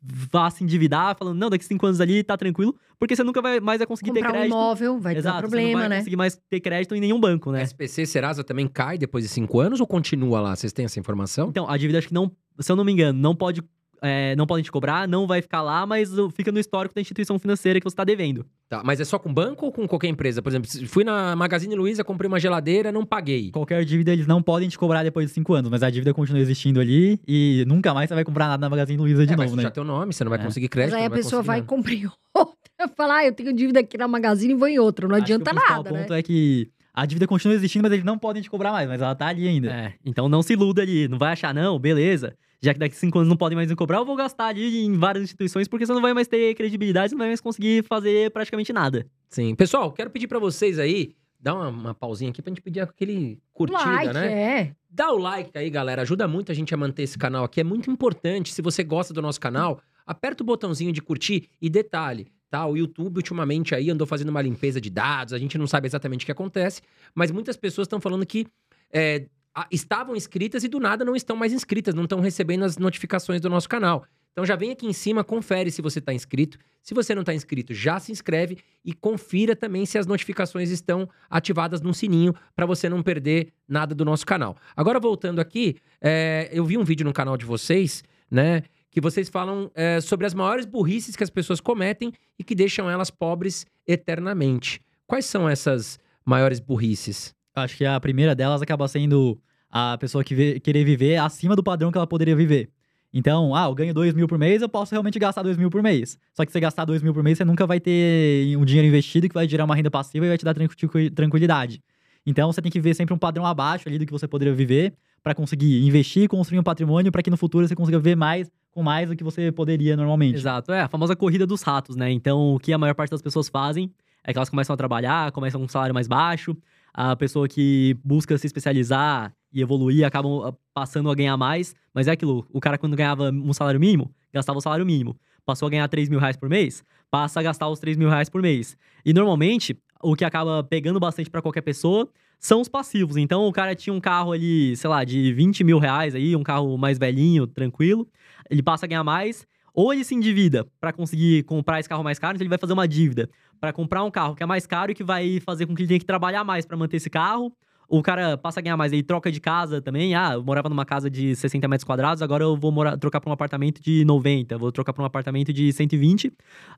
vá 0.02 0.50
se 0.50 0.64
endividar 0.64 1.16
falando, 1.16 1.38
não, 1.38 1.48
daqui 1.48 1.64
cinco 1.64 1.86
anos 1.86 2.00
ali 2.00 2.24
tá 2.24 2.36
tranquilo, 2.36 2.74
porque 2.98 3.14
você 3.14 3.22
nunca 3.22 3.40
vai 3.40 3.60
mais 3.60 3.78
vai 3.78 3.86
conseguir 3.86 4.10
ter 4.10 4.18
Comprar 4.20 4.30
um 4.30 4.32
crédito. 4.32 4.52
imóvel 4.52 4.98
vai 4.98 5.16
Exato, 5.16 5.24
dar 5.24 5.40
você 5.40 5.42
não 5.42 5.50
problema, 5.50 5.80
vai 5.80 5.88
né? 5.88 5.96
conseguir 5.98 6.16
mais 6.16 6.40
ter 6.50 6.58
crédito 6.60 6.94
em 6.96 7.00
nenhum 7.00 7.20
banco, 7.20 7.52
né? 7.52 7.62
SPC 7.62 8.04
Serasa 8.06 8.42
também 8.42 8.66
cai 8.66 8.98
depois 8.98 9.22
de 9.22 9.30
cinco 9.30 9.60
anos 9.60 9.78
ou 9.80 9.86
continua 9.86 10.40
lá? 10.40 10.56
Vocês 10.56 10.72
têm 10.72 10.84
essa 10.86 10.98
informação? 10.98 11.48
Então, 11.48 11.70
a 11.70 11.76
dívida 11.76 11.98
acho 11.98 12.08
que 12.08 12.14
não, 12.14 12.32
se 12.58 12.72
eu 12.72 12.74
não 12.74 12.84
me 12.84 12.90
engano, 12.92 13.16
não 13.18 13.34
pode 13.36 13.62
é, 14.02 14.34
não 14.36 14.46
podem 14.46 14.64
te 14.64 14.70
cobrar, 14.72 15.06
não 15.06 15.26
vai 15.26 15.40
ficar 15.40 15.62
lá, 15.62 15.86
mas 15.86 16.10
fica 16.34 16.50
no 16.50 16.58
histórico 16.58 16.94
da 16.94 17.00
instituição 17.00 17.38
financeira 17.38 17.78
que 17.80 17.84
você 17.84 17.94
está 17.94 18.04
devendo. 18.04 18.44
Tá, 18.68 18.82
mas 18.84 19.00
é 19.00 19.04
só 19.04 19.18
com 19.18 19.32
banco 19.32 19.66
ou 19.66 19.72
com 19.72 19.86
qualquer 19.86 20.08
empresa? 20.08 20.42
Por 20.42 20.48
exemplo, 20.48 20.68
se 20.68 20.86
fui 20.86 21.04
na 21.04 21.36
Magazine 21.36 21.74
Luiza, 21.74 22.02
comprei 22.02 22.26
uma 22.26 22.40
geladeira, 22.40 22.90
não 22.90 23.04
paguei. 23.04 23.50
Qualquer 23.52 23.84
dívida 23.84 24.12
eles 24.12 24.26
não 24.26 24.42
podem 24.42 24.68
te 24.68 24.78
cobrar 24.78 25.02
depois 25.02 25.26
de 25.28 25.32
cinco 25.32 25.54
anos, 25.54 25.70
mas 25.70 25.82
a 25.82 25.90
dívida 25.90 26.12
continua 26.12 26.40
existindo 26.40 26.80
ali 26.80 27.20
e 27.28 27.64
nunca 27.68 27.94
mais 27.94 28.08
você 28.08 28.14
vai 28.14 28.24
comprar 28.24 28.48
nada 28.48 28.60
na 28.60 28.68
Magazine 28.70 28.98
Luiza 29.00 29.26
de 29.26 29.34
é, 29.34 29.36
mas 29.36 29.46
novo, 29.50 29.56
né? 29.56 29.62
já 29.64 29.70
tem 29.70 29.82
o 29.82 29.86
nome, 29.86 30.12
você 30.12 30.24
não 30.24 30.30
vai 30.30 30.40
É. 30.40 30.42
conseguir 30.44 30.64
Mas 30.66 30.70
crédito. 30.70 30.94
aí 30.96 31.04
a 31.04 31.08
vai 31.08 31.18
pessoa 31.18 31.42
vai 31.42 31.58
e 31.60 31.62
compra 31.62 31.92
em 31.94 32.06
outra. 32.34 32.56
Fala, 32.96 33.18
ah, 33.18 33.26
eu 33.26 33.32
tenho 33.32 33.52
dívida 33.52 33.80
aqui 33.80 33.96
na 33.96 34.08
Magazine 34.08 34.54
e 34.54 34.56
vou 34.56 34.66
em 34.66 34.78
outra. 34.78 35.06
Não 35.06 35.14
Acho 35.14 35.26
que 35.26 35.32
adianta 35.32 35.52
o 35.52 35.54
nada, 35.54 35.90
né? 35.92 36.00
ponto 36.00 36.14
é 36.14 36.22
que 36.22 36.68
a 36.94 37.06
dívida 37.06 37.26
continua 37.26 37.54
existindo, 37.54 37.82
mas 37.84 37.92
eles 37.92 38.04
não 38.04 38.18
podem 38.18 38.42
te 38.42 38.50
cobrar 38.50 38.72
mais, 38.72 38.88
mas 38.88 39.00
ela 39.00 39.14
tá 39.14 39.26
ali 39.28 39.46
ainda. 39.46 39.68
É, 39.70 39.92
então 40.04 40.28
não 40.28 40.42
se 40.42 40.54
iluda 40.54 40.82
ali, 40.82 41.06
não 41.08 41.18
vai 41.18 41.32
achar, 41.32 41.54
não, 41.54 41.78
beleza. 41.78 42.34
Já 42.62 42.72
que 42.72 42.78
daqui 42.78 42.94
cinco 42.94 43.18
anos 43.18 43.28
não 43.28 43.36
podem 43.36 43.56
mais 43.56 43.68
me 43.68 43.74
cobrar, 43.74 43.98
eu 43.98 44.04
vou 44.04 44.14
gastar 44.14 44.46
ali 44.46 44.84
em 44.84 44.96
várias 44.96 45.24
instituições, 45.24 45.66
porque 45.66 45.84
você 45.84 45.92
não 45.92 46.00
vai 46.00 46.14
mais 46.14 46.28
ter 46.28 46.54
credibilidade, 46.54 47.08
você 47.08 47.14
não 47.14 47.18
vai 47.18 47.28
mais 47.28 47.40
conseguir 47.40 47.82
fazer 47.84 48.30
praticamente 48.30 48.72
nada. 48.72 49.04
Sim. 49.28 49.56
Pessoal, 49.56 49.90
quero 49.90 50.10
pedir 50.10 50.28
pra 50.28 50.38
vocês 50.38 50.78
aí, 50.78 51.16
dar 51.40 51.54
uma, 51.54 51.68
uma 51.68 51.94
pausinha 51.94 52.30
aqui 52.30 52.40
pra 52.40 52.50
gente 52.50 52.60
pedir 52.60 52.78
aquele 52.78 53.40
curtida, 53.52 53.82
like, 53.82 54.14
né? 54.14 54.32
é. 54.32 54.76
Dá 54.88 55.10
o 55.10 55.18
like 55.18 55.50
aí, 55.58 55.68
galera. 55.68 56.02
Ajuda 56.02 56.28
muito 56.28 56.52
a 56.52 56.54
gente 56.54 56.72
a 56.72 56.76
manter 56.76 57.02
esse 57.02 57.18
canal 57.18 57.42
aqui. 57.42 57.60
É 57.60 57.64
muito 57.64 57.90
importante. 57.90 58.52
Se 58.52 58.62
você 58.62 58.84
gosta 58.84 59.12
do 59.12 59.20
nosso 59.20 59.40
canal, 59.40 59.80
aperta 60.06 60.44
o 60.44 60.46
botãozinho 60.46 60.92
de 60.92 61.02
curtir 61.02 61.48
e 61.60 61.68
detalhe. 61.68 62.28
Tá, 62.48 62.66
o 62.66 62.76
YouTube 62.76 63.16
ultimamente 63.16 63.74
aí 63.74 63.90
andou 63.90 64.06
fazendo 64.06 64.28
uma 64.28 64.42
limpeza 64.42 64.78
de 64.78 64.90
dados, 64.90 65.32
a 65.32 65.38
gente 65.38 65.56
não 65.56 65.66
sabe 65.66 65.86
exatamente 65.88 66.22
o 66.22 66.26
que 66.26 66.32
acontece, 66.32 66.82
mas 67.14 67.30
muitas 67.30 67.56
pessoas 67.56 67.86
estão 67.86 67.98
falando 67.98 68.26
que 68.26 68.46
é, 68.92 69.24
estavam 69.70 70.16
inscritas 70.16 70.64
e 70.64 70.68
do 70.68 70.80
nada 70.80 71.04
não 71.04 71.14
estão 71.14 71.36
mais 71.36 71.52
inscritas, 71.52 71.94
não 71.94 72.04
estão 72.04 72.20
recebendo 72.20 72.64
as 72.64 72.78
notificações 72.78 73.40
do 73.40 73.50
nosso 73.50 73.68
canal. 73.68 74.04
Então 74.32 74.46
já 74.46 74.56
vem 74.56 74.70
aqui 74.70 74.86
em 74.86 74.92
cima, 74.92 75.22
confere 75.22 75.70
se 75.70 75.82
você 75.82 75.98
está 75.98 76.12
inscrito. 76.12 76.58
Se 76.82 76.94
você 76.94 77.14
não 77.14 77.20
está 77.20 77.34
inscrito, 77.34 77.72
já 77.74 78.00
se 78.00 78.10
inscreve 78.10 78.58
e 78.84 78.92
confira 78.92 79.54
também 79.54 79.86
se 79.86 79.98
as 79.98 80.06
notificações 80.06 80.70
estão 80.70 81.08
ativadas 81.30 81.80
no 81.80 81.94
sininho 81.94 82.34
para 82.56 82.66
você 82.66 82.88
não 82.88 83.02
perder 83.02 83.52
nada 83.68 83.94
do 83.94 84.04
nosso 84.04 84.26
canal. 84.26 84.56
Agora 84.74 84.98
voltando 84.98 85.40
aqui, 85.40 85.76
é, 86.00 86.48
eu 86.50 86.64
vi 86.64 86.78
um 86.78 86.84
vídeo 86.84 87.04
no 87.04 87.12
canal 87.12 87.36
de 87.36 87.44
vocês, 87.44 88.02
né? 88.30 88.62
Que 88.90 89.00
vocês 89.00 89.28
falam 89.28 89.70
é, 89.74 90.00
sobre 90.00 90.26
as 90.26 90.34
maiores 90.34 90.66
burrices 90.66 91.14
que 91.14 91.22
as 91.22 91.30
pessoas 91.30 91.60
cometem 91.60 92.12
e 92.38 92.42
que 92.42 92.54
deixam 92.54 92.90
elas 92.90 93.10
pobres 93.10 93.66
eternamente. 93.86 94.80
Quais 95.06 95.26
são 95.26 95.48
essas 95.48 95.98
maiores 96.24 96.58
burrices? 96.58 97.34
Acho 97.54 97.76
que 97.76 97.84
a 97.84 97.98
primeira 98.00 98.34
delas 98.34 98.62
acaba 98.62 98.88
sendo 98.88 99.38
a 99.70 99.96
pessoa 99.98 100.22
que 100.24 100.34
vê- 100.34 100.60
querer 100.60 100.84
viver 100.84 101.16
acima 101.16 101.54
do 101.56 101.62
padrão 101.62 101.90
que 101.90 101.98
ela 101.98 102.06
poderia 102.06 102.36
viver. 102.36 102.70
Então, 103.14 103.54
ah, 103.54 103.64
eu 103.66 103.74
ganho 103.74 103.92
2 103.92 104.14
mil 104.14 104.26
por 104.26 104.38
mês, 104.38 104.62
eu 104.62 104.68
posso 104.68 104.92
realmente 104.94 105.18
gastar 105.18 105.42
2 105.42 105.56
mil 105.58 105.68
por 105.68 105.82
mês. 105.82 106.18
Só 106.32 106.44
que 106.44 106.50
se 106.50 106.54
você 106.54 106.60
gastar 106.60 106.86
2 106.86 107.02
mil 107.02 107.12
por 107.12 107.22
mês, 107.22 107.36
você 107.36 107.44
nunca 107.44 107.66
vai 107.66 107.78
ter 107.78 108.56
um 108.56 108.64
dinheiro 108.64 108.88
investido 108.88 109.28
que 109.28 109.34
vai 109.34 109.46
gerar 109.46 109.64
uma 109.64 109.76
renda 109.76 109.90
passiva 109.90 110.24
e 110.24 110.28
vai 110.28 110.38
te 110.38 110.44
dar 110.44 110.54
tranqui- 110.54 111.10
tranquilidade. 111.10 111.82
Então, 112.24 112.50
você 112.50 112.62
tem 112.62 112.72
que 112.72 112.80
ver 112.80 112.94
sempre 112.94 113.12
um 113.14 113.18
padrão 113.18 113.44
abaixo 113.44 113.86
ali 113.88 113.98
do 113.98 114.06
que 114.06 114.12
você 114.12 114.26
poderia 114.26 114.54
viver 114.54 114.94
para 115.22 115.34
conseguir 115.34 115.84
investir 115.86 116.28
construir 116.28 116.58
um 116.58 116.62
patrimônio 116.62 117.12
para 117.12 117.22
que 117.22 117.30
no 117.30 117.36
futuro 117.36 117.66
você 117.68 117.74
consiga 117.76 117.98
viver 117.98 118.16
mais 118.16 118.50
com 118.70 118.82
mais 118.82 119.10
do 119.10 119.14
que 119.14 119.22
você 119.22 119.52
poderia 119.52 119.94
normalmente. 119.96 120.36
Exato, 120.36 120.72
é 120.72 120.80
a 120.80 120.88
famosa 120.88 121.14
corrida 121.14 121.46
dos 121.46 121.60
ratos, 121.62 121.94
né? 121.94 122.10
Então, 122.10 122.54
o 122.54 122.58
que 122.58 122.72
a 122.72 122.78
maior 122.78 122.94
parte 122.94 123.10
das 123.10 123.20
pessoas 123.20 123.48
fazem 123.48 123.92
é 124.24 124.32
que 124.32 124.38
elas 124.38 124.48
começam 124.48 124.72
a 124.72 124.76
trabalhar, 124.76 125.30
começam 125.32 125.60
com 125.60 125.66
um 125.66 125.68
salário 125.68 125.94
mais 125.94 126.08
baixo, 126.08 126.56
a 126.92 127.16
pessoa 127.16 127.48
que 127.48 127.96
busca 128.04 128.36
se 128.36 128.46
especializar 128.46 129.32
e 129.52 129.60
evoluir 129.60 130.04
acabam 130.06 130.42
ah, 130.44 130.54
passando 130.74 131.10
a 131.10 131.14
ganhar 131.14 131.36
mais, 131.36 131.74
mas 131.94 132.08
é 132.08 132.12
aquilo, 132.12 132.46
o 132.50 132.60
cara 132.60 132.78
quando 132.78 132.96
ganhava 132.96 133.30
um 133.30 133.52
salário 133.52 133.80
mínimo, 133.80 134.14
gastava 134.32 134.58
o 134.58 134.62
salário 134.62 134.86
mínimo, 134.86 135.18
passou 135.44 135.66
a 135.66 135.70
ganhar 135.70 135.88
3 135.88 136.08
mil 136.08 136.18
reais 136.18 136.36
por 136.36 136.48
mês, 136.48 136.84
passa 137.10 137.40
a 137.40 137.42
gastar 137.42 137.68
os 137.68 137.78
3 137.78 137.96
mil 137.96 138.08
reais 138.08 138.28
por 138.28 138.40
mês. 138.40 138.76
E 139.04 139.12
normalmente, 139.12 139.76
o 140.02 140.16
que 140.16 140.24
acaba 140.24 140.64
pegando 140.64 140.98
bastante 140.98 141.30
pra 141.30 141.42
qualquer 141.42 141.60
pessoa 141.62 142.08
são 142.38 142.60
os 142.60 142.68
passivos. 142.68 143.16
Então, 143.16 143.46
o 143.46 143.52
cara 143.52 143.74
tinha 143.74 143.94
um 143.94 144.00
carro 144.00 144.32
ali, 144.32 144.76
sei 144.76 144.90
lá, 144.90 145.04
de 145.04 145.32
20 145.32 145.62
mil 145.62 145.78
reais 145.78 146.14
aí, 146.14 146.34
um 146.34 146.42
carro 146.42 146.76
mais 146.76 146.98
velhinho, 146.98 147.46
tranquilo, 147.46 148.08
ele 148.50 148.62
passa 148.62 148.86
a 148.86 148.88
ganhar 148.88 149.04
mais, 149.04 149.46
ou 149.74 149.92
ele 149.92 150.04
se 150.04 150.14
endivida 150.14 150.66
para 150.80 150.92
conseguir 150.92 151.42
comprar 151.44 151.80
esse 151.80 151.88
carro 151.88 152.04
mais 152.04 152.18
caro, 152.18 152.34
então 152.34 152.42
ele 152.42 152.48
vai 152.48 152.58
fazer 152.58 152.72
uma 152.72 152.86
dívida 152.86 153.28
para 153.60 153.72
comprar 153.72 154.04
um 154.04 154.10
carro 154.10 154.34
que 154.34 154.42
é 154.42 154.46
mais 154.46 154.66
caro 154.66 154.92
e 154.92 154.94
que 154.94 155.04
vai 155.04 155.40
fazer 155.40 155.66
com 155.66 155.74
que 155.74 155.82
ele 155.82 155.88
tenha 155.88 156.00
que 156.00 156.06
trabalhar 156.06 156.44
mais 156.44 156.66
para 156.66 156.76
manter 156.76 156.96
esse 156.96 157.08
carro. 157.08 157.52
O 157.88 158.02
cara 158.02 158.38
passa 158.38 158.58
a 158.58 158.62
ganhar 158.62 158.76
mais, 158.76 158.92
ele 158.92 159.02
troca 159.02 159.30
de 159.30 159.38
casa 159.38 159.80
também. 159.80 160.14
Ah, 160.14 160.32
eu 160.34 160.42
morava 160.42 160.68
numa 160.68 160.84
casa 160.84 161.10
de 161.10 161.36
60 161.36 161.68
metros 161.68 161.84
quadrados, 161.84 162.22
agora 162.22 162.42
eu 162.42 162.56
vou 162.56 162.72
morar, 162.72 162.96
trocar 162.96 163.20
para 163.20 163.28
um 163.28 163.32
apartamento 163.32 163.82
de 163.82 164.04
90, 164.04 164.56
vou 164.56 164.72
trocar 164.72 164.92
para 164.92 165.02
um 165.02 165.06
apartamento 165.06 165.52
de 165.52 165.72
120. 165.72 166.32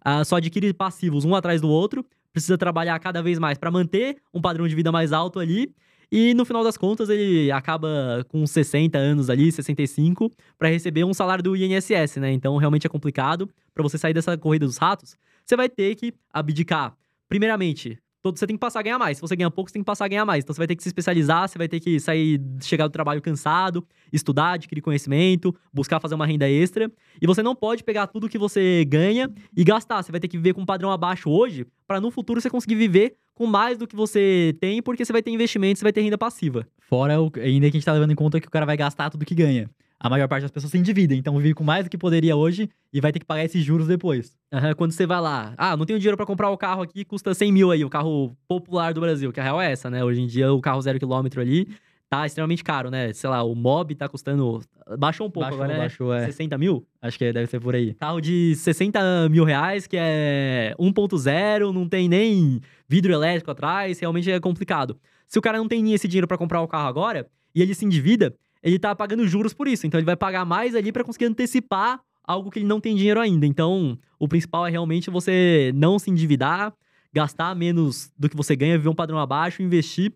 Ah, 0.05 0.25
só 0.25 0.37
adquire 0.37 0.73
passivos 0.73 1.25
um 1.25 1.35
atrás 1.35 1.61
do 1.61 1.69
outro, 1.69 2.05
precisa 2.33 2.59
trabalhar 2.59 2.99
cada 2.99 3.23
vez 3.23 3.39
mais 3.39 3.57
para 3.57 3.71
manter 3.71 4.17
um 4.33 4.41
padrão 4.41 4.67
de 4.67 4.75
vida 4.75 4.91
mais 4.91 5.13
alto 5.13 5.39
ali. 5.39 5.73
E 6.11 6.35
no 6.35 6.45
final 6.45 6.63
das 6.63 6.77
contas, 6.77 7.09
ele 7.09 7.51
acaba 7.51 8.25
com 8.29 8.47
60 8.47 8.99
anos 8.99 9.31
ali, 9.31 9.51
65, 9.51 10.31
para 10.59 10.69
receber 10.69 11.05
um 11.05 11.15
salário 11.15 11.43
do 11.43 11.57
INSS, 11.57 12.17
né? 12.17 12.33
Então 12.33 12.57
realmente 12.57 12.87
é 12.87 12.91
complicado. 12.91 13.49
Para 13.73 13.83
você 13.83 13.99
sair 13.99 14.15
dessa 14.15 14.37
corrida 14.39 14.67
dos 14.67 14.77
ratos, 14.77 15.17
você 15.45 15.57
vai 15.57 15.69
ter 15.69 15.95
que 15.95 16.13
abdicar. 16.33 16.97
Primeiramente, 17.29 17.99
todo, 18.25 18.39
você 18.39 18.47
tem 18.47 18.57
que 18.57 18.61
passar 18.61 18.81
a 18.81 18.83
ganhar 18.83 18.99
mais. 18.99 19.19
Se 19.19 19.21
você 19.21 19.37
ganha 19.37 19.51
pouco, 19.51 19.69
você 19.69 19.75
tem 19.75 19.83
que 19.83 19.87
passar 19.87 20.07
a 20.07 20.09
ganhar 20.09 20.25
mais. 20.25 20.43
Então 20.43 20.55
você 20.55 20.59
vai 20.59 20.67
ter 20.67 20.75
que 20.75 20.83
se 20.83 20.89
especializar, 20.89 21.47
você 21.47 21.59
vai 21.59 21.69
ter 21.69 21.79
que 21.79 22.01
sair, 22.01 22.41
chegar 22.63 22.87
do 22.87 22.91
trabalho 22.91 23.21
cansado, 23.21 23.87
estudar, 24.11 24.53
adquirir 24.53 24.81
conhecimento, 24.81 25.55
buscar 25.73 26.01
fazer 26.01 26.15
uma 26.15 26.27
renda 26.27 26.49
extra. 26.49 26.91
E 27.21 27.27
você 27.27 27.43
não 27.43 27.55
pode 27.55 27.85
pegar 27.85 28.07
tudo 28.07 28.29
que 28.29 28.39
você 28.39 28.85
ganha 28.87 29.31
e 29.55 29.63
gastar. 29.63 30.03
Você 30.03 30.11
vai 30.11 30.21
ter 30.21 30.29
que 30.29 30.39
viver 30.39 30.55
com 30.55 30.63
um 30.63 30.67
padrão 30.67 30.91
abaixo 30.91 31.29
hoje, 31.29 31.67
para 31.87 32.01
no 32.01 32.11
futuro 32.11 32.41
você 32.41 32.49
conseguir 32.49 32.77
viver 32.77 33.17
com 33.35 33.47
mais 33.47 33.77
do 33.77 33.87
que 33.87 33.97
você 33.97 34.57
tem, 34.61 34.83
porque 34.83 35.05
você 35.05 35.13
vai 35.13 35.23
ter 35.23 35.31
investimento, 35.31 35.79
você 35.79 35.85
vai 35.85 35.93
ter 35.93 36.01
renda 36.01 36.17
passiva. 36.19 36.67
Fora 36.81 37.21
o, 37.21 37.31
ainda 37.37 37.71
que 37.71 37.77
a 37.77 37.79
gente 37.79 37.85
tá 37.85 37.93
levando 37.93 38.13
em 38.13 38.17
conta 38.17 38.41
que 38.41 38.47
o 38.47 38.51
cara 38.51 38.65
vai 38.65 38.77
gastar 38.77 39.11
tudo 39.11 39.25
que 39.25 39.35
ganha. 39.35 39.69
A 39.99 40.11
maior 40.11 40.29
parte 40.29 40.43
das 40.43 40.51
pessoas 40.51 40.71
se 40.71 40.77
endividem, 40.77 41.19
então 41.19 41.37
vive 41.39 41.55
com 41.55 41.65
mais 41.65 41.85
do 41.85 41.91
que 41.91 41.97
poderia 41.97 42.37
hoje 42.37 42.69
e 42.93 43.01
vai 43.01 43.11
ter 43.11 43.21
que 43.21 43.25
pagar 43.25 43.45
esses 43.45 43.65
juros 43.65 43.87
depois. 43.87 44.37
Aham, 44.53 44.75
quando 44.75 44.93
você 44.93 45.07
vai 45.07 45.21
lá, 45.21 45.55
ah, 45.57 45.77
não 45.77 45.87
tenho 45.87 45.99
dinheiro 45.99 46.17
pra 46.17 46.27
comprar 46.27 46.51
o 46.51 46.59
carro 46.59 46.83
aqui, 46.83 47.05
custa 47.05 47.33
100 47.33 47.53
mil 47.53 47.71
aí, 47.71 47.85
o 47.85 47.89
carro 47.89 48.37
popular 48.47 48.93
do 48.93 49.01
Brasil, 49.01 49.33
que 49.33 49.41
a 49.41 49.43
real 49.43 49.61
é 49.61 49.73
essa, 49.73 49.89
né? 49.89 50.05
Hoje 50.05 50.21
em 50.21 50.27
dia 50.27 50.53
o 50.53 50.61
carro 50.61 50.83
zero 50.83 50.99
quilômetro 50.99 51.41
ali 51.41 51.69
tá 52.15 52.27
extremamente 52.27 52.63
caro, 52.63 52.91
né? 52.91 53.13
Sei 53.13 53.29
lá, 53.29 53.43
o 53.43 53.55
Mob 53.55 53.95
tá 53.95 54.09
custando. 54.09 54.61
Baixou 54.99 55.27
um 55.27 55.31
pouco 55.31 55.49
baixou, 55.49 55.63
agora, 55.63 55.73
né? 55.75 55.79
baixou, 55.81 56.15
é. 56.15 56.27
60 56.27 56.57
mil? 56.57 56.87
Acho 57.03 57.19
que 57.19 57.33
deve 57.33 57.47
ser 57.47 57.61
por 57.61 57.75
aí. 57.75 57.95
Carro 57.95 58.21
de 58.21 58.55
60 58.55 59.29
mil 59.29 59.45
reais, 59.45 59.87
que 59.87 59.97
é 59.99 60.75
1.0, 60.79 61.73
não 61.73 61.89
tem 61.89 62.09
nem 62.09 62.61
vidro 62.89 63.13
elétrico 63.13 63.51
atrás, 63.51 63.99
realmente 63.99 64.31
é 64.31 64.39
complicado. 64.39 64.97
Se 65.27 65.39
o 65.39 65.43
cara 65.43 65.59
não 65.59 65.67
tem 65.67 65.93
esse 65.93 66.07
dinheiro 66.07 66.29
pra 66.29 66.39
comprar 66.39 66.61
o 66.61 66.69
carro 66.69 66.87
agora, 66.87 67.27
e 67.55 67.63
ele 67.63 67.75
se 67.75 67.85
endivida, 67.85 68.35
ele 68.63 68.79
tá 68.79 68.95
pagando 68.95 69.27
juros 69.27 69.53
por 69.53 69.67
isso. 69.67 69.87
Então 69.87 69.99
ele 69.99 70.07
vai 70.07 70.17
pagar 70.17 70.45
mais 70.45 70.75
ali 70.75 70.93
pra 70.93 71.03
conseguir 71.03 71.27
antecipar 71.27 72.01
algo 72.23 72.51
que 72.51 72.59
ele 72.61 72.67
não 72.67 72.81
tem 72.81 72.95
dinheiro 72.95 73.21
ainda. 73.21 73.47
Então, 73.47 73.99
o 74.19 74.29
principal 74.29 74.67
é 74.67 74.71
realmente 74.71 75.11
você 75.11 75.73
não 75.75 75.99
se 75.99 76.11
endividar, 76.11 76.73
gastar 77.13 77.55
menos 77.55 78.11
do 78.19 78.29
que 78.29 78.37
você 78.37 78.55
ganha, 78.55 78.79
viver 78.79 78.89
um 78.89 78.95
padrão 78.95 79.19
abaixo, 79.19 79.63
investir, 79.63 80.13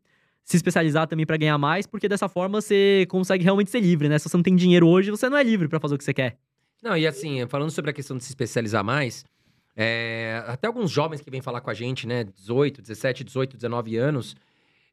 se 0.48 0.56
especializar 0.56 1.06
também 1.06 1.26
pra 1.26 1.36
ganhar 1.36 1.58
mais, 1.58 1.86
porque 1.86 2.08
dessa 2.08 2.26
forma 2.26 2.62
você 2.62 3.06
consegue 3.10 3.44
realmente 3.44 3.70
ser 3.70 3.80
livre, 3.80 4.08
né? 4.08 4.18
Se 4.18 4.30
você 4.30 4.36
não 4.38 4.42
tem 4.42 4.56
dinheiro 4.56 4.88
hoje, 4.88 5.10
você 5.10 5.28
não 5.28 5.36
é 5.36 5.42
livre 5.42 5.68
pra 5.68 5.78
fazer 5.78 5.94
o 5.94 5.98
que 5.98 6.04
você 6.04 6.14
quer. 6.14 6.38
Não, 6.82 6.96
e 6.96 7.06
assim, 7.06 7.46
falando 7.48 7.70
sobre 7.70 7.90
a 7.90 7.94
questão 7.94 8.16
de 8.16 8.24
se 8.24 8.30
especializar 8.30 8.82
mais, 8.82 9.26
é, 9.76 10.42
até 10.46 10.66
alguns 10.66 10.90
jovens 10.90 11.20
que 11.20 11.30
vêm 11.30 11.42
falar 11.42 11.60
com 11.60 11.68
a 11.68 11.74
gente, 11.74 12.06
né, 12.06 12.24
18, 12.24 12.80
17, 12.80 13.24
18, 13.24 13.56
19 13.56 13.96
anos, 13.98 14.34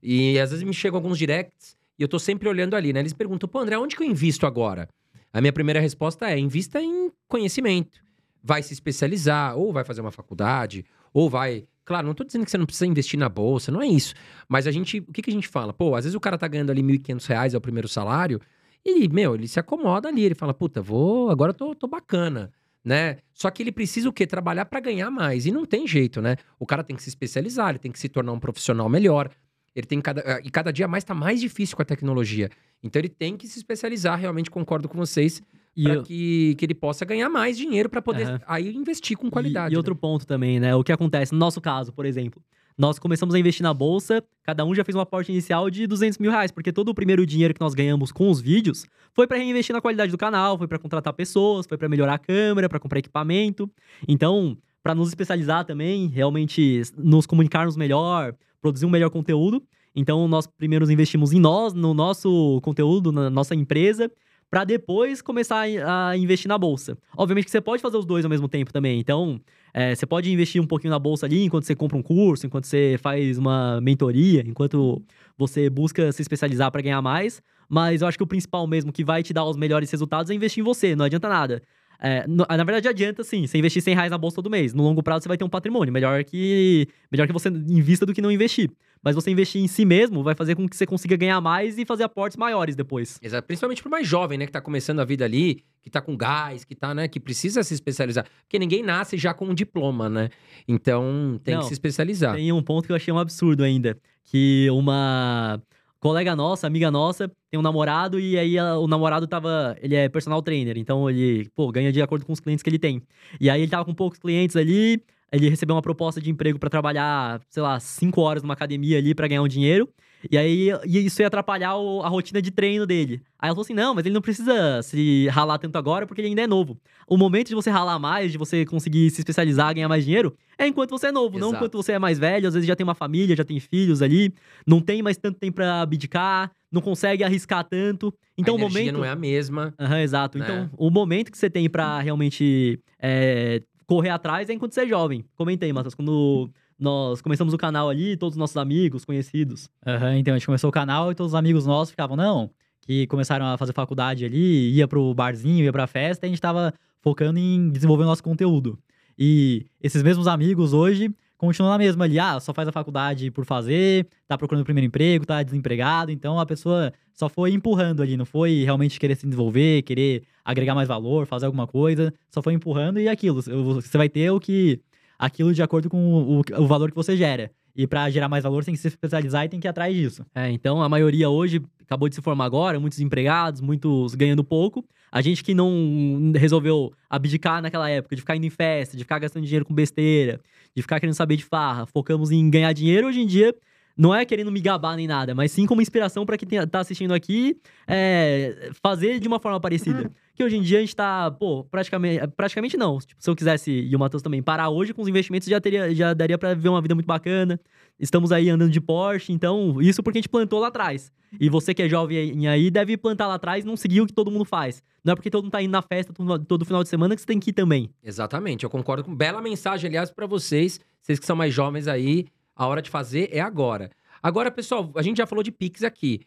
e 0.03 0.37
às 0.39 0.51
vezes 0.51 0.65
me 0.65 0.73
chegam 0.73 0.97
alguns 0.97 1.17
directs 1.17 1.77
e 1.97 2.03
eu 2.03 2.09
tô 2.09 2.19
sempre 2.19 2.49
olhando 2.49 2.75
ali, 2.75 2.91
né? 2.91 2.99
Eles 2.99 3.13
perguntam, 3.13 3.47
pô, 3.47 3.59
André, 3.59 3.77
onde 3.77 3.95
que 3.95 4.03
eu 4.03 4.07
invisto 4.07 4.45
agora? 4.45 4.89
A 5.31 5.39
minha 5.39 5.53
primeira 5.53 5.79
resposta 5.79 6.29
é: 6.29 6.37
invista 6.37 6.81
em 6.81 7.09
conhecimento. 7.29 8.03
Vai 8.43 8.61
se 8.61 8.73
especializar, 8.73 9.57
ou 9.57 9.71
vai 9.71 9.85
fazer 9.85 10.01
uma 10.01 10.11
faculdade, 10.11 10.85
ou 11.13 11.29
vai. 11.29 11.65
Claro, 11.85 12.07
não 12.07 12.15
tô 12.15 12.23
dizendo 12.23 12.43
que 12.43 12.51
você 12.51 12.57
não 12.57 12.65
precisa 12.65 12.87
investir 12.87 13.17
na 13.17 13.29
bolsa, 13.29 13.71
não 13.71 13.81
é 13.81 13.87
isso. 13.87 14.15
Mas 14.49 14.65
a 14.67 14.71
gente. 14.71 14.99
O 14.99 15.13
que, 15.13 15.21
que 15.21 15.29
a 15.29 15.33
gente 15.33 15.47
fala? 15.47 15.71
Pô, 15.71 15.95
às 15.95 16.03
vezes 16.03 16.15
o 16.15 16.19
cara 16.19 16.37
tá 16.37 16.47
ganhando 16.47 16.71
ali 16.71 16.81
1.500 16.81 17.25
reais, 17.27 17.53
é 17.53 17.57
o 17.57 17.61
primeiro 17.61 17.87
salário, 17.87 18.41
e, 18.85 19.09
meu, 19.09 19.33
ele 19.33 19.47
se 19.47 19.59
acomoda 19.59 20.07
ali, 20.07 20.23
ele 20.23 20.35
fala, 20.35 20.53
puta, 20.53 20.79
vou, 20.79 21.31
agora 21.31 21.49
eu 21.49 21.53
tô, 21.55 21.73
tô 21.73 21.87
bacana, 21.87 22.51
né? 22.83 23.17
Só 23.33 23.49
que 23.49 23.63
ele 23.63 23.71
precisa 23.71 24.07
o 24.07 24.13
quê? 24.13 24.27
Trabalhar 24.27 24.65
para 24.65 24.79
ganhar 24.79 25.09
mais. 25.09 25.47
E 25.47 25.51
não 25.51 25.65
tem 25.65 25.87
jeito, 25.87 26.21
né? 26.21 26.37
O 26.59 26.67
cara 26.67 26.83
tem 26.83 26.95
que 26.95 27.01
se 27.01 27.09
especializar, 27.09 27.69
ele 27.69 27.79
tem 27.79 27.91
que 27.91 27.97
se 27.97 28.07
tornar 28.07 28.31
um 28.31 28.39
profissional 28.39 28.87
melhor. 28.87 29.31
Ele 29.75 29.87
tem 29.87 29.99
cada, 29.99 30.39
e 30.43 30.51
cada 30.51 30.71
dia 30.71 30.87
mais 30.87 31.03
tá 31.03 31.15
mais 31.15 31.41
difícil 31.41 31.75
com 31.75 31.81
a 31.81 31.85
tecnologia. 31.85 32.49
Então 32.83 32.99
ele 32.99 33.09
tem 33.09 33.35
que 33.35 33.47
se 33.47 33.57
especializar, 33.57 34.19
realmente 34.19 34.51
concordo 34.51 34.87
com 34.87 34.97
vocês, 34.97 35.41
para 35.83 35.93
eu- 35.95 36.03
que, 36.03 36.55
que 36.57 36.65
ele 36.65 36.73
possa 36.75 37.03
ganhar 37.05 37.29
mais 37.29 37.57
dinheiro 37.57 37.89
para 37.89 38.01
poder 38.01 38.27
Aham. 38.27 38.39
aí 38.47 38.73
investir 38.75 39.17
com 39.17 39.27
E- 39.27 39.31
qualidade. 39.31 39.73
E, 39.73 39.75
né? 39.75 39.77
outro 39.77 39.95
ponto 39.95 40.25
também, 40.25 40.59
né? 40.59 40.75
O 40.75 40.83
que 40.83 40.91
acontece, 40.91 41.33
no 41.33 41.39
nosso 41.39 41.59
caso, 41.59 41.91
por 41.93 42.05
exemplo, 42.05 42.41
nós 42.77 42.99
começamos 42.99 43.33
a 43.35 43.39
investir 43.39 43.63
na 43.63 43.73
bolsa, 43.73 44.21
cada 44.43 44.65
um 44.65 44.75
já 44.75 44.83
fez 44.83 44.95
um 44.95 44.99
aporte 44.99 45.31
inicial 45.31 45.69
de 45.69 45.87
200 45.87 46.17
mil 46.19 46.29
reais, 46.31 46.51
porque 46.51 46.73
todo 46.73 46.89
o 46.89 46.93
primeiro 46.93 47.25
dinheiro 47.25 47.53
que 47.53 47.61
nós 47.61 47.73
ganhamos 47.73 48.11
com 48.11 48.29
os 48.29 48.41
vídeos 48.41 48.85
foi 49.13 49.25
para 49.27 49.37
reinvestir 49.37 49.73
na 49.73 49.79
qualidade 49.81 50.11
do 50.11 50.17
canal, 50.17 50.57
foi 50.57 50.67
para 50.67 50.77
contratar 50.77 51.13
pessoas, 51.13 51.65
foi 51.65 51.77
para 51.77 51.87
melhorar 51.87 52.15
a 52.15 52.19
câmera, 52.19 52.67
para 52.67 52.79
comprar 52.79 52.99
equipamento. 52.99 53.69
Então, 54.07 54.57
para 54.83 54.93
nos 54.93 55.07
especializar 55.07 55.63
também, 55.65 56.07
realmente 56.07 56.81
nos 56.97 57.25
comunicarmos 57.25 57.77
melhor, 57.77 58.35
produzir 58.61 58.85
um 58.85 58.89
melhor 58.89 59.09
conteúdo. 59.09 59.63
Então, 59.95 60.27
nós 60.27 60.45
primeiro 60.45 60.89
investimos 60.91 61.31
em 61.31 61.39
nós, 61.39 61.73
no 61.73 61.93
nosso 61.93 62.59
conteúdo, 62.61 63.09
na 63.11 63.29
nossa 63.29 63.55
empresa, 63.55 64.11
para 64.55 64.63
depois 64.63 65.21
começar 65.21 65.65
a 65.85 66.15
investir 66.15 66.47
na 66.47 66.57
bolsa. 66.57 66.97
Obviamente 67.17 67.43
que 67.43 67.51
você 67.51 67.59
pode 67.59 67.81
fazer 67.81 67.97
os 67.97 68.05
dois 68.05 68.23
ao 68.23 68.29
mesmo 68.29 68.47
tempo 68.47 68.71
também. 68.71 68.97
Então, 69.01 69.37
é, 69.73 69.93
você 69.93 70.05
pode 70.05 70.31
investir 70.31 70.61
um 70.61 70.65
pouquinho 70.65 70.91
na 70.91 70.97
bolsa 70.97 71.25
ali 71.25 71.43
enquanto 71.43 71.65
você 71.65 71.75
compra 71.75 71.97
um 71.97 72.01
curso, 72.01 72.47
enquanto 72.47 72.63
você 72.63 72.97
faz 73.01 73.37
uma 73.37 73.81
mentoria, 73.81 74.45
enquanto 74.47 75.03
você 75.37 75.69
busca 75.69 76.09
se 76.13 76.21
especializar 76.21 76.71
para 76.71 76.81
ganhar 76.81 77.01
mais. 77.01 77.41
Mas 77.67 78.01
eu 78.01 78.07
acho 78.07 78.17
que 78.17 78.23
o 78.23 78.27
principal 78.27 78.65
mesmo 78.65 78.93
que 78.93 79.03
vai 79.03 79.21
te 79.21 79.33
dar 79.33 79.43
os 79.43 79.57
melhores 79.57 79.91
resultados 79.91 80.31
é 80.31 80.33
investir 80.33 80.61
em 80.61 80.63
você, 80.63 80.95
não 80.95 81.03
adianta 81.03 81.27
nada. 81.27 81.61
É, 81.99 82.25
na 82.27 82.63
verdade, 82.63 82.87
adianta 82.87 83.25
sim, 83.25 83.47
você 83.47 83.57
investir 83.57 83.81
100 83.81 83.93
reais 83.93 84.11
na 84.11 84.17
bolsa 84.17 84.37
todo 84.37 84.49
mês. 84.49 84.73
No 84.73 84.83
longo 84.83 85.03
prazo, 85.03 85.23
você 85.23 85.27
vai 85.27 85.37
ter 85.37 85.43
um 85.43 85.49
patrimônio. 85.49 85.93
Melhor 85.93 86.23
que, 86.23 86.87
melhor 87.11 87.27
que 87.27 87.33
você 87.33 87.49
invista 87.49 88.05
do 88.05 88.13
que 88.13 88.21
não 88.21 88.31
investir. 88.31 88.69
Mas 89.05 89.13
você 89.13 89.29
investir 89.29 89.61
em 89.61 89.67
si 89.67 89.85
mesmo 89.85 90.23
vai 90.23 90.33
fazer 90.33 90.55
com 90.55 90.67
que 90.67 90.75
você 90.75 90.85
consiga 90.85 91.15
ganhar 91.15 91.39
mais 91.39 91.77
e 91.77 91.85
fazer 91.85 92.03
aportes 92.03 92.35
maiores 92.35 92.75
depois. 92.75 93.19
Exato. 93.21 93.45
Principalmente 93.45 93.83
pro 93.83 93.91
mais 93.91 94.07
jovem, 94.07 94.35
né? 94.39 94.47
Que 94.47 94.51
tá 94.51 94.59
começando 94.59 94.99
a 94.99 95.05
vida 95.05 95.23
ali, 95.23 95.63
que 95.83 95.91
tá 95.91 96.01
com 96.01 96.17
gás, 96.17 96.65
que 96.65 96.73
tá, 96.73 96.91
né? 96.95 97.07
Que 97.07 97.19
precisa 97.19 97.61
se 97.63 97.75
especializar. 97.75 98.25
Porque 98.41 98.57
ninguém 98.57 98.81
nasce 98.81 99.15
já 99.15 99.31
com 99.31 99.45
um 99.45 99.53
diploma, 99.53 100.09
né? 100.09 100.29
Então 100.67 101.39
tem 101.43 101.53
Não, 101.53 101.61
que 101.61 101.67
se 101.67 101.73
especializar. 101.73 102.35
Tem 102.35 102.51
um 102.51 102.63
ponto 102.63 102.87
que 102.87 102.91
eu 102.91 102.95
achei 102.95 103.13
um 103.13 103.19
absurdo 103.19 103.63
ainda. 103.63 103.95
Que 104.23 104.67
uma 104.71 105.61
colega 105.99 106.35
nossa, 106.35 106.65
amiga 106.67 106.89
nossa, 106.89 107.27
tem 107.49 107.59
um 107.59 107.63
namorado 107.63 108.19
e 108.19 108.37
aí 108.37 108.57
a- 108.57 108.77
o 108.77 108.87
namorado 108.87 109.27
tava. 109.27 109.75
Ele 109.81 109.95
é 109.95 110.09
personal 110.09 110.41
trainer, 110.41 110.77
então 110.77 111.07
ele, 111.09 111.47
pô, 111.55 111.71
ganha 111.71 111.91
de 111.91 112.01
acordo 112.01 112.25
com 112.25 112.33
os 112.33 112.39
clientes 112.39 112.63
que 112.63 112.69
ele 112.69 112.79
tem. 112.79 113.01
E 113.39 113.49
aí 113.49 113.61
ele 113.61 113.69
tava 113.71 113.85
com 113.85 113.93
poucos 113.93 114.17
clientes 114.19 114.55
ali, 114.55 114.99
ele 115.31 115.49
recebeu 115.49 115.75
uma 115.75 115.81
proposta 115.81 116.21
de 116.21 116.29
emprego 116.29 116.57
pra 116.59 116.69
trabalhar, 116.69 117.41
sei 117.49 117.61
lá, 117.63 117.79
cinco 117.79 118.21
horas 118.21 118.41
numa 118.43 118.53
academia 118.53 118.97
ali 118.97 119.13
pra 119.15 119.27
ganhar 119.27 119.41
um 119.41 119.47
dinheiro. 119.47 119.89
E 120.31 120.37
aí 120.39 120.69
e 120.85 121.05
isso 121.05 121.21
ia 121.21 121.27
atrapalhar 121.27 121.75
o- 121.77 122.01
a 122.01 122.07
rotina 122.07 122.41
de 122.41 122.49
treino 122.49 122.85
dele. 122.87 123.21
Aí 123.37 123.47
ela 123.47 123.53
falou 123.53 123.61
assim: 123.63 123.73
não, 123.75 123.93
mas 123.93 124.05
ele 124.05 124.13
não 124.15 124.21
precisa 124.21 124.81
se 124.81 125.27
ralar 125.27 125.59
tanto 125.59 125.77
agora 125.77 126.07
porque 126.07 126.19
ele 126.21 126.29
ainda 126.29 126.41
é 126.41 126.47
novo. 126.47 126.79
O 127.07 127.15
momento 127.15 127.49
de 127.49 127.53
você 127.55 127.69
ralar 127.69 127.99
mais, 127.99 128.31
de 128.31 128.37
você 128.37 128.65
conseguir 128.65 129.11
se 129.11 129.21
especializar, 129.21 129.73
ganhar 129.75 129.87
mais 129.89 130.03
dinheiro, 130.03 130.35
é 130.57 130.65
enquanto 130.65 130.91
você 130.91 131.07
é 131.07 131.11
novo, 131.11 131.37
não 131.37 131.49
Exato. 131.49 131.55
enquanto 131.65 131.77
você 131.83 131.91
é 131.91 131.99
mais 131.99 132.17
velho. 132.17 132.47
Às 132.47 132.55
vezes 132.55 132.65
já 132.65 132.75
tem 132.75 132.83
uma 132.83 132.95
família, 132.95 133.35
já 133.35 133.43
tem 133.43 133.59
filhos 133.59 134.01
ali, 134.01 134.33
não 134.65 134.79
tem 134.81 135.03
mais 135.03 135.15
tanto 135.17 135.37
tempo 135.37 135.55
pra 135.57 135.81
abdicar, 135.81 136.49
não 136.71 136.81
consegue 136.81 137.23
arriscar 137.23 137.63
tanto. 137.63 138.11
Então 138.35 138.55
a 138.55 138.57
o 138.57 138.59
momento. 138.59 138.93
não 138.93 139.05
é 139.05 139.09
a 139.09 139.15
mesma. 139.15 139.75
Aham, 139.79 139.99
exato. 139.99 140.39
né? 140.39 140.45
Então, 140.45 140.69
o 140.75 140.89
momento 140.89 141.31
que 141.31 141.37
você 141.37 141.49
tem 141.51 141.69
pra 141.69 141.99
realmente 141.99 142.79
é, 142.99 143.61
correr 143.85 144.09
atrás 144.09 144.49
é 144.49 144.53
enquanto 144.53 144.73
você 144.73 144.81
é 144.81 144.87
jovem. 144.87 145.25
Comentei, 145.35 145.71
Matheus, 145.71 145.95
quando 145.95 146.49
nós 146.77 147.21
começamos 147.21 147.53
o 147.53 147.57
canal 147.57 147.89
ali, 147.89 148.17
todos 148.17 148.35
os 148.35 148.39
nossos 148.39 148.57
amigos, 148.57 149.05
conhecidos. 149.05 149.69
Aham, 149.85 150.17
então 150.17 150.33
a 150.33 150.37
gente 150.37 150.45
começou 150.45 150.69
o 150.69 150.73
canal 150.73 151.11
e 151.11 151.15
todos 151.15 151.31
os 151.31 151.35
amigos 151.35 151.65
nossos 151.65 151.91
ficavam, 151.91 152.17
não, 152.17 152.49
que 152.81 153.07
começaram 153.07 153.45
a 153.45 153.57
fazer 153.57 153.73
faculdade 153.73 154.25
ali, 154.25 154.71
ia 154.71 154.87
pro 154.87 155.13
barzinho, 155.13 155.63
ia 155.63 155.71
pra 155.71 155.87
festa, 155.87 156.25
e 156.25 156.27
a 156.27 156.29
gente 156.29 156.41
tava 156.41 156.73
focando 157.01 157.39
em 157.39 157.69
desenvolver 157.69 158.03
o 158.03 158.07
nosso 158.07 158.23
conteúdo. 158.23 158.77
E 159.17 159.65
esses 159.81 160.03
mesmos 160.03 160.27
amigos 160.27 160.73
hoje 160.73 161.13
continuam 161.37 161.71
na 161.71 161.77
mesma 161.77 162.05
ali, 162.05 162.19
ah, 162.19 162.39
só 162.39 162.53
faz 162.53 162.67
a 162.67 162.71
faculdade 162.71 163.29
por 163.31 163.45
fazer, 163.45 164.07
tá 164.27 164.37
procurando 164.37 164.61
o 164.61 164.65
primeiro 164.65 164.87
emprego, 164.87 165.25
tá 165.25 165.43
desempregado, 165.43 166.11
então 166.11 166.39
a 166.39 166.45
pessoa 166.45 166.91
só 167.13 167.29
foi 167.29 167.51
empurrando 167.51 168.01
ali, 168.01 168.17
não 168.17 168.25
foi 168.25 168.63
realmente 168.63 168.99
querer 168.99 169.15
se 169.15 169.25
desenvolver, 169.25 169.81
querer 169.83 170.23
agregar 170.45 170.75
mais 170.75 170.87
valor, 170.87 171.25
fazer 171.25 171.47
alguma 171.47 171.65
coisa, 171.65 172.13
só 172.29 172.41
foi 172.41 172.53
empurrando 172.53 172.99
e 172.99 173.09
aquilo, 173.09 173.41
você 173.41 173.97
vai 173.97 174.07
ter 174.07 174.29
o 174.29 174.39
que 174.39 174.79
aquilo 175.17 175.53
de 175.53 175.63
acordo 175.63 175.89
com 175.89 175.97
o, 175.97 176.41
o 176.57 176.67
valor 176.67 176.91
que 176.91 176.95
você 176.95 177.17
gera. 177.17 177.51
E 177.75 177.85
pra 177.85 178.09
gerar 178.09 178.29
mais 178.29 178.43
valor, 178.43 178.63
tem 178.63 178.73
que 178.73 178.79
se 178.79 178.87
especializar 178.87 179.43
e 179.43 179.49
tem 179.49 179.59
que 179.59 179.67
ir 179.67 179.69
atrás 179.69 179.93
disso. 179.93 180.25
É, 180.33 180.49
então 180.49 180.81
a 180.81 180.87
maioria 180.87 181.29
hoje 181.29 181.61
acabou 181.81 182.07
de 182.07 182.15
se 182.15 182.21
formar 182.21 182.45
agora, 182.45 182.79
muitos 182.79 182.99
empregados, 182.99 183.59
muitos 183.59 184.15
ganhando 184.15 184.43
pouco. 184.45 184.85
A 185.11 185.21
gente 185.21 185.43
que 185.43 185.53
não 185.53 186.31
resolveu 186.35 186.93
abdicar 187.09 187.61
naquela 187.61 187.89
época, 187.89 188.15
de 188.15 188.21
ficar 188.21 188.35
indo 188.35 188.45
em 188.45 188.49
festa, 188.49 188.95
de 188.95 189.03
ficar 189.03 189.19
gastando 189.19 189.43
dinheiro 189.43 189.65
com 189.65 189.73
besteira, 189.73 190.39
de 190.73 190.81
ficar 190.81 190.99
querendo 190.99 191.15
saber 191.15 191.35
de 191.35 191.43
farra, 191.43 191.85
focamos 191.85 192.31
em 192.31 192.49
ganhar 192.49 192.71
dinheiro 192.71 193.07
hoje 193.07 193.19
em 193.19 193.27
dia. 193.27 193.53
Não 193.97 194.13
é 194.13 194.25
querendo 194.25 194.51
me 194.51 194.59
gabar 194.59 194.95
nem 194.97 195.07
nada, 195.07 195.33
mas 195.33 195.51
sim 195.51 195.65
como 195.65 195.81
inspiração 195.81 196.25
para 196.25 196.37
quem 196.37 196.47
tá 196.67 196.79
assistindo 196.79 197.13
aqui 197.13 197.57
é, 197.87 198.71
fazer 198.83 199.19
de 199.19 199.27
uma 199.27 199.39
forma 199.39 199.59
parecida. 199.59 200.11
Que 200.35 200.43
hoje 200.43 200.57
em 200.57 200.61
dia 200.61 200.79
a 200.79 200.81
gente 200.81 200.93
tá, 200.93 201.31
pô, 201.31 201.63
praticamente. 201.63 202.27
Praticamente 202.35 202.75
não. 202.75 202.99
Tipo, 202.99 203.23
se 203.23 203.29
eu 203.29 203.35
quisesse, 203.35 203.71
e 203.71 203.95
o 203.95 203.99
Matheus 203.99 204.21
também, 204.21 204.43
parar 204.43 204.69
hoje 204.69 204.93
com 204.93 205.01
os 205.01 205.07
investimentos, 205.07 205.47
já, 205.47 205.61
teria, 205.61 205.95
já 205.95 206.13
daria 206.13 206.37
para 206.37 206.53
viver 206.53 206.67
uma 206.67 206.81
vida 206.81 206.93
muito 206.93 207.07
bacana. 207.07 207.57
Estamos 207.97 208.33
aí 208.33 208.49
andando 208.49 208.71
de 208.71 208.81
Porsche, 208.81 209.31
então, 209.31 209.81
isso 209.81 210.03
porque 210.03 210.17
a 210.17 210.21
gente 210.21 210.27
plantou 210.27 210.59
lá 210.59 210.67
atrás. 210.67 211.09
E 211.39 211.49
você 211.49 211.73
que 211.73 211.81
é 211.81 211.87
jovem 211.87 212.47
aí 212.49 212.69
deve 212.69 212.97
plantar 212.97 213.27
lá 213.27 213.35
atrás 213.35 213.63
e 213.63 213.67
não 213.67 213.77
seguir 213.77 214.01
o 214.01 214.05
que 214.05 214.13
todo 214.13 214.29
mundo 214.29 214.43
faz. 214.43 214.83
Não 215.03 215.13
é 215.13 215.15
porque 215.15 215.29
todo 215.29 215.43
mundo 215.43 215.51
tá 215.51 215.61
indo 215.61 215.71
na 215.71 215.81
festa 215.81 216.13
todo, 216.47 216.65
final 216.65 216.83
de 216.83 216.89
semana 216.89 217.15
que 217.15 217.21
você 217.21 217.27
tem 217.27 217.39
que 217.39 217.51
ir 217.51 217.53
também. 217.53 217.89
Exatamente, 218.03 218.63
eu 218.63 218.69
concordo 218.69 219.03
com 219.03 219.15
bela 219.15 219.41
mensagem, 219.41 219.87
aliás, 219.87 220.11
pra 220.11 220.25
vocês, 220.25 220.79
vocês 221.01 221.19
que 221.19 221.25
são 221.25 221.35
mais 221.35 221.53
jovens 221.53 221.87
aí, 221.87 222.25
a 222.55 222.67
hora 222.67 222.81
de 222.81 222.89
fazer 222.89 223.29
é 223.31 223.39
agora. 223.39 223.91
Agora, 224.21 224.49
pessoal, 224.49 224.91
a 224.95 225.01
gente 225.01 225.17
já 225.17 225.27
falou 225.27 225.43
de 225.43 225.51
Pix 225.51 225.83
aqui. 225.83 226.21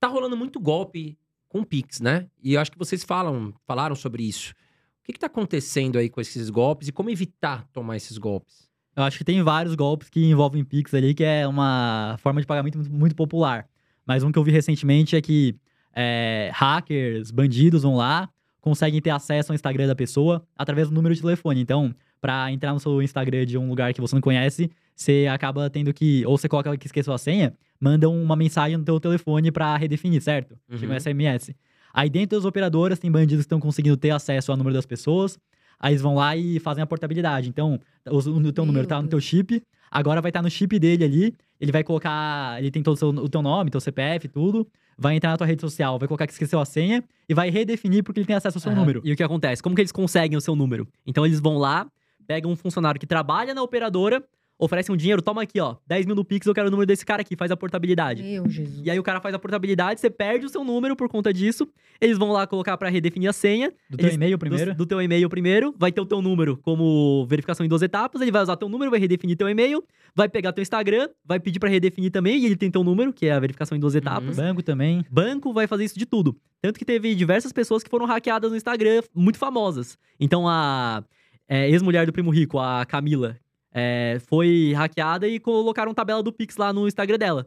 Tá 0.00 0.08
rolando 0.08 0.36
muito 0.36 0.58
golpe 0.58 1.18
com 1.48 1.62
Pix, 1.62 2.00
né? 2.00 2.26
E 2.42 2.54
eu 2.54 2.60
acho 2.60 2.72
que 2.72 2.78
vocês 2.78 3.04
falam, 3.04 3.54
falaram 3.66 3.94
sobre 3.94 4.22
isso. 4.22 4.52
O 5.00 5.04
que, 5.06 5.12
que 5.12 5.18
tá 5.18 5.26
acontecendo 5.26 5.98
aí 5.98 6.08
com 6.08 6.20
esses 6.20 6.50
golpes 6.50 6.88
e 6.88 6.92
como 6.92 7.10
evitar 7.10 7.64
tomar 7.72 7.96
esses 7.96 8.18
golpes? 8.18 8.68
Eu 8.96 9.02
acho 9.02 9.18
que 9.18 9.24
tem 9.24 9.42
vários 9.42 9.74
golpes 9.74 10.08
que 10.08 10.24
envolvem 10.24 10.64
Pix 10.64 10.94
ali, 10.94 11.14
que 11.14 11.22
é 11.22 11.46
uma 11.46 12.16
forma 12.18 12.40
de 12.40 12.46
pagamento 12.46 12.78
muito, 12.78 12.92
muito 12.92 13.14
popular. 13.14 13.68
Mas 14.06 14.22
um 14.22 14.32
que 14.32 14.38
eu 14.38 14.42
vi 14.42 14.50
recentemente 14.50 15.14
é 15.14 15.20
que 15.20 15.54
é, 15.94 16.50
hackers, 16.52 17.30
bandidos 17.30 17.82
vão 17.82 17.96
lá, 17.96 18.28
conseguem 18.60 19.00
ter 19.00 19.10
acesso 19.10 19.52
ao 19.52 19.54
Instagram 19.54 19.86
da 19.86 19.94
pessoa 19.94 20.46
através 20.56 20.88
do 20.88 20.94
número 20.94 21.14
de 21.14 21.20
telefone. 21.20 21.60
Então, 21.60 21.94
para 22.20 22.50
entrar 22.52 22.72
no 22.72 22.80
seu 22.80 23.00
Instagram 23.02 23.44
de 23.46 23.56
um 23.58 23.68
lugar 23.68 23.92
que 23.94 24.00
você 24.00 24.14
não 24.14 24.20
conhece, 24.22 24.70
você 24.94 25.26
acaba 25.30 25.68
tendo 25.70 25.92
que, 25.92 26.24
ou 26.26 26.36
você 26.38 26.48
coloca 26.48 26.76
que 26.76 26.86
esqueceu 26.86 27.12
a 27.12 27.18
senha, 27.18 27.52
manda 27.80 28.08
uma 28.08 28.34
mensagem 28.36 28.76
no 28.76 28.84
teu 28.84 28.98
telefone 28.98 29.50
para 29.52 29.76
redefinir, 29.76 30.22
certo? 30.22 30.56
Chega 30.72 30.86
um 30.86 30.90
Uhum. 30.94 31.00
SMS. 31.00 31.54
Aí 31.92 32.08
dentro 32.10 32.36
das 32.38 32.44
operadoras 32.44 32.98
tem 32.98 33.10
bandidos 33.10 33.42
que 33.44 33.46
estão 33.46 33.60
conseguindo 33.60 33.96
ter 33.96 34.10
acesso 34.10 34.50
ao 34.50 34.56
número 34.56 34.74
das 34.74 34.86
pessoas, 34.86 35.38
aí 35.78 35.92
eles 35.92 36.02
vão 36.02 36.14
lá 36.14 36.36
e 36.36 36.58
fazem 36.60 36.82
a 36.82 36.86
portabilidade. 36.86 37.48
Então, 37.48 37.78
o, 38.08 38.16
o 38.18 38.52
teu 38.52 38.64
número 38.66 38.86
tá 38.86 39.00
no 39.00 39.08
teu 39.08 39.20
chip, 39.20 39.62
agora 39.90 40.20
vai 40.22 40.30
estar 40.30 40.42
no 40.42 40.50
chip 40.50 40.78
dele 40.78 41.04
ali, 41.04 41.34
ele 41.60 41.72
vai 41.72 41.82
colocar, 41.84 42.58
ele 42.58 42.70
tem 42.70 42.82
todo 42.82 42.94
o, 42.94 42.98
seu- 42.98 43.08
o 43.10 43.28
teu 43.28 43.40
nome, 43.42 43.70
teu 43.70 43.80
CPF, 43.80 44.28
tudo, 44.28 44.66
vai 44.98 45.14
entrar 45.16 45.30
na 45.30 45.36
tua 45.36 45.46
rede 45.46 45.60
social, 45.60 45.98
vai 45.98 46.08
colocar 46.08 46.26
que 46.26 46.32
esqueceu 46.32 46.58
a 46.60 46.64
senha 46.64 47.02
e 47.28 47.34
vai 47.34 47.50
redefinir 47.50 48.02
porque 48.02 48.20
ele 48.20 48.26
tem 48.26 48.36
acesso 48.36 48.56
ao 48.58 48.62
seu 48.62 48.72
Aham. 48.72 48.80
número. 48.80 49.00
E 49.04 49.12
o 49.12 49.16
que 49.16 49.22
acontece? 49.22 49.62
Como 49.62 49.74
que 49.74 49.80
eles 49.82 49.92
conseguem 49.92 50.36
o 50.36 50.40
seu 50.40 50.56
número? 50.56 50.86
Então 51.06 51.24
eles 51.24 51.40
vão 51.40 51.56
lá, 51.58 51.86
pegam 52.26 52.50
um 52.50 52.56
funcionário 52.56 52.98
que 53.00 53.06
trabalha 53.06 53.54
na 53.54 53.62
operadora, 53.62 54.22
oferecem 54.58 54.90
um 54.94 54.96
dinheiro, 54.96 55.20
toma 55.20 55.42
aqui, 55.42 55.60
ó, 55.60 55.76
10 55.86 56.06
mil 56.06 56.14
no 56.14 56.24
Pix, 56.24 56.46
eu 56.46 56.54
quero 56.54 56.68
o 56.68 56.70
número 56.70 56.86
desse 56.86 57.04
cara 57.04 57.20
aqui, 57.20 57.36
faz 57.36 57.50
a 57.50 57.56
portabilidade. 57.58 58.22
Meu 58.22 58.48
Jesus. 58.48 58.80
E 58.86 58.90
aí 58.90 58.98
o 58.98 59.02
cara 59.02 59.20
faz 59.20 59.34
a 59.34 59.38
portabilidade, 59.38 60.00
você 60.00 60.08
perde 60.08 60.46
o 60.46 60.48
seu 60.48 60.64
número 60.64 60.96
por 60.96 61.10
conta 61.10 61.30
disso. 61.30 61.68
Eles 62.00 62.16
vão 62.16 62.32
lá 62.32 62.46
colocar 62.46 62.74
pra 62.78 62.88
redefinir 62.88 63.28
a 63.28 63.34
senha. 63.34 63.70
Do 63.90 63.98
teu 63.98 64.06
eles- 64.06 64.14
e-mail 64.14 64.38
do- 64.38 64.40
primeiro. 64.40 64.74
Do, 64.74 64.86
teu 64.86 65.02
e-mail 65.02 65.28
primeiro, 65.28 65.74
vai 65.78 65.92
ter 65.92 66.00
o 66.00 66.06
teu 66.06 66.22
número 66.22 66.56
como 66.56 67.26
verificação 67.28 67.66
em 67.66 67.68
duas 67.68 67.82
etapas. 67.82 68.22
Ele 68.22 68.30
vai 68.32 68.42
usar 68.42 68.56
teu 68.56 68.66
número, 68.70 68.90
vai 68.90 68.98
redefinir 68.98 69.36
teu 69.36 69.46
e-mail, 69.46 69.84
vai 70.14 70.26
pegar 70.26 70.54
teu 70.54 70.62
Instagram, 70.62 71.10
vai 71.22 71.38
pedir 71.38 71.58
pra 71.58 71.68
redefinir 71.68 72.10
também, 72.10 72.38
e 72.40 72.46
ele 72.46 72.56
tem 72.56 72.70
teu 72.70 72.82
número, 72.82 73.12
que 73.12 73.26
é 73.26 73.32
a 73.32 73.38
verificação 73.40 73.76
em 73.76 73.80
duas 73.80 73.94
etapas. 73.94 74.36
Banco 74.38 74.62
também. 74.62 75.04
Banco 75.10 75.52
vai 75.52 75.66
fazer 75.66 75.84
isso 75.84 75.98
de 75.98 76.06
tudo. 76.06 76.34
Tanto 76.62 76.78
que 76.78 76.84
teve 76.86 77.14
diversas 77.14 77.52
pessoas 77.52 77.82
que 77.82 77.90
foram 77.90 78.06
hackeadas 78.06 78.50
no 78.52 78.56
Instagram, 78.56 79.02
muito 79.14 79.36
famosas. 79.38 79.98
Então 80.18 80.48
a 80.48 81.04
é, 81.48 81.68
ex-mulher 81.70 82.06
do 82.06 82.12
Primo 82.12 82.30
Rico, 82.30 82.58
a 82.58 82.84
Camila, 82.84 83.36
é, 83.72 84.18
foi 84.26 84.72
hackeada 84.74 85.28
e 85.28 85.38
colocaram 85.38 85.92
tabela 85.94 86.22
do 86.22 86.32
Pix 86.32 86.56
lá 86.56 86.72
no 86.72 86.86
Instagram 86.86 87.18
dela. 87.18 87.46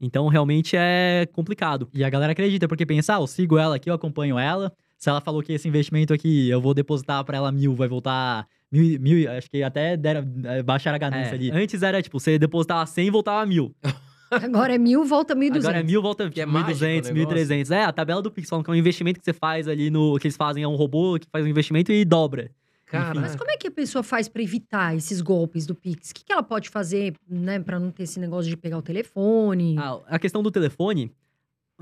Então 0.00 0.28
realmente 0.28 0.76
é 0.76 1.26
complicado. 1.32 1.88
E 1.92 2.04
a 2.04 2.10
galera 2.10 2.32
acredita, 2.32 2.68
porque 2.68 2.86
pensa, 2.86 3.16
ah, 3.16 3.20
eu 3.20 3.26
sigo 3.26 3.58
ela 3.58 3.76
aqui, 3.76 3.90
eu 3.90 3.94
acompanho 3.94 4.38
ela. 4.38 4.72
Se 4.96 5.08
ela 5.08 5.20
falou 5.20 5.42
que 5.42 5.52
esse 5.52 5.68
investimento 5.68 6.12
aqui, 6.12 6.48
eu 6.48 6.60
vou 6.60 6.74
depositar 6.74 7.24
pra 7.24 7.36
ela 7.36 7.52
mil, 7.52 7.74
vai 7.74 7.88
voltar 7.88 8.46
mil, 8.70 9.00
mil 9.00 9.30
acho 9.30 9.48
que 9.48 9.62
até 9.62 9.96
deram, 9.96 10.26
eh, 10.44 10.62
baixaram 10.62 10.96
a 10.96 10.98
ganância 10.98 11.32
É, 11.32 11.34
ali. 11.34 11.50
Antes 11.52 11.82
era 11.82 12.02
tipo, 12.02 12.18
você 12.18 12.38
depositava 12.38 12.84
100 12.84 13.06
e 13.06 13.10
voltava 13.10 13.46
mil. 13.46 13.74
Agora 14.30 14.74
é 14.74 14.78
mil, 14.78 15.04
volta 15.04 15.34
mil 15.34 15.48
e 15.48 15.50
duzentos. 15.50 15.68
Agora 15.68 15.80
é 15.80 15.86
mil, 15.86 16.02
volta 16.02 16.28
Que 16.28 16.40
é 16.42 16.46
o 16.46 16.48
1.200, 16.48 17.12
negócio. 17.12 17.14
1.300. 17.14 17.70
É, 17.70 17.84
a 17.84 17.92
tabela 17.92 18.20
do 18.20 18.30
Pix 18.30 18.48
que 18.48 18.54
é 18.54 18.70
um 18.70 18.74
investimento 18.74 19.18
que 19.18 19.24
você 19.24 19.32
faz 19.32 19.66
ali 19.66 19.90
no. 19.90 20.18
que 20.18 20.26
eles 20.26 20.36
fazem, 20.36 20.62
é 20.62 20.68
um 20.68 20.74
robô 20.74 21.18
que 21.18 21.26
faz 21.30 21.44
um 21.44 21.48
investimento 21.48 21.90
e 21.90 22.04
dobra. 22.04 22.50
Caraca. 22.90 23.20
Mas 23.20 23.36
como 23.36 23.50
é 23.50 23.56
que 23.56 23.68
a 23.68 23.70
pessoa 23.70 24.02
faz 24.02 24.28
pra 24.28 24.42
evitar 24.42 24.96
esses 24.96 25.20
golpes 25.20 25.66
do 25.66 25.74
Pix? 25.74 26.10
O 26.10 26.14
que, 26.14 26.24
que 26.24 26.32
ela 26.32 26.42
pode 26.42 26.68
fazer, 26.70 27.14
né, 27.28 27.60
pra 27.60 27.78
não 27.78 27.90
ter 27.90 28.04
esse 28.04 28.18
negócio 28.18 28.48
de 28.50 28.56
pegar 28.56 28.78
o 28.78 28.82
telefone? 28.82 29.76
Ah, 29.78 30.00
a 30.06 30.18
questão 30.18 30.42
do 30.42 30.50
telefone, 30.50 31.12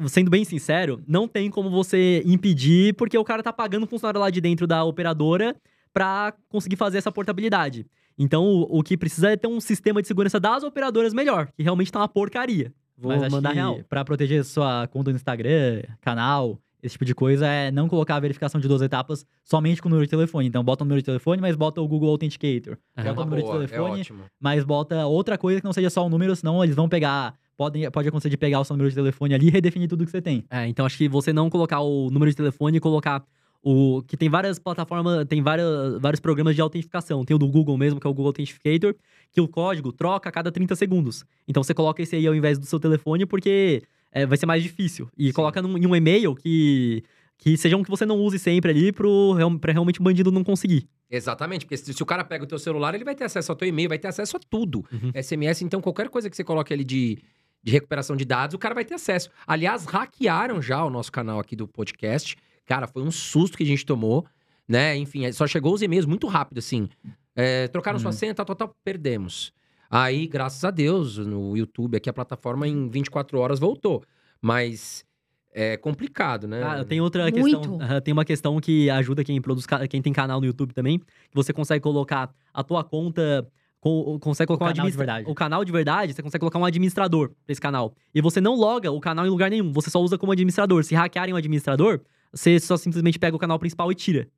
sendo 0.09 0.31
bem 0.31 0.45
sincero, 0.45 1.03
não 1.07 1.29
tem 1.29 1.49
como 1.51 1.71
você 1.71 2.23
impedir, 2.27 2.95
porque 2.95 3.17
o 3.17 3.25
cara 3.25 3.43
tá 3.43 3.53
pagando 3.53 3.85
o 3.85 3.87
funcionário 3.87 4.21
lá 4.21 4.31
de 4.31 4.41
dentro 4.41 4.67
da 4.67 4.83
operadora 4.85 5.55
pra 5.93 6.35
conseguir 6.49 6.77
fazer 6.77 6.99
essa 6.99 7.13
portabilidade. 7.13 7.87
Então, 8.19 8.45
o, 8.45 8.79
o 8.79 8.83
que 8.83 8.97
precisa 8.97 9.31
é 9.31 9.37
ter 9.37 9.47
um 9.47 9.61
sistema 9.61 10.03
de 10.03 10.09
segurança 10.09 10.41
das 10.41 10.65
operadoras 10.65 11.15
melhor, 11.15 11.49
que 11.57 11.63
realmente 11.63 11.93
tá 11.93 12.01
uma 12.01 12.09
porcaria. 12.09 12.73
Vou 12.99 13.13
Mas 13.13 13.23
acho 13.25 13.31
mandar 13.35 13.51
que 13.51 13.57
real. 13.57 13.81
pra 13.89 14.05
proteger 14.05 14.45
sua 14.45 14.87
conta 14.89 15.11
no 15.11 15.17
Instagram, 15.17 15.83
canal, 16.01 16.59
esse 16.87 16.95
tipo 16.95 17.05
de 17.05 17.14
coisa, 17.14 17.47
é 17.47 17.70
não 17.70 17.89
colocar 17.89 18.16
a 18.16 18.20
verificação 18.20 18.61
de 18.61 18.68
duas 18.68 18.80
etapas 18.82 19.24
somente 19.45 19.80
com 19.82 19.89
o 19.89 19.91
número 19.91 20.07
de 20.07 20.11
telefone. 20.11 20.47
Então, 20.49 20.62
bota 20.64 20.82
o 20.82 20.87
número 20.87 21.01
de 21.01 21.07
telefone, 21.07 21.41
mas 21.41 21.57
bota 21.57 21.80
o 21.80 21.89
Google 21.89 22.11
Authenticator. 22.11 22.76
É 22.97 23.03
É 23.03 23.05
bota 23.12 23.20
o 23.22 23.24
número 23.24 23.43
boa, 23.43 23.59
de 23.59 23.64
é 23.64 23.68
telefone, 23.68 24.01
ótimo. 24.01 24.22
mas 24.41 24.64
bota 24.64 25.07
outra 25.07 25.37
coisa 25.37 25.61
que 25.61 25.64
não 25.64 25.72
seja 25.72 25.91
só 25.91 26.05
o 26.07 26.09
número, 26.09 26.34
senão 26.37 26.62
eles 26.62 26.74
vão 26.76 26.89
pegar. 26.89 27.34
Podem, 27.57 27.91
pode 27.91 28.09
acontecer 28.09 28.28
de 28.28 28.37
pegar 28.37 28.61
o 28.61 28.64
seu 28.64 28.74
número 28.76 28.91
de 28.91 28.95
telefone 28.95 29.34
ali 29.34 29.47
e 29.49 29.51
redefinir 29.51 29.89
tudo 29.89 30.05
que 30.05 30.11
você 30.11 30.20
tem. 30.20 30.45
É, 30.51 30.66
então 30.68 30.84
acho 30.84 30.99
que 30.99 31.09
você 31.09 31.32
não 31.32 31.49
colocar 31.49 31.80
o 31.80 32.11
número 32.11 32.30
de 32.30 32.37
telefone 32.37 32.76
e 32.76 32.80
colocar 32.80 33.24
o. 33.62 34.03
Que 34.07 34.16
tem 34.16 34.28
várias 34.28 34.59
plataformas, 34.59 35.24
tem 35.26 35.43
várias, 35.43 35.99
vários 35.99 36.20
programas 36.20 36.55
de 36.55 36.61
autentificação. 36.61 37.24
Tem 37.24 37.34
o 37.34 37.39
do 37.39 37.49
Google 37.49 37.76
mesmo, 37.78 37.99
que 37.99 38.07
é 38.07 38.11
o 38.11 38.12
Google 38.12 38.26
Authenticator, 38.28 38.95
que 39.32 39.41
o 39.41 39.49
código 39.49 39.91
troca 39.91 40.28
a 40.28 40.32
cada 40.32 40.53
30 40.53 40.76
segundos. 40.76 41.24
Então 41.49 41.62
você 41.62 41.72
coloca 41.72 42.03
esse 42.03 42.14
aí 42.14 42.26
ao 42.26 42.34
invés 42.34 42.59
do 42.59 42.66
seu 42.66 42.78
telefone, 42.78 43.24
porque 43.24 43.82
é, 44.17 44.27
vai 44.27 44.39
ser 44.39 44.47
mais 44.47 44.62
difícil. 44.62 45.09
E 45.17 45.27
Sim. 45.29 45.33
coloca 45.33 45.61
num, 45.62 45.77
em 45.77 45.87
um 45.87 45.95
e-mail 45.95 46.35
que. 46.35 47.03
Que 47.39 47.55
seja 47.55 47.77
um 47.77 47.83
que 47.83 47.91
você 47.91 48.07
não 48.07 48.19
use 48.19 48.39
sempre 48.39 48.71
ali 48.71 48.91
pro, 48.91 49.37
pra 49.61 49.71
realmente 49.71 50.01
o 50.01 50.03
bandido 50.03 50.33
não 50.33 50.43
conseguir. 50.43 50.89
Exatamente, 51.11 51.67
porque 51.67 51.77
se, 51.77 51.93
se 51.93 52.03
o 52.03 52.07
cara 52.07 52.25
pega 52.25 52.45
o 52.45 52.47
teu 52.47 52.59
celular, 52.59 52.95
ele 52.95 53.05
vai 53.05 53.14
ter 53.14 53.25
acesso 53.25 53.53
ao 53.53 53.57
teu 53.57 53.69
e-mail, 53.69 53.91
vai 53.91 53.99
ter 53.99 54.09
acesso 54.09 54.39
a 54.39 54.41
tudo. 54.41 54.83
Uhum. 54.91 55.12
SMS, 55.23 55.61
então 55.61 55.83
qualquer 55.83 56.09
coisa 56.09 56.31
que 56.31 56.35
você 56.37 56.43
coloque 56.43 56.73
ali 56.73 56.83
de, 56.83 57.19
de 57.62 57.71
recuperação 57.73 58.17
de 58.17 58.25
dados, 58.25 58.55
o 58.55 58.59
cara 58.59 58.75
vai 58.75 58.87
ter 58.87 58.95
acesso. 58.95 59.29
Aliás, 59.47 59.85
hackearam 59.85 60.62
já 60.62 60.83
o 60.83 60.89
nosso 60.89 61.12
canal 61.12 61.39
aqui 61.39 61.55
do 61.55 61.69
podcast. 61.69 62.37
Cara, 62.64 62.87
foi 62.87 63.03
um 63.03 63.11
susto 63.11 63.55
que 63.59 63.64
a 63.64 63.67
gente 63.67 63.85
tomou, 63.85 64.25
né? 64.67 64.97
Enfim, 64.97 65.31
só 65.33 65.47
chegou 65.47 65.75
os 65.75 65.83
e-mails 65.83 66.07
muito 66.07 66.27
rápido, 66.27 66.57
assim. 66.57 66.89
É, 67.37 67.69
trocaram 67.69 67.99
sua 67.99 68.12
Uhum. 68.12 68.17
senha, 68.17 68.35
tal, 68.35 68.47
tal, 68.47 68.57
tal, 68.57 68.75
perdemos. 68.83 69.53
Aí, 69.91 70.26
graças 70.26 70.62
a 70.64 70.70
Deus, 70.70 71.18
no 71.18 71.57
YouTube, 71.57 71.97
aqui 71.97 72.09
a 72.11 72.12
plataforma 72.12 72.66
em 72.66 72.89
24 72.89 73.39
horas 73.39 73.59
voltou. 73.59 74.03
Mas 74.41 75.05
é 75.53 75.76
complicado, 75.76 76.47
né? 76.47 76.62
Ah, 76.62 76.84
tem 76.84 77.01
outra 77.01 77.30
Muito. 77.30 77.59
questão. 77.61 77.80
aham, 77.80 78.01
tem 78.01 78.12
uma 78.12 78.24
questão 78.24 78.61
que 78.61 78.91
ajuda 78.91 79.24
quem 79.24 79.41
produz, 79.41 79.66
quem 79.89 80.03
tem 80.03 80.12
canal 80.12 80.41
no 80.41 80.47
YouTube 80.47 80.72
também, 80.74 80.99
que 80.99 81.34
você 81.34 81.53
consegue 81.53 81.82
colocar 81.82 82.30
a 82.53 82.62
tua 82.62 82.84
conta. 82.84 83.47
com- 83.78 84.18
consegue 84.18 84.49
colocar 84.49 84.64
um 84.64 84.68
canal 84.68 84.74
de 84.74 84.80
administra- 84.80 85.07
verdade. 85.07 85.30
O 85.30 85.34
canal 85.34 85.64
de 85.64 85.70
verdade, 85.70 86.12
você 86.12 86.20
consegue 86.20 86.41
colocar 86.41 86.59
um 86.59 86.64
administrador 86.64 87.28
pra 87.28 87.53
esse 87.53 87.61
canal. 87.61 87.95
E 88.12 88.20
você 88.20 88.41
não 88.41 88.57
loga 88.57 88.91
o 88.91 88.99
canal 89.01 89.24
em 89.24 89.30
lugar 89.30 89.49
nenhum, 89.49 89.72
você 89.72 89.91
só 89.91 90.01
usa 90.03 90.18
como 90.18 90.32
administrador. 90.32 90.82
Se 90.82 90.93
hackearem 90.97 91.32
o 91.32 91.37
administrador, 91.37 92.01
você 92.32 92.59
só 92.59 92.76
simplesmente 92.76 93.16
pega 93.16 93.37
o 93.37 93.39
canal 93.39 93.61
principal 93.61 93.93
e 93.93 93.95
tira. 93.95 94.28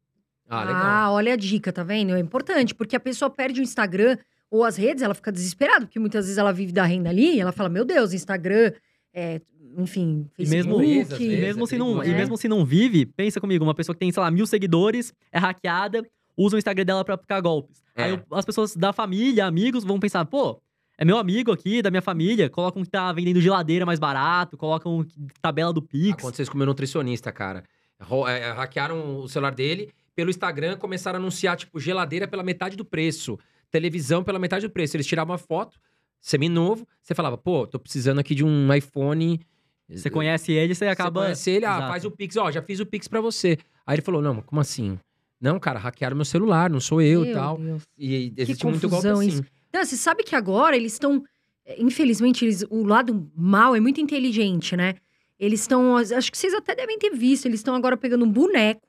Ah, 0.51 0.65
legal. 0.65 0.83
Ah, 0.85 1.13
olha 1.13 1.33
a 1.33 1.37
dica, 1.37 1.73
tá 1.73 1.83
vendo? 1.83 2.15
É 2.15 2.21
importante, 2.21 2.75
porque 2.75 2.95
a 2.95 3.01
pessoa 3.01 3.31
perde 3.31 3.61
o 3.61 3.63
Instagram 3.63 4.19
ou 4.51 4.65
as 4.65 4.77
redes, 4.77 5.03
ela 5.03 5.15
fica 5.15 5.31
desesperada, 5.33 5.87
porque 5.87 5.99
muitas 5.99 6.25
vezes 6.25 6.39
ela 6.39 6.53
vive 6.53 6.73
da 6.73 6.85
renda 6.85 7.11
ali 7.11 7.37
e 7.37 7.41
ela 7.41 7.53
fala: 7.53 7.69
Meu 7.69 7.85
Deus, 7.85 8.13
Instagram, 8.13 8.73
é, 9.13 9.41
enfim, 9.77 10.27
E 10.39 10.47
Facebook. 10.47 10.87
mesmo, 10.87 11.15
às 11.15 11.21
e 11.21 11.29
mesmo 11.29 11.65
é 11.65 11.67
se 11.67 11.79
não, 11.79 11.91
e 11.91 11.97
perigoso. 11.99 12.17
mesmo 12.17 12.37
se 12.39 12.49
não 12.49 12.65
vive, 12.65 13.07
pensa 13.07 13.41
comigo, 13.41 13.65
uma 13.65 13.75
pessoa 13.75 13.95
que 13.95 14.01
tem, 14.01 14.11
sei 14.11 14.23
lá, 14.23 14.31
mil 14.31 14.47
seguidores, 14.47 15.13
é 15.31 15.39
hackeada, 15.39 16.03
usa 16.37 16.57
o 16.57 16.59
Instagram 16.59 16.85
dela 16.85 17.05
pra 17.05 17.15
aplicar 17.15 17.41
golpes. 17.41 17.83
É. 17.95 18.05
Aí 18.05 18.21
as 18.33 18.45
pessoas 18.45 18.75
da 18.77 18.93
família, 18.93 19.45
amigos, 19.47 19.85
vão 19.85 19.99
pensar, 20.01 20.25
pô, 20.25 20.61
é 20.97 21.05
meu 21.05 21.19
amigo 21.19 21.53
aqui, 21.53 21.83
da 21.83 21.91
minha 21.91 22.03
família, 22.03 22.49
colocam 22.49 22.83
que 22.83 22.91
tá 22.91 23.13
vendendo 23.13 23.41
geladeira 23.41 23.85
mais 23.85 23.99
barato, 23.99 24.57
colocam 24.57 25.05
tabela 25.43 25.73
do 25.73 25.83
Pix. 25.83 26.19
Aconteceu 26.23 26.43
isso 26.45 26.51
com 26.51 26.57
o 26.57 26.59
meu 26.59 26.67
nutricionista, 26.67 27.31
cara. 27.31 27.63
Ro- 28.01 28.27
é, 28.29 28.53
hackearam 28.53 29.19
o 29.21 29.29
celular 29.29 29.55
dele, 29.55 29.91
pelo 30.15 30.31
Instagram 30.31 30.77
começaram 30.77 31.19
a 31.19 31.23
anunciar, 31.23 31.57
tipo, 31.57 31.79
geladeira 31.79 32.27
pela 32.27 32.43
metade 32.43 32.77
do 32.77 32.85
preço, 32.85 33.39
televisão 33.71 34.23
pela 34.25 34.39
metade 34.39 34.67
do 34.67 34.73
preço. 34.73 34.97
Eles 34.97 35.07
tiravam 35.07 35.33
uma 35.33 35.39
foto, 35.39 35.79
seminovo, 36.21 36.87
você 37.03 37.15
falava, 37.15 37.37
pô, 37.39 37.67
tô 37.67 37.79
precisando 37.79 38.19
aqui 38.19 38.35
de 38.35 38.45
um 38.45 38.73
iPhone. 38.75 39.41
Você 39.89 40.11
conhece 40.11 40.53
ele, 40.53 40.75
você 40.75 40.87
acaba. 40.87 41.21
Você 41.21 41.25
conhece 41.27 41.51
ele, 41.51 41.65
ah, 41.65 41.77
Exato. 41.77 41.89
faz 41.89 42.05
o 42.05 42.11
Pix, 42.11 42.37
ó, 42.37 42.51
já 42.51 42.61
fiz 42.61 42.79
o 42.81 42.87
Pix 42.87 43.09
pra 43.09 43.21
você. 43.21 43.57
Aí 43.87 43.95
ele 43.95 44.03
falou, 44.03 44.21
não, 44.21 44.35
mas 44.35 44.45
como 44.45 44.61
assim? 44.61 44.99
Não, 45.41 45.59
cara, 45.59 45.79
hackearam 45.79 46.17
meu 46.17 46.25
celular, 46.25 46.69
não 46.69 46.81
sou 46.81 47.01
eu 47.01 47.23
e 47.23 47.29
Meu 47.29 47.35
tal. 47.35 47.57
Deus. 47.59 47.83
E 47.97 48.33
existe 48.37 48.67
muito 48.67 48.89
golpe 48.89 49.07
assim. 49.09 49.29
isso. 49.29 49.45
Não, 49.73 49.85
você 49.85 49.97
sabe 49.97 50.25
que 50.25 50.35
agora 50.35 50.77
eles 50.77 50.93
estão. 50.95 51.23
é, 51.65 51.81
Infelizmente, 51.81 52.45
eles, 52.45 52.65
o 52.69 52.83
lado 52.85 53.31
mal 53.37 53.75
é 53.77 53.81
muito 53.81 54.01
inteligente, 54.01 54.77
né? 54.77 54.95
Eles 55.39 55.61
estão. 55.61 55.97
Acho 55.97 56.31
que 56.33 56.37
vocês 56.37 56.53
até 56.53 56.75
devem 56.75 56.99
ter 56.99 57.11
visto. 57.11 57.47
Eles 57.47 57.61
estão 57.61 57.75
agora 57.77 57.97
pegando 57.97 58.25
um 58.25 58.31
boneco. 58.31 58.83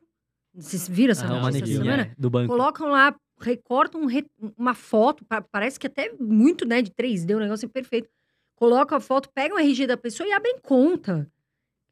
Vocês 0.56 0.88
viram 0.88 1.12
essa 1.12 1.26
Ah, 1.26 1.28
notícia 1.28 1.42
uma 1.44 1.50
essa 1.50 1.60
neguinha, 1.60 1.78
semana? 1.84 2.04
é, 2.04 2.12
do 2.18 2.30
banco. 2.30 2.48
Colocam 2.52 2.90
lá, 2.90 3.16
recortam 3.40 4.02
um 4.02 4.06
re- 4.06 4.26
uma 4.58 4.74
foto, 4.74 5.24
pa- 5.26 5.42
parece 5.42 5.80
que 5.80 5.88
até 5.88 6.14
muito, 6.20 6.66
né, 6.66 6.82
de 6.82 6.92
3D, 6.92 7.36
o 7.36 7.40
negócio 7.40 7.66
é 7.66 7.70
perfeito. 7.70 8.10
Colocam 8.56 8.98
a 8.98 9.02
foto, 9.02 9.30
pegam 9.34 9.58
o 9.58 9.60
RG 9.60 9.88
da 9.88 9.96
pessoa 9.98 10.28
e 10.28 10.34
abrem 10.34 10.58
conta. 10.62 11.28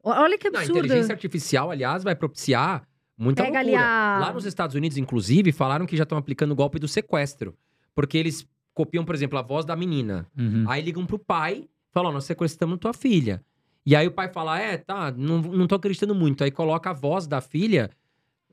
O- 0.04 0.10
Olha 0.10 0.38
que 0.38 0.50
Não, 0.50 0.60
a 0.60 0.64
absurdo. 0.64 0.86
inteligência 0.86 1.14
artificial, 1.14 1.72
aliás, 1.72 2.04
vai 2.04 2.16
propiciar 2.16 2.88
muita 3.18 3.44
Pega 3.44 3.62
loucura. 3.62 3.82
a- 3.84 4.20
Lá 4.20 4.34
nos 4.34 4.46
Estados 4.46 4.76
Unidos, 4.76 4.98
inclusive, 4.98 5.52
falaram 5.52 5.86
que 5.86 5.96
já 5.98 6.04
estão 6.04 6.18
aplicando 6.18 6.52
o 6.52 6.56
golpe 6.56 6.78
do 6.80 6.88
sequestro. 6.88 7.56
Porque 7.96 8.18
eles 8.18 8.46
copiam, 8.74 9.04
por 9.04 9.16
exemplo, 9.16 9.40
a 9.40 9.42
voz 9.42 9.66
da 9.66 9.76
menina. 9.76 10.28
Uhum. 10.38 10.66
Aí 10.68 10.82
ligam 10.84 11.06
pro 11.06 11.18
pai, 11.18 11.68
falam, 11.92 12.12
nós 12.12 12.26
sequestramos 12.26 12.78
tua 12.78 12.94
filha. 12.94 13.44
E 13.86 13.96
aí 13.96 14.06
o 14.06 14.12
pai 14.12 14.28
fala, 14.30 14.60
é, 14.60 14.78
tá, 14.78 15.12
não, 15.12 15.42
não 15.42 15.66
tô 15.66 15.76
acreditando 15.76 16.14
muito. 16.14 16.44
Aí 16.44 16.52
coloca 16.52 16.90
a 16.90 16.94
voz 16.94 17.26
da 17.26 17.40
filha, 17.42 17.90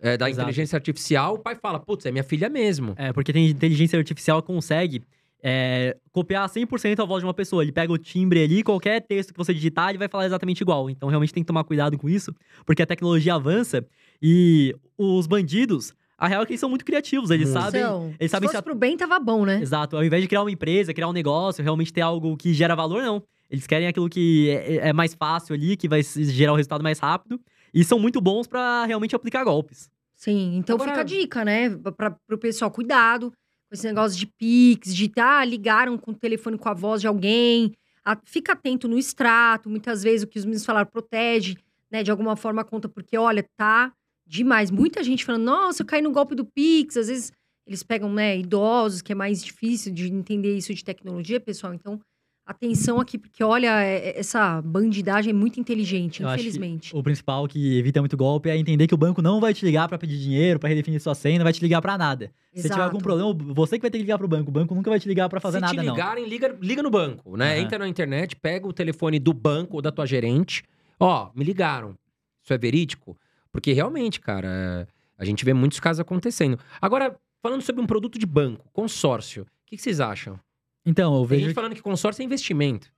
é, 0.01 0.16
da 0.16 0.28
Exato. 0.28 0.42
inteligência 0.49 0.76
artificial, 0.76 1.34
o 1.34 1.38
pai 1.38 1.55
fala, 1.57 1.78
putz, 1.80 2.05
é 2.07 2.11
minha 2.11 2.24
filha 2.24 2.49
mesmo. 2.49 2.95
É, 2.97 3.12
porque 3.12 3.32
tem 3.32 3.49
inteligência 3.49 3.99
artificial 3.99 4.40
que 4.42 4.47
consegue 4.47 5.03
é, 5.42 5.97
copiar 6.12 6.49
100% 6.49 7.01
a 7.01 7.05
voz 7.05 7.20
de 7.22 7.26
uma 7.26 7.34
pessoa. 7.34 7.62
Ele 7.62 7.72
pega 7.72 7.92
o 7.92 7.99
timbre 7.99 8.42
ali, 8.42 8.62
qualquer 8.62 9.01
texto 9.01 9.32
que 9.32 9.38
você 9.38 9.53
digitar, 9.53 9.90
ele 9.90 9.99
vai 9.99 10.09
falar 10.09 10.26
exatamente 10.26 10.61
igual. 10.62 10.88
Então, 10.90 11.09
realmente 11.09 11.32
tem 11.32 11.42
que 11.42 11.47
tomar 11.47 11.64
cuidado 11.64 11.99
com 11.99 12.09
isso, 12.09 12.34
porque 12.64 12.82
a 12.82 12.86
tecnologia 12.86 13.34
avança 13.34 13.84
e 14.22 14.74
os 14.97 15.26
bandidos, 15.26 15.92
a 16.16 16.28
real 16.28 16.42
é 16.42 16.47
que 16.47 16.53
eles 16.53 16.61
são 16.61 16.68
muito 16.70 16.84
criativos. 16.84 17.30
Eles 17.30 17.51
Muito. 17.51 17.62
sabem. 17.62 17.82
Eles 18.18 18.30
sabem 18.30 18.49
se 18.49 18.53
se 18.53 18.57
fosse 18.57 18.57
a- 18.57 18.62
pro 18.62 18.74
bem, 18.74 18.97
tava 18.97 19.18
bom, 19.20 19.45
né? 19.45 19.61
Exato. 19.61 19.97
Ao 19.97 20.05
invés 20.05 20.22
de 20.22 20.28
criar 20.28 20.42
uma 20.42 20.51
empresa, 20.51 20.95
criar 20.95 21.09
um 21.09 21.12
negócio, 21.12 21.62
realmente 21.62 21.92
ter 21.92 22.01
algo 22.01 22.36
que 22.36 22.55
gera 22.55 22.74
valor, 22.74 23.03
não. 23.03 23.22
Eles 23.51 23.66
querem 23.66 23.86
aquilo 23.86 24.09
que 24.09 24.49
é, 24.51 24.88
é 24.88 24.92
mais 24.92 25.12
fácil 25.14 25.55
ali, 25.55 25.76
que 25.76 25.88
vai 25.88 26.03
se- 26.03 26.24
gerar 26.24 26.53
o 26.53 26.57
resultado 26.57 26.82
mais 26.82 26.99
rápido. 26.99 27.38
E 27.75 27.83
são 27.85 27.99
muito 27.99 28.20
bons 28.20 28.47
pra 28.47 28.85
realmente 28.85 29.14
aplicar 29.16 29.43
golpes. 29.45 29.91
Sim, 30.14 30.57
então 30.57 30.77
Agora- 30.77 30.91
fica 30.93 31.01
a 31.01 31.05
dica, 31.05 31.45
né? 31.45 31.70
Pra, 31.97 32.12
pro 32.27 32.39
pessoal, 32.39 32.70
cuidado 32.70 33.31
com 33.31 33.75
esse 33.75 33.87
negócio 33.87 34.16
de 34.18 34.27
Pix, 34.27 34.95
de 34.95 35.11
ah, 35.18 35.45
ligaram 35.45 35.99
com 35.99 36.12
o 36.12 36.14
telefone 36.14 36.57
com 36.57 36.68
a 36.68 36.75
voz 36.75 37.01
de 37.01 37.07
alguém. 37.09 37.72
A- 38.05 38.16
fica 38.25 38.53
atento 38.53 38.87
no 38.87 38.97
extrato. 38.99 39.68
Muitas 39.68 40.03
vezes 40.03 40.22
o 40.22 40.27
que 40.27 40.39
os 40.39 40.45
meninos 40.45 40.64
falaram 40.64 40.89
protege, 40.89 41.57
né? 41.91 42.03
De 42.03 42.11
alguma 42.11 42.37
forma 42.37 42.62
a 42.62 42.64
conta, 42.64 42.89
porque 42.89 43.18
olha, 43.18 43.45
tá 43.57 43.93
demais. 44.27 44.70
Muita 44.70 45.03
gente 45.03 45.25
falando, 45.25 45.43
nossa, 45.45 45.83
eu 45.83 45.87
caí 45.87 46.01
no 46.01 46.12
golpe 46.12 46.35
do 46.35 46.45
Pix. 46.45 46.97
Às 46.97 47.09
vezes 47.09 47.33
eles 47.66 47.83
pegam, 47.83 48.12
né, 48.12 48.39
idosos, 48.39 49.01
que 49.03 49.11
é 49.12 49.14
mais 49.14 49.43
difícil 49.43 49.93
de 49.93 50.12
entender 50.12 50.55
isso 50.57 50.72
de 50.75 50.85
tecnologia, 50.85 51.41
pessoal. 51.41 51.72
Então, 51.75 51.99
atenção 52.47 53.01
aqui, 53.01 53.16
porque 53.18 53.42
olha, 53.42 53.82
é- 53.82 54.09
é- 54.11 54.18
essa 54.20 54.61
bandidagem 54.62 55.30
é 55.30 55.32
muito 55.32 55.59
inteligente, 55.59 56.22
Eu 56.22 56.28
infelizmente. 56.32 56.95
O 56.95 57.03
principal 57.03 57.47
que 57.49 57.78
evita 57.78 58.01
muito 58.01 58.16
golpe 58.16 58.49
é 58.51 58.57
entender 58.57 58.86
que 58.86 58.95
o 58.95 58.99
banco 58.99 59.22
não 59.22 59.40
vai 59.40 59.55
te 59.55 59.64
ligar 59.64 59.88
pra 59.88 59.97
pedir 59.99 60.18
dinheiro, 60.18 60.59
pra 60.61 60.68
redefinir 60.68 61.01
sua 61.01 61.14
senha, 61.14 61.38
não 61.38 61.45
vai 61.45 61.53
te 61.53 61.62
ligar 61.62 61.80
pra 61.80 61.97
nada. 61.97 62.30
Se 62.55 62.62
tiver 62.62 62.74
algum 62.82 62.99
Exato. 62.99 63.03
problema, 63.03 63.54
você 63.54 63.76
que 63.79 63.83
vai 63.83 63.91
ter 63.91 63.99
que 63.99 64.04
ligar 64.04 64.18
pro 64.18 64.29
banco. 64.29 64.50
O 64.50 64.53
banco 64.53 64.75
nunca 64.75 64.91
vai 64.91 65.00
te 65.00 65.08
ligar 65.08 65.29
pra 65.29 65.41
fazer 65.41 65.58
Se 65.58 65.62
nada, 65.62 65.75
te 65.80 65.84
não. 65.87 65.95
ligarem, 65.95 66.26
liga, 66.29 66.57
liga 66.61 66.83
no 66.83 66.91
banco, 66.91 67.37
né? 67.37 67.54
Aham. 67.54 67.62
Entra 67.62 67.79
na 67.79 67.88
internet, 67.88 68.37
pega 68.37 68.66
o 68.68 68.72
telefone 68.72 69.18
do 69.18 69.33
banco 69.33 69.76
ou 69.76 69.83
da 69.83 69.91
tua 69.91 70.07
gerente. 70.07 70.62
Ó, 71.00 71.30
me 71.34 71.45
ligaram. 71.45 71.96
Isso 72.42 72.53
é 72.53 72.58
verídico? 72.58 73.16
Porque 73.50 73.72
realmente, 73.72 74.21
cara, 74.21 74.49
é, 74.49 74.87
a 75.18 75.25
gente 75.25 75.45
vê 75.45 75.53
muitos 75.54 75.80
casos 75.80 76.00
acontecendo. 76.00 76.58
Agora, 76.80 77.16
falando 77.42 77.62
sobre 77.62 77.80
um 77.83 77.87
produto 77.87 78.18
de 78.18 78.26
banco, 78.26 78.68
consórcio, 78.72 79.42
o 79.42 79.46
que, 79.66 79.76
que 79.76 79.83
vocês 79.83 79.99
acham? 80.00 80.38
Então, 80.86 81.14
eu 81.14 81.20
Tem 81.20 81.28
vejo 81.28 81.40
gente 81.42 81.48
que 81.50 81.54
falando 81.54 81.74
que 81.74 81.82
consórcio 81.82 82.22
é 82.22 82.24
investimento. 82.24 82.88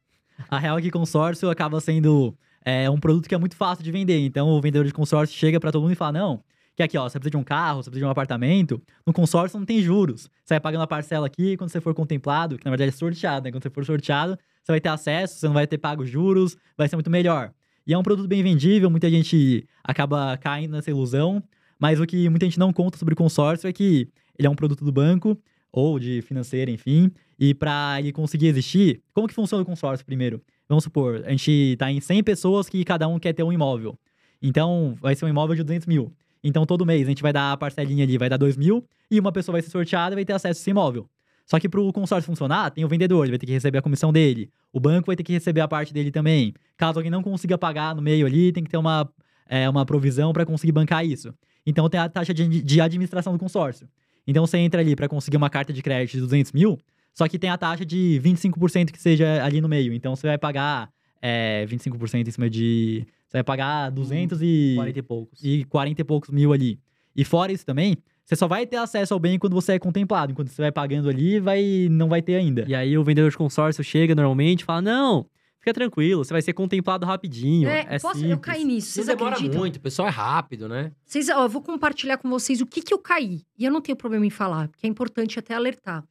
a 0.51 0.59
real 0.59 0.79
é 0.79 0.83
que 0.83 0.91
consórcio 0.91 1.49
acaba 1.51 1.81
sendo 1.81 2.37
é, 2.65 2.91
um 2.91 2.99
produto 2.99 3.29
que 3.29 3.35
é 3.35 3.39
muito 3.39 3.57
fácil 3.57 3.85
de 3.85 3.93
vender. 3.93 4.19
Então, 4.25 4.49
o 4.49 4.61
vendedor 4.61 4.87
de 4.87 4.93
consórcio 4.93 5.37
chega 5.37 5.61
pra 5.61 5.71
todo 5.71 5.83
mundo 5.83 5.93
e 5.93 5.97
fala: 5.97 6.13
não, 6.13 6.43
que 6.75 6.83
aqui, 6.83 6.99
ó, 6.99 7.09
você 7.09 7.19
precisa 7.19 7.31
de 7.31 7.37
um 7.37 7.45
carro, 7.45 7.83
você 7.83 7.91
precisa 7.91 8.05
de 8.05 8.09
um 8.09 8.11
apartamento. 8.11 8.83
No 9.07 9.13
consórcio 9.13 9.59
não 9.59 9.65
tem 9.65 9.81
juros. 9.81 10.29
Você 10.45 10.55
vai 10.55 10.61
pagando 10.61 10.83
a 10.83 10.87
parcela 10.87 11.27
aqui, 11.27 11.57
quando 11.57 11.71
você 11.71 11.81
for 11.81 11.95
contemplado, 11.95 12.59
que 12.59 12.65
na 12.65 12.71
verdade 12.71 12.89
é 12.91 12.93
sorteado, 12.93 13.45
né? 13.45 13.53
Quando 13.53 13.63
você 13.63 13.71
for 13.71 13.85
sorteado, 13.85 14.39
você 14.63 14.73
vai 14.73 14.81
ter 14.81 14.89
acesso, 14.89 15.39
você 15.39 15.47
não 15.47 15.55
vai 15.55 15.67
ter 15.67 15.79
pago 15.79 16.05
juros, 16.05 16.57
vai 16.77 16.89
ser 16.89 16.97
muito 16.97 17.11
melhor. 17.11 17.53
E 17.87 17.95
é 17.95 17.99
um 17.99 18.03
produto 18.03 18.27
bem 18.29 18.43
vendível, 18.43 18.91
muita 18.91 19.09
gente 19.09 19.65
acaba 19.85 20.37
caindo 20.39 20.73
nessa 20.73 20.91
ilusão. 20.91 21.43
Mas 21.79 22.01
o 22.01 22.07
que 22.07 22.29
muita 22.29 22.47
gente 22.47 22.59
não 22.59 22.73
conta 22.73 22.99
sobre 22.99 23.15
consórcio 23.15 23.69
é 23.69 23.73
que 23.73 24.09
ele 24.39 24.47
é 24.47 24.51
um 24.51 24.55
produto 24.57 24.85
do 24.85 24.91
banco 24.91 25.39
ou 25.71 25.99
de 25.99 26.21
financeira, 26.23 26.71
enfim. 26.71 27.11
E 27.39 27.55
para 27.55 27.97
ele 27.99 28.13
conseguir 28.13 28.47
existir, 28.47 29.03
como 29.13 29.29
que 29.29 29.35
funciona 29.35 29.63
o 29.63 29.67
consórcio 29.67 30.05
primeiro? 30.05 30.43
Vamos 30.69 30.85
supor, 30.85 31.23
a 31.25 31.31
gente 31.31 31.77
tá 31.79 31.91
em 31.91 32.01
100 32.01 32.25
pessoas 32.25 32.69
que 32.69 32.85
cada 32.85 33.07
um 33.07 33.19
quer 33.19 33.33
ter 33.33 33.43
um 33.43 33.53
imóvel. 33.53 33.99
Então, 34.43 34.97
vai 35.01 35.15
ser 35.15 35.25
um 35.25 35.29
imóvel 35.29 35.55
de 35.55 35.63
200 35.63 35.87
mil. 35.87 36.13
Então, 36.43 36.67
todo 36.67 36.85
mês 36.85 37.07
a 37.07 37.11
gente 37.11 37.23
vai 37.23 37.33
dar 37.33 37.53
a 37.53 37.57
parcelinha 37.57 38.05
ali, 38.05 38.19
vai 38.19 38.29
dar 38.29 38.37
2 38.37 38.57
mil, 38.57 38.85
e 39.11 39.19
uma 39.21 39.33
pessoa 39.33 39.55
vai 39.55 39.63
ser 39.63 39.71
sorteada 39.71 40.15
e 40.15 40.17
vai 40.17 40.25
ter 40.25 40.33
acesso 40.33 40.59
a 40.59 40.61
esse 40.61 40.71
imóvel. 40.71 41.09
Só 41.47 41.61
que 41.61 41.69
para 41.69 41.81
o 41.81 41.93
consórcio 41.93 42.27
funcionar, 42.27 42.71
tem 42.71 42.85
o 42.85 42.89
vendedor, 42.89 43.25
ele 43.25 43.33
vai 43.33 43.39
ter 43.39 43.47
que 43.47 43.53
receber 43.53 43.79
a 43.79 43.83
comissão 43.83 44.13
dele. 44.13 44.51
O 44.73 44.81
banco 44.81 45.07
vai 45.07 45.15
ter 45.15 45.23
que 45.23 45.33
receber 45.33 45.61
a 45.61 45.69
parte 45.69 45.95
dele 45.95 46.11
também. 46.11 46.53
Caso 46.77 46.99
alguém 46.99 47.11
não 47.11 47.23
consiga 47.23 47.57
pagar 47.57 47.95
no 47.95 48.03
meio 48.03 48.27
ali, 48.27 48.51
tem 48.51 48.65
que 48.65 48.71
ter 48.71 48.77
uma, 48.77 49.09
é, 49.49 49.69
uma 49.71 49.87
provisão 49.87 50.33
para 50.33 50.45
conseguir 50.45 50.73
bancar 50.73 51.07
isso. 51.07 51.33
Então 51.65 51.89
tem 51.89 52.01
a 52.01 52.09
taxa 52.09 52.35
de, 52.35 52.63
de 52.63 52.81
administração 52.81 53.33
do 53.33 53.39
consórcio. 53.39 53.89
Então 54.27 54.45
você 54.45 54.59
entra 54.59 54.81
ali 54.81 54.97
para 54.97 55.09
conseguir 55.09 55.37
uma 55.37 55.49
carta 55.49 55.73
de 55.73 55.81
crédito 55.83 56.15
de 56.15 56.21
200 56.21 56.51
mil, 56.51 56.79
só 57.17 57.27
que 57.27 57.39
tem 57.39 57.49
a 57.49 57.57
taxa 57.57 57.83
de 57.83 58.21
25% 58.23 58.93
que 58.93 59.01
seja 59.01 59.43
ali 59.43 59.59
no 59.59 59.69
meio. 59.69 59.95
Então 59.95 60.15
você 60.15 60.27
vai 60.27 60.37
pagar 60.37 60.91
é, 61.23 61.65
25% 61.67 62.29
em 62.29 62.31
cima 62.31 62.51
de. 62.51 63.07
Você 63.27 63.39
vai 63.39 63.43
pagar 63.43 63.91
200 63.91 64.43
e. 64.43 64.75
40 64.77 64.99
e 64.99 65.03
poucos. 65.03 65.43
E 65.43 65.65
40 65.65 66.01
e 66.03 66.05
poucos 66.05 66.31
mil 66.31 66.53
ali. 66.53 66.79
E 67.17 67.25
fora 67.25 67.51
isso 67.51 67.65
também, 67.65 67.97
você 68.23 68.37
só 68.37 68.47
vai 68.47 68.67
ter 68.67 68.77
acesso 68.77 69.15
ao 69.15 69.19
bem 69.19 69.39
quando 69.39 69.55
você 69.55 69.73
é 69.73 69.79
contemplado. 69.79 70.33
Enquanto 70.33 70.49
você 70.49 70.61
vai 70.61 70.71
pagando 70.71 71.09
ali, 71.09 71.41
vai, 71.41 71.89
não 71.91 72.07
vai 72.11 72.21
ter 72.21 72.35
ainda. 72.35 72.67
E 72.69 72.75
aí 72.75 72.99
o 72.99 73.03
vendedor 73.03 73.31
de 73.31 73.37
consórcio 73.39 73.83
chega 73.83 74.15
normalmente 74.15 74.61
e 74.61 74.65
fala: 74.67 74.83
Não, 74.83 75.27
fica 75.59 75.73
tranquilo, 75.73 76.23
você 76.23 76.35
vai 76.35 76.43
ser 76.43 76.53
contemplado 76.53 77.07
rapidinho. 77.07 77.67
É, 77.67 77.87
é 77.89 77.99
posso, 77.99 78.17
simples. 78.17 78.33
eu 78.33 78.39
caí 78.39 78.63
nisso. 78.63 78.91
Vocês 78.91 79.07
demora 79.07 79.37
acreditam? 79.37 79.61
muito, 79.61 79.77
o 79.77 79.81
pessoal 79.81 80.09
é 80.09 80.11
rápido, 80.11 80.69
né? 80.69 80.93
Vocês, 81.07 81.31
ó, 81.31 81.45
eu 81.45 81.49
vou 81.49 81.63
compartilhar 81.63 82.19
com 82.19 82.29
vocês 82.29 82.61
o 82.61 82.67
que, 82.67 82.83
que 82.83 82.93
eu 82.93 82.99
caí. 82.99 83.41
E 83.59 83.65
eu 83.65 83.73
não 83.73 83.81
tenho 83.81 83.97
problema 83.97 84.27
em 84.27 84.31
falar, 84.31 84.69
porque 84.69 84.87
é 84.87 84.91
importante 84.91 85.39
até 85.39 85.55
alertar. 85.55 86.05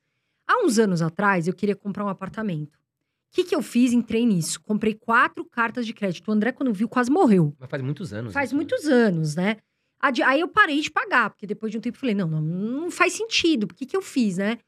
Há 0.48 0.64
uns 0.64 0.78
anos 0.80 1.02
atrás, 1.02 1.48
eu 1.48 1.54
queria 1.54 1.76
comprar 1.76 2.06
um 2.06 2.10
apartamento. 2.10 2.76
O 2.76 3.36
que, 3.36 3.44
que 3.44 3.56
eu 3.56 3.62
fiz? 3.62 3.92
Entrei 3.92 4.26
nisso. 4.26 4.62
Comprei 4.62 4.94
quatro 4.94 5.44
cartas 5.44 5.86
de 5.86 5.94
crédito. 5.94 6.28
O 6.28 6.32
André, 6.32 6.52
quando 6.52 6.72
viu, 6.74 6.88
quase 6.88 7.12
morreu. 7.12 7.54
Mas 7.60 7.70
faz 7.70 7.82
muitos 7.84 8.14
anos. 8.14 8.34
Faz 8.34 8.50
isso, 8.50 8.56
né? 8.56 8.58
muitos 8.58 8.86
anos, 8.86 9.36
né? 9.36 9.58
Aí 10.00 10.40
eu 10.40 10.48
parei 10.48 10.80
de 10.80 10.92
pagar, 10.92 11.32
porque 11.32 11.48
depois 11.48 11.72
de 11.72 11.78
um 11.78 11.82
tempo 11.82 11.96
eu 11.98 12.00
falei, 12.00 12.14
não, 12.16 12.28
não, 12.28 12.42
não 12.42 12.92
faz 12.92 13.14
sentido. 13.14 13.64
O 13.64 13.68
que, 13.74 13.86
que 13.86 13.98
eu 13.98 14.02
fiz, 14.02 14.38
né? 14.38 14.60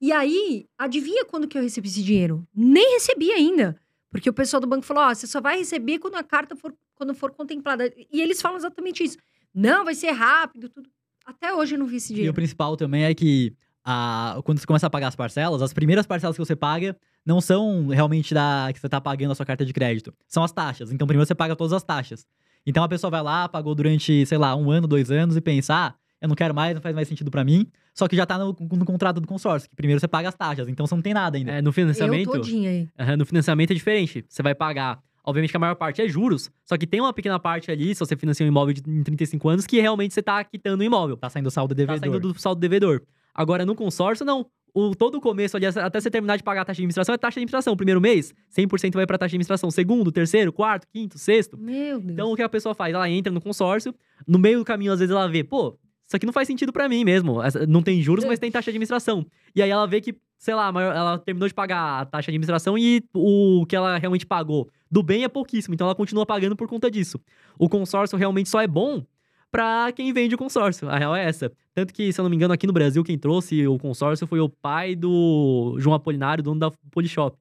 E 0.00 0.10
aí, 0.12 0.66
adivinha 0.78 1.24
quando 1.24 1.46
que 1.46 1.56
eu 1.56 1.62
recebi 1.62 1.88
esse 1.88 2.02
dinheiro? 2.02 2.46
Nem 2.54 2.94
recebi 2.94 3.30
ainda. 3.32 3.78
Porque 4.10 4.28
o 4.30 4.32
pessoal 4.32 4.60
do 4.60 4.66
banco 4.66 4.84
falou: 4.84 5.04
ó, 5.04 5.14
você 5.14 5.26
só 5.26 5.40
vai 5.40 5.58
receber 5.58 5.98
quando 5.98 6.16
a 6.16 6.22
carta 6.22 6.56
for, 6.56 6.74
quando 6.94 7.14
for 7.14 7.30
contemplada. 7.32 7.92
E 8.10 8.20
eles 8.20 8.40
falam 8.40 8.56
exatamente 8.56 9.04
isso. 9.04 9.18
Não, 9.54 9.84
vai 9.84 9.94
ser 9.94 10.10
rápido, 10.10 10.68
tudo. 10.68 10.88
Até 11.24 11.52
hoje 11.52 11.74
eu 11.74 11.78
não 11.78 11.86
vi 11.86 11.96
esse 11.96 12.12
E 12.12 12.14
o 12.14 12.16
dinheiro. 12.16 12.34
principal 12.34 12.76
também 12.76 13.04
é 13.04 13.14
que 13.14 13.54
a, 13.88 14.40
quando 14.44 14.58
você 14.58 14.66
começa 14.66 14.88
a 14.88 14.90
pagar 14.90 15.06
as 15.08 15.14
parcelas, 15.14 15.62
as 15.62 15.72
primeiras 15.72 16.04
parcelas 16.06 16.36
que 16.36 16.44
você 16.44 16.56
paga 16.56 16.96
não 17.24 17.40
são 17.40 17.86
realmente 17.86 18.34
da 18.34 18.68
que 18.74 18.80
você 18.80 18.88
tá 18.88 19.00
pagando 19.00 19.30
a 19.30 19.34
sua 19.36 19.46
carta 19.46 19.64
de 19.64 19.72
crédito. 19.72 20.12
São 20.26 20.42
as 20.42 20.50
taxas. 20.50 20.90
Então, 20.92 21.06
primeiro 21.06 21.24
você 21.26 21.34
paga 21.34 21.54
todas 21.54 21.72
as 21.72 21.82
taxas. 21.84 22.26
Então, 22.66 22.82
a 22.82 22.88
pessoa 22.88 23.10
vai 23.10 23.22
lá, 23.22 23.48
pagou 23.48 23.74
durante, 23.76 24.26
sei 24.26 24.36
lá, 24.38 24.56
um 24.56 24.70
ano, 24.72 24.88
dois 24.88 25.08
anos 25.10 25.36
e 25.36 25.40
pensa, 25.40 25.72
ah, 25.74 25.94
eu 26.20 26.28
não 26.28 26.34
quero 26.34 26.52
mais, 26.52 26.74
não 26.74 26.82
faz 26.82 26.94
mais 26.96 27.06
sentido 27.06 27.30
pra 27.30 27.44
mim. 27.44 27.66
Só 27.94 28.08
que 28.08 28.16
já 28.16 28.26
tá 28.26 28.36
no, 28.36 28.56
no 28.60 28.84
contrato 28.84 29.20
do 29.20 29.26
consórcio, 29.26 29.70
que 29.70 29.76
primeiro 29.76 30.00
você 30.00 30.08
paga 30.08 30.28
as 30.28 30.34
taxas. 30.34 30.68
Então, 30.68 30.84
você 30.86 30.94
não 30.96 31.02
tem 31.02 31.14
nada 31.14 31.38
ainda. 31.38 31.52
É, 31.52 31.62
no 31.62 31.68
Eu 31.68 31.72
financiamento. 31.72 32.32
todinha 32.32 32.70
aí. 32.98 33.16
No 33.16 33.24
financiamento 33.24 33.70
é 33.70 33.74
diferente. 33.74 34.24
Você 34.28 34.42
vai 34.42 34.54
pagar. 34.54 34.98
Obviamente 35.24 35.50
que 35.50 35.56
a 35.56 35.60
maior 35.60 35.74
parte 35.74 36.00
é 36.00 36.08
juros, 36.08 36.48
só 36.64 36.76
que 36.76 36.86
tem 36.86 37.00
uma 37.00 37.12
pequena 37.12 37.36
parte 37.36 37.68
ali, 37.68 37.92
se 37.92 37.98
você 37.98 38.14
financia 38.16 38.46
um 38.46 38.48
imóvel 38.48 38.72
de, 38.74 38.82
em 38.88 39.02
35 39.02 39.48
anos, 39.48 39.66
que 39.66 39.80
realmente 39.80 40.14
você 40.14 40.22
tá 40.22 40.44
quitando 40.44 40.80
o 40.80 40.84
imóvel. 40.84 41.16
Tá 41.16 41.28
saindo 41.28 41.50
saldo 41.50 41.74
Tá 41.74 41.78
devedor. 41.78 41.98
saindo 41.98 42.20
do 42.32 42.38
saldo 42.40 42.60
devedor. 42.60 43.02
Agora, 43.36 43.66
no 43.66 43.74
consórcio, 43.74 44.24
não. 44.24 44.46
O, 44.72 44.94
todo 44.94 45.16
o 45.16 45.20
começo 45.20 45.56
ali, 45.56 45.66
até 45.66 46.00
você 46.00 46.10
terminar 46.10 46.36
de 46.36 46.42
pagar 46.42 46.62
a 46.62 46.64
taxa 46.64 46.76
de 46.76 46.82
administração, 46.82 47.14
é 47.14 47.18
taxa 47.18 47.34
de 47.34 47.40
administração. 47.40 47.76
Primeiro 47.76 48.00
mês, 48.00 48.34
100% 48.54 48.94
vai 48.94 49.06
pra 49.06 49.16
taxa 49.16 49.30
de 49.30 49.36
administração. 49.36 49.70
Segundo, 49.70 50.10
terceiro, 50.10 50.52
quarto, 50.52 50.86
quinto, 50.88 51.18
sexto. 51.18 51.56
Meu 51.56 52.00
Deus. 52.00 52.12
Então, 52.12 52.32
o 52.32 52.36
que 52.36 52.42
a 52.42 52.48
pessoa 52.48 52.74
faz? 52.74 52.94
Ela 52.94 53.08
entra 53.08 53.32
no 53.32 53.40
consórcio, 53.40 53.94
no 54.26 54.38
meio 54.38 54.58
do 54.58 54.64
caminho, 54.64 54.92
às 54.92 54.98
vezes, 54.98 55.14
ela 55.14 55.28
vê, 55.28 55.42
pô, 55.44 55.78
isso 56.06 56.16
aqui 56.16 56.26
não 56.26 56.32
faz 56.32 56.46
sentido 56.46 56.72
pra 56.72 56.88
mim 56.88 57.04
mesmo. 57.04 57.38
Não 57.68 57.82
tem 57.82 58.02
juros, 58.02 58.24
mas 58.24 58.38
tem 58.38 58.50
taxa 58.50 58.64
de 58.64 58.70
administração. 58.70 59.26
E 59.54 59.62
aí 59.62 59.70
ela 59.70 59.86
vê 59.86 60.00
que, 60.00 60.14
sei 60.38 60.54
lá, 60.54 60.68
ela 60.68 61.18
terminou 61.18 61.48
de 61.48 61.54
pagar 61.54 62.02
a 62.02 62.04
taxa 62.04 62.30
de 62.30 62.36
administração 62.36 62.76
e 62.78 63.02
o 63.14 63.64
que 63.66 63.74
ela 63.74 63.98
realmente 63.98 64.26
pagou 64.26 64.68
do 64.90 65.02
bem 65.02 65.24
é 65.24 65.28
pouquíssimo. 65.28 65.74
Então, 65.74 65.86
ela 65.86 65.94
continua 65.94 66.24
pagando 66.24 66.54
por 66.54 66.68
conta 66.68 66.90
disso. 66.90 67.18
O 67.58 67.68
consórcio 67.68 68.16
realmente 68.16 68.48
só 68.48 68.60
é 68.60 68.66
bom 68.66 69.04
pra 69.50 69.90
quem 69.92 70.12
vende 70.12 70.34
o 70.34 70.38
consórcio. 70.38 70.88
A 70.88 70.98
real 70.98 71.14
é 71.14 71.24
essa. 71.24 71.50
Tanto 71.74 71.92
que, 71.92 72.12
se 72.12 72.20
eu 72.20 72.22
não 72.22 72.30
me 72.30 72.36
engano, 72.36 72.52
aqui 72.54 72.66
no 72.66 72.72
Brasil, 72.72 73.02
quem 73.04 73.18
trouxe 73.18 73.66
o 73.66 73.78
consórcio 73.78 74.26
foi 74.26 74.40
o 74.40 74.48
pai 74.48 74.94
do 74.94 75.76
João 75.78 75.94
Apolinário, 75.94 76.42
dono 76.42 76.60
da 76.60 76.70
Polishop. 76.90 77.36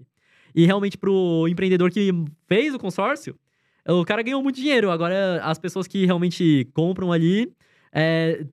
E 0.54 0.66
realmente, 0.66 0.98
pro 0.98 1.48
empreendedor 1.50 1.92
que 1.92 2.12
fez 2.48 2.74
o 2.74 2.80
consórcio, 2.80 3.36
o 3.88 4.06
cara 4.06 4.22
ganhou 4.24 4.42
muito 4.42 4.56
dinheiro. 4.56 4.90
Agora, 4.90 5.42
as 5.44 5.60
pessoas 5.60 5.88
que 5.88 6.06
realmente 6.06 6.68
compram 6.74 7.12
ali, 7.12 7.52
é, 7.94 8.46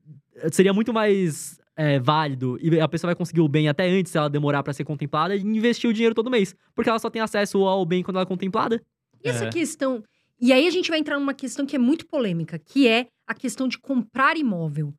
seria 0.50 0.72
muito 0.72 0.92
mais 0.92 1.58
é, 1.76 1.98
válido 1.98 2.58
e 2.60 2.80
a 2.80 2.88
pessoa 2.88 3.08
vai 3.08 3.14
conseguir 3.14 3.40
o 3.40 3.48
bem 3.48 3.68
até 3.68 3.88
antes 3.88 4.12
se 4.12 4.18
ela 4.18 4.28
demorar 4.28 4.62
pra 4.62 4.72
ser 4.72 4.84
contemplada 4.84 5.34
e 5.34 5.40
investir 5.40 5.88
o 5.88 5.92
dinheiro 5.92 6.14
todo 6.14 6.30
mês. 6.30 6.54
Porque 6.74 6.90
ela 6.90 6.98
só 6.98 7.08
tem 7.08 7.22
acesso 7.22 7.58
ao 7.64 7.84
bem 7.86 8.02
quando 8.02 8.16
ela 8.16 8.24
é 8.24 8.26
contemplada. 8.26 8.80
E 9.24 9.28
essa 9.28 9.44
É. 9.46 9.48
questão. 9.48 10.02
E 10.42 10.52
aí 10.52 10.66
a 10.66 10.70
gente 10.70 10.90
vai 10.90 10.98
entrar 10.98 11.20
numa 11.20 11.32
questão 11.32 11.64
que 11.64 11.76
é 11.76 11.78
muito 11.78 12.04
polêmica, 12.04 12.58
que 12.58 12.88
é 12.88 13.06
a 13.28 13.32
questão 13.32 13.68
de 13.68 13.78
comprar 13.78 14.36
imóvel. 14.36 14.92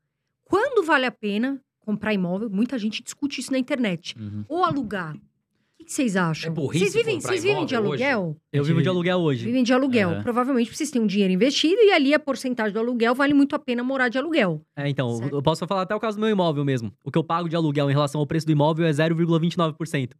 Quando 0.45 0.85
vale 0.85 1.05
a 1.05 1.11
pena 1.11 1.59
comprar 1.81 2.13
imóvel? 2.13 2.49
Muita 2.49 2.77
gente 2.77 3.03
discute 3.03 3.41
isso 3.41 3.51
na 3.51 3.57
internet. 3.57 4.15
Uhum. 4.17 4.45
Ou 4.47 4.63
alugar. 4.63 5.13
O 5.13 5.85
que, 5.85 5.91
vocês 5.91 6.15
acham? 6.15 6.49
É 6.49 6.53
burrice 6.53 6.85
vocês 6.85 6.93
vivem, 6.93 7.15
comprar 7.15 7.29
vocês 7.29 7.43
vivem 7.43 7.65
de 7.65 7.75
imóvel 7.75 7.91
hoje? 7.91 8.03
aluguel? 8.05 8.37
Eu 8.53 8.63
vivo 8.63 8.81
de 8.81 8.87
aluguel 8.87 9.17
hoje. 9.19 9.43
Vivem 9.43 9.63
de 9.63 9.73
aluguel. 9.73 10.11
Aham. 10.11 10.23
Provavelmente 10.23 10.73
vocês 10.73 10.89
têm 10.89 11.01
um 11.01 11.05
dinheiro 11.05 11.33
investido 11.33 11.81
e 11.81 11.91
ali 11.91 12.13
a 12.13 12.19
porcentagem 12.19 12.71
do 12.71 12.79
aluguel 12.79 13.13
vale 13.13 13.33
muito 13.33 13.53
a 13.53 13.59
pena 13.59 13.83
morar 13.83 14.07
de 14.07 14.17
aluguel. 14.17 14.61
É, 14.77 14.87
então, 14.87 15.13
Certo. 15.17 15.35
eu 15.35 15.43
posso 15.43 15.67
falar 15.67 15.81
até 15.81 15.93
o 15.93 15.99
caso 15.99 16.15
do 16.15 16.21
meu 16.21 16.29
imóvel 16.29 16.63
mesmo. 16.63 16.93
O 17.03 17.11
que 17.11 17.17
eu 17.17 17.23
pago 17.23 17.49
de 17.49 17.55
aluguel 17.57 17.89
em 17.89 17.93
relação 17.93 18.21
ao 18.21 18.25
preço 18.25 18.45
do 18.45 18.53
imóvel 18.53 18.85
é 18.85 18.91
0,29%. 18.91 20.11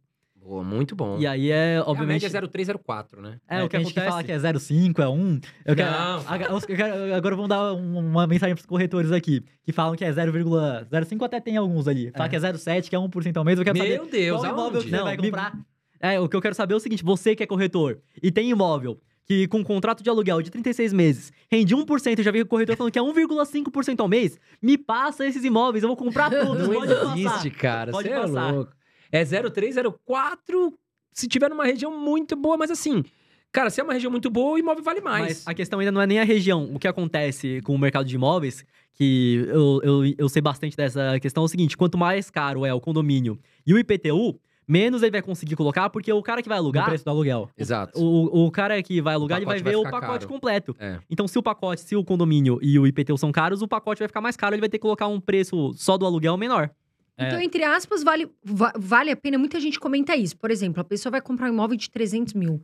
Boa, 0.46 0.62
muito 0.62 0.94
bom. 0.94 1.18
E 1.18 1.26
aí 1.26 1.50
é, 1.50 1.80
Obviamente 1.86 2.26
obviamente. 2.26 2.26
é 2.26 2.28
0304, 2.28 3.22
né? 3.22 3.38
É, 3.48 3.62
o 3.64 3.68
que 3.68 3.78
gente 3.78 3.86
acontece. 3.88 3.94
que 3.94 4.10
fala 4.10 4.22
que 4.22 4.30
é 4.32 4.38
0,5, 4.38 4.98
é 5.02 5.08
1. 5.08 5.40
Eu 5.64 5.74
quero, 5.74 5.90
Não. 5.90 6.18
eu 6.60 6.76
quero- 6.76 7.14
agora 7.14 7.34
vamos 7.34 7.48
dar 7.48 7.72
um- 7.72 7.98
uma 7.98 8.26
mensagem 8.26 8.54
pros 8.54 8.66
corretores 8.66 9.10
aqui, 9.10 9.42
que 9.64 9.72
falam 9.72 9.96
que 9.96 10.04
é 10.04 10.12
0,05 10.12 11.24
até 11.24 11.40
tem 11.40 11.56
alguns 11.56 11.88
ali. 11.88 12.10
Fala 12.12 12.26
É. 12.26 12.28
que 12.28 12.36
é 12.36 12.40
0,7, 12.40 12.90
que 12.90 12.94
é 12.94 12.98
1% 12.98 13.38
ao 13.38 13.44
mês. 13.44 13.58
Eu 13.58 13.64
quero 13.64 13.78
Meu 13.78 13.86
saber 14.04 14.10
Deus, 14.10 14.40
qual 14.40 14.52
imóvel 14.52 14.64
aonde? 14.64 14.84
que 14.84 14.90
você 14.90 14.96
Não, 14.96 15.04
vai 15.04 15.16
me- 15.16 15.22
comprar. 15.22 15.52
É, 16.00 16.20
o 16.20 16.28
que 16.28 16.36
eu 16.36 16.42
quero 16.42 16.54
saber 16.54 16.74
é 16.74 16.76
o 16.76 16.80
seguinte: 16.80 17.02
você 17.02 17.34
que 17.34 17.42
é 17.42 17.46
corretor 17.46 17.98
e 18.22 18.30
tem 18.30 18.50
imóvel 18.50 19.00
que 19.26 19.48
com 19.48 19.64
contrato 19.64 20.02
de 20.02 20.10
aluguel 20.10 20.42
de 20.42 20.50
36 20.50 20.92
meses 20.92 21.32
rende 21.50 21.74
1%, 21.74 22.18
eu 22.18 22.24
já 22.24 22.30
vi 22.30 22.42
o 22.42 22.46
corretor 22.46 22.76
falando 22.76 22.92
que 22.92 22.98
é 22.98 23.02
1,5% 23.02 24.00
ao 24.00 24.08
mês, 24.08 24.38
me 24.60 24.76
passa 24.76 25.24
esses 25.26 25.42
imóveis, 25.42 25.82
eu 25.82 25.88
vou 25.88 25.96
comprar 25.96 26.28
todos, 26.58 26.68
Não 26.68 26.74
pode 26.74 26.92
existe, 26.92 27.24
passar. 27.48 27.50
cara. 27.52 27.92
Pode 27.92 28.08
Você 28.08 28.14
é 28.14 28.20
passar. 28.20 28.52
louco. 28.52 28.72
É 29.12 29.24
0304 29.24 30.74
se 31.12 31.28
tiver 31.28 31.48
numa 31.48 31.64
região 31.64 31.96
muito 31.96 32.34
boa, 32.34 32.56
mas 32.56 32.70
assim, 32.70 33.04
cara, 33.52 33.70
se 33.70 33.80
é 33.80 33.84
uma 33.84 33.92
região 33.92 34.10
muito 34.10 34.28
boa, 34.28 34.54
o 34.54 34.58
imóvel 34.58 34.82
vale 34.82 35.00
mais. 35.00 35.26
Mas 35.26 35.46
a 35.46 35.54
questão 35.54 35.78
ainda 35.78 35.92
não 35.92 36.00
é 36.02 36.06
nem 36.06 36.18
a 36.18 36.24
região. 36.24 36.74
O 36.74 36.78
que 36.78 36.88
acontece 36.88 37.60
com 37.62 37.74
o 37.74 37.78
mercado 37.78 38.04
de 38.06 38.16
imóveis, 38.16 38.64
que 38.94 39.46
eu, 39.48 39.80
eu, 39.82 40.14
eu 40.18 40.28
sei 40.28 40.42
bastante 40.42 40.76
dessa 40.76 41.18
questão, 41.20 41.44
é 41.44 41.46
o 41.46 41.48
seguinte: 41.48 41.76
quanto 41.76 41.96
mais 41.96 42.30
caro 42.30 42.66
é 42.66 42.74
o 42.74 42.80
condomínio 42.80 43.38
e 43.64 43.72
o 43.72 43.78
IPTU, 43.78 44.40
menos 44.66 45.02
ele 45.02 45.12
vai 45.12 45.22
conseguir 45.22 45.54
colocar, 45.54 45.88
porque 45.88 46.12
o 46.12 46.20
cara 46.22 46.42
que 46.42 46.48
vai 46.48 46.58
alugar. 46.58 46.86
preço 46.86 47.04
do 47.04 47.10
aluguel. 47.10 47.48
Exato. 47.56 47.96
O, 48.00 48.46
o 48.46 48.50
cara 48.50 48.82
que 48.82 49.00
vai 49.00 49.14
alugar, 49.14 49.38
O 49.38 49.40
ele 49.40 49.46
vai 49.46 49.62
ver 49.62 49.76
o 49.76 49.84
pacote 49.84 50.00
caro. 50.00 50.28
completo. 50.28 50.74
É. 50.80 50.98
Então, 51.08 51.28
se 51.28 51.38
o 51.38 51.42
pacote, 51.42 51.82
se 51.82 51.94
o 51.94 52.02
condomínio 52.02 52.58
e 52.60 52.76
o 52.76 52.86
IPTU 52.88 53.16
são 53.16 53.30
caros, 53.30 53.62
o 53.62 53.68
pacote 53.68 54.00
vai 54.00 54.08
ficar 54.08 54.20
mais 54.20 54.36
caro, 54.36 54.54
ele 54.54 54.60
vai 54.60 54.68
ter 54.68 54.78
que 54.78 54.82
colocar 54.82 55.06
um 55.06 55.20
preço 55.20 55.72
só 55.74 55.96
do 55.96 56.04
aluguel 56.04 56.36
menor. 56.36 56.70
É. 57.16 57.26
Então, 57.28 57.40
entre 57.40 57.62
aspas, 57.62 58.02
vale, 58.02 58.28
va- 58.42 58.72
vale 58.76 59.10
a 59.10 59.16
pena. 59.16 59.38
Muita 59.38 59.60
gente 59.60 59.78
comenta 59.78 60.16
isso. 60.16 60.36
Por 60.36 60.50
exemplo, 60.50 60.80
a 60.80 60.84
pessoa 60.84 61.10
vai 61.12 61.20
comprar 61.20 61.46
um 61.48 61.52
imóvel 61.52 61.76
de 61.76 61.88
300 61.90 62.34
mil, 62.34 62.60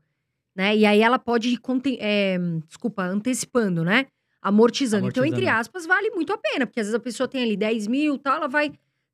né? 0.56 0.76
E 0.76 0.84
aí 0.84 1.00
ela 1.00 1.18
pode 1.18 1.50
ir, 1.50 1.60
é, 2.00 2.36
desculpa, 2.66 3.04
antecipando, 3.04 3.84
né? 3.84 4.06
Amortizando. 4.42 5.06
Então, 5.08 5.24
entre 5.24 5.40
Amortizando. 5.46 5.60
aspas, 5.60 5.86
vale 5.86 6.10
muito 6.10 6.32
a 6.32 6.38
pena. 6.38 6.66
Porque 6.66 6.80
às 6.80 6.86
vezes 6.86 6.94
a 6.94 7.00
pessoa 7.02 7.28
tem 7.28 7.42
ali 7.42 7.56
10 7.56 7.86
mil 7.86 8.14
e 8.14 8.18
tal, 8.18 8.36
ela 8.36 8.48
vai... 8.48 8.72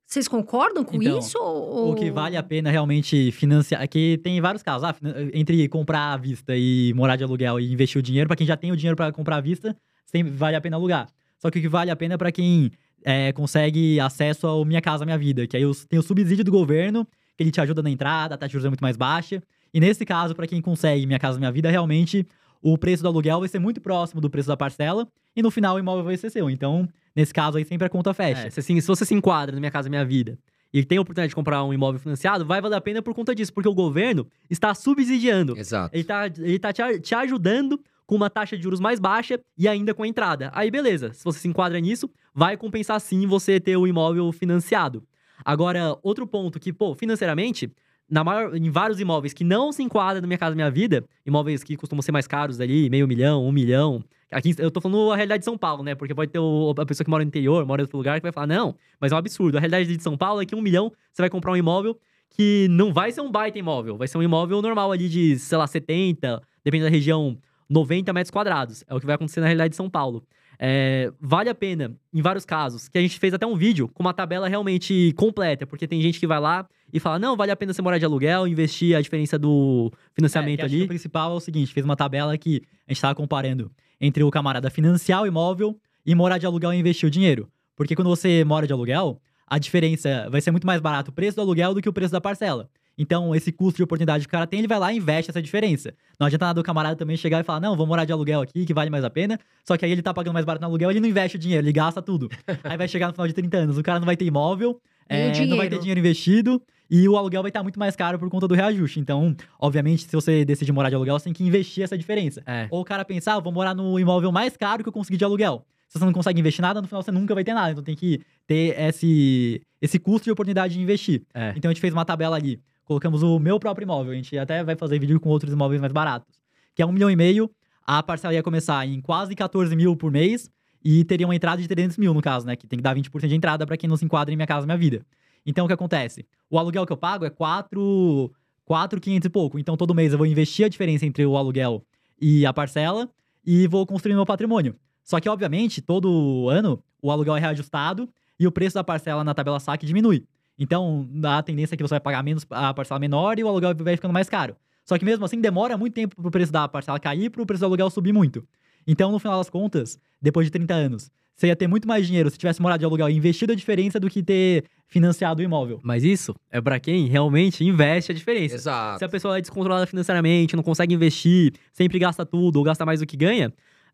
Vocês 0.08 0.28
concordam 0.28 0.84
com 0.84 1.02
Então, 1.02 1.18
isso? 1.18 1.36
Ou... 1.36 1.90
O 1.90 1.94
que 1.96 2.12
vale 2.12 2.36
a 2.36 2.42
pena 2.42 2.70
realmente 2.70 3.32
financiar. 3.32 3.82
Aqui 3.82 4.20
tem 4.22 4.40
vários 4.40 4.62
casos. 4.62 4.84
Ah, 4.84 4.94
entre 5.34 5.68
comprar 5.68 6.12
à 6.12 6.16
vista 6.16 6.52
e 6.56 6.92
morar 6.94 7.16
de 7.16 7.24
aluguel 7.24 7.58
e 7.58 7.72
investir 7.72 7.98
o 7.98 8.02
dinheiro, 8.02 8.28
pra 8.28 8.36
quem 8.36 8.46
já 8.46 8.56
tem 8.56 8.70
o 8.70 8.76
dinheiro 8.76 8.96
pra 8.96 9.10
comprar 9.10 9.36
à 9.38 9.40
vista, 9.40 9.76
sempre 10.06 10.32
vale 10.32 10.54
a 10.56 10.60
pena 10.60 10.76
alugar. 10.76 11.08
Só 11.38 11.50
que 11.50 11.58
o 11.58 11.62
que 11.62 11.68
vale 11.68 11.90
a 11.90 11.96
pena 11.96 12.14
é 12.14 12.16
pra 12.16 12.30
quem 12.30 12.70
é, 13.08 13.32
consegue 13.32 14.00
acesso 14.00 14.48
ao 14.48 14.64
Minha 14.64 14.80
Casa 14.80 15.04
Minha 15.04 15.16
Vida, 15.16 15.46
que 15.46 15.56
aí 15.56 15.62
tem 15.88 15.96
o 15.96 16.02
subsídio 16.02 16.44
do 16.44 16.50
governo, 16.50 17.06
que 17.36 17.44
ele 17.44 17.52
te 17.52 17.60
ajuda 17.60 17.80
na 17.80 17.88
entrada, 17.88 18.34
a 18.34 18.36
taxa 18.36 18.48
de 18.48 18.52
juros 18.54 18.64
é 18.64 18.68
muito 18.68 18.80
mais 18.80 18.96
baixa. 18.96 19.40
E 19.72 19.78
nesse 19.78 20.04
caso, 20.04 20.34
pra 20.34 20.44
quem 20.44 20.60
consegue 20.60 21.06
Minha 21.06 21.18
Casa 21.20 21.38
Minha 21.38 21.52
Vida, 21.52 21.70
realmente 21.70 22.26
o 22.60 22.76
preço 22.76 23.04
do 23.04 23.08
aluguel 23.08 23.38
vai 23.38 23.48
ser 23.48 23.60
muito 23.60 23.80
próximo 23.80 24.20
do 24.20 24.28
preço 24.28 24.48
da 24.48 24.56
parcela 24.56 25.06
e 25.36 25.42
no 25.42 25.52
final 25.52 25.76
o 25.76 25.78
imóvel 25.78 26.02
vai 26.02 26.16
ser 26.16 26.30
seu. 26.30 26.50
Então, 26.50 26.88
nesse 27.14 27.32
caso 27.32 27.58
aí, 27.58 27.64
sempre 27.64 27.86
a 27.86 27.88
conta 27.88 28.12
fecha. 28.12 28.48
É, 28.48 28.50
se, 28.50 28.58
assim, 28.58 28.80
se 28.80 28.88
você 28.88 29.04
se 29.04 29.14
enquadra 29.14 29.54
na 29.54 29.60
Minha 29.60 29.70
Casa 29.70 29.88
Minha 29.88 30.04
Vida 30.04 30.36
e 30.72 30.84
tem 30.84 30.98
a 30.98 31.00
oportunidade 31.00 31.28
de 31.28 31.34
comprar 31.36 31.62
um 31.62 31.72
imóvel 31.72 32.00
financiado, 32.00 32.44
vai 32.44 32.60
valer 32.60 32.74
a 32.74 32.80
pena 32.80 33.00
por 33.00 33.14
conta 33.14 33.32
disso, 33.36 33.52
porque 33.52 33.68
o 33.68 33.74
governo 33.74 34.26
está 34.50 34.74
subsidiando. 34.74 35.56
Exato. 35.56 35.94
Ele 35.94 36.02
tá, 36.02 36.26
ele 36.26 36.58
tá 36.58 36.72
te, 36.72 36.98
te 36.98 37.14
ajudando 37.14 37.80
com 38.06 38.14
uma 38.14 38.30
taxa 38.30 38.56
de 38.56 38.62
juros 38.62 38.80
mais 38.80 39.00
baixa 39.00 39.38
e 39.58 39.66
ainda 39.66 39.92
com 39.92 40.02
a 40.04 40.08
entrada. 40.08 40.50
Aí, 40.54 40.70
beleza. 40.70 41.12
Se 41.12 41.24
você 41.24 41.38
se 41.40 41.48
enquadra 41.48 41.78
nisso, 41.80 42.08
vai 42.34 42.56
compensar 42.56 43.00
sim 43.00 43.26
você 43.26 43.58
ter 43.58 43.76
o 43.76 43.86
imóvel 43.86 44.30
financiado. 44.32 45.02
Agora, 45.44 45.96
outro 46.02 46.26
ponto 46.26 46.58
que, 46.58 46.72
pô, 46.72 46.94
financeiramente, 46.94 47.70
na 48.08 48.22
maior, 48.22 48.56
em 48.56 48.70
vários 48.70 49.00
imóveis 49.00 49.32
que 49.32 49.44
não 49.44 49.72
se 49.72 49.82
enquadram 49.82 50.20
na 50.20 50.26
Minha 50.26 50.38
Casa 50.38 50.54
Minha 50.54 50.70
Vida, 50.70 51.04
imóveis 51.26 51.62
que 51.64 51.76
costumam 51.76 52.02
ser 52.02 52.12
mais 52.12 52.26
caros 52.26 52.60
ali, 52.60 52.88
meio 52.88 53.06
milhão, 53.08 53.44
um 53.44 53.52
milhão. 53.52 54.02
Aqui 54.30 54.54
eu 54.58 54.70
tô 54.70 54.80
falando 54.80 55.12
a 55.12 55.16
realidade 55.16 55.40
de 55.40 55.44
São 55.44 55.56
Paulo, 55.58 55.82
né? 55.82 55.94
Porque 55.94 56.14
pode 56.14 56.30
ter 56.30 56.38
o- 56.38 56.74
a 56.76 56.86
pessoa 56.86 57.04
que 57.04 57.10
mora 57.10 57.24
no 57.24 57.28
interior, 57.28 57.64
mora 57.66 57.82
em 57.82 57.84
outro 57.84 57.96
lugar, 57.96 58.18
que 58.18 58.22
vai 58.22 58.32
falar, 58.32 58.46
não, 58.46 58.74
mas 59.00 59.12
é 59.12 59.14
um 59.14 59.18
absurdo. 59.18 59.56
A 59.56 59.60
realidade 59.60 59.96
de 59.96 60.02
São 60.02 60.16
Paulo 60.16 60.40
é 60.42 60.46
que 60.46 60.54
um 60.54 60.62
milhão 60.62 60.92
você 61.12 61.22
vai 61.22 61.30
comprar 61.30 61.52
um 61.52 61.56
imóvel 61.56 61.96
que 62.30 62.66
não 62.70 62.92
vai 62.92 63.12
ser 63.12 63.20
um 63.20 63.30
baita 63.30 63.58
imóvel, 63.58 63.96
vai 63.96 64.08
ser 64.08 64.18
um 64.18 64.22
imóvel 64.22 64.60
normal 64.60 64.90
ali 64.92 65.08
de, 65.08 65.38
sei 65.38 65.56
lá, 65.56 65.66
70, 65.66 66.42
dependendo 66.64 66.90
da 66.90 66.94
região, 66.94 67.36
90 67.68 68.12
metros 68.12 68.30
quadrados. 68.30 68.84
É 68.88 68.94
o 68.94 69.01
que 69.01 69.06
vai 69.06 69.14
acontecer 69.14 69.40
na 69.40 69.47
realidade 69.47 69.70
de 69.70 69.76
São 69.76 69.88
Paulo. 69.90 70.24
É, 70.59 71.12
vale 71.20 71.51
a 71.51 71.55
pena, 71.55 71.94
em 72.12 72.22
vários 72.22 72.44
casos, 72.44 72.88
que 72.88 72.97
a 72.97 73.01
gente 73.01 73.18
fez 73.18 73.34
até 73.34 73.47
um 73.47 73.56
vídeo 73.56 73.88
com 73.88 74.02
uma 74.02 74.14
tabela 74.14 74.48
realmente 74.48 75.12
completa, 75.16 75.66
porque 75.66 75.86
tem 75.86 76.01
gente 76.01 76.18
que 76.18 76.26
vai 76.26 76.40
lá 76.40 76.66
e 76.93 76.98
fala, 76.98 77.18
não, 77.18 77.36
vale 77.36 77.52
a 77.52 77.56
pena 77.56 77.74
você 77.74 77.82
morar 77.82 77.98
de 77.98 78.05
aluguel, 78.06 78.47
investir 78.47 78.97
a 78.97 79.01
diferença 79.01 79.38
do 79.38 79.90
É, 79.93 79.97
financiamento 80.14 80.60
que 80.60 80.64
ali. 80.64 80.82
o 80.84 80.88
principal 80.88 81.32
é 81.32 81.36
o 81.36 81.40
seguinte, 81.40 81.72
fez 81.74 81.84
uma 81.84 81.97
tabela 81.97 82.38
que 82.38 82.62
a 82.88 82.93
gente 82.93 83.02
tava 83.02 83.14
comparando 83.14 83.70
entre 84.01 84.22
o 84.22 84.30
camarada 84.30 84.70
financiar 84.70 85.22
o 85.22 85.26
imóvel 85.26 85.78
e 86.06 86.14
morar 86.14 86.38
de 86.38 86.47
aluguel 86.47 86.72
e 86.72 86.76
investir 86.78 87.06
o 87.06 87.10
dinheiro. 87.10 87.48
Porque 87.74 87.94
quando 87.94 88.09
você 88.09 88.43
mora 88.44 88.66
de 88.66 88.72
aluguel, 88.72 89.20
a 89.47 89.59
diferença 89.59 90.28
vai 90.30 90.40
ser 90.40 90.51
muito 90.51 90.66
mais 90.66 90.80
barato 90.80 91.10
o 91.10 91.14
preço 91.14 91.36
do 91.36 91.43
aluguel 91.43 91.74
do 91.74 91.82
que 91.82 91.88
o 91.88 91.93
preço 91.93 92.12
da 92.12 92.20
parcela. 92.20 92.70
Então, 92.98 93.35
esse 93.35 93.52
custo 93.52 93.77
de 93.77 93.82
oportunidade 93.82 94.24
que 94.24 94.28
o 94.28 94.31
cara 94.31 94.47
tem, 94.47 94.60
ele 94.60 94.68
vai 94.68 94.78
lá 94.78 94.93
e 94.93 94.97
investe 94.97 95.31
essa 95.31 95.43
diferença. 95.43 95.93
Não 96.18 96.27
adianta 96.27 96.47
nada 96.47 96.60
o 96.60 96.64
camarada 96.64 96.97
também 96.97 97.16
chegar 97.16 97.40
e 97.40 97.44
falar, 97.44 97.60
não, 97.60 97.77
vou 97.77 97.86
morar 97.86 98.05
de 98.05 98.12
aluguel 98.12 98.40
aqui, 98.40 98.64
que 98.64 98.73
vale 98.73 98.89
mais 98.89 99.05
a 99.05 99.10
pena. 99.10 99.39
Só 99.64 99.77
que 99.77 99.85
aí 99.85 99.93
ele 99.93 100.02
tá 100.02 100.14
pagando 100.14 100.35
mais 100.35 100.47
barato 100.47 100.62
no 100.62 100.68
aluguel, 100.68 100.90
ele 100.90 101.01
não 101.01 101.09
investe 101.09 101.36
o 101.36 101.40
dinheiro, 101.40 101.64
ele 101.64 101.73
gasta 101.73 102.01
tudo. 102.01 102.28
aí 102.64 102.77
vai 102.77 102.89
chegar 102.89 103.09
no 103.09 103.12
final 103.12 103.27
de 103.27 103.35
30 103.35 103.56
anos, 103.56 103.78
o 103.78 103.82
cara 103.82 103.98
não 103.98 104.06
vai 104.06 104.16
ter 104.16 104.24
imóvel, 104.24 104.81
é, 105.09 105.47
não 105.47 105.56
vai 105.56 105.68
ter 105.68 105.78
dinheiro. 105.78 106.01
investido, 106.01 106.62
e 106.90 107.09
o 107.09 107.16
aluguel 107.16 107.43
vai 107.43 107.51
estar 107.51 107.62
muito 107.62 107.78
mais 107.78 107.97
caro 107.97 108.18
por 108.18 108.31
conta 108.31 108.48
do 108.48 108.55
reajuste. 108.55 109.01
Então, 109.01 109.36
obviamente, 109.59 110.05
se 110.05 110.12
você 110.12 110.44
decidir 110.44 110.73
morar 110.73 110.89
de 110.89 110.94
aluguel, 110.94 111.18
você 111.18 111.24
tem 111.24 111.32
que 111.32 111.44
investir 111.44 111.85
essa 111.85 111.98
diferença. 111.98 112.43
É. 112.47 112.66
Ou 112.70 112.81
o 112.81 112.85
cara 112.85 113.05
pensar, 113.05 113.35
ah, 113.35 113.40
vou 113.40 113.52
morar 113.52 113.74
no 113.74 113.98
imóvel 113.98 114.32
mais 114.32 114.56
caro 114.56 114.82
que 114.82 114.89
eu 114.89 114.93
consegui 114.93 115.16
de 115.16 115.24
aluguel. 115.24 115.66
Se 115.89 115.98
você 115.98 116.05
não 116.05 116.12
consegue 116.12 116.40
investir 116.40 116.62
nada, 116.62 116.81
no 116.81 116.89
final 116.89 117.02
você 117.02 117.12
nunca 117.12 117.35
vai 117.35 117.44
ter 117.44 117.55
nada. 117.55 117.73
Então 117.73 117.82
tem 117.82 117.94
que 117.94 118.20
ter 118.47 118.78
esse, 118.78 119.62
esse 119.81 119.98
custo 119.98 120.24
de 120.24 120.31
oportunidade 120.31 120.74
de 120.74 120.81
investir. 120.81 121.23
É. 121.35 121.52
Então 121.56 121.70
a 121.70 121.73
gente 121.74 121.81
fez 121.81 121.93
uma 121.93 122.05
tabela 122.05 122.36
ali. 122.36 122.60
Colocamos 122.86 123.22
o 123.22 123.38
meu 123.38 123.58
próprio 123.58 123.84
imóvel. 123.84 124.12
A 124.12 124.14
gente 124.14 124.38
até 124.38 124.64
vai 124.64 124.76
fazer 124.76 124.98
vídeo 124.98 125.20
com 125.20 125.28
outros 125.28 125.52
imóveis 125.52 125.80
mais 125.80 125.92
baratos. 125.92 126.40
Que 126.74 126.80
é 126.80 126.86
um 126.86 126.92
milhão 126.92 127.10
e 127.10 127.16
meio. 127.16 127.50
A 127.84 128.02
parcela 128.02 128.32
ia 128.32 128.42
começar 128.42 128.86
em 128.86 129.00
quase 129.00 129.34
14 129.34 129.74
mil 129.76 129.94
por 129.96 130.10
mês. 130.10 130.48
E 130.84 131.04
teria 131.04 131.26
uma 131.26 131.34
entrada 131.34 131.60
de 131.60 131.66
300 131.66 131.98
mil, 131.98 132.14
no 132.14 132.22
caso, 132.22 132.46
né? 132.46 132.54
Que 132.54 132.64
tem 132.64 132.78
que 132.78 132.82
dar 132.82 132.94
20% 132.94 133.26
de 133.26 133.34
entrada 133.34 133.66
para 133.66 133.76
quem 133.76 133.90
não 133.90 133.96
se 133.96 134.04
enquadra 134.04 134.32
em 134.32 134.36
Minha 134.36 134.46
Casa 134.46 134.64
Minha 134.64 134.78
Vida. 134.78 135.04
Então 135.44 135.64
o 135.64 135.68
que 135.68 135.74
acontece? 135.74 136.24
O 136.48 136.58
aluguel 136.58 136.86
que 136.86 136.92
eu 136.92 136.96
pago 136.96 137.24
é 137.24 137.30
4, 137.30 138.32
4,500 138.64 139.26
e 139.26 139.28
pouco. 139.28 139.58
Então 139.58 139.76
todo 139.76 139.92
mês 139.92 140.12
eu 140.12 140.18
vou 140.18 140.26
investir 140.26 140.64
a 140.64 140.68
diferença 140.68 141.04
entre 141.04 141.26
o 141.26 141.36
aluguel 141.36 141.84
e 142.20 142.46
a 142.46 142.52
parcela 142.52 143.10
e 143.44 143.66
vou 143.66 143.84
construir 143.84 144.14
meu 144.14 144.24
patrimônio. 144.24 144.76
Só 145.02 145.20
que, 145.20 145.28
obviamente, 145.28 145.82
todo 145.82 146.48
ano 146.48 146.82
o 147.02 147.10
aluguel 147.10 147.36
é 147.36 147.40
reajustado 147.40 148.08
e 148.38 148.46
o 148.46 148.52
preço 148.52 148.74
da 148.74 148.84
parcela 148.84 149.24
na 149.24 149.34
tabela 149.34 149.58
saque 149.58 149.86
diminui. 149.86 150.24
Então, 150.58 151.08
a 151.24 151.42
tendência 151.42 151.74
é 151.74 151.76
que 151.76 151.82
você 151.82 151.94
vai 151.94 152.00
pagar 152.00 152.22
menos 152.22 152.46
a 152.50 152.72
parcela 152.72 152.98
menor 152.98 153.38
e 153.38 153.44
o 153.44 153.48
aluguel 153.48 153.74
vai 153.74 153.96
ficando 153.96 154.12
mais 154.12 154.28
caro. 154.28 154.56
Só 154.84 154.96
que 154.96 155.04
mesmo 155.04 155.24
assim, 155.24 155.40
demora 155.40 155.76
muito 155.76 155.94
tempo 155.94 156.14
pro 156.14 156.30
preço 156.30 156.52
da 156.52 156.68
parcela 156.68 156.98
cair 156.98 157.28
pro 157.28 157.44
preço 157.44 157.60
do 157.60 157.66
aluguel 157.66 157.90
subir 157.90 158.12
muito. 158.12 158.46
Então, 158.86 159.10
no 159.10 159.18
final 159.18 159.38
das 159.38 159.50
contas, 159.50 159.98
depois 160.22 160.46
de 160.46 160.50
30 160.52 160.74
anos, 160.74 161.10
você 161.36 161.48
ia 161.48 161.56
ter 161.56 161.66
muito 161.66 161.86
mais 161.86 162.06
dinheiro 162.06 162.30
se 162.30 162.38
tivesse 162.38 162.62
morado 162.62 162.78
de 162.78 162.84
aluguel 162.84 163.10
e 163.10 163.14
investido 163.14 163.52
a 163.52 163.56
diferença 163.56 164.00
do 164.00 164.08
que 164.08 164.22
ter 164.22 164.64
financiado 164.86 165.42
o 165.42 165.44
imóvel. 165.44 165.80
Mas 165.82 166.04
isso 166.04 166.34
é 166.50 166.60
pra 166.60 166.80
quem 166.80 167.06
realmente 167.08 167.64
investe 167.64 168.12
a 168.12 168.14
diferença. 168.14 168.54
Exato. 168.54 168.98
Se 169.00 169.04
a 169.04 169.08
pessoa 169.08 169.36
é 169.36 169.40
descontrolada 169.40 169.86
financeiramente, 169.86 170.56
não 170.56 170.62
consegue 170.62 170.94
investir, 170.94 171.52
sempre 171.72 171.98
gasta 171.98 172.24
tudo 172.24 172.56
ou 172.56 172.64
gasta 172.64 172.86
mais 172.86 173.00
do 173.00 173.06
que 173.06 173.16
ganha, 173.16 173.52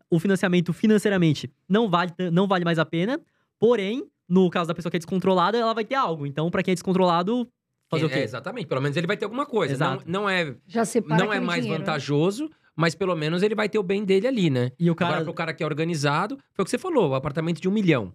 o 0.09 0.19
financiamento 0.19 0.71
financeiramente 0.71 1.51
não 1.67 1.89
vale, 1.89 2.11
não 2.31 2.47
vale 2.47 2.63
mais 2.63 2.79
a 2.79 2.85
pena. 2.85 3.19
Porém, 3.59 4.05
no 4.27 4.49
caso 4.49 4.67
da 4.67 4.73
pessoa 4.75 4.89
que 4.89 4.97
é 4.97 4.99
descontrolada, 4.99 5.57
ela 5.57 5.73
vai 5.73 5.85
ter 5.85 5.95
algo. 5.95 6.25
Então, 6.25 6.49
pra 6.49 6.63
quem 6.63 6.71
é 6.71 6.75
descontrolado, 6.75 7.47
fazer 7.89 8.03
É, 8.03 8.07
o 8.07 8.09
quê? 8.09 8.19
exatamente. 8.19 8.67
Pelo 8.67 8.81
menos 8.81 8.95
ele 8.97 9.07
vai 9.07 9.17
ter 9.17 9.25
alguma 9.25 9.45
coisa. 9.45 9.77
Não, 9.77 9.93
Exato. 9.95 10.03
não 10.11 10.29
é, 10.29 10.55
Já 10.67 10.85
separa 10.85 11.23
não 11.23 11.31
é 11.33 11.39
mais 11.39 11.61
dinheiro, 11.63 11.83
né? 11.83 11.85
vantajoso, 11.85 12.49
mas 12.75 12.95
pelo 12.95 13.15
menos 13.15 13.43
ele 13.43 13.53
vai 13.55 13.69
ter 13.69 13.77
o 13.77 13.83
bem 13.83 14.03
dele 14.03 14.27
ali, 14.27 14.49
né? 14.49 14.71
E 14.79 14.89
o 14.89 14.93
Agora, 14.93 15.11
cara. 15.13 15.23
pro 15.23 15.33
cara 15.33 15.53
que 15.53 15.61
é 15.63 15.65
organizado, 15.65 16.37
foi 16.53 16.63
o 16.63 16.65
que 16.65 16.71
você 16.71 16.77
falou, 16.77 17.09
o 17.11 17.15
apartamento 17.15 17.61
de 17.61 17.67
um 17.69 17.71
milhão. 17.71 18.13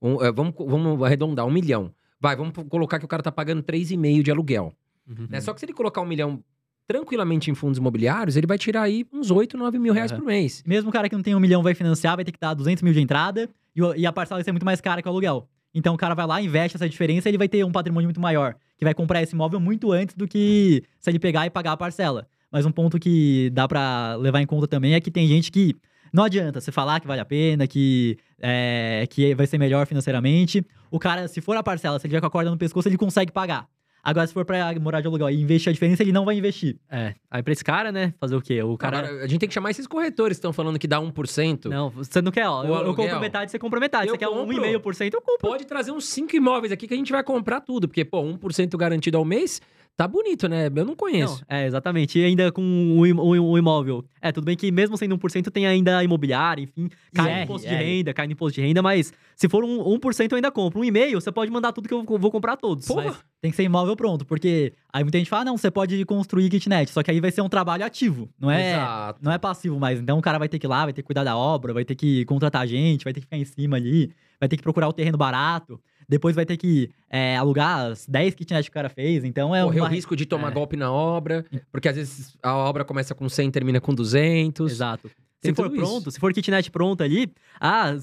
Um, 0.00 0.22
é, 0.24 0.32
vamos, 0.32 0.54
vamos 0.56 1.02
arredondar, 1.02 1.44
um 1.46 1.50
milhão. 1.50 1.92
Vai, 2.18 2.34
vamos 2.36 2.52
colocar 2.68 2.98
que 2.98 3.04
o 3.04 3.08
cara 3.08 3.22
tá 3.22 3.30
pagando 3.32 3.62
3,5 3.62 4.22
de 4.22 4.30
aluguel. 4.30 4.72
Uhum. 5.08 5.26
né? 5.28 5.40
Só 5.40 5.52
que 5.52 5.60
se 5.60 5.66
ele 5.66 5.72
colocar 5.74 6.00
um 6.00 6.06
milhão 6.06 6.42
tranquilamente 6.86 7.50
em 7.50 7.54
fundos 7.54 7.78
imobiliários, 7.78 8.36
ele 8.36 8.46
vai 8.46 8.58
tirar 8.58 8.82
aí 8.82 9.06
uns 9.12 9.30
8, 9.30 9.56
9 9.56 9.78
mil 9.78 9.92
reais 9.92 10.10
Aham. 10.10 10.20
por 10.20 10.26
mês. 10.26 10.62
Mesmo 10.66 10.90
o 10.90 10.92
cara 10.92 11.08
que 11.08 11.14
não 11.14 11.22
tem 11.22 11.34
um 11.34 11.40
milhão 11.40 11.62
vai 11.62 11.74
financiar, 11.74 12.16
vai 12.16 12.24
ter 12.24 12.32
que 12.32 12.38
dar 12.40 12.54
200 12.54 12.82
mil 12.82 12.92
de 12.92 13.00
entrada 13.00 13.48
e, 13.74 14.00
e 14.00 14.06
a 14.06 14.12
parcela 14.12 14.38
vai 14.38 14.44
ser 14.44 14.52
muito 14.52 14.64
mais 14.64 14.80
cara 14.80 15.02
que 15.02 15.08
o 15.08 15.10
aluguel. 15.10 15.48
Então 15.74 15.94
o 15.94 15.96
cara 15.96 16.14
vai 16.14 16.26
lá, 16.26 16.42
investe 16.42 16.76
essa 16.76 16.88
diferença 16.88 17.28
ele 17.28 17.38
vai 17.38 17.48
ter 17.48 17.64
um 17.64 17.70
patrimônio 17.70 18.06
muito 18.06 18.20
maior, 18.20 18.56
que 18.76 18.84
vai 18.84 18.92
comprar 18.92 19.22
esse 19.22 19.34
imóvel 19.34 19.60
muito 19.60 19.92
antes 19.92 20.16
do 20.16 20.26
que 20.26 20.82
se 20.98 21.10
ele 21.10 21.18
pegar 21.18 21.46
e 21.46 21.50
pagar 21.50 21.72
a 21.72 21.76
parcela. 21.76 22.26
Mas 22.50 22.66
um 22.66 22.72
ponto 22.72 22.98
que 22.98 23.50
dá 23.50 23.68
pra 23.68 24.16
levar 24.16 24.40
em 24.40 24.46
conta 24.46 24.66
também 24.66 24.94
é 24.94 25.00
que 25.00 25.10
tem 25.10 25.28
gente 25.28 25.52
que 25.52 25.76
não 26.12 26.24
adianta 26.24 26.60
você 26.60 26.72
falar 26.72 26.98
que 26.98 27.06
vale 27.06 27.20
a 27.20 27.24
pena, 27.24 27.66
que, 27.66 28.18
é, 28.40 29.06
que 29.08 29.32
vai 29.34 29.46
ser 29.46 29.58
melhor 29.58 29.86
financeiramente. 29.86 30.66
O 30.90 30.98
cara, 30.98 31.28
se 31.28 31.40
for 31.40 31.56
a 31.56 31.62
parcela, 31.62 31.98
se 31.98 32.06
ele 32.06 32.10
tiver 32.10 32.20
com 32.20 32.26
a 32.26 32.30
corda 32.30 32.50
no 32.50 32.58
pescoço, 32.58 32.88
ele 32.88 32.96
consegue 32.96 33.30
pagar. 33.30 33.68
Agora, 34.02 34.26
se 34.26 34.32
for 34.32 34.44
pra 34.44 34.72
morar 34.80 35.00
de 35.00 35.06
aluguel 35.06 35.30
e 35.30 35.40
investir 35.40 35.70
a 35.70 35.72
diferença, 35.72 36.02
ele 36.02 36.12
não 36.12 36.24
vai 36.24 36.36
investir. 36.36 36.76
É. 36.90 37.14
Aí 37.30 37.42
pra 37.42 37.52
esse 37.52 37.64
cara, 37.64 37.92
né, 37.92 38.14
fazer 38.18 38.34
o 38.36 38.40
quê? 38.40 38.62
O 38.62 38.76
cara. 38.76 38.98
Agora, 38.98 39.24
a 39.24 39.26
gente 39.26 39.40
tem 39.40 39.48
que 39.48 39.54
chamar 39.54 39.70
esses 39.70 39.86
corretores 39.86 40.36
que 40.36 40.40
estão 40.40 40.52
falando 40.52 40.78
que 40.78 40.88
dá 40.88 41.00
1%. 41.00 41.66
Não, 41.66 41.90
você 41.90 42.22
não 42.22 42.32
quer, 42.32 42.48
ó. 42.48 42.62
O 42.62 42.66
Eu, 42.66 42.86
eu 42.86 42.94
compro 42.94 43.20
metade, 43.20 43.50
você 43.50 43.58
compra 43.58 43.80
metade. 43.80 44.08
Eu 44.08 44.14
você 44.14 44.18
quer 44.18 44.28
compro. 44.28 44.56
1,5%, 44.56 45.14
eu 45.14 45.20
compro. 45.20 45.48
Pode 45.48 45.66
trazer 45.66 45.92
uns 45.92 46.06
5 46.06 46.34
imóveis 46.34 46.72
aqui 46.72 46.88
que 46.88 46.94
a 46.94 46.96
gente 46.96 47.12
vai 47.12 47.22
comprar 47.22 47.60
tudo. 47.60 47.86
Porque, 47.86 48.04
pô, 48.04 48.22
1% 48.22 48.76
garantido 48.76 49.18
ao 49.18 49.24
mês, 49.24 49.60
tá 50.00 50.08
bonito, 50.08 50.48
né? 50.48 50.68
Eu 50.74 50.84
não 50.86 50.96
conheço. 50.96 51.44
Não, 51.48 51.56
é, 51.58 51.66
exatamente. 51.66 52.18
E 52.18 52.24
ainda 52.24 52.50
com 52.50 52.62
o 52.98 53.06
im- 53.06 53.18
o 53.18 53.58
imóvel. 53.58 54.02
É, 54.22 54.32
tudo 54.32 54.44
bem 54.44 54.56
que 54.56 54.72
mesmo 54.72 54.96
sendo 54.96 55.14
1% 55.18 55.50
tem 55.50 55.66
ainda 55.66 55.98
a 55.98 56.04
imobiliária, 56.04 56.62
enfim, 56.62 56.88
cai 57.14 57.26
no 57.26 57.36
IR, 57.38 57.42
imposto 57.44 57.68
de 57.68 57.74
renda, 57.74 58.14
cai 58.14 58.26
no 58.26 58.32
imposto 58.32 58.54
de 58.60 58.66
renda, 58.66 58.80
mas 58.82 59.12
se 59.36 59.48
for 59.48 59.62
um 59.62 59.78
1% 59.98 60.32
eu 60.32 60.36
ainda 60.36 60.50
compro. 60.50 60.80
Um 60.80 60.84
e-mail, 60.84 61.20
você 61.20 61.30
pode 61.30 61.50
mandar 61.50 61.72
tudo 61.72 61.86
que 61.86 61.92
eu 61.94 62.04
vou 62.18 62.30
comprar 62.30 62.56
todos. 62.56 62.86
Porra! 62.86 63.04
Mas- 63.04 63.24
Tem 63.42 63.50
que 63.50 63.56
ser 63.56 63.62
imóvel 63.62 63.96
pronto, 63.96 64.24
porque 64.26 64.72
aí 64.92 65.02
muita 65.02 65.16
gente 65.18 65.28
fala, 65.30 65.42
ah, 65.42 65.44
não, 65.46 65.56
você 65.56 65.70
pode 65.70 66.04
construir 66.04 66.48
kitnet, 66.50 66.90
só 66.90 67.02
que 67.02 67.10
aí 67.10 67.20
vai 67.20 67.30
ser 67.30 67.40
um 67.42 67.48
trabalho 67.48 67.84
ativo, 67.84 68.28
não 68.38 68.50
é, 68.50 68.72
Exato. 68.72 69.18
não 69.22 69.32
é 69.32 69.38
passivo 69.38 69.78
mais. 69.80 69.98
Então 69.98 70.18
o 70.18 70.22
cara 70.22 70.38
vai 70.38 70.46
ter 70.48 70.58
que 70.58 70.66
ir 70.66 70.68
lá, 70.68 70.84
vai 70.84 70.92
ter 70.92 71.00
que 71.02 71.06
cuidar 71.06 71.24
da 71.24 71.36
obra, 71.36 71.72
vai 71.72 71.84
ter 71.84 71.94
que 71.94 72.24
contratar 72.26 72.66
gente, 72.66 73.02
vai 73.04 73.12
ter 73.14 73.20
que 73.20 73.26
ficar 73.26 73.38
em 73.38 73.44
cima 73.46 73.76
ali, 73.76 74.12
vai 74.38 74.46
ter 74.48 74.56
que 74.58 74.62
procurar 74.62 74.88
o 74.88 74.92
terreno 74.92 75.16
barato, 75.16 75.80
depois 76.10 76.34
vai 76.34 76.44
ter 76.44 76.56
que 76.56 76.90
é, 77.08 77.36
alugar 77.36 77.86
as 77.86 78.04
10 78.04 78.34
kitnets 78.34 78.68
que 78.68 78.70
o 78.70 78.74
cara 78.74 78.88
fez, 78.88 79.22
então 79.22 79.54
é 79.54 79.62
Correr 79.62 79.78
o 79.78 79.82
uma... 79.84 79.88
risco 79.88 80.16
de 80.16 80.26
tomar 80.26 80.50
é. 80.50 80.50
golpe 80.50 80.76
na 80.76 80.90
obra, 80.90 81.46
porque 81.70 81.88
às 81.88 81.94
vezes 81.94 82.36
a 82.42 82.52
obra 82.56 82.84
começa 82.84 83.14
com 83.14 83.28
100 83.28 83.48
e 83.48 83.50
termina 83.52 83.80
com 83.80 83.94
200. 83.94 84.72
Exato. 84.72 85.08
Tem 85.40 85.52
Se 85.52 85.54
for 85.54 85.70
pronto, 85.70 86.02
isso. 86.02 86.10
se 86.10 86.20
for 86.20 86.32
kitnet 86.34 86.68
pronta 86.70 87.04
ali, 87.04 87.32
ah, 87.60 87.94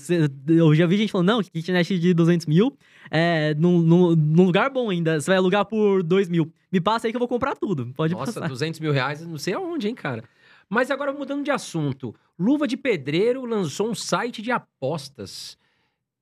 eu 0.48 0.74
já 0.74 0.88
vi 0.88 0.98
gente 0.98 1.12
falando, 1.12 1.28
não, 1.28 1.44
kitnet 1.44 2.00
de 2.00 2.14
200 2.14 2.48
mil, 2.48 2.76
é, 3.12 3.54
num, 3.56 3.80
num, 3.80 4.16
num 4.16 4.44
lugar 4.46 4.70
bom 4.70 4.90
ainda, 4.90 5.20
você 5.20 5.30
vai 5.30 5.38
alugar 5.38 5.66
por 5.66 6.02
2 6.02 6.30
mil. 6.30 6.50
Me 6.72 6.80
passa 6.80 7.08
aí 7.08 7.12
que 7.12 7.18
eu 7.18 7.20
vou 7.20 7.28
comprar 7.28 7.56
tudo, 7.56 7.94
pode 7.94 8.14
Nossa, 8.14 8.34
passar. 8.34 8.48
200 8.48 8.80
mil 8.80 8.94
reais, 8.94 9.22
não 9.22 9.38
sei 9.38 9.54
aonde, 9.54 9.88
hein, 9.90 9.94
cara. 9.94 10.24
Mas 10.70 10.90
agora, 10.90 11.12
mudando 11.12 11.44
de 11.44 11.52
assunto. 11.52 12.16
Luva 12.40 12.68
de 12.68 12.78
Pedreiro 12.78 13.46
lançou 13.46 13.90
um 13.90 13.96
site 13.96 14.42
de 14.42 14.52
apostas. 14.52 15.58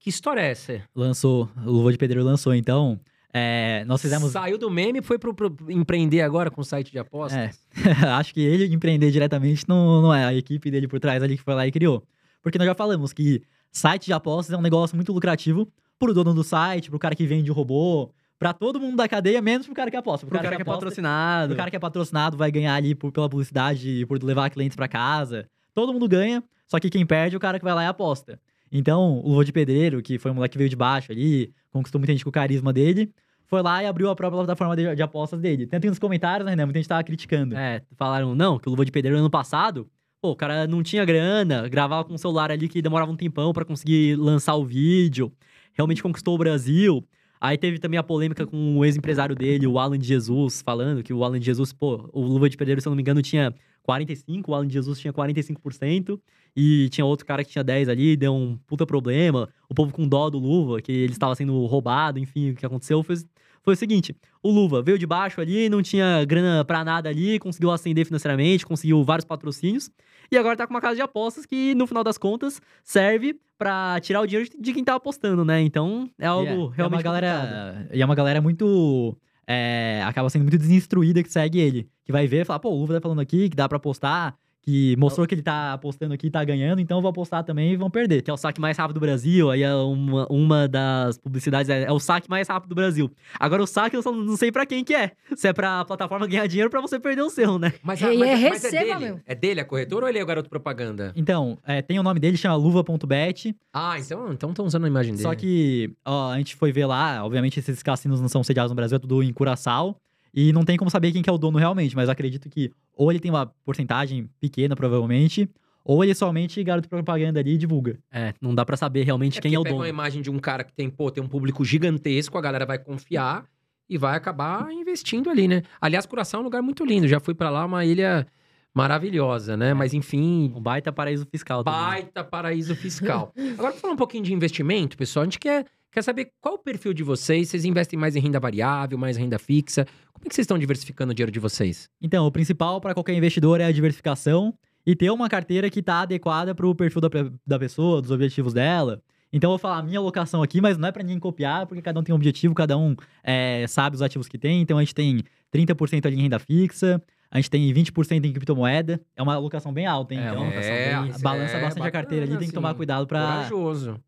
Que 0.05 0.09
história 0.11 0.39
é 0.39 0.51
essa? 0.51 0.83
Lançou, 0.95 1.49
o 1.65 1.71
Luva 1.71 1.91
de 1.91 1.97
Pedreiro 1.97 2.23
lançou, 2.23 2.53
então 2.53 2.99
é, 3.33 3.83
nós 3.85 3.99
fizemos... 3.99 4.31
Saiu 4.31 4.55
do 4.55 4.69
meme 4.69 4.99
e 4.99 5.01
foi 5.01 5.17
pro, 5.17 5.33
pro 5.33 5.51
empreender 5.67 6.21
agora 6.21 6.51
com 6.51 6.63
site 6.63 6.91
de 6.91 6.99
apostas? 6.99 7.59
É. 7.75 7.89
Acho 8.13 8.31
que 8.31 8.39
ele 8.39 8.71
empreender 8.71 9.09
diretamente 9.09 9.67
não, 9.67 10.03
não 10.03 10.13
é 10.13 10.23
a 10.23 10.31
equipe 10.31 10.69
dele 10.69 10.87
por 10.87 10.99
trás 10.99 11.23
ali 11.23 11.35
que 11.35 11.41
foi 11.43 11.55
lá 11.55 11.65
e 11.65 11.71
criou. 11.71 12.03
Porque 12.43 12.59
nós 12.59 12.67
já 12.67 12.75
falamos 12.75 13.13
que 13.13 13.41
site 13.71 14.05
de 14.05 14.13
apostas 14.13 14.53
é 14.53 14.57
um 14.57 14.61
negócio 14.61 14.95
muito 14.95 15.11
lucrativo 15.11 15.67
pro 15.97 16.13
dono 16.13 16.35
do 16.35 16.43
site, 16.43 16.91
pro 16.91 16.99
cara 16.99 17.15
que 17.15 17.25
vende 17.25 17.49
o 17.49 17.53
robô, 17.55 18.11
pra 18.37 18.53
todo 18.53 18.79
mundo 18.79 18.97
da 18.97 19.07
cadeia, 19.07 19.41
menos 19.41 19.65
pro 19.65 19.73
cara 19.73 19.89
que 19.89 19.97
aposta. 19.97 20.27
Pro 20.27 20.35
cara 20.37 20.49
que 20.55 20.61
é 20.61 20.61
aposta, 20.61 20.81
patrocinado. 20.81 21.53
O 21.55 21.57
cara 21.57 21.71
que 21.71 21.75
é 21.77 21.79
patrocinado 21.79 22.37
vai 22.37 22.51
ganhar 22.51 22.75
ali 22.75 22.93
por- 22.93 23.11
pela 23.11 23.27
publicidade 23.27 23.89
e 24.01 24.05
por 24.05 24.21
levar 24.23 24.51
clientes 24.51 24.75
pra 24.75 24.87
casa. 24.87 25.49
todo 25.73 25.91
mundo 25.91 26.07
ganha, 26.07 26.43
só 26.67 26.79
que 26.79 26.91
quem 26.91 27.07
perde 27.07 27.35
é 27.35 27.37
o 27.37 27.41
cara 27.41 27.57
que 27.57 27.65
vai 27.65 27.73
lá 27.73 27.83
e 27.83 27.87
aposta. 27.87 28.39
Então, 28.77 29.21
o 29.23 29.29
Luva 29.29 29.45
de 29.45 29.53
Pedreiro, 29.53 30.01
que 30.01 30.19
foi 30.19 30.31
um 30.31 30.33
moleque 30.33 30.51
que 30.51 30.57
veio 30.57 30.69
de 30.69 30.75
baixo 30.75 31.09
ali, 31.09 31.53
conquistou 31.71 31.97
muita 31.97 32.11
gente 32.11 32.25
com 32.25 32.29
o 32.29 32.33
carisma 32.33 32.73
dele, 32.73 33.09
foi 33.45 33.61
lá 33.61 33.81
e 33.81 33.87
abriu 33.87 34.09
a 34.09 34.15
própria 34.15 34.37
plataforma 34.39 34.75
de, 34.75 34.95
de 34.95 35.01
apostas 35.01 35.39
dele. 35.39 35.65
Tanto 35.65 35.87
nos 35.87 35.97
comentários, 35.97 36.45
né, 36.45 36.65
muita 36.65 36.79
gente 36.79 36.89
tava 36.89 37.01
criticando. 37.01 37.55
É, 37.55 37.81
falaram, 37.95 38.35
não, 38.35 38.59
que 38.59 38.67
o 38.67 38.71
Luva 38.71 38.83
de 38.83 38.91
Pedreiro 38.91 39.17
ano 39.17 39.29
passado, 39.29 39.87
pô, 40.21 40.31
o 40.31 40.35
cara 40.35 40.67
não 40.67 40.83
tinha 40.83 41.05
grana, 41.05 41.69
gravava 41.69 42.03
com 42.03 42.15
um 42.15 42.17
celular 42.17 42.51
ali 42.51 42.67
que 42.67 42.81
demorava 42.81 43.09
um 43.09 43.15
tempão 43.15 43.53
pra 43.53 43.63
conseguir 43.63 44.17
lançar 44.17 44.55
o 44.55 44.65
vídeo, 44.65 45.31
realmente 45.71 46.03
conquistou 46.03 46.35
o 46.35 46.37
Brasil. 46.37 47.01
Aí 47.39 47.57
teve 47.57 47.79
também 47.79 47.97
a 47.97 48.03
polêmica 48.03 48.45
com 48.45 48.77
o 48.77 48.83
ex-empresário 48.83 49.35
dele, 49.35 49.67
o 49.67 49.79
Alan 49.79 49.97
de 49.97 50.07
Jesus, 50.07 50.61
falando 50.61 51.01
que 51.01 51.13
o 51.13 51.23
Alan 51.23 51.39
de 51.39 51.45
Jesus, 51.45 51.71
pô, 51.71 52.09
o 52.11 52.21
Luva 52.21 52.49
de 52.49 52.57
Pedreiro, 52.57 52.81
se 52.81 52.87
eu 52.89 52.91
não 52.91 52.95
me 52.95 53.01
engano, 53.01 53.21
tinha 53.21 53.53
45, 53.83 54.51
o 54.51 54.55
Alan 54.55 54.67
de 54.67 54.73
Jesus 54.73 54.99
tinha 54.99 55.13
45%, 55.13 56.19
e 56.55 56.87
tinha 56.89 57.05
outro 57.05 57.25
cara 57.25 57.43
que 57.43 57.51
tinha 57.51 57.63
10 57.63 57.89
ali, 57.89 58.15
deu 58.15 58.33
um 58.33 58.57
puta 58.65 58.85
problema. 58.85 59.49
O 59.69 59.73
povo 59.75 59.91
com 59.91 60.07
dó 60.07 60.29
do 60.29 60.39
Luva, 60.39 60.81
que 60.81 60.91
ele 60.91 61.11
estava 61.13 61.35
sendo 61.35 61.65
roubado, 61.65 62.17
enfim, 62.19 62.51
o 62.51 62.55
que 62.55 62.65
aconteceu 62.65 63.03
foi, 63.03 63.15
foi 63.61 63.73
o 63.73 63.77
seguinte: 63.77 64.15
o 64.41 64.49
Luva 64.51 64.81
veio 64.81 64.97
de 64.97 65.05
baixo 65.05 65.41
ali, 65.41 65.67
não 65.69 65.81
tinha 65.81 66.23
grana 66.25 66.63
pra 66.63 66.83
nada 66.85 67.09
ali, 67.09 67.37
conseguiu 67.39 67.71
ascender 67.71 68.05
financeiramente, 68.05 68.65
conseguiu 68.65 69.03
vários 69.03 69.25
patrocínios, 69.25 69.89
e 70.31 70.37
agora 70.37 70.55
tá 70.55 70.65
com 70.65 70.73
uma 70.73 70.81
casa 70.81 70.95
de 70.95 71.01
apostas 71.01 71.45
que, 71.45 71.75
no 71.75 71.85
final 71.87 72.03
das 72.03 72.17
contas, 72.17 72.61
serve 72.83 73.35
pra 73.57 73.99
tirar 74.01 74.21
o 74.21 74.27
dinheiro 74.27 74.49
de 74.59 74.73
quem 74.73 74.83
tá 74.83 74.95
apostando, 74.95 75.43
né? 75.45 75.61
Então 75.61 76.09
é 76.19 76.25
algo 76.27 76.45
é- 76.45 76.75
realmente. 76.75 76.79
É 76.79 76.83
uma 76.83 76.89
complicado. 76.89 77.03
galera, 77.03 77.89
e 77.93 78.01
é 78.01 78.05
uma 78.05 78.15
galera 78.15 78.41
muito. 78.41 79.17
é, 79.47 80.01
acaba 80.05 80.27
sendo 80.29 80.41
muito 80.41 80.57
desinstruída 80.57 81.21
que 81.21 81.31
segue 81.31 81.59
ele. 81.59 81.87
Que 82.03 82.11
vai 82.11 82.25
ver 82.27 82.41
e 82.41 82.45
fala, 82.45 82.59
pô, 82.59 82.69
o 82.71 82.79
Luva 82.79 82.95
tá 82.95 83.01
falando 83.01 83.19
aqui 83.21 83.47
que 83.49 83.55
dá 83.55 83.69
pra 83.69 83.77
apostar, 83.77 84.35
que 84.65 84.95
mostrou 84.97 85.27
que 85.27 85.35
ele 85.35 85.43
tá 85.43 85.73
apostando 85.73 86.13
aqui 86.15 86.25
e 86.25 86.31
tá 86.31 86.43
ganhando, 86.43 86.81
então 86.81 86.97
eu 86.97 87.01
vou 87.03 87.09
apostar 87.11 87.43
também 87.43 87.73
e 87.73 87.75
vão 87.77 87.87
perder. 87.89 88.23
que 88.23 88.31
é 88.31 88.33
o 88.33 88.37
saque 88.37 88.59
mais 88.59 88.75
rápido 88.75 88.95
do 88.95 88.99
Brasil. 88.99 89.51
Aí 89.51 89.61
é 89.61 89.73
uma, 89.75 90.25
uma 90.27 90.67
das 90.67 91.19
publicidades 91.19 91.69
é, 91.69 91.83
é 91.83 91.91
o 91.91 91.99
saque 91.99 92.27
mais 92.27 92.47
rápido 92.47 92.69
do 92.69 92.75
Brasil. 92.75 93.11
Agora 93.39 93.61
o 93.61 93.67
saque 93.67 93.95
eu 93.95 94.01
só 94.01 94.11
não 94.11 94.35
sei 94.35 94.51
pra 94.51 94.65
quem 94.65 94.83
que 94.83 94.95
é. 94.95 95.11
Se 95.35 95.47
é 95.47 95.53
pra 95.53 95.85
plataforma 95.85 96.25
ganhar 96.25 96.47
dinheiro 96.47 96.71
pra 96.71 96.81
você 96.81 96.99
perder 96.99 97.21
o 97.21 97.29
seu, 97.29 97.59
né? 97.59 97.73
Mas, 97.83 98.01
E 98.01 98.05
mas, 98.05 98.13
é 98.21 98.49
mas 98.49 98.63
receba, 98.63 98.75
é 98.75 98.83
dele? 98.85 98.99
meu. 99.05 99.19
É 99.27 99.35
dele 99.35 99.59
a 99.61 99.65
corretora 99.65 100.05
ou 100.05 100.09
ele 100.09 100.17
é 100.17 100.23
o 100.23 100.25
garoto 100.25 100.49
propaganda? 100.49 101.13
Então, 101.15 101.59
é, 101.63 101.83
tem 101.83 101.99
o 101.99 102.03
nome 102.03 102.19
dele, 102.19 102.35
chama 102.35 102.55
luva.bet. 102.55 103.55
Ah, 103.71 103.99
então 103.99 104.31
estão 104.31 104.49
então 104.49 104.65
usando 104.65 104.85
a 104.85 104.87
imagem 104.87 105.11
dele. 105.13 105.23
Só 105.23 105.35
que, 105.35 105.91
ó, 106.03 106.31
a 106.31 106.37
gente 106.37 106.55
foi 106.55 106.71
ver 106.71 106.87
lá, 106.87 107.23
obviamente 107.23 107.59
esses 107.59 107.83
cassinos 107.83 108.19
não 108.19 108.27
são 108.27 108.43
sediados 108.43 108.71
no 108.71 108.75
Brasil, 108.75 108.95
é 108.95 108.99
tudo 108.99 109.21
em 109.21 109.31
Curaçao. 109.31 109.95
E 110.35 110.51
não 110.51 110.65
tem 110.65 110.75
como 110.75 110.91
saber 110.91 111.11
quem 111.13 111.21
que 111.21 111.29
é 111.29 111.33
o 111.33 111.37
dono 111.37 111.57
realmente, 111.57 111.95
mas 111.95 112.07
eu 112.09 112.11
acredito 112.11 112.49
que 112.49 112.69
ou 112.93 113.09
ele 113.11 113.19
tem 113.21 113.31
uma 113.31 113.45
porcentagem 113.63 114.29
pequena, 114.39 114.75
provavelmente, 114.75 115.49
ou 115.83 116.03
ele 116.03 116.13
somente 116.13 116.61
garoto 116.63 116.89
propaganda 116.89 117.39
ali 117.39 117.53
e 117.53 117.57
divulga. 117.57 117.97
É, 118.11 118.33
não 118.41 118.53
dá 118.53 118.65
pra 118.65 118.75
saber 118.75 119.03
realmente 119.03 119.37
É 119.37 119.41
quem 119.41 119.53
é 119.53 119.59
o 119.59 119.63
dono. 119.63 119.77
uma 119.77 119.87
imagem 119.87 120.21
de 120.21 120.29
um 120.29 120.39
cara 120.39 120.63
que 120.63 120.73
tem, 120.73 120.89
pô, 120.89 121.09
tem 121.09 121.23
um 121.23 121.27
público 121.27 121.63
gigantesco, 121.63 122.37
a 122.37 122.41
galera 122.41 122.65
vai 122.65 122.77
confiar 122.77 123.45
e 123.89 123.97
vai 123.97 124.17
acabar 124.17 124.71
investindo 124.73 125.29
ali, 125.29 125.47
né? 125.47 125.61
Aliás, 125.79 126.05
Curaçao 126.05 126.39
é 126.39 126.41
um 126.41 126.43
lugar 126.45 126.61
muito 126.61 126.83
lindo. 126.83 127.07
Já 127.07 127.19
fui 127.19 127.33
pra 127.35 127.49
lá, 127.49 127.63
uma 127.65 127.85
ilha 127.85 128.25
maravilhosa, 128.73 129.55
né? 129.55 129.73
Mas 129.73 129.93
enfim, 129.93 130.51
Um 130.55 130.59
baita 130.61 130.91
paraíso 130.91 131.25
fiscal 131.31 131.63
também. 131.63 131.79
baita 131.79 132.23
paraíso 132.23 132.75
fiscal. 132.75 133.31
Agora, 133.57 133.71
pra 133.71 133.79
falar 133.81 133.93
um 133.93 133.97
pouquinho 133.97 134.23
de 134.23 134.33
investimento, 134.33 134.97
pessoal, 134.97 135.21
a 135.21 135.25
gente 135.25 135.39
quer, 135.39 135.65
quer 135.95 136.01
saber 136.01 136.33
qual 136.41 136.55
o 136.55 136.59
perfil 136.59 136.93
de 136.93 137.03
vocês. 137.03 137.47
Vocês 137.47 137.63
investem 137.63 137.97
mais 137.97 138.17
em 138.17 138.19
renda 138.19 138.37
variável, 138.37 138.97
mais 138.97 139.15
renda 139.15 139.39
fixa? 139.39 139.85
Como 140.11 140.25
é 140.25 140.27
que 140.27 140.35
vocês 140.35 140.43
estão 140.43 140.59
diversificando 140.59 141.13
o 141.13 141.15
dinheiro 141.15 141.31
de 141.31 141.39
vocês? 141.39 141.89
Então, 142.01 142.27
o 142.27 142.31
principal 142.31 142.81
para 142.81 142.93
qualquer 142.93 143.13
investidor 143.13 143.61
é 143.61 143.63
a 143.63 143.71
diversificação 143.71 144.53
e 144.85 144.93
ter 144.93 145.09
uma 145.09 145.29
carteira 145.29 145.69
que 145.69 145.79
está 145.79 146.01
adequada 146.01 146.53
para 146.53 146.67
o 146.67 146.75
perfil 146.75 146.99
da, 146.99 147.09
da 147.47 147.57
pessoa, 147.57 148.01
dos 148.01 148.11
objetivos 148.11 148.53
dela. 148.53 149.01
Então, 149.31 149.49
eu 149.49 149.51
vou 149.53 149.57
falar 149.57 149.77
a 149.77 149.83
minha 149.83 149.97
alocação 149.97 150.43
aqui, 150.43 150.59
mas 150.59 150.77
não 150.77 150.89
é 150.89 150.91
para 150.91 151.01
ninguém 151.01 151.17
copiar, 151.17 151.65
porque 151.65 151.81
cada 151.81 151.97
um 151.97 152.03
tem 152.03 152.11
um 152.11 152.17
objetivo, 152.17 152.53
cada 152.53 152.77
um 152.77 152.93
é, 153.23 153.65
sabe 153.65 153.95
os 153.95 154.01
ativos 154.01 154.27
que 154.27 154.37
tem. 154.37 154.61
Então, 154.61 154.77
a 154.77 154.81
gente 154.81 154.93
tem 154.93 155.23
30% 155.53 156.05
ali 156.07 156.17
em 156.17 156.23
renda 156.23 156.39
fixa, 156.39 157.01
a 157.31 157.37
gente 157.37 157.49
tem 157.49 157.73
20% 157.73 158.25
em 158.25 158.31
criptomoeda. 158.31 158.99
É 159.15 159.21
uma 159.23 159.33
alocação 159.35 159.73
bem 159.73 159.85
alta, 159.85 160.13
hein? 160.13 160.19
É, 160.21 160.29
então, 160.29 160.43
alocação 160.43 160.71
bem- 160.73 161.21
balança 161.21 161.57
é 161.57 161.61
bastante 161.61 161.87
a 161.87 161.91
carteira 161.91 162.25
ali, 162.25 162.31
tem 162.37 162.39
que 162.39 162.45
bacana, 162.45 162.53
tomar 162.53 162.69
assim. 162.69 162.77
cuidado 162.77 163.07
para 163.07 163.49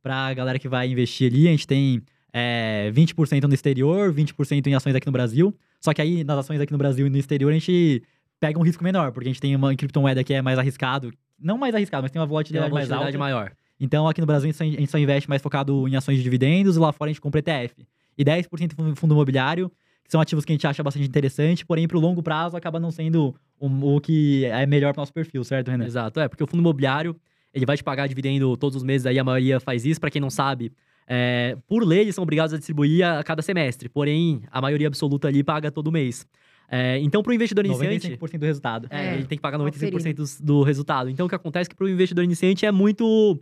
pra 0.02 0.34
galera 0.34 0.60
que 0.60 0.68
vai 0.70 0.90
investir 0.90 1.32
ali. 1.32 1.48
A 1.48 1.52
gente 1.52 1.68
tem 1.68 2.02
é, 2.34 2.92
20% 2.94 3.44
no 3.48 3.54
exterior, 3.54 4.14
20% 4.14 4.68
em 4.68 4.76
ações 4.76 4.96
aqui 4.96 5.06
no 5.08 5.12
Brasil. 5.12 5.56
Só 5.82 5.94
que 5.94 6.02
aí, 6.02 6.24
nas 6.24 6.38
ações 6.40 6.60
aqui 6.62 6.72
no 6.72 6.78
Brasil 6.78 7.08
e 7.08 7.10
no 7.10 7.18
exterior, 7.18 7.50
a 7.50 7.54
gente 7.54 8.04
pega 8.40 8.60
um 8.60 8.62
risco 8.64 8.84
menor, 8.84 9.12
porque 9.12 9.28
a 9.30 9.32
gente 9.32 9.42
tem 9.42 9.56
uma 9.56 9.76
criptomoeda 9.76 10.24
que 10.24 10.34
é 10.34 10.42
mais 10.42 10.60
arriscado. 10.60 11.12
Não 11.40 11.58
mais 11.58 11.74
arriscado, 11.74 12.04
mas 12.04 12.12
tem 12.12 12.20
uma 12.20 12.26
Tem 12.26 12.30
uma 12.30 12.34
volatilidade 12.34 12.72
mais 12.74 12.88
volatilidade 12.90 13.18
alta. 13.18 13.36
maior. 13.36 13.52
Então, 13.80 14.08
aqui 14.08 14.22
no 14.22 14.28
Brasil, 14.28 14.46
a 14.50 14.52
gente 14.52 14.58
só- 14.58 14.64
a 14.64 14.68
gente 14.68 14.92
só 14.92 14.98
investe 14.98 15.30
mais 15.30 15.42
focado 15.42 15.88
em 15.88 15.96
ações 15.96 16.18
de 16.18 16.24
dividendos 16.24 16.76
e 16.76 16.80
lá 16.80 16.92
fora 16.92 17.10
a 17.10 17.14
gente 17.14 17.22
compra 17.22 17.40
ETF. 17.40 17.86
E 18.18 18.24
10% 18.26 18.74
em 18.80 18.96
fundo 18.96 19.14
imobiliário, 19.14 19.72
que 20.08 20.12
são 20.12 20.20
ativos 20.22 20.44
que 20.46 20.52
a 20.54 20.56
gente 20.56 20.66
acha 20.66 20.82
bastante 20.82 21.06
interessante, 21.08 21.66
porém, 21.66 21.88
pro 21.88 22.00
longo 22.00 22.24
prazo, 22.24 22.56
acaba 22.58 22.80
não 22.80 22.90
sendo 22.92 23.36
o, 23.60 23.96
o 23.96 24.02
que 24.02 24.46
é 24.46 24.66
melhor 24.66 24.94
pro 24.94 25.02
nosso 25.02 25.14
perfil, 25.14 25.44
certo, 25.44 25.70
Renan? 25.70 25.86
Exato, 25.86 26.20
é, 26.20 26.28
porque 26.28 26.44
o 26.44 26.48
fundo 26.48 26.62
imobiliário, 26.62 27.16
ele 27.54 27.66
vai 27.66 27.76
te 27.78 27.84
pagar 27.84 28.08
dividendo 28.08 28.56
todos 28.58 28.78
os 28.78 28.84
meses, 28.84 29.06
aí 29.06 29.20
a 29.20 29.24
maioria 29.24 29.60
faz 29.60 29.86
isso, 29.86 30.00
pra 30.00 30.10
quem 30.10 30.22
não 30.22 30.30
sabe. 30.30 30.72
é, 31.10 31.56
por 31.68 31.84
lei, 31.86 32.00
eles 32.02 32.16
são 32.16 32.24
obrigados 32.24 32.54
a 32.54 32.58
distribuir 32.58 33.06
a 33.06 33.24
cada 33.24 33.42
semestre, 33.42 33.88
porém, 33.90 34.42
a 34.52 34.60
maioria 34.62 34.88
absoluta 34.88 35.28
ali 35.28 35.44
paga 35.44 35.70
todo 35.72 35.92
mês. 35.92 36.26
É, 36.70 36.98
então, 37.00 37.24
pro 37.24 37.34
investidor 37.34 37.66
iniciante. 37.66 38.10
95% 38.18 38.38
do 38.40 38.46
resultado. 38.46 38.88
É, 38.90 39.08
É, 39.08 39.14
ele 39.16 39.26
tem 39.26 39.38
que 39.38 39.42
pagar 39.42 39.58
conferido. 39.58 39.98
95% 39.98 40.16
dos- 40.18 40.42
do 40.42 40.64
resultado. 40.64 41.10
Então, 41.10 41.26
o 41.26 41.30
que 41.30 41.36
acontece 41.36 41.68
é 41.68 41.70
que 41.70 41.76
para 41.78 41.86
o 41.86 41.90
investidor 41.90 42.24
iniciante 42.26 42.66
é 42.66 42.72
muito 42.74 43.40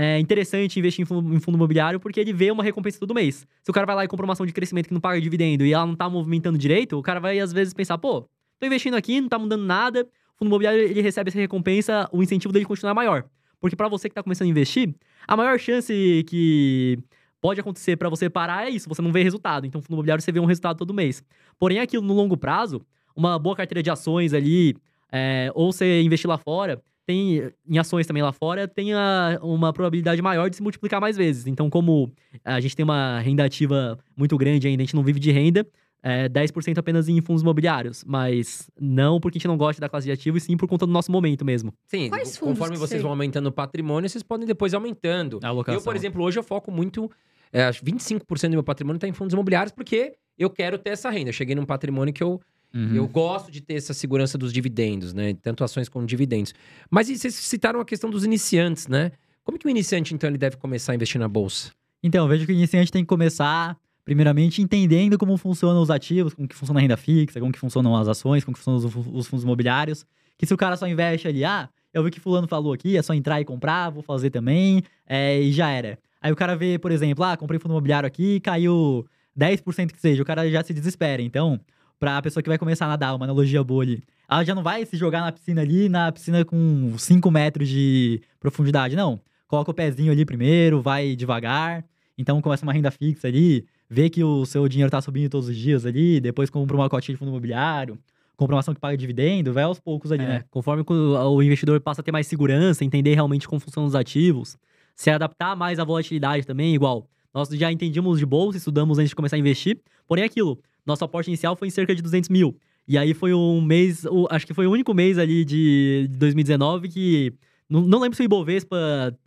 é, 0.00 0.16
interessante 0.20 0.78
investir 0.78 1.02
em 1.02 1.04
fundo, 1.04 1.34
em 1.34 1.40
fundo 1.40 1.56
imobiliário 1.56 1.98
porque 1.98 2.20
ele 2.20 2.32
vê 2.32 2.52
uma 2.52 2.62
recompensa 2.62 3.00
todo 3.00 3.12
mês. 3.12 3.44
Se 3.64 3.68
o 3.68 3.74
cara 3.74 3.84
vai 3.84 3.96
lá 3.96 4.04
e 4.04 4.08
compra 4.08 4.24
uma 4.24 4.32
ação 4.32 4.46
de 4.46 4.52
crescimento 4.52 4.86
que 4.86 4.94
não 4.94 5.00
paga 5.00 5.20
dividendo 5.20 5.66
e 5.66 5.72
ela 5.72 5.84
não 5.84 5.96
tá 5.96 6.08
movimentando 6.08 6.56
direito, 6.56 6.96
o 6.96 7.02
cara 7.02 7.18
vai 7.18 7.40
às 7.40 7.52
vezes 7.52 7.74
pensar, 7.74 7.98
pô, 7.98 8.20
tô 8.60 8.66
investindo 8.66 8.94
aqui, 8.94 9.20
não 9.20 9.28
tá 9.28 9.40
mudando 9.40 9.64
nada. 9.64 10.06
O 10.36 10.38
fundo 10.38 10.50
imobiliário 10.50 10.80
ele 10.80 11.02
recebe 11.02 11.30
essa 11.30 11.38
recompensa, 11.40 12.08
o 12.12 12.22
incentivo 12.22 12.52
dele 12.52 12.64
continua 12.64 12.94
maior. 12.94 13.24
Porque 13.58 13.74
para 13.74 13.88
você 13.88 14.08
que 14.08 14.14
tá 14.14 14.22
começando 14.22 14.46
a 14.46 14.50
investir, 14.50 14.94
a 15.26 15.36
maior 15.36 15.58
chance 15.58 15.92
que 16.28 16.96
pode 17.40 17.60
acontecer 17.60 17.96
para 17.96 18.08
você 18.08 18.30
parar 18.30 18.68
é 18.68 18.70
isso, 18.70 18.88
você 18.88 19.02
não 19.02 19.10
vê 19.10 19.24
resultado. 19.24 19.66
Então, 19.66 19.82
fundo 19.82 19.94
imobiliário 19.94 20.22
você 20.22 20.30
vê 20.30 20.38
um 20.38 20.44
resultado 20.44 20.76
todo 20.76 20.94
mês. 20.94 21.24
Porém, 21.58 21.80
aquilo 21.80 22.04
no 22.04 22.14
longo 22.14 22.36
prazo, 22.36 22.80
uma 23.16 23.36
boa 23.36 23.56
carteira 23.56 23.82
de 23.82 23.90
ações 23.90 24.32
ali, 24.32 24.76
é, 25.10 25.50
ou 25.56 25.72
você 25.72 26.02
investir 26.02 26.30
lá 26.30 26.38
fora, 26.38 26.80
tem 27.08 27.50
em 27.66 27.78
ações 27.78 28.06
também 28.06 28.22
lá 28.22 28.32
fora, 28.32 28.68
tem 28.68 28.92
a- 28.92 29.38
uma 29.42 29.72
probabilidade 29.72 30.20
maior 30.20 30.50
de 30.50 30.56
se 30.56 30.62
multiplicar 30.62 31.00
mais 31.00 31.16
vezes. 31.16 31.46
Então, 31.46 31.70
como 31.70 32.12
a 32.44 32.60
gente 32.60 32.76
tem 32.76 32.84
uma 32.84 33.18
renda 33.20 33.42
ativa 33.44 33.98
muito 34.14 34.36
grande 34.36 34.68
ainda, 34.68 34.82
a 34.82 34.84
gente 34.84 34.94
não 34.94 35.02
vive 35.02 35.18
de 35.18 35.30
renda, 35.30 35.66
é, 36.02 36.28
10% 36.28 36.76
apenas 36.78 37.08
em 37.08 37.18
fundos 37.22 37.40
imobiliários. 37.42 38.04
Mas 38.06 38.70
não 38.78 39.18
porque 39.18 39.38
a 39.38 39.40
gente 39.40 39.48
não 39.48 39.56
gosta 39.56 39.80
da 39.80 39.88
classe 39.88 40.04
de 40.06 40.12
ativo, 40.12 40.36
e 40.36 40.40
sim 40.40 40.54
por 40.54 40.68
conta 40.68 40.86
do 40.86 40.92
nosso 40.92 41.10
momento 41.10 41.46
mesmo. 41.46 41.72
Sim, 41.86 42.10
Quais 42.10 42.36
fundos 42.36 42.58
conforme 42.58 42.74
que 42.74 42.78
vocês 42.80 43.00
você- 43.00 43.02
vão 43.02 43.10
aumentando 43.12 43.46
o 43.46 43.52
patrimônio, 43.52 44.08
vocês 44.08 44.22
podem 44.22 44.46
depois 44.46 44.74
ir 44.74 44.76
aumentando. 44.76 45.40
A 45.42 45.48
alocação. 45.48 45.80
Eu, 45.80 45.82
por 45.84 45.96
exemplo, 45.96 46.22
hoje 46.22 46.38
eu 46.38 46.42
foco 46.42 46.70
muito. 46.70 47.10
É, 47.50 47.64
acho 47.64 47.78
que 47.80 47.86
25% 47.86 48.50
do 48.52 48.56
meu 48.56 48.62
patrimônio 48.62 48.98
está 48.98 49.08
em 49.08 49.12
fundos 49.14 49.32
imobiliários, 49.32 49.72
porque 49.72 50.12
eu 50.38 50.50
quero 50.50 50.76
ter 50.78 50.90
essa 50.90 51.08
renda. 51.08 51.30
Eu 51.30 51.32
cheguei 51.32 51.54
num 51.54 51.64
patrimônio 51.64 52.12
que 52.12 52.22
eu, 52.22 52.38
Uhum. 52.74 52.94
eu 52.94 53.08
gosto 53.08 53.50
de 53.50 53.60
ter 53.60 53.74
essa 53.74 53.94
segurança 53.94 54.36
dos 54.36 54.52
dividendos, 54.52 55.14
né? 55.14 55.34
Tanto 55.34 55.64
ações 55.64 55.88
como 55.88 56.06
dividendos. 56.06 56.54
Mas 56.90 57.08
vocês 57.08 57.34
citaram 57.34 57.80
a 57.80 57.84
questão 57.84 58.10
dos 58.10 58.24
iniciantes, 58.24 58.86
né? 58.86 59.12
Como 59.42 59.58
que 59.58 59.66
o 59.66 59.70
iniciante, 59.70 60.14
então, 60.14 60.28
ele 60.28 60.36
deve 60.36 60.56
começar 60.58 60.92
a 60.92 60.94
investir 60.94 61.18
na 61.18 61.26
bolsa? 61.26 61.72
Então, 62.02 62.24
eu 62.24 62.28
vejo 62.28 62.44
que 62.44 62.52
o 62.52 62.54
iniciante 62.54 62.92
tem 62.92 63.02
que 63.02 63.08
começar, 63.08 63.76
primeiramente, 64.04 64.60
entendendo 64.60 65.16
como 65.16 65.36
funcionam 65.38 65.80
os 65.80 65.90
ativos, 65.90 66.34
como 66.34 66.46
que 66.46 66.54
funciona 66.54 66.80
a 66.80 66.82
renda 66.82 66.96
fixa, 66.98 67.40
como 67.40 67.50
que 67.50 67.58
funcionam 67.58 67.96
as 67.96 68.06
ações, 68.08 68.44
como 68.44 68.54
que 68.54 68.62
funcionam 68.62 68.78
os, 68.78 69.06
os 69.14 69.26
fundos 69.26 69.44
imobiliários. 69.44 70.04
Que 70.36 70.44
se 70.44 70.52
o 70.52 70.56
cara 70.56 70.76
só 70.76 70.86
investe 70.86 71.26
ali, 71.26 71.44
ah, 71.44 71.68
eu 71.94 72.04
vi 72.04 72.10
que 72.10 72.20
fulano 72.20 72.46
falou 72.46 72.72
aqui, 72.74 72.96
é 72.96 73.02
só 73.02 73.14
entrar 73.14 73.40
e 73.40 73.44
comprar, 73.44 73.88
vou 73.90 74.02
fazer 74.02 74.28
também, 74.30 74.82
é, 75.06 75.40
e 75.40 75.50
já 75.50 75.70
era. 75.70 75.98
Aí 76.20 76.30
o 76.30 76.36
cara 76.36 76.54
vê, 76.54 76.78
por 76.78 76.92
exemplo, 76.92 77.24
ah, 77.24 77.36
comprei 77.36 77.58
fundo 77.58 77.72
imobiliário 77.72 78.06
aqui, 78.06 78.40
caiu 78.40 79.06
10% 79.38 79.92
que 79.92 80.00
seja, 80.00 80.22
o 80.22 80.26
cara 80.26 80.48
já 80.50 80.62
se 80.62 80.74
desespera. 80.74 81.22
Então, 81.22 81.58
pra 81.98 82.22
pessoa 82.22 82.42
que 82.42 82.48
vai 82.48 82.58
começar 82.58 82.86
a 82.86 82.88
nadar, 82.88 83.14
uma 83.14 83.24
analogia 83.24 83.62
boa 83.64 83.82
ali, 83.82 84.02
ela 84.30 84.44
já 84.44 84.54
não 84.54 84.62
vai 84.62 84.84
se 84.84 84.96
jogar 84.96 85.20
na 85.22 85.32
piscina 85.32 85.62
ali, 85.62 85.88
na 85.88 86.12
piscina 86.12 86.44
com 86.44 86.94
5 86.96 87.30
metros 87.30 87.68
de 87.68 88.20
profundidade, 88.38 88.94
não. 88.94 89.20
Coloca 89.46 89.70
o 89.70 89.74
pezinho 89.74 90.12
ali 90.12 90.24
primeiro, 90.24 90.82
vai 90.82 91.16
devagar. 91.16 91.84
Então 92.16 92.40
começa 92.42 92.64
uma 92.64 92.72
renda 92.72 92.90
fixa 92.90 93.28
ali, 93.28 93.64
vê 93.88 94.10
que 94.10 94.22
o 94.22 94.44
seu 94.44 94.68
dinheiro 94.68 94.90
tá 94.90 95.00
subindo 95.00 95.30
todos 95.30 95.48
os 95.48 95.56
dias 95.56 95.86
ali, 95.86 96.20
depois 96.20 96.50
compra 96.50 96.76
uma 96.76 96.88
cotinha 96.88 97.14
de 97.14 97.18
fundo 97.18 97.30
imobiliário, 97.30 97.96
compra 98.36 98.56
uma 98.56 98.60
ação 98.60 98.74
que 98.74 98.80
paga 98.80 98.96
dividendo, 98.96 99.52
vai 99.52 99.64
aos 99.64 99.80
poucos 99.80 100.12
ali, 100.12 100.24
É, 100.24 100.28
né? 100.28 100.44
Conforme 100.50 100.84
o 100.86 101.42
investidor 101.42 101.80
passa 101.80 102.00
a 102.00 102.04
ter 102.04 102.12
mais 102.12 102.26
segurança, 102.26 102.84
entender 102.84 103.14
realmente 103.14 103.48
como 103.48 103.60
funcionam 103.60 103.86
os 103.86 103.94
ativos, 103.94 104.56
se 104.94 105.10
adaptar 105.10 105.56
mais 105.56 105.78
à 105.78 105.84
volatilidade 105.84 106.46
também, 106.46 106.74
igual. 106.74 107.08
Nós 107.32 107.48
já 107.50 107.70
entendíamos 107.70 108.18
de 108.18 108.26
bolsa, 108.26 108.58
estudamos 108.58 108.98
antes 108.98 109.10
de 109.10 109.16
começar 109.16 109.36
a 109.36 109.38
investir, 109.38 109.80
porém 110.06 110.24
é 110.24 110.26
aquilo, 110.26 110.58
nosso 110.88 111.04
aporte 111.04 111.28
inicial 111.28 111.54
foi 111.54 111.68
em 111.68 111.70
cerca 111.70 111.94
de 111.94 112.02
200 112.02 112.28
mil. 112.30 112.56
E 112.86 112.96
aí 112.98 113.14
foi 113.14 113.34
um 113.34 113.60
mês, 113.60 114.04
acho 114.30 114.46
que 114.46 114.54
foi 114.54 114.66
o 114.66 114.70
único 114.72 114.94
mês 114.94 115.18
ali 115.18 115.44
de 115.44 116.08
de 116.10 116.16
2019 116.18 116.88
que 116.88 117.32
Não, 117.68 117.82
não 117.82 118.00
lembro 118.00 118.16
se 118.16 118.22
o 118.22 118.24
Ibovespa 118.24 118.76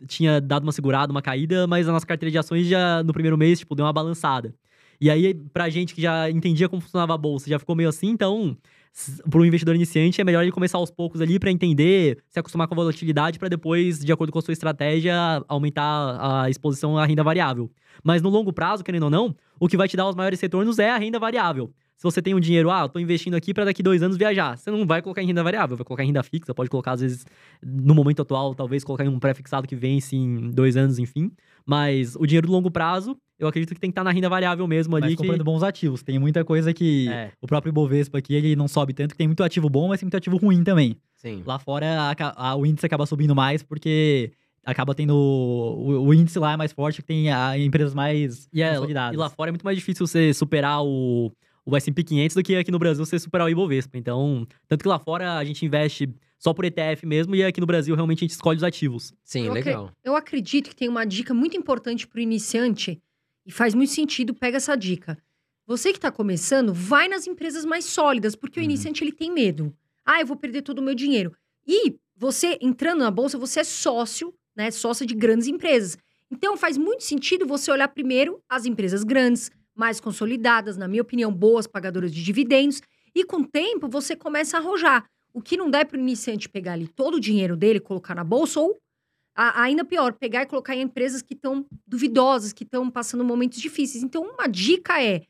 tinha 0.08 0.40
dado 0.40 0.64
uma 0.64 0.72
segurada, 0.72 1.12
uma 1.12 1.22
caída, 1.22 1.66
mas 1.66 1.88
a 1.88 1.92
nossa 1.92 2.06
carteira 2.06 2.30
de 2.30 2.38
ações 2.38 2.66
já 2.66 3.02
no 3.04 3.12
primeiro 3.12 3.38
mês, 3.38 3.60
tipo, 3.60 3.74
deu 3.74 3.84
uma 3.86 3.92
balançada. 3.92 4.54
E 5.00 5.10
aí, 5.10 5.34
pra 5.34 5.68
gente 5.70 5.94
que 5.94 6.02
já 6.02 6.30
entendia 6.30 6.68
como 6.68 6.82
funcionava 6.82 7.14
a 7.14 7.18
bolsa, 7.18 7.48
já 7.48 7.58
ficou 7.58 7.74
meio 7.76 7.88
assim, 7.88 8.08
então, 8.08 8.56
para 9.28 9.40
um 9.40 9.44
investidor 9.44 9.74
iniciante, 9.74 10.20
é 10.20 10.24
melhor 10.24 10.42
ele 10.42 10.52
começar 10.52 10.78
aos 10.78 10.90
poucos 10.90 11.20
ali 11.20 11.38
para 11.38 11.50
entender, 11.50 12.18
se 12.28 12.38
acostumar 12.38 12.68
com 12.68 12.74
a 12.74 12.76
volatilidade, 12.76 13.38
para 13.38 13.48
depois, 13.48 13.98
de 13.98 14.12
acordo 14.12 14.32
com 14.32 14.38
a 14.38 14.42
sua 14.42 14.52
estratégia, 14.52 15.14
aumentar 15.48 16.18
a 16.44 16.50
exposição 16.50 16.98
à 16.98 17.06
renda 17.06 17.24
variável. 17.24 17.70
Mas 18.04 18.20
no 18.20 18.28
longo 18.28 18.52
prazo, 18.52 18.84
querendo 18.84 19.04
ou 19.04 19.10
não, 19.10 19.34
o 19.58 19.68
que 19.68 19.76
vai 19.76 19.88
te 19.88 19.96
dar 19.96 20.08
os 20.08 20.14
maiores 20.14 20.40
retornos 20.40 20.78
é 20.78 20.90
a 20.90 20.98
renda 20.98 21.18
variável. 21.18 21.72
Se 21.96 22.04
você 22.04 22.20
tem 22.20 22.34
um 22.34 22.40
dinheiro, 22.40 22.68
ah, 22.68 22.80
eu 22.80 22.88
tô 22.88 22.98
investindo 22.98 23.34
aqui 23.34 23.54
para 23.54 23.64
daqui 23.64 23.80
dois 23.80 24.02
anos 24.02 24.16
viajar. 24.16 24.58
Você 24.58 24.72
não 24.72 24.84
vai 24.84 25.00
colocar 25.00 25.22
em 25.22 25.26
renda 25.26 25.40
variável, 25.44 25.76
vai 25.76 25.84
colocar 25.84 26.02
em 26.02 26.08
renda 26.08 26.22
fixa, 26.24 26.52
pode 26.52 26.68
colocar, 26.68 26.92
às 26.92 27.00
vezes, 27.00 27.24
no 27.62 27.94
momento 27.94 28.22
atual, 28.22 28.56
talvez 28.56 28.82
colocar 28.82 29.04
em 29.04 29.08
um 29.08 29.20
pré-fixado 29.20 29.68
que 29.68 29.76
vence 29.76 30.16
em 30.16 30.50
dois 30.50 30.76
anos, 30.76 30.98
enfim. 30.98 31.30
Mas 31.64 32.16
o 32.16 32.26
dinheiro 32.26 32.48
do 32.48 32.52
longo 32.52 32.72
prazo, 32.72 33.16
eu 33.44 33.48
acredito 33.48 33.74
que 33.74 33.80
tem 33.80 33.90
que 33.90 33.92
estar 33.92 34.04
na 34.04 34.10
renda 34.10 34.28
variável 34.28 34.66
mesmo 34.66 34.94
ali. 34.96 35.02
Mas 35.06 35.10
que... 35.12 35.16
comprando 35.18 35.44
bons 35.44 35.62
ativos. 35.62 36.02
Tem 36.02 36.18
muita 36.18 36.44
coisa 36.44 36.72
que 36.72 37.08
É. 37.08 37.30
o 37.40 37.46
próprio 37.46 37.70
Ibovespa 37.70 38.18
aqui, 38.18 38.34
ele 38.34 38.54
não 38.56 38.68
sobe 38.68 38.92
tanto, 38.92 39.12
que 39.12 39.18
tem 39.18 39.26
muito 39.26 39.42
ativo 39.42 39.68
bom, 39.68 39.88
mas 39.88 40.00
tem 40.00 40.06
muito 40.06 40.16
ativo 40.16 40.36
ruim 40.36 40.62
também. 40.64 40.96
Sim. 41.16 41.42
Lá 41.46 41.58
fora, 41.58 41.86
a 42.10 42.50
a- 42.50 42.56
o 42.56 42.64
índice 42.66 42.84
acaba 42.86 43.06
subindo 43.06 43.34
mais 43.34 43.62
porque 43.62 44.32
acaba 44.64 44.94
tendo... 44.94 45.14
O, 45.16 46.06
o 46.06 46.14
índice 46.14 46.38
lá 46.38 46.52
é 46.52 46.56
mais 46.56 46.72
forte, 46.72 47.00
que 47.02 47.06
tem 47.06 47.30
a, 47.32 47.58
empresas 47.58 47.94
mais 47.94 48.48
E, 48.52 48.62
é, 48.62 48.74
consolidadas. 48.74 49.14
e 49.14 49.16
lá 49.16 49.28
fora 49.28 49.50
é 49.50 49.52
muito 49.52 49.64
mais 49.64 49.76
difícil 49.76 50.06
você 50.06 50.32
superar 50.32 50.82
o, 50.84 51.32
o 51.66 51.76
S&P 51.76 52.02
500 52.04 52.36
do 52.36 52.42
que 52.42 52.54
aqui 52.56 52.70
no 52.70 52.78
Brasil 52.78 53.04
você 53.04 53.18
superar 53.18 53.46
o 53.46 53.50
Ibovespa. 53.50 53.98
Então, 53.98 54.46
tanto 54.68 54.82
que 54.82 54.88
lá 54.88 54.98
fora 54.98 55.36
a 55.36 55.44
gente 55.44 55.64
investe 55.66 56.08
só 56.38 56.52
por 56.52 56.64
ETF 56.64 57.06
mesmo 57.06 57.34
e 57.36 57.44
aqui 57.44 57.60
no 57.60 57.66
Brasil 57.66 57.94
realmente 57.94 58.18
a 58.18 58.24
gente 58.26 58.30
escolhe 58.32 58.56
os 58.56 58.64
ativos. 58.64 59.12
Sim, 59.24 59.46
Eu 59.46 59.52
legal. 59.52 59.90
Eu 60.04 60.16
acredito 60.16 60.70
que 60.70 60.76
tem 60.76 60.88
uma 60.88 61.04
dica 61.04 61.32
muito 61.32 61.56
importante 61.56 62.06
para 62.06 62.18
o 62.18 62.20
iniciante 62.20 63.00
e 63.46 63.52
faz 63.52 63.74
muito 63.74 63.92
sentido, 63.92 64.34
pega 64.34 64.56
essa 64.56 64.76
dica. 64.76 65.18
Você 65.66 65.90
que 65.92 65.98
está 65.98 66.10
começando, 66.10 66.72
vai 66.72 67.08
nas 67.08 67.26
empresas 67.26 67.64
mais 67.64 67.84
sólidas, 67.84 68.34
porque 68.34 68.58
o 68.58 68.62
Uhum. 68.62 68.64
iniciante 68.64 69.02
ele 69.04 69.12
tem 69.12 69.30
medo. 69.32 69.74
Ah, 70.04 70.20
eu 70.20 70.26
vou 70.26 70.36
perder 70.36 70.62
todo 70.62 70.78
o 70.80 70.82
meu 70.82 70.94
dinheiro. 70.94 71.32
E 71.66 71.96
você 72.16 72.58
entrando 72.60 73.00
na 73.00 73.10
bolsa, 73.10 73.38
você 73.38 73.60
é 73.60 73.64
sócio, 73.64 74.34
né, 74.56 74.70
sócio 74.70 75.06
de 75.06 75.14
grandes 75.14 75.46
empresas. 75.46 75.96
Então 76.30 76.56
faz 76.56 76.76
muito 76.76 77.04
sentido 77.04 77.46
você 77.46 77.70
olhar 77.70 77.88
primeiro 77.88 78.40
as 78.48 78.64
empresas 78.66 79.04
grandes, 79.04 79.50
mais 79.74 80.00
consolidadas, 80.00 80.76
na 80.76 80.86
minha 80.88 81.02
opinião, 81.02 81.32
boas 81.32 81.66
pagadoras 81.66 82.12
de 82.12 82.22
dividendos, 82.22 82.82
e 83.14 83.24
com 83.24 83.38
o 83.38 83.46
tempo 83.46 83.88
você 83.88 84.14
começa 84.16 84.56
a 84.56 84.60
arrojar. 84.60 85.04
O 85.32 85.40
que 85.40 85.56
não 85.56 85.70
dá 85.70 85.80
é 85.80 85.84
para 85.84 85.96
o 85.96 86.00
iniciante 86.00 86.48
pegar 86.48 86.74
ali 86.74 86.86
todo 86.88 87.14
o 87.14 87.20
dinheiro 87.20 87.56
dele, 87.56 87.80
colocar 87.80 88.14
na 88.14 88.24
bolsa 88.24 88.60
ou 88.60 88.78
a- 89.34 89.62
ainda 89.62 89.84
pior, 89.84 90.12
pegar 90.14 90.42
e 90.42 90.46
colocar 90.46 90.74
em 90.76 90.82
empresas 90.82 91.22
que 91.22 91.34
estão 91.34 91.66
duvidosas, 91.86 92.52
que 92.52 92.64
estão 92.64 92.90
passando 92.90 93.24
momentos 93.24 93.58
difíceis. 93.60 94.02
Então, 94.04 94.22
uma 94.24 94.46
dica 94.46 95.02
é: 95.02 95.22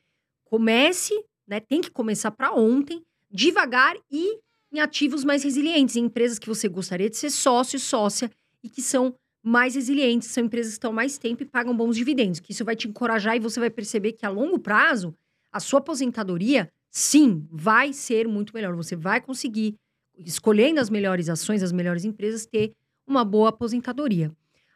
comece, 0.45 1.15
né? 1.47 1.61
Tem 1.61 1.81
que 1.81 1.91
começar 1.91 2.31
para 2.31 2.53
ontem, 2.55 3.03
devagar 3.31 3.97
e 4.11 4.39
em 4.73 4.81
ativos 4.81 5.25
mais 5.25 5.43
resilientes, 5.43 5.97
em 5.97 6.05
empresas 6.05 6.39
que 6.39 6.49
você 6.49 6.69
gostaria 6.69 7.11
de 7.11 7.17
ser 7.17 7.31
sócio, 7.31 7.79
sócia 7.79 8.31
e 8.63 8.69
que 8.71 8.81
são 8.81 9.15
mais 9.45 9.75
resilientes, 9.75 10.29
são 10.29 10.45
empresas 10.45 10.73
que 10.73 10.77
estão 10.77 10.93
mais 10.93 11.19
tempo 11.19 11.43
e 11.43 11.47
pagam 11.47 11.77
bons 11.77 11.97
dividendos. 11.97 12.41
Que 12.41 12.53
isso 12.53 12.65
vai 12.65 12.77
te 12.77 12.89
encorajar 12.89 13.37
e 13.37 13.41
você 13.41 13.61
vai 13.61 13.71
perceber 13.71 14.13
que 14.13 14.25
a 14.25 14.31
longo 14.31 14.59
prazo, 14.59 15.15
a 15.51 15.61
sua 15.61 15.81
aposentadoria, 15.81 16.71
sim, 16.91 17.47
vai 17.51 17.93
ser 17.93 18.27
muito 18.29 18.55
melhor. 18.55 18.75
Você 18.77 18.97
vai 18.97 19.21
conseguir, 19.21 19.75
escolhendo 20.17 20.81
as 20.81 20.89
melhores 20.89 21.29
ações, 21.29 21.63
as 21.63 21.73
melhores 21.73 22.05
empresas, 22.05 22.47
ter 22.47 22.73
uma 23.13 23.25
boa 23.25 23.51
aposentadoria. 23.51 24.31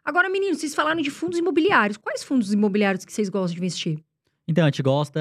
Agora, 0.05 0.31
meninos, 0.31 0.59
vocês 0.59 0.75
falaram 0.75 1.01
de 1.03 1.11
fundos 1.11 1.39
imobiliários. 1.39 1.97
Quais 1.97 2.23
fundos 2.23 2.53
imobiliários 2.53 3.05
que 3.05 3.13
vocês 3.13 3.29
gostam 3.29 3.55
de 3.55 3.59
investir? 3.59 3.99
Então, 4.47 4.63
a 4.65 4.69
gente 4.69 4.81
gosta. 4.83 5.21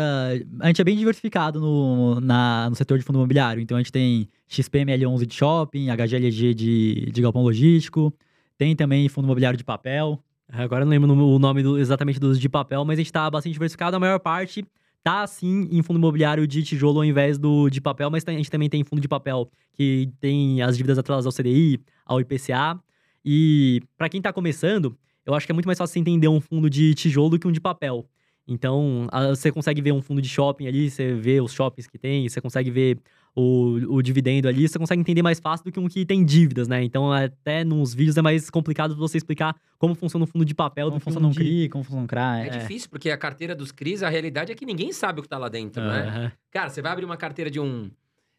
A 0.59 0.67
gente 0.67 0.79
é 0.79 0.83
bem 0.83 0.95
diversificado 0.95 1.59
no, 1.59 2.19
na- 2.21 2.69
no 2.69 2.75
setor 2.75 2.99
de 2.99 3.03
fundo 3.03 3.17
imobiliário. 3.17 3.59
Então, 3.59 3.75
a 3.77 3.79
gente 3.79 3.91
tem 3.91 4.27
XPML11 4.47 5.25
de 5.25 5.33
shopping, 5.33 5.87
HGLG 5.89 6.53
de, 6.53 7.09
de 7.11 7.21
galpão 7.21 7.41
logístico, 7.41 8.13
tem 8.57 8.75
também 8.75 9.09
fundo 9.09 9.25
imobiliário 9.25 9.57
de 9.57 9.63
papel. 9.63 10.21
Agora 10.47 10.85
não 10.85 10.91
lembro 10.91 11.11
o 11.11 11.39
nome 11.39 11.63
do- 11.63 11.79
exatamente 11.79 12.19
dos 12.19 12.39
de 12.39 12.47
papel, 12.47 12.85
mas 12.85 12.99
a 12.99 13.01
gente 13.01 13.11
tá 13.11 13.27
bastante 13.31 13.53
diversificado. 13.53 13.95
A 13.97 13.99
maior 13.99 14.19
parte 14.19 14.63
tá, 15.03 15.25
sim, 15.25 15.67
em 15.71 15.81
fundo 15.81 15.97
imobiliário 15.97 16.45
de 16.45 16.61
tijolo 16.61 16.99
ao 16.99 17.05
invés 17.05 17.39
do 17.39 17.67
de 17.71 17.81
papel, 17.81 18.11
mas 18.11 18.23
a 18.27 18.31
gente 18.31 18.51
também 18.51 18.69
tem 18.69 18.83
fundo 18.83 19.01
de 19.01 19.07
papel 19.07 19.49
que 19.73 20.09
tem 20.19 20.61
as 20.61 20.77
dívidas 20.77 20.99
atreladas 20.99 21.25
ao 21.25 21.31
CDI, 21.31 21.79
ao 22.05 22.21
IPCA. 22.21 22.79
E 23.25 23.81
para 23.97 24.07
quem 24.07 24.21
tá 24.21 24.31
começando, 24.31 24.95
eu 25.25 25.33
acho 25.33 25.45
que 25.47 25.51
é 25.51 25.53
muito 25.55 25.65
mais 25.65 25.77
fácil 25.77 25.93
você 25.93 25.99
entender 25.99 26.27
um 26.27 26.39
fundo 26.39 26.69
de 26.69 26.93
tijolo 26.93 27.31
do 27.31 27.39
que 27.39 27.47
um 27.47 27.51
de 27.51 27.59
papel. 27.59 28.05
Então, 28.47 29.07
a- 29.11 29.29
você 29.29 29.51
consegue 29.51 29.81
ver 29.81 29.91
um 29.91 30.01
fundo 30.03 30.21
de 30.21 30.29
shopping 30.29 30.67
ali, 30.67 30.89
você 30.91 31.13
vê 31.15 31.41
os 31.41 31.51
shoppings 31.51 31.87
que 31.87 31.97
tem, 31.97 32.29
você 32.29 32.39
consegue 32.39 32.69
ver 32.69 32.99
o, 33.35 33.95
o 33.95 34.01
dividendo 34.03 34.47
ali, 34.47 34.67
você 34.69 34.77
consegue 34.77 35.01
entender 35.01 35.23
mais 35.23 35.39
fácil 35.39 35.65
do 35.65 35.71
que 35.71 35.79
um 35.79 35.87
que 35.87 36.05
tem 36.05 36.23
dívidas, 36.23 36.67
né? 36.67 36.83
Então, 36.83 37.11
até 37.11 37.63
nos 37.63 37.91
vídeos 37.93 38.15
é 38.17 38.21
mais 38.21 38.49
complicado 38.51 38.95
você 38.95 39.17
explicar 39.17 39.55
como 39.79 39.95
funciona 39.95 40.23
um 40.23 40.27
fundo 40.27 40.45
de 40.45 40.53
papel 40.53 40.85
Como 40.87 40.97
do 40.97 40.99
que 40.99 41.03
funciona 41.05 41.25
um 41.25 41.29
um 41.31 41.33
de... 41.33 41.39
CRI, 41.39 41.69
como 41.69 41.83
funciona 41.83 42.03
um 42.03 42.07
CRA. 42.07 42.43
É, 42.43 42.47
É. 42.47 42.49
difícil, 42.59 42.87
porque 42.91 43.09
a 43.09 43.17
carteira 43.17 43.55
dos 43.55 43.71
CRIs, 43.71 44.03
a 44.03 44.09
realidade 44.09 44.51
é 44.51 44.55
que 44.55 44.63
ninguém 44.65 44.93
sabe 44.93 45.19
o 45.19 45.23
que 45.23 45.27
tá 45.29 45.39
lá 45.39 45.49
dentro, 45.49 45.81
né? 45.81 46.01
Aham. 46.07 46.31
Cara, 46.51 46.69
você 46.69 46.81
vai 46.83 46.91
abrir 46.91 47.03
uma 47.05 47.17
carteira 47.17 47.49
de 47.49 47.59
um, 47.59 47.89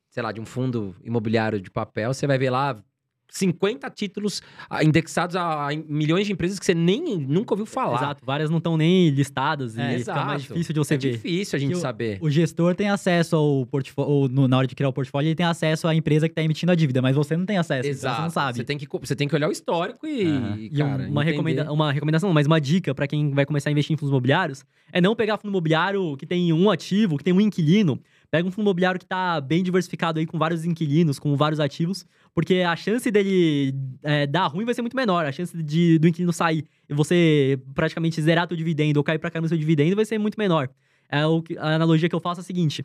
sei 0.08 0.22
lá, 0.22 0.30
de 0.30 0.40
um 0.40 0.46
fundo 0.46 0.94
imobiliário 1.02 1.60
de 1.60 1.70
papel, 1.70 2.14
você 2.14 2.26
vai 2.28 2.38
ver 2.38 2.50
lá 2.50 2.80
50 3.28 3.90
títulos 3.90 4.42
ah, 4.70 4.82
indexados 4.84 5.36
a, 5.36 5.68
milhões 5.88 6.26
de 6.26 6.32
empresas 6.32 6.58
que 6.58 6.64
você 6.64 6.74
nem 6.74 7.18
nunca 7.18 7.52
ouviu 7.54 7.66
falar. 7.66 7.96
Exato, 7.96 8.24
várias 8.24 8.48
não 8.50 8.58
estão 8.58 8.76
nem 8.76 9.10
listadas 9.10 9.76
É, 9.76 9.96
e 9.96 9.98
fica 10.00 10.14
mais 10.24 10.42
exato. 10.42 10.54
difícil 10.54 10.72
de 10.74 10.78
você 10.80 10.94
é 10.94 10.98
ver. 10.98 11.10
difícil 11.12 11.56
a 11.56 11.60
gente 11.60 11.74
o- 11.74 11.80
saber. 11.80 12.18
O 12.20 12.30
gestor 12.30 12.74
tem 12.74 12.88
acesso 12.88 13.36
ao 13.36 13.66
portfólio, 13.66 14.28
na 14.48 14.56
hora 14.56 14.66
de 14.66 14.74
criar 14.74 14.88
o 14.88 14.92
portfólio, 14.92 15.28
ele 15.28 15.34
tem 15.34 15.46
acesso 15.46 15.86
à 15.86 15.94
empresa 15.94 16.28
que 16.28 16.32
está 16.32 16.42
emitindo 16.42 16.72
a 16.72 16.74
dívida, 16.74 17.02
mas 17.02 17.14
você 17.16 17.36
não 17.36 17.44
tem 17.44 17.58
acesso, 17.58 17.88
então 17.88 18.14
você 18.14 18.22
não 18.22 18.30
sabe. 18.30 18.58
Você 18.58 18.64
tem 18.64 18.78
que, 18.78 18.86
você 18.88 19.14
tem 19.16 19.28
que 19.28 19.34
olhar 19.34 19.48
o 19.48 19.52
histórico 19.52 20.06
e, 20.06 20.24
Aham. 20.26 20.56
e, 20.58 20.70
cara, 20.70 21.08
uma, 21.08 21.22
recomenda 21.24 21.72
uma 21.72 21.92
recomendação, 21.92 22.32
mas 22.32 22.46
uma 22.46 22.60
dica 22.60 22.94
pra 22.94 23.06
quem 23.06 23.30
vai 23.32 23.44
começar 23.44 23.70
a 23.70 23.72
investir 23.72 23.94
em 23.94 23.96
fundos 23.96 24.10
imobiliários 24.10 24.64
é 24.92 25.00
não 25.00 25.14
pegar 25.14 25.36
fundo 25.36 25.50
imobiliário 25.50 26.16
que 26.16 26.26
tem 26.26 26.52
um 26.52 26.70
ativo, 26.70 27.16
que 27.18 27.24
tem 27.24 27.32
um 27.32 27.40
inquilino. 27.40 28.00
Pega 28.30 28.46
um 28.46 28.50
fundo 28.50 28.62
imobiliário 28.64 28.98
que 28.98 29.06
tá 29.06 29.40
bem 29.40 29.62
diversificado 29.62 30.18
aí, 30.18 30.26
com 30.26 30.36
vários 30.36 30.64
inquilinos, 30.64 31.18
com 31.18 31.36
vários 31.36 31.60
ativos, 31.60 32.04
porque 32.36 32.56
a 32.56 32.76
chance 32.76 33.10
dele 33.10 33.74
é, 34.02 34.26
dar 34.26 34.46
ruim 34.48 34.66
vai 34.66 34.74
ser 34.74 34.82
muito 34.82 34.94
menor. 34.94 35.24
A 35.24 35.32
chance 35.32 35.56
de, 35.62 35.98
do 35.98 36.06
inquilino 36.06 36.34
sair 36.34 36.66
e 36.86 36.92
você 36.92 37.58
praticamente 37.74 38.20
zerar 38.20 38.46
teu 38.46 38.54
dividendo 38.54 39.00
ou 39.00 39.04
cair 39.04 39.18
pra 39.18 39.30
caramba 39.30 39.48
seu 39.48 39.56
dividendo 39.56 39.96
vai 39.96 40.04
ser 40.04 40.18
muito 40.18 40.38
menor. 40.38 40.68
É 41.08 41.26
o 41.26 41.42
a 41.56 41.76
analogia 41.76 42.10
que 42.10 42.14
eu 42.14 42.20
faço 42.20 42.40
é 42.40 42.42
a 42.42 42.44
seguinte: 42.44 42.84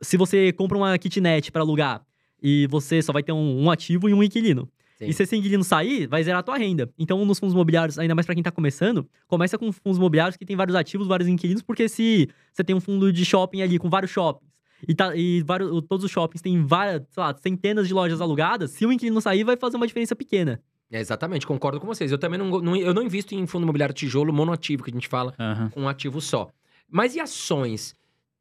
se 0.00 0.16
você 0.16 0.50
compra 0.50 0.78
uma 0.78 0.96
kitnet 0.96 1.52
pra 1.52 1.60
alugar 1.60 2.06
e 2.42 2.66
você 2.70 3.02
só 3.02 3.12
vai 3.12 3.22
ter 3.22 3.32
um, 3.32 3.64
um 3.64 3.70
ativo 3.70 4.08
e 4.08 4.14
um 4.14 4.22
inquilino. 4.22 4.66
Sim. 4.96 5.08
E 5.08 5.12
se 5.12 5.24
esse 5.24 5.36
inquilino 5.36 5.62
sair, 5.62 6.06
vai 6.06 6.24
zerar 6.24 6.40
a 6.40 6.42
tua 6.42 6.56
renda. 6.56 6.90
Então, 6.98 7.22
nos 7.26 7.38
fundos 7.38 7.52
imobiliários, 7.52 7.98
ainda 7.98 8.14
mais 8.14 8.24
pra 8.24 8.34
quem 8.34 8.42
tá 8.42 8.50
começando, 8.50 9.06
começa 9.26 9.58
com 9.58 9.70
fundos 9.72 9.98
imobiliários 9.98 10.38
que 10.38 10.46
tem 10.46 10.56
vários 10.56 10.74
ativos, 10.74 11.06
vários 11.06 11.28
inquilinos, 11.28 11.62
porque 11.62 11.86
se 11.86 12.30
você 12.50 12.64
tem 12.64 12.74
um 12.74 12.80
fundo 12.80 13.12
de 13.12 13.26
shopping 13.26 13.60
ali 13.60 13.78
com 13.78 13.90
vários 13.90 14.10
shoppings, 14.10 14.50
e, 14.86 14.94
tá, 14.94 15.14
e 15.16 15.42
vários, 15.42 15.70
todos 15.88 16.04
os 16.04 16.10
shoppings 16.10 16.42
têm 16.42 16.64
várias, 16.64 17.02
sei 17.10 17.22
lá, 17.22 17.34
centenas 17.38 17.86
de 17.88 17.94
lojas 17.94 18.20
alugadas, 18.20 18.70
se 18.72 18.84
o 18.86 18.92
inquilino 18.92 19.20
sair, 19.20 19.44
vai 19.44 19.56
fazer 19.56 19.76
uma 19.76 19.86
diferença 19.86 20.14
pequena. 20.16 20.60
É, 20.90 21.00
exatamente, 21.00 21.46
concordo 21.46 21.80
com 21.80 21.86
vocês. 21.86 22.12
Eu 22.12 22.18
também 22.18 22.38
não, 22.38 22.60
não- 22.60 22.76
eu 22.76 22.94
não 22.94 23.02
invisto 23.02 23.34
em 23.34 23.46
fundo 23.46 23.64
imobiliário 23.64 23.94
tijolo 23.94 24.32
monoativo, 24.32 24.84
que 24.84 24.90
a 24.90 24.94
gente 24.94 25.08
fala, 25.08 25.34
Aham. 25.38 25.70
com 25.70 25.82
um 25.82 25.88
ativo 25.88 26.20
só. 26.20 26.48
Mas 26.90 27.14
e 27.16 27.20
ações? 27.20 27.94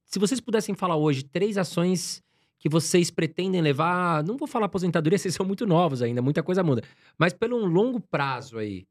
Se 0.05 0.19
vocês 0.19 0.39
pudessem 0.39 0.75
falar 0.75 0.95
hoje 0.95 1.23
três 1.23 1.57
ações 1.57 2.21
que 2.59 2.69
vocês 2.69 3.09
pretendem 3.09 3.61
levar, 3.61 4.23
não 4.23 4.37
vou 4.37 4.47
falar 4.47 4.67
aposentadoria, 4.67 5.17
vocês 5.19 5.33
são 5.33 5.45
muito 5.45 5.65
novos 5.65 6.01
ainda, 6.03 6.21
muita 6.21 6.43
coisa 6.43 6.61
muda. 6.63 6.83
Mas 7.17 7.33
pelo 7.33 7.57
um 7.57 7.65
longo 7.65 7.99
prazo 7.99 8.57
aí, 8.59 8.85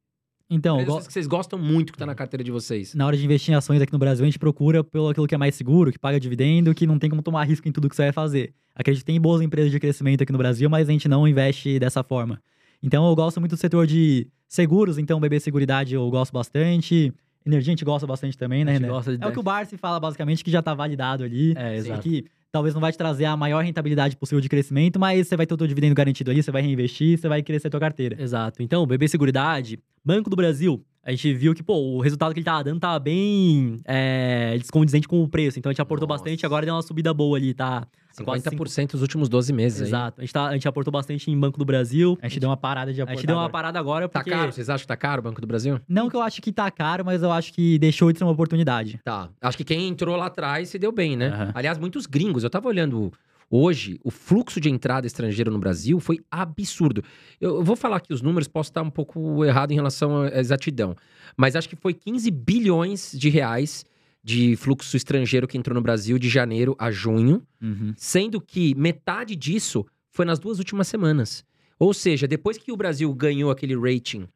Então, 0.51 0.79
empresas 0.81 1.03
go- 1.03 1.07
que 1.07 1.13
vocês 1.13 1.27
gostam 1.27 1.59
muito 1.59 1.93
que 1.93 1.99
tá 1.99 2.05
na 2.07 2.15
carteira 2.15 2.45
de 2.45 2.51
vocês. 2.51 2.95
na 2.95 3.07
hora 3.07 3.17
de 3.17 3.25
investir 3.25 3.53
em 3.53 3.57
ações 3.57 3.81
aqui 3.81 3.93
no 3.93 3.99
Brasil, 3.99 4.25
a 4.25 4.27
gente 4.27 4.39
procura 4.39 4.85
pelo 4.85 5.09
aquilo 5.09 5.27
que 5.27 5.35
é 5.35 5.39
mais 5.39 5.55
seguro, 5.55 5.91
que 5.91 5.99
paga 5.99 6.21
dividendo, 6.21 6.75
que 6.75 6.87
não 6.87 6.99
tem 6.99 7.09
como 7.09 7.23
tomar 7.23 7.45
risco 7.45 7.67
em 7.69 7.73
tudo 7.73 7.89
que 7.89 7.97
você 7.97 8.03
vai 8.03 8.13
fazer. 8.13 8.53
Acredito 8.75 9.03
que 9.03 9.07
tem 9.13 9.21
boas 9.21 9.41
empresas 9.41 9.71
de 9.71 9.81
crescimento 9.81 10.23
aqui 10.23 10.33
no 10.33 10.39
Brasil, 10.39 10.69
mas 10.69 10.89
a 10.89 10.93
gente 10.93 11.09
não 11.09 11.27
investe 11.27 11.79
dessa 11.79 12.03
forma. 12.03 12.41
Então, 12.83 13.09
eu 13.09 13.15
gosto 13.17 13.41
muito 13.41 13.53
do 13.53 13.59
setor 13.59 13.87
de 13.87 14.29
seguros, 14.47 14.99
então 14.99 15.19
BB 15.19 15.41
Seguridade 15.41 15.95
eu 15.95 16.09
gosto 16.11 16.33
bastante. 16.33 17.13
Energia 17.47 17.71
a 17.71 17.73
gente 17.73 17.85
gosta 17.85 18.07
bastante 18.07 18.37
também, 18.39 18.65
né, 18.65 18.73
A 18.73 18.75
gente 18.75 18.83
René? 18.83 18.93
gosta 18.95 19.17
de- 19.17 19.25
É 19.25 19.27
o 19.27 19.33
que 19.33 19.39
o 19.39 19.43
Barsi 19.43 19.77
fala 19.77 19.99
basicamente, 20.01 20.45
que 20.45 20.51
já 20.51 20.61
tá 20.63 20.75
validado 20.75 21.25
ali. 21.25 21.55
É, 21.57 21.77
exato. 21.77 22.03
que 22.03 22.27
talvez 22.55 22.73
não 22.73 22.81
vai 22.81 22.93
te 22.93 22.97
trazer 22.97 23.25
a 23.25 23.37
maior 23.37 23.65
rentabilidade 23.65 24.17
possível 24.17 24.41
de 24.41 24.49
crescimento, 24.49 24.97
mas 24.97 25.27
você 25.27 25.37
vai 25.37 25.45
ter 25.45 25.55
o 25.55 25.57
teu 25.57 25.67
dividendo 25.67 25.93
garantido 25.93 26.31
ali, 26.31 26.41
você 26.41 26.53
vai 26.53 26.63
reinvestir, 26.63 27.19
você 27.19 27.29
vai 27.29 27.43
crescer 27.43 27.67
a 27.67 27.71
tua 27.71 27.81
carteira. 27.81 28.17
Exato. 28.23 28.63
Então, 28.63 28.87
BB 28.87 29.09
Seguridade, 29.09 29.77
Banco 30.05 30.31
do 30.31 30.37
Brasil, 30.37 30.81
A 31.03 31.11
gente 31.11 31.35
viu 31.35 31.53
que, 31.53 31.63
pô, 31.63 31.75
o 31.75 32.01
resultado 32.01 32.33
que 32.33 32.39
ele 32.39 32.45
tava 32.45 32.63
dando 32.63 32.79
tava 32.79 32.99
bem 33.01 33.81
é, 33.85 34.57
descondizente 34.57 35.07
com 35.09 35.21
o 35.23 35.29
preço. 35.29 35.59
Então 35.59 35.69
a 35.69 35.73
gente 35.73 35.83
aportou 35.83 36.09
Nossa. 36.09 36.23
bastante, 36.23 36.47
agora 36.47 36.65
deu 36.65 36.75
uma 36.75 36.83
subida 36.83 37.13
boa 37.13 37.37
ali, 37.37 37.53
tá? 37.53 37.87
Quase 38.23 38.45
50% 38.45 38.93
nos 38.93 39.03
últimos 39.03 39.29
12 39.29 39.53
meses 39.53 39.81
aí. 39.83 39.89
Exato. 39.89 40.21
A 40.21 40.25
gente, 40.25 40.33
tá, 40.33 40.47
a 40.47 40.53
gente 40.53 40.69
aportou 40.69 40.93
bastante 40.93 41.31
em 41.31 41.39
Banco 41.39 41.59
do 41.59 41.65
Brasil. 41.65 42.19
A 42.21 42.29
gente 42.29 42.41
deu 42.41 42.51
uma 42.51 42.57
parada 42.57 42.93
de 42.93 43.01
A 43.01 43.05
aportar 43.05 43.17
gente 43.21 43.27
deu 43.27 43.37
uma 43.37 43.51
parada 43.51 43.79
agora 43.79 44.09
Tá 44.09 44.21
porque... 44.21 44.31
caro? 44.31 44.53
Vocês 44.53 44.69
acham 44.69 44.83
que 44.83 44.89
tá 44.89 44.97
caro 44.97 45.21
o 45.21 45.23
Banco 45.23 45.41
do 45.41 45.47
Brasil? 45.47 45.81
Não 45.89 46.09
que 46.09 46.17
eu 46.17 46.23
acho 46.23 46.41
que 46.43 46.53
tá 46.53 46.71
caro, 46.71 47.05
mas 47.05 47.23
eu 47.23 47.33
acho 47.33 47.53
que 47.53 47.79
deixou 47.79 48.13
de 48.13 48.19
ser 48.19 48.25
uma 48.25 48.33
oportunidade. 48.33 49.01
Tá. 49.05 49.29
Acho 49.41 49.57
que 49.57 49.65
quem 49.65 49.89
entrou 49.89 50.17
lá 50.17 50.27
atrás 50.27 50.69
se 50.69 50.79
deu 50.79 50.93
bem, 50.93 51.17
né? 51.17 51.29
Aham. 51.29 51.53
Aliás, 51.55 51.79
muitos 51.79 52.07
gringos. 52.07 52.45
Eu 52.45 52.51
tava 52.51 52.69
olhando 52.69 53.13
hoje, 53.51 53.99
o 54.03 54.11
fluxo 54.11 54.61
de 54.61 54.69
entrada 54.69 55.07
estrangeiro 55.07 55.51
no 55.51 55.59
Brasil 55.59 56.01
foi 56.01 56.19
absurdo. 56.31 57.03
Eu, 57.41 57.57
eu 57.57 57.63
vou 57.63 57.77
falar 57.77 57.97
aqui 57.97 58.13
os 58.13 58.21
números, 58.23 58.49
posso 58.49 58.71
estar 58.71 58.83
um 58.83 58.91
pouco 58.91 59.45
errado 59.45 59.71
em 59.71 59.75
relação 59.75 60.23
à 60.23 60.39
exatidão. 60.41 60.97
Mas 61.37 61.55
acho 61.57 61.69
que 61.69 61.77
foi 61.77 61.95
15 61.95 62.31
bilhões 62.31 63.13
de 63.15 63.29
reais 63.29 63.85
de 64.25 64.57
fluxo 64.57 64.97
estrangeiro 64.97 65.47
que 65.47 65.59
entrou 65.59 65.75
no 65.75 65.83
Brasil 65.83 66.19
de 66.19 66.31
janeiro 66.31 66.75
a 66.79 66.91
junho. 66.91 67.43
Uhum. 67.61 67.93
Sendo 67.95 68.41
que 68.41 68.75
metade 68.75 69.37
disso 69.37 69.85
foi 70.11 70.25
nas 70.25 70.39
duas 70.39 70.59
últimas 70.59 70.89
semanas. 70.89 71.45
Ou 71.79 71.93
seja, 71.93 72.27
depois 72.27 72.57
que 72.57 72.73
o 72.73 72.77
Brasil 72.77 73.13
ganhou 73.15 73.51
aquele 73.51 73.75
rating, 73.77 74.27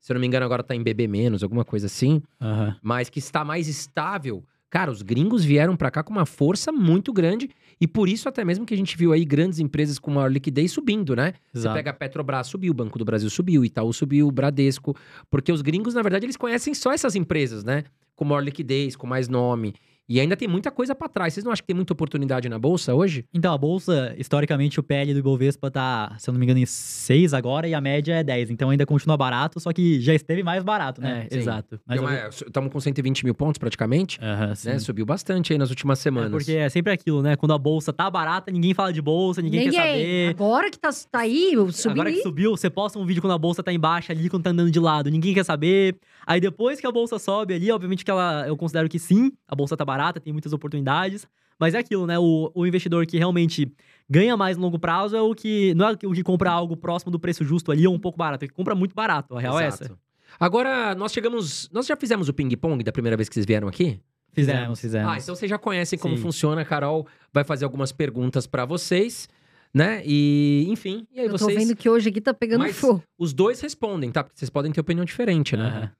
se 0.00 0.10
eu 0.10 0.14
não 0.14 0.20
me 0.20 0.26
engano, 0.26 0.46
agora 0.46 0.62
tá 0.62 0.74
em 0.74 0.82
BB 0.82 1.06
menos, 1.06 1.42
alguma 1.42 1.64
coisa 1.64 1.86
assim, 1.86 2.22
Aham. 2.40 2.76
mas 2.82 3.10
que 3.10 3.18
está 3.18 3.44
mais 3.44 3.68
estável. 3.68 4.42
Cara, 4.70 4.90
os 4.90 5.02
gringos 5.02 5.44
vieram 5.44 5.76
pra 5.76 5.90
cá 5.90 6.02
com 6.02 6.12
uma 6.12 6.26
força 6.26 6.72
muito 6.72 7.12
grande 7.12 7.50
e 7.84 7.86
por 7.86 8.08
isso 8.08 8.30
até 8.30 8.42
mesmo 8.46 8.64
que 8.64 8.72
a 8.72 8.76
gente 8.78 8.96
viu 8.96 9.12
aí 9.12 9.26
grandes 9.26 9.58
empresas 9.58 9.98
com 9.98 10.10
maior 10.10 10.32
liquidez 10.32 10.72
subindo, 10.72 11.14
né? 11.14 11.34
Você 11.52 11.58
Exato. 11.58 11.76
pega 11.76 11.90
a 11.90 11.92
Petrobras, 11.92 12.46
subiu, 12.46 12.70
o 12.70 12.74
Banco 12.74 12.98
do 12.98 13.04
Brasil 13.04 13.28
subiu, 13.28 13.62
Itaú 13.62 13.92
subiu, 13.92 14.30
Bradesco, 14.30 14.96
porque 15.30 15.52
os 15.52 15.60
gringos, 15.60 15.92
na 15.92 16.00
verdade, 16.00 16.24
eles 16.24 16.38
conhecem 16.38 16.72
só 16.72 16.94
essas 16.94 17.14
empresas, 17.14 17.62
né? 17.62 17.84
Com 18.16 18.24
maior 18.24 18.40
liquidez, 18.40 18.96
com 18.96 19.06
mais 19.06 19.28
nome. 19.28 19.74
E 20.08 20.20
ainda 20.20 20.36
tem 20.36 20.46
muita 20.46 20.70
coisa 20.70 20.94
pra 20.94 21.08
trás. 21.08 21.32
Vocês 21.32 21.44
não 21.44 21.50
acham 21.52 21.62
que 21.62 21.66
tem 21.66 21.74
muita 21.76 21.92
oportunidade 21.94 22.48
na 22.48 22.58
bolsa 22.58 22.94
hoje? 22.94 23.24
Então, 23.32 23.54
a 23.54 23.58
bolsa, 23.58 24.14
historicamente, 24.18 24.78
o 24.78 24.82
PL 24.82 25.12
do 25.14 25.18
Ibovespa 25.20 25.70
tá, 25.70 26.14
se 26.18 26.28
eu 26.28 26.32
não 26.32 26.38
me 26.38 26.44
engano, 26.44 26.60
em 26.60 26.66
6 26.66 27.32
agora 27.32 27.66
e 27.66 27.74
a 27.74 27.80
média 27.80 28.12
é 28.14 28.22
10. 28.22 28.50
Então 28.50 28.68
ainda 28.70 28.84
continua 28.84 29.16
barato, 29.16 29.58
só 29.60 29.72
que 29.72 30.00
já 30.00 30.12
esteve 30.14 30.42
mais 30.42 30.62
barato, 30.62 31.00
né? 31.00 31.26
É, 31.30 31.36
exato. 31.36 31.80
Mas 31.86 32.00
eu- 32.00 32.46
Estamos 32.46 32.70
com 32.72 32.80
120 32.80 33.24
mil 33.24 33.34
pontos 33.34 33.58
praticamente, 33.58 34.18
Aham, 34.22 34.54
sim. 34.54 34.68
né? 34.68 34.78
Subiu 34.78 35.06
bastante 35.06 35.52
aí 35.52 35.58
nas 35.58 35.70
últimas 35.70 35.98
É 36.00 36.02
semanas. 36.02 36.30
porque 36.30 36.52
é 36.52 36.68
sempre 36.68 36.92
aquilo, 36.92 37.22
né? 37.22 37.34
Quando 37.36 37.52
a 37.52 37.58
bolsa 37.58 37.92
tá 37.92 38.10
barata, 38.10 38.50
ninguém 38.52 38.74
fala 38.74 38.92
de 38.92 39.00
bolsa, 39.00 39.40
ninguém, 39.40 39.70
quer 39.70 39.72
saber. 39.72 40.28
Agora 40.30 40.70
que 40.70 40.78
tá, 40.78 40.90
tá 41.10 41.20
aí, 41.20 41.52
eu 41.54 41.72
subi. 41.72 41.92
Agora 41.92 42.12
que 42.12 42.20
subiu, 42.22 42.50
você 42.56 42.68
posta 42.68 42.98
um 42.98 43.06
vídeo 43.06 43.22
quando 43.22 43.32
a 43.32 43.38
bolsa 43.38 43.62
tá 43.62 43.72
embaixo 43.72 44.12
ali, 44.12 44.28
quando 44.28 44.42
tá 44.42 44.50
andando 44.50 44.70
de 44.70 44.78
lado, 44.80 45.10
ninguém 45.10 45.32
quer 45.32 45.44
saber. 45.44 45.96
Aí 46.26 46.40
depois 46.40 46.80
que 46.80 46.86
a 46.86 46.92
bolsa 46.92 47.18
sobe 47.18 47.54
ali, 47.54 47.70
obviamente 47.70 48.04
que 48.04 48.10
ela, 48.10 48.46
eu 48.46 48.56
considero 48.56 48.88
que 48.88 48.98
sim, 48.98 49.32
a 49.46 49.54
bolsa 49.54 49.76
tá 49.76 49.84
barata, 49.84 50.20
tem 50.20 50.32
muitas 50.32 50.52
oportunidades. 50.52 51.26
Mas 51.58 51.74
é 51.74 51.78
aquilo, 51.78 52.04
né? 52.06 52.18
O, 52.18 52.50
o 52.54 52.66
investidor 52.66 53.06
que 53.06 53.16
realmente 53.16 53.72
ganha 54.10 54.36
mais 54.36 54.56
no 54.56 54.62
longo 54.64 54.78
prazo 54.78 55.16
é 55.16 55.20
o 55.22 55.34
que. 55.34 55.72
Não 55.74 55.88
é 55.88 55.92
o 56.04 56.12
que 56.12 56.22
compra 56.22 56.50
algo 56.50 56.76
próximo 56.76 57.12
do 57.12 57.18
preço 57.18 57.44
justo 57.44 57.70
ali 57.70 57.86
ou 57.86 57.94
um 57.94 57.98
pouco 57.98 58.18
barato, 58.18 58.44
é 58.44 58.46
o 58.46 58.48
que 58.48 58.54
compra 58.54 58.74
muito 58.74 58.94
barato. 58.94 59.36
A 59.36 59.40
real 59.40 59.60
é 59.60 59.66
essa. 59.66 59.84
Exato. 59.84 59.98
Agora, 60.40 60.96
nós 60.96 61.12
chegamos. 61.12 61.70
Nós 61.72 61.86
já 61.86 61.96
fizemos 61.96 62.28
o 62.28 62.34
ping-pong 62.34 62.82
da 62.82 62.90
primeira 62.90 63.16
vez 63.16 63.28
que 63.28 63.34
vocês 63.34 63.46
vieram 63.46 63.68
aqui? 63.68 64.00
Fizemos, 64.32 64.80
fizemos. 64.80 65.08
Ah, 65.12 65.16
então 65.16 65.36
vocês 65.36 65.48
já 65.48 65.56
conhecem 65.56 65.96
como 65.96 66.16
Sim. 66.16 66.22
funciona. 66.24 66.62
A 66.62 66.64
Carol 66.64 67.06
vai 67.32 67.44
fazer 67.44 67.64
algumas 67.64 67.92
perguntas 67.92 68.48
pra 68.48 68.64
vocês, 68.64 69.28
né? 69.72 70.02
E, 70.04 70.66
enfim, 70.68 71.06
e 71.14 71.20
aí 71.20 71.26
Eu 71.26 71.32
tô 71.32 71.38
vocês. 71.38 71.56
vendo 71.56 71.76
que 71.76 71.88
hoje 71.88 72.08
aqui 72.08 72.20
tá 72.20 72.34
pegando 72.34 72.62
Mas- 72.62 72.76
fogo. 72.76 73.00
Os 73.16 73.32
dois 73.32 73.60
respondem, 73.60 74.10
tá? 74.10 74.24
Porque 74.24 74.36
vocês 74.36 74.50
podem 74.50 74.72
ter 74.72 74.80
opinião 74.80 75.04
diferente, 75.04 75.56
né? 75.56 75.66
Aham. 75.68 75.90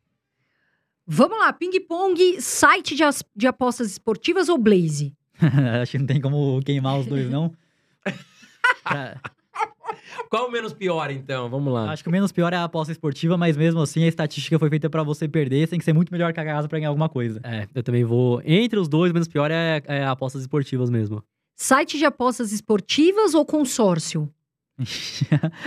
Vamos 1.06 1.38
lá, 1.38 1.52
ping-pong, 1.52 2.40
site 2.40 2.94
de, 2.94 3.02
as- 3.04 3.22
de 3.36 3.46
apostas 3.46 3.90
esportivas 3.90 4.48
ou 4.48 4.56
Blaze? 4.58 5.12
Acho 5.82 5.92
que 5.92 5.98
não 5.98 6.06
tem 6.06 6.20
como 6.20 6.60
queimar 6.64 6.98
os 6.98 7.06
dois, 7.06 7.28
não. 7.30 7.52
Pra- 8.82 9.20
Qual 10.30 10.48
o 10.48 10.50
menos 10.50 10.72
pior, 10.72 11.10
então? 11.10 11.48
Vamos 11.48 11.72
lá. 11.72 11.90
Acho 11.92 12.02
que 12.02 12.08
o 12.08 12.12
menos 12.12 12.32
pior 12.32 12.52
é 12.52 12.56
a 12.56 12.64
aposta 12.64 12.90
esportiva, 12.92 13.36
mas 13.36 13.56
mesmo 13.56 13.80
assim 13.80 14.02
a 14.04 14.08
estatística 14.08 14.58
foi 14.58 14.68
feita 14.68 14.88
pra 14.90 15.02
você 15.02 15.28
perder, 15.28 15.60
você 15.66 15.70
tem 15.70 15.78
que 15.78 15.84
ser 15.84 15.92
muito 15.92 16.10
melhor 16.12 16.32
que 16.32 16.40
a 16.40 16.44
casa 16.44 16.68
pra 16.68 16.78
ganhar 16.78 16.88
alguma 16.88 17.08
coisa. 17.08 17.40
É, 17.44 17.68
eu 17.74 17.82
também 17.82 18.04
vou. 18.04 18.40
Entre 18.44 18.78
os 18.78 18.88
dois, 18.88 19.10
o 19.10 19.14
menos 19.14 19.28
pior 19.28 19.50
é, 19.50 19.82
é 19.86 20.04
apostas 20.04 20.40
esportivas 20.42 20.90
mesmo. 20.90 21.22
Site 21.56 21.98
de 21.98 22.04
apostas 22.04 22.52
esportivas 22.52 23.34
ou 23.34 23.44
consórcio? 23.44 24.28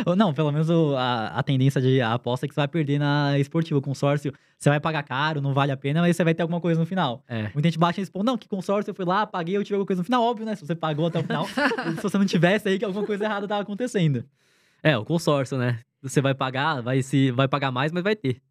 Ou 0.05 0.15
não, 0.17 0.33
pelo 0.33 0.51
menos 0.51 0.69
o- 0.69 0.95
a, 0.97 1.27
a 1.27 1.43
tendência 1.43 1.79
de 1.81 2.01
a 2.01 2.13
aposta 2.13 2.45
é 2.45 2.49
que 2.49 2.53
você 2.53 2.59
vai 2.59 2.67
perder 2.67 2.99
na 2.99 3.39
esportiva. 3.39 3.79
O 3.79 3.81
consórcio, 3.81 4.33
você 4.57 4.69
vai 4.69 4.79
pagar 4.79 5.03
caro, 5.03 5.41
não 5.41 5.53
vale 5.53 5.71
a 5.71 5.77
pena, 5.77 6.01
mas 6.01 6.15
você 6.15 6.23
vai 6.23 6.33
ter 6.33 6.41
alguma 6.41 6.59
coisa 6.59 6.79
no 6.79 6.85
final. 6.85 7.23
É. 7.27 7.43
Muita 7.53 7.63
gente 7.69 7.79
baixa 7.79 7.99
e 7.99 8.03
responde, 8.03 8.25
não, 8.25 8.37
que 8.37 8.47
consórcio, 8.47 8.91
eu 8.91 8.95
fui 8.95 9.05
lá, 9.05 9.25
paguei, 9.25 9.55
eu 9.55 9.63
tive 9.63 9.75
alguma 9.75 9.87
coisa 9.87 10.01
no 10.01 10.03
final. 10.05 10.21
Óbvio, 10.23 10.45
né? 10.45 10.55
Se 10.55 10.65
você 10.65 10.75
pagou 10.75 11.07
até 11.07 11.19
o 11.19 11.23
final, 11.23 11.45
se 11.95 12.03
você 12.03 12.17
não 12.17 12.25
tivesse 12.25 12.67
aí, 12.67 12.77
que 12.77 12.85
alguma 12.85 13.05
coisa 13.05 13.23
errada 13.23 13.47
tava 13.47 13.61
acontecendo. 13.61 14.25
É, 14.83 14.97
o 14.97 15.05
consórcio, 15.05 15.57
né? 15.57 15.79
Você 16.01 16.21
vai 16.21 16.35
pagar, 16.35 16.81
vai, 16.81 17.01
se, 17.01 17.31
vai 17.31 17.47
pagar 17.47 17.71
mais, 17.71 17.91
mas 17.91 18.03
vai 18.03 18.15
ter. 18.15 18.41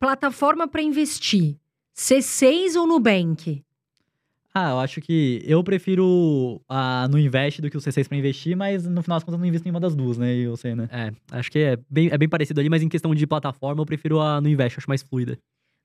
Plataforma 0.00 0.66
para 0.66 0.82
investir, 0.82 1.56
C6 1.96 2.74
ou 2.76 2.86
Nubank? 2.86 3.64
Ah, 4.54 4.70
eu 4.70 4.80
acho 4.80 5.00
que 5.00 5.42
eu 5.46 5.64
prefiro 5.64 6.60
a 6.68 7.08
no 7.08 7.18
Invest 7.18 7.62
do 7.62 7.70
que 7.70 7.76
o 7.76 7.80
C6 7.80 8.06
pra 8.06 8.18
investir, 8.18 8.54
mas 8.54 8.86
no 8.86 9.02
final 9.02 9.16
das 9.16 9.24
contas 9.24 9.34
eu 9.34 9.38
não 9.40 9.46
invisto 9.46 9.66
em 9.66 9.70
nenhuma 9.70 9.80
das 9.80 9.94
duas, 9.94 10.18
né? 10.18 10.34
E 10.34 10.46
você, 10.46 10.74
né? 10.74 10.88
É, 10.92 11.10
acho 11.38 11.50
que 11.50 11.58
é 11.58 11.78
bem, 11.88 12.08
é 12.12 12.18
bem 12.18 12.28
parecido 12.28 12.60
ali, 12.60 12.68
mas 12.68 12.82
em 12.82 12.88
questão 12.88 13.14
de 13.14 13.26
plataforma, 13.26 13.80
eu 13.80 13.86
prefiro 13.86 14.20
a 14.20 14.40
no 14.42 14.48
Invest, 14.48 14.78
acho 14.78 14.88
mais 14.88 15.02
fluida. 15.02 15.38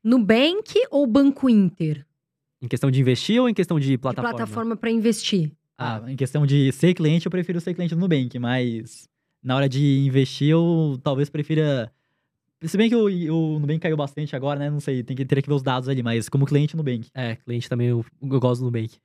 Nubank 0.03 0.73
ou 0.91 1.07
Banco 1.07 1.49
Inter? 1.49 2.05
Em 2.61 2.67
questão 2.67 2.91
de 2.91 2.99
investir 2.99 3.39
ou 3.41 3.47
em 3.47 3.53
questão 3.53 3.79
de 3.79 3.87
De 3.87 3.97
plataforma? 3.97 4.35
plataforma 4.35 4.75
para 4.75 4.91
investir. 4.91 5.51
Ah, 5.77 6.01
em 6.07 6.15
questão 6.15 6.45
de 6.45 6.71
ser 6.71 6.93
cliente, 6.93 7.25
eu 7.25 7.31
prefiro 7.31 7.61
ser 7.61 7.73
cliente 7.73 7.93
do 7.95 8.01
Nubank, 8.01 8.37
mas 8.39 9.07
na 9.43 9.55
hora 9.55 9.69
de 9.69 9.99
investir, 10.05 10.49
eu 10.49 10.99
talvez 11.03 11.29
prefira. 11.29 11.91
Se 12.63 12.75
bem 12.75 12.89
que 12.89 12.95
o, 12.95 13.05
o 13.05 13.59
Nubank 13.59 13.79
caiu 13.79 13.95
bastante 13.95 14.35
agora, 14.35 14.59
né? 14.59 14.69
Não 14.69 14.79
sei, 14.79 15.03
tem 15.03 15.15
que 15.15 15.25
ter 15.25 15.41
que 15.41 15.47
ver 15.49 15.55
os 15.55 15.61
dados 15.61 15.87
ali, 15.87 16.01
mas 16.01 16.27
como 16.27 16.45
cliente, 16.45 16.75
Nubank. 16.75 17.07
É, 17.13 17.35
cliente 17.35 17.69
também, 17.69 17.87
eu, 17.87 18.03
eu 18.21 18.39
gosto 18.39 18.61
do 18.61 18.65
Nubank. 18.65 18.97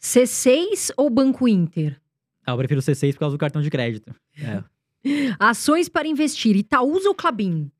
C6 0.00 0.92
ou 0.96 1.10
Banco 1.10 1.48
Inter? 1.48 2.00
Ah, 2.46 2.52
eu 2.52 2.56
prefiro 2.56 2.80
o 2.80 2.82
C6 2.82 3.12
por 3.14 3.20
causa 3.20 3.36
do 3.36 3.40
cartão 3.40 3.60
de 3.60 3.70
crédito. 3.70 4.14
É. 4.38 4.62
Ações 5.38 5.88
para 5.88 6.06
investir, 6.06 6.56
Itaúsa 6.56 7.08
ou 7.08 7.14
Clabin? 7.14 7.70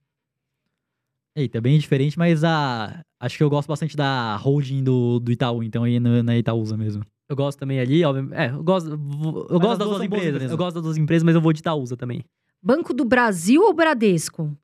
Eita, 1.34 1.58
é 1.58 1.60
bem 1.60 1.78
diferente, 1.78 2.18
mas 2.18 2.42
a. 2.42 3.02
Acho 3.20 3.36
que 3.36 3.42
eu 3.42 3.50
gosto 3.50 3.68
bastante 3.68 3.96
da 3.96 4.36
holding 4.36 4.82
do, 4.82 5.20
do 5.20 5.30
Itaú, 5.30 5.62
então 5.62 5.84
aí 5.84 6.00
na, 6.00 6.22
na 6.22 6.36
Itaúsa 6.36 6.76
mesmo. 6.76 7.04
Eu 7.28 7.36
gosto 7.36 7.58
também 7.58 7.78
ali, 7.78 8.04
obviamente. 8.04 8.34
É, 8.34 8.50
eu 8.50 8.64
gosto, 8.64 8.90
eu 8.90 8.98
Mas 8.98 9.60
gosto 9.60 9.78
das 9.78 9.88
duas 9.88 10.02
empresas. 10.02 10.50
Eu 10.50 10.56
gosto 10.56 10.74
das 10.74 10.82
duas 10.82 10.96
empresas, 10.96 11.22
mas 11.22 11.34
eu 11.34 11.40
vou 11.40 11.52
de 11.52 11.60
Itaúsa 11.60 11.96
também. 11.96 12.24
Banco 12.60 12.92
do 12.92 13.04
Brasil 13.04 13.62
ou 13.62 13.72
Bradesco? 13.72 14.56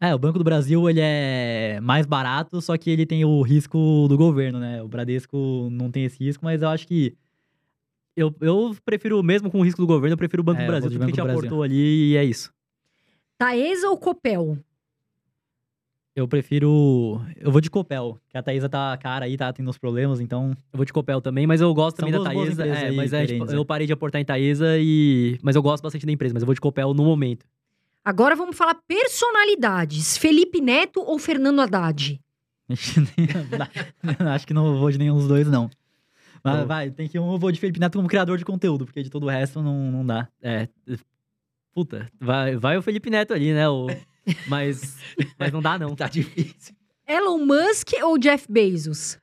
É, 0.00 0.14
o 0.14 0.18
Banco 0.18 0.38
do 0.38 0.44
Brasil, 0.44 0.88
ele 0.90 1.00
é 1.02 1.80
mais 1.80 2.04
barato, 2.04 2.60
só 2.60 2.76
que 2.76 2.90
ele 2.90 3.06
tem 3.06 3.24
o 3.24 3.40
risco 3.40 4.06
do 4.08 4.16
governo, 4.16 4.58
né? 4.58 4.82
O 4.82 4.88
Bradesco 4.88 5.68
não 5.70 5.90
tem 5.90 6.04
esse 6.04 6.22
risco, 6.22 6.44
mas 6.44 6.62
eu 6.62 6.68
acho 6.68 6.86
que. 6.86 7.16
Eu, 8.14 8.34
eu 8.40 8.76
prefiro, 8.84 9.22
mesmo 9.22 9.50
com 9.50 9.60
o 9.60 9.62
risco 9.62 9.80
do 9.80 9.86
governo, 9.86 10.14
eu 10.14 10.18
prefiro 10.18 10.42
o 10.42 10.44
Banco 10.44 10.60
É, 10.60 10.64
do 10.64 10.66
eu 10.66 10.70
Brasil, 10.70 10.90
porque 10.90 11.04
a 11.04 11.06
gente 11.06 11.20
do 11.20 11.30
aportou 11.30 11.62
ali 11.62 12.12
e 12.12 12.16
é 12.16 12.24
isso. 12.24 12.52
Taesa 13.38 13.88
ou 13.88 13.98
Copel? 13.98 14.58
Eu 16.14 16.26
prefiro. 16.26 17.20
Eu 17.36 17.52
vou 17.52 17.60
de 17.60 17.68
Copel, 17.68 18.18
que 18.30 18.38
a 18.38 18.42
Thaisa 18.42 18.70
tá 18.70 18.96
cara 18.96 19.26
aí, 19.26 19.36
tá 19.36 19.52
tendo 19.52 19.68
uns 19.68 19.76
problemas, 19.76 20.18
então. 20.18 20.52
Eu 20.72 20.78
vou 20.78 20.84
de 20.86 20.92
Copel 20.92 21.20
também, 21.20 21.46
mas 21.46 21.60
eu 21.60 21.72
gosto 21.74 21.96
São 21.96 22.08
também 22.08 22.18
da 22.18 22.30
Taesa. 22.30 22.66
É, 22.66 22.86
aí, 22.86 22.96
mas 22.96 23.12
é, 23.12 23.26
tipo, 23.26 23.44
eu 23.44 23.64
parei 23.66 23.86
de 23.86 23.92
aportar 23.92 24.18
em 24.18 24.24
Taesa 24.24 24.78
e. 24.78 25.38
Mas 25.42 25.56
eu 25.56 25.62
gosto 25.62 25.82
bastante 25.82 26.06
da 26.06 26.12
empresa, 26.12 26.32
mas 26.32 26.42
eu 26.42 26.46
vou 26.46 26.54
de 26.54 26.60
Copel 26.60 26.94
no 26.94 27.04
momento. 27.04 27.46
Agora 28.06 28.36
vamos 28.36 28.56
falar 28.56 28.76
personalidades. 28.86 30.16
Felipe 30.16 30.60
Neto 30.60 31.00
ou 31.00 31.18
Fernando 31.18 31.60
Haddad? 31.60 32.20
acho 34.32 34.46
que 34.46 34.54
não 34.54 34.78
vou 34.78 34.92
de 34.92 34.96
nenhum 34.96 35.16
dos 35.16 35.26
dois, 35.26 35.48
não. 35.48 35.68
Mas 36.40 36.60
Bom. 36.60 36.66
vai, 36.66 36.88
tem 36.92 37.08
que 37.08 37.18
um, 37.18 37.32
eu 37.32 37.36
vou 37.36 37.50
de 37.50 37.58
Felipe 37.58 37.80
Neto 37.80 37.98
como 37.98 38.06
criador 38.06 38.38
de 38.38 38.44
conteúdo, 38.44 38.84
porque 38.84 39.02
de 39.02 39.10
todo 39.10 39.24
o 39.24 39.28
resto 39.28 39.60
não, 39.60 39.90
não 39.90 40.06
dá. 40.06 40.28
É. 40.40 40.68
Puta, 41.74 42.08
vai, 42.20 42.54
vai 42.54 42.76
o 42.76 42.82
Felipe 42.82 43.10
Neto 43.10 43.34
ali, 43.34 43.52
né? 43.52 43.68
O, 43.68 43.88
mas, 44.46 44.98
mas 45.36 45.52
não 45.52 45.60
dá, 45.60 45.76
não. 45.76 45.96
Tá 45.96 46.06
difícil. 46.06 46.76
Elon 47.08 47.38
Musk 47.38 47.90
ou 48.04 48.16
Jeff 48.18 48.46
Bezos? 48.48 49.18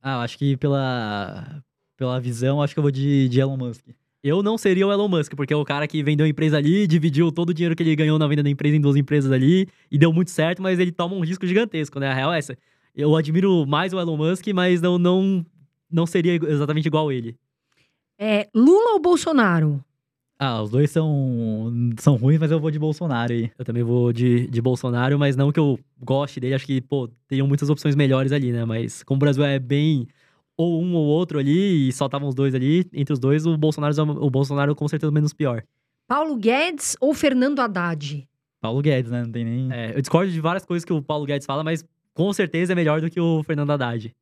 Ah, 0.00 0.14
eu 0.14 0.20
acho 0.20 0.38
que 0.38 0.56
pela, 0.56 1.62
pela 1.94 2.18
visão, 2.18 2.62
acho 2.62 2.72
que 2.72 2.78
eu 2.78 2.84
vou 2.84 2.90
de, 2.90 3.28
de 3.28 3.38
Elon 3.38 3.58
Musk. 3.58 3.84
Eu 4.22 4.42
não 4.42 4.58
seria 4.58 4.86
o 4.86 4.92
Elon 4.92 5.08
Musk, 5.08 5.34
porque 5.34 5.54
é 5.54 5.56
o 5.56 5.64
cara 5.64 5.86
que 5.86 6.02
vendeu 6.02 6.26
a 6.26 6.28
empresa 6.28 6.56
ali, 6.56 6.86
dividiu 6.86 7.30
todo 7.30 7.50
o 7.50 7.54
dinheiro 7.54 7.76
que 7.76 7.82
ele 7.82 7.94
ganhou 7.94 8.18
na 8.18 8.26
venda 8.26 8.42
da 8.42 8.50
empresa 8.50 8.76
em 8.76 8.80
duas 8.80 8.96
empresas 8.96 9.30
ali, 9.30 9.68
e 9.90 9.96
deu 9.96 10.12
muito 10.12 10.30
certo, 10.30 10.60
mas 10.60 10.78
ele 10.78 10.90
toma 10.90 11.14
um 11.14 11.20
risco 11.20 11.46
gigantesco, 11.46 12.00
né? 12.00 12.08
A 12.08 12.14
real 12.14 12.32
é 12.32 12.38
essa. 12.38 12.58
Eu 12.94 13.14
admiro 13.14 13.64
mais 13.66 13.92
o 13.92 14.00
Elon 14.00 14.16
Musk, 14.16 14.48
mas 14.48 14.82
não, 14.82 14.98
não, 14.98 15.46
não 15.90 16.04
seria 16.04 16.34
exatamente 16.34 16.86
igual 16.86 17.12
ele. 17.12 17.36
É, 18.18 18.48
Lula 18.52 18.94
ou 18.94 19.00
Bolsonaro? 19.00 19.84
Ah, 20.40 20.62
os 20.62 20.70
dois 20.70 20.90
são, 20.90 21.72
são 21.98 22.16
ruins, 22.16 22.38
mas 22.38 22.50
eu 22.50 22.60
vou 22.60 22.70
de 22.70 22.78
Bolsonaro 22.78 23.32
aí. 23.32 23.50
Eu 23.58 23.64
também 23.64 23.82
vou 23.82 24.12
de, 24.12 24.46
de 24.48 24.62
Bolsonaro, 24.62 25.18
mas 25.18 25.36
não 25.36 25.50
que 25.50 25.58
eu 25.58 25.78
goste 26.00 26.38
dele. 26.38 26.54
Acho 26.54 26.66
que, 26.66 26.80
pô, 26.80 27.08
teriam 27.26 27.46
muitas 27.46 27.68
opções 27.68 27.96
melhores 27.96 28.30
ali, 28.30 28.52
né? 28.52 28.64
Mas 28.64 29.02
como 29.02 29.16
o 29.16 29.20
Brasil 29.20 29.44
é 29.44 29.58
bem 29.58 30.06
ou 30.58 30.82
um 30.82 30.94
ou 30.94 31.06
outro 31.06 31.38
ali, 31.38 31.88
e 31.88 31.92
só 31.92 32.06
estavam 32.06 32.28
os 32.28 32.34
dois 32.34 32.54
ali, 32.54 32.84
entre 32.92 33.12
os 33.14 33.18
dois, 33.20 33.46
o 33.46 33.56
Bolsonaro, 33.56 33.94
o 34.22 34.28
Bolsonaro 34.28 34.74
com 34.74 34.86
certeza 34.88 35.10
menos 35.12 35.32
pior. 35.32 35.62
Paulo 36.06 36.36
Guedes 36.36 36.96
ou 37.00 37.14
Fernando 37.14 37.60
Haddad? 37.60 38.28
Paulo 38.60 38.82
Guedes, 38.82 39.10
né? 39.10 39.22
Não 39.22 39.30
tem 39.30 39.44
nem. 39.44 39.72
É, 39.72 39.96
eu 39.96 40.00
discordo 40.00 40.32
de 40.32 40.40
várias 40.40 40.64
coisas 40.64 40.84
que 40.84 40.92
o 40.92 41.00
Paulo 41.00 41.24
Guedes 41.24 41.46
fala, 41.46 41.62
mas 41.62 41.84
com 42.12 42.32
certeza 42.32 42.72
é 42.72 42.74
melhor 42.74 43.00
do 43.00 43.08
que 43.08 43.20
o 43.20 43.42
Fernando 43.44 43.70
Haddad. 43.70 44.12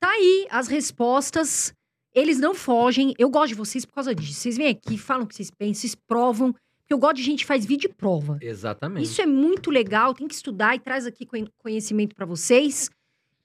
Tá 0.00 0.10
aí 0.10 0.46
as 0.50 0.66
respostas. 0.66 1.72
Eles 2.12 2.40
não 2.40 2.54
fogem. 2.54 3.14
Eu 3.16 3.30
gosto 3.30 3.50
de 3.50 3.54
vocês 3.54 3.84
por 3.84 3.94
causa 3.94 4.12
disso. 4.12 4.32
Vocês 4.40 4.56
vêm 4.56 4.66
aqui, 4.66 4.98
falam 4.98 5.22
o 5.24 5.26
que 5.28 5.34
vocês 5.36 5.50
pensam, 5.50 5.74
vocês 5.82 5.94
provam. 5.94 6.52
Porque 6.52 6.92
eu 6.94 6.98
gosto 6.98 7.16
de 7.16 7.22
gente 7.22 7.40
que 7.40 7.46
faz 7.46 7.64
vídeo 7.64 7.88
e 7.88 7.94
prova. 7.94 8.36
Exatamente. 8.40 9.04
Isso 9.04 9.22
é 9.22 9.26
muito 9.26 9.70
legal, 9.70 10.12
tem 10.12 10.26
que 10.26 10.34
estudar 10.34 10.74
e 10.74 10.80
traz 10.80 11.06
aqui 11.06 11.24
conhe- 11.24 11.46
conhecimento 11.58 12.16
pra 12.16 12.26
vocês. 12.26 12.90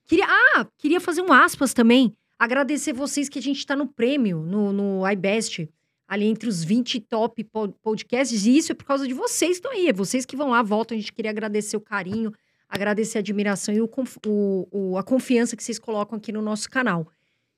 Queria, 0.05 0.25
ah, 0.27 0.65
queria 0.77 0.99
fazer 1.01 1.21
um 1.21 1.31
aspas 1.33 1.73
também. 1.73 2.15
Agradecer 2.37 2.93
vocês 2.93 3.29
que 3.29 3.39
a 3.39 3.41
gente 3.41 3.65
tá 3.65 3.75
no 3.75 3.87
prêmio, 3.87 4.39
no, 4.41 4.71
no 4.73 5.09
iBest, 5.09 5.69
ali 6.07 6.25
entre 6.25 6.47
os 6.49 6.63
20 6.63 6.99
top 7.01 7.43
po- 7.45 7.69
podcasts. 7.81 8.45
E 8.45 8.57
isso 8.57 8.71
é 8.71 8.75
por 8.75 8.85
causa 8.85 9.07
de 9.07 9.13
vocês 9.13 9.51
que 9.51 9.55
estão 9.67 9.71
aí. 9.71 9.87
É 9.87 9.93
vocês 9.93 10.25
que 10.25 10.35
vão 10.35 10.49
lá, 10.49 10.61
voltam. 10.61 10.95
A 10.95 10.99
gente 10.99 11.13
queria 11.13 11.31
agradecer 11.31 11.75
o 11.77 11.81
carinho, 11.81 12.31
agradecer 12.69 13.17
a 13.17 13.21
admiração 13.21 13.73
e 13.73 13.81
o- 13.81 13.89
o- 14.71 14.97
a 14.97 15.03
confiança 15.03 15.55
que 15.55 15.63
vocês 15.63 15.79
colocam 15.79 16.17
aqui 16.17 16.31
no 16.31 16.41
nosso 16.41 16.69
canal. 16.69 17.07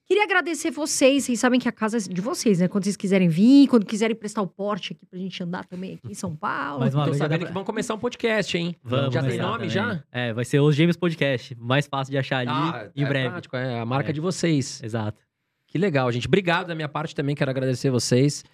Queria 0.08 0.24
agradecer 0.24 0.72
vocês. 0.72 1.26
Vocês 1.26 1.38
sabem 1.40 1.60
que 1.60 1.68
a 1.68 1.72
casa 1.72 1.98
é 1.98 2.00
de 2.00 2.22
vocês, 2.22 2.60
né? 2.60 2.68
Quando 2.70 2.86
vocês 2.86 2.96
quiserem 2.96 3.28
vir, 3.28 3.68
quando 3.68 3.86
quiserem 3.86 4.16
prestar 4.16 4.42
o 4.42 4.48
porte 4.48 4.94
aqui 4.94 5.06
pra 5.06 5.20
gente 5.20 5.44
andar 5.44 5.66
também 5.66 5.96
aqui 5.96 6.10
em 6.10 6.14
São 6.14 6.34
Paulo. 6.34 6.80
Mais 6.80 6.96
uma 6.96 7.04
Tô 7.04 7.10
vez, 7.12 7.18
sabendo 7.18 7.40
pra- 7.40 7.48
que 7.50 7.54
vão 7.54 7.66
começar 7.66 7.94
um 7.94 8.00
podcast, 8.00 8.58
hein? 8.58 8.74
Vamos 8.82 9.14
já 9.14 9.22
tem 9.22 9.38
nome 9.38 9.54
também. 9.54 9.70
já? 9.70 10.02
É, 10.10 10.32
vai 10.32 10.46
ser 10.46 10.62
os 10.62 10.74
Gêmeos 10.76 10.96
Podcast. 10.96 11.54
Mais 11.60 11.88
fácil 11.88 12.12
de 12.12 12.18
achar 12.18 12.38
ali 12.38 12.50
Ah, 12.50 12.90
em 12.96 13.04
é 13.04 13.08
breve. 13.08 13.30
prático, 13.32 13.56
é 13.58 13.80
a 13.82 13.86
marca 13.86 14.12
É. 14.12 14.14
de 14.14 14.22
vocês. 14.22 14.82
Exato. 14.82 15.20
Que 15.68 15.78
legal, 15.78 16.10
gente. 16.10 16.26
Obrigado 16.28 16.68
da 16.68 16.76
minha 16.76 16.88
parte 16.88 17.14
também, 17.14 17.36
quero 17.36 17.52
agradecer 17.52 17.90
vocês. 17.90 18.46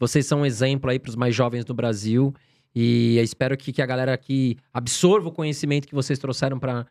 Vocês 0.00 0.24
são 0.24 0.40
um 0.40 0.46
exemplo 0.46 0.90
aí 0.90 0.98
para 0.98 1.10
os 1.10 1.16
mais 1.16 1.34
jovens 1.34 1.62
do 1.66 1.74
Brasil. 1.74 2.34
E 2.74 3.18
espero 3.18 3.54
que, 3.54 3.70
que 3.70 3.82
a 3.82 3.86
galera 3.86 4.14
aqui 4.14 4.56
absorva 4.72 5.28
o 5.28 5.32
conhecimento 5.32 5.86
que 5.86 5.94
vocês 5.94 6.18
trouxeram 6.18 6.58
para 6.58 6.86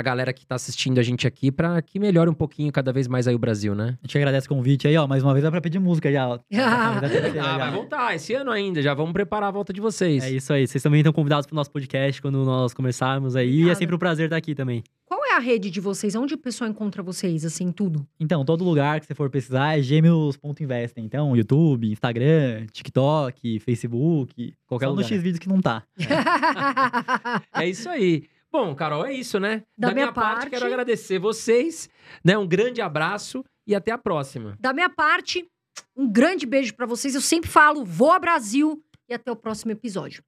a 0.00 0.02
galera 0.02 0.32
que 0.32 0.42
está 0.44 0.54
assistindo 0.54 0.98
a 0.98 1.02
gente 1.02 1.26
aqui, 1.26 1.50
para 1.52 1.80
que 1.82 1.98
melhore 1.98 2.30
um 2.30 2.34
pouquinho 2.34 2.72
cada 2.72 2.92
vez 2.92 3.06
mais 3.08 3.28
aí 3.28 3.34
o 3.34 3.38
Brasil, 3.38 3.74
né? 3.74 3.98
A 4.02 4.06
gente 4.06 4.16
agradece 4.18 4.46
o 4.46 4.48
convite 4.48 4.88
aí, 4.88 4.96
ó. 4.96 5.06
Mais 5.06 5.22
uma 5.22 5.32
vez 5.32 5.42
dá 5.44 5.50
pra 5.50 5.60
pedir 5.60 5.78
música 5.78 6.10
já. 6.10 6.28
ó. 6.28 6.38
Tá 6.52 7.54
Ah, 7.54 7.58
vai 7.58 7.70
voltar 7.72 8.14
esse 8.14 8.32
ano 8.34 8.50
ainda, 8.50 8.80
já 8.82 8.94
vamos 8.94 9.12
preparar 9.12 9.48
a 9.48 9.52
volta 9.52 9.72
de 9.72 9.80
vocês. 9.80 10.24
É 10.24 10.30
isso 10.30 10.52
aí. 10.52 10.66
Vocês 10.66 10.82
também 10.82 11.00
estão 11.00 11.12
convidados 11.12 11.46
pro 11.46 11.54
nosso 11.56 11.70
podcast 11.70 12.20
quando 12.22 12.44
nós 12.44 12.72
começarmos 12.72 13.36
aí. 13.36 13.48
E 13.48 13.50
Obrigada. 13.52 13.72
é 13.72 13.74
sempre 13.74 13.94
um 13.94 13.98
prazer 13.98 14.26
estar 14.26 14.36
aqui 14.36 14.54
também. 14.54 14.82
Qual 15.04 15.22
é 15.26 15.34
a 15.36 15.38
rede 15.38 15.70
de 15.70 15.78
vocês? 15.80 16.14
Onde 16.14 16.32
o 16.34 16.38
pessoal 16.38 16.70
encontra 16.70 17.02
vocês, 17.02 17.44
assim, 17.44 17.70
tudo? 17.70 18.06
Então, 18.18 18.44
todo 18.46 18.64
lugar 18.64 18.98
que 18.98 19.06
você 19.06 19.14
for 19.14 19.28
pesquisar 19.28 19.78
é 19.78 19.82
gêmeos.investem. 19.82 21.04
Então, 21.04 21.36
YouTube, 21.36 21.90
Instagram, 21.90 22.66
TikTok, 22.72 23.58
Facebook. 23.60 24.54
Qualquer 24.66 24.86
só 24.86 24.90
no 24.92 24.96
lugar. 24.96 25.08
X-Vídeos 25.08 25.38
que 25.38 25.48
não 25.48 25.60
tá. 25.60 25.82
É 27.54 27.68
isso 27.68 27.88
aí. 27.88 28.24
Bom, 28.52 28.74
Carol, 28.74 29.06
é 29.06 29.14
isso, 29.14 29.40
né? 29.40 29.62
Da 29.78 29.92
minha 29.94 30.12
parte- 30.12 30.50
quero 30.50 30.66
agradecer 30.66 31.18
vocês, 31.18 31.88
né? 32.24 32.36
Um 32.36 32.46
grande 32.46 32.82
abraço 32.82 33.42
e 33.66 33.74
até 33.74 33.90
a 33.90 33.98
próxima. 33.98 34.56
da 34.60 34.72
minha 34.72 34.90
parte, 34.90 35.48
um 35.96 36.10
grande 36.10 36.44
beijo 36.44 36.74
pra 36.74 36.84
vocês. 36.84 37.14
Eu 37.14 37.20
sempre 37.22 37.48
falo, 37.48 37.84
voa 37.84 38.18
Brasil 38.18 38.82
e 39.08 39.14
até 39.14 39.30
o 39.32 39.36
próximo 39.36 39.72
episódio. 39.72 40.22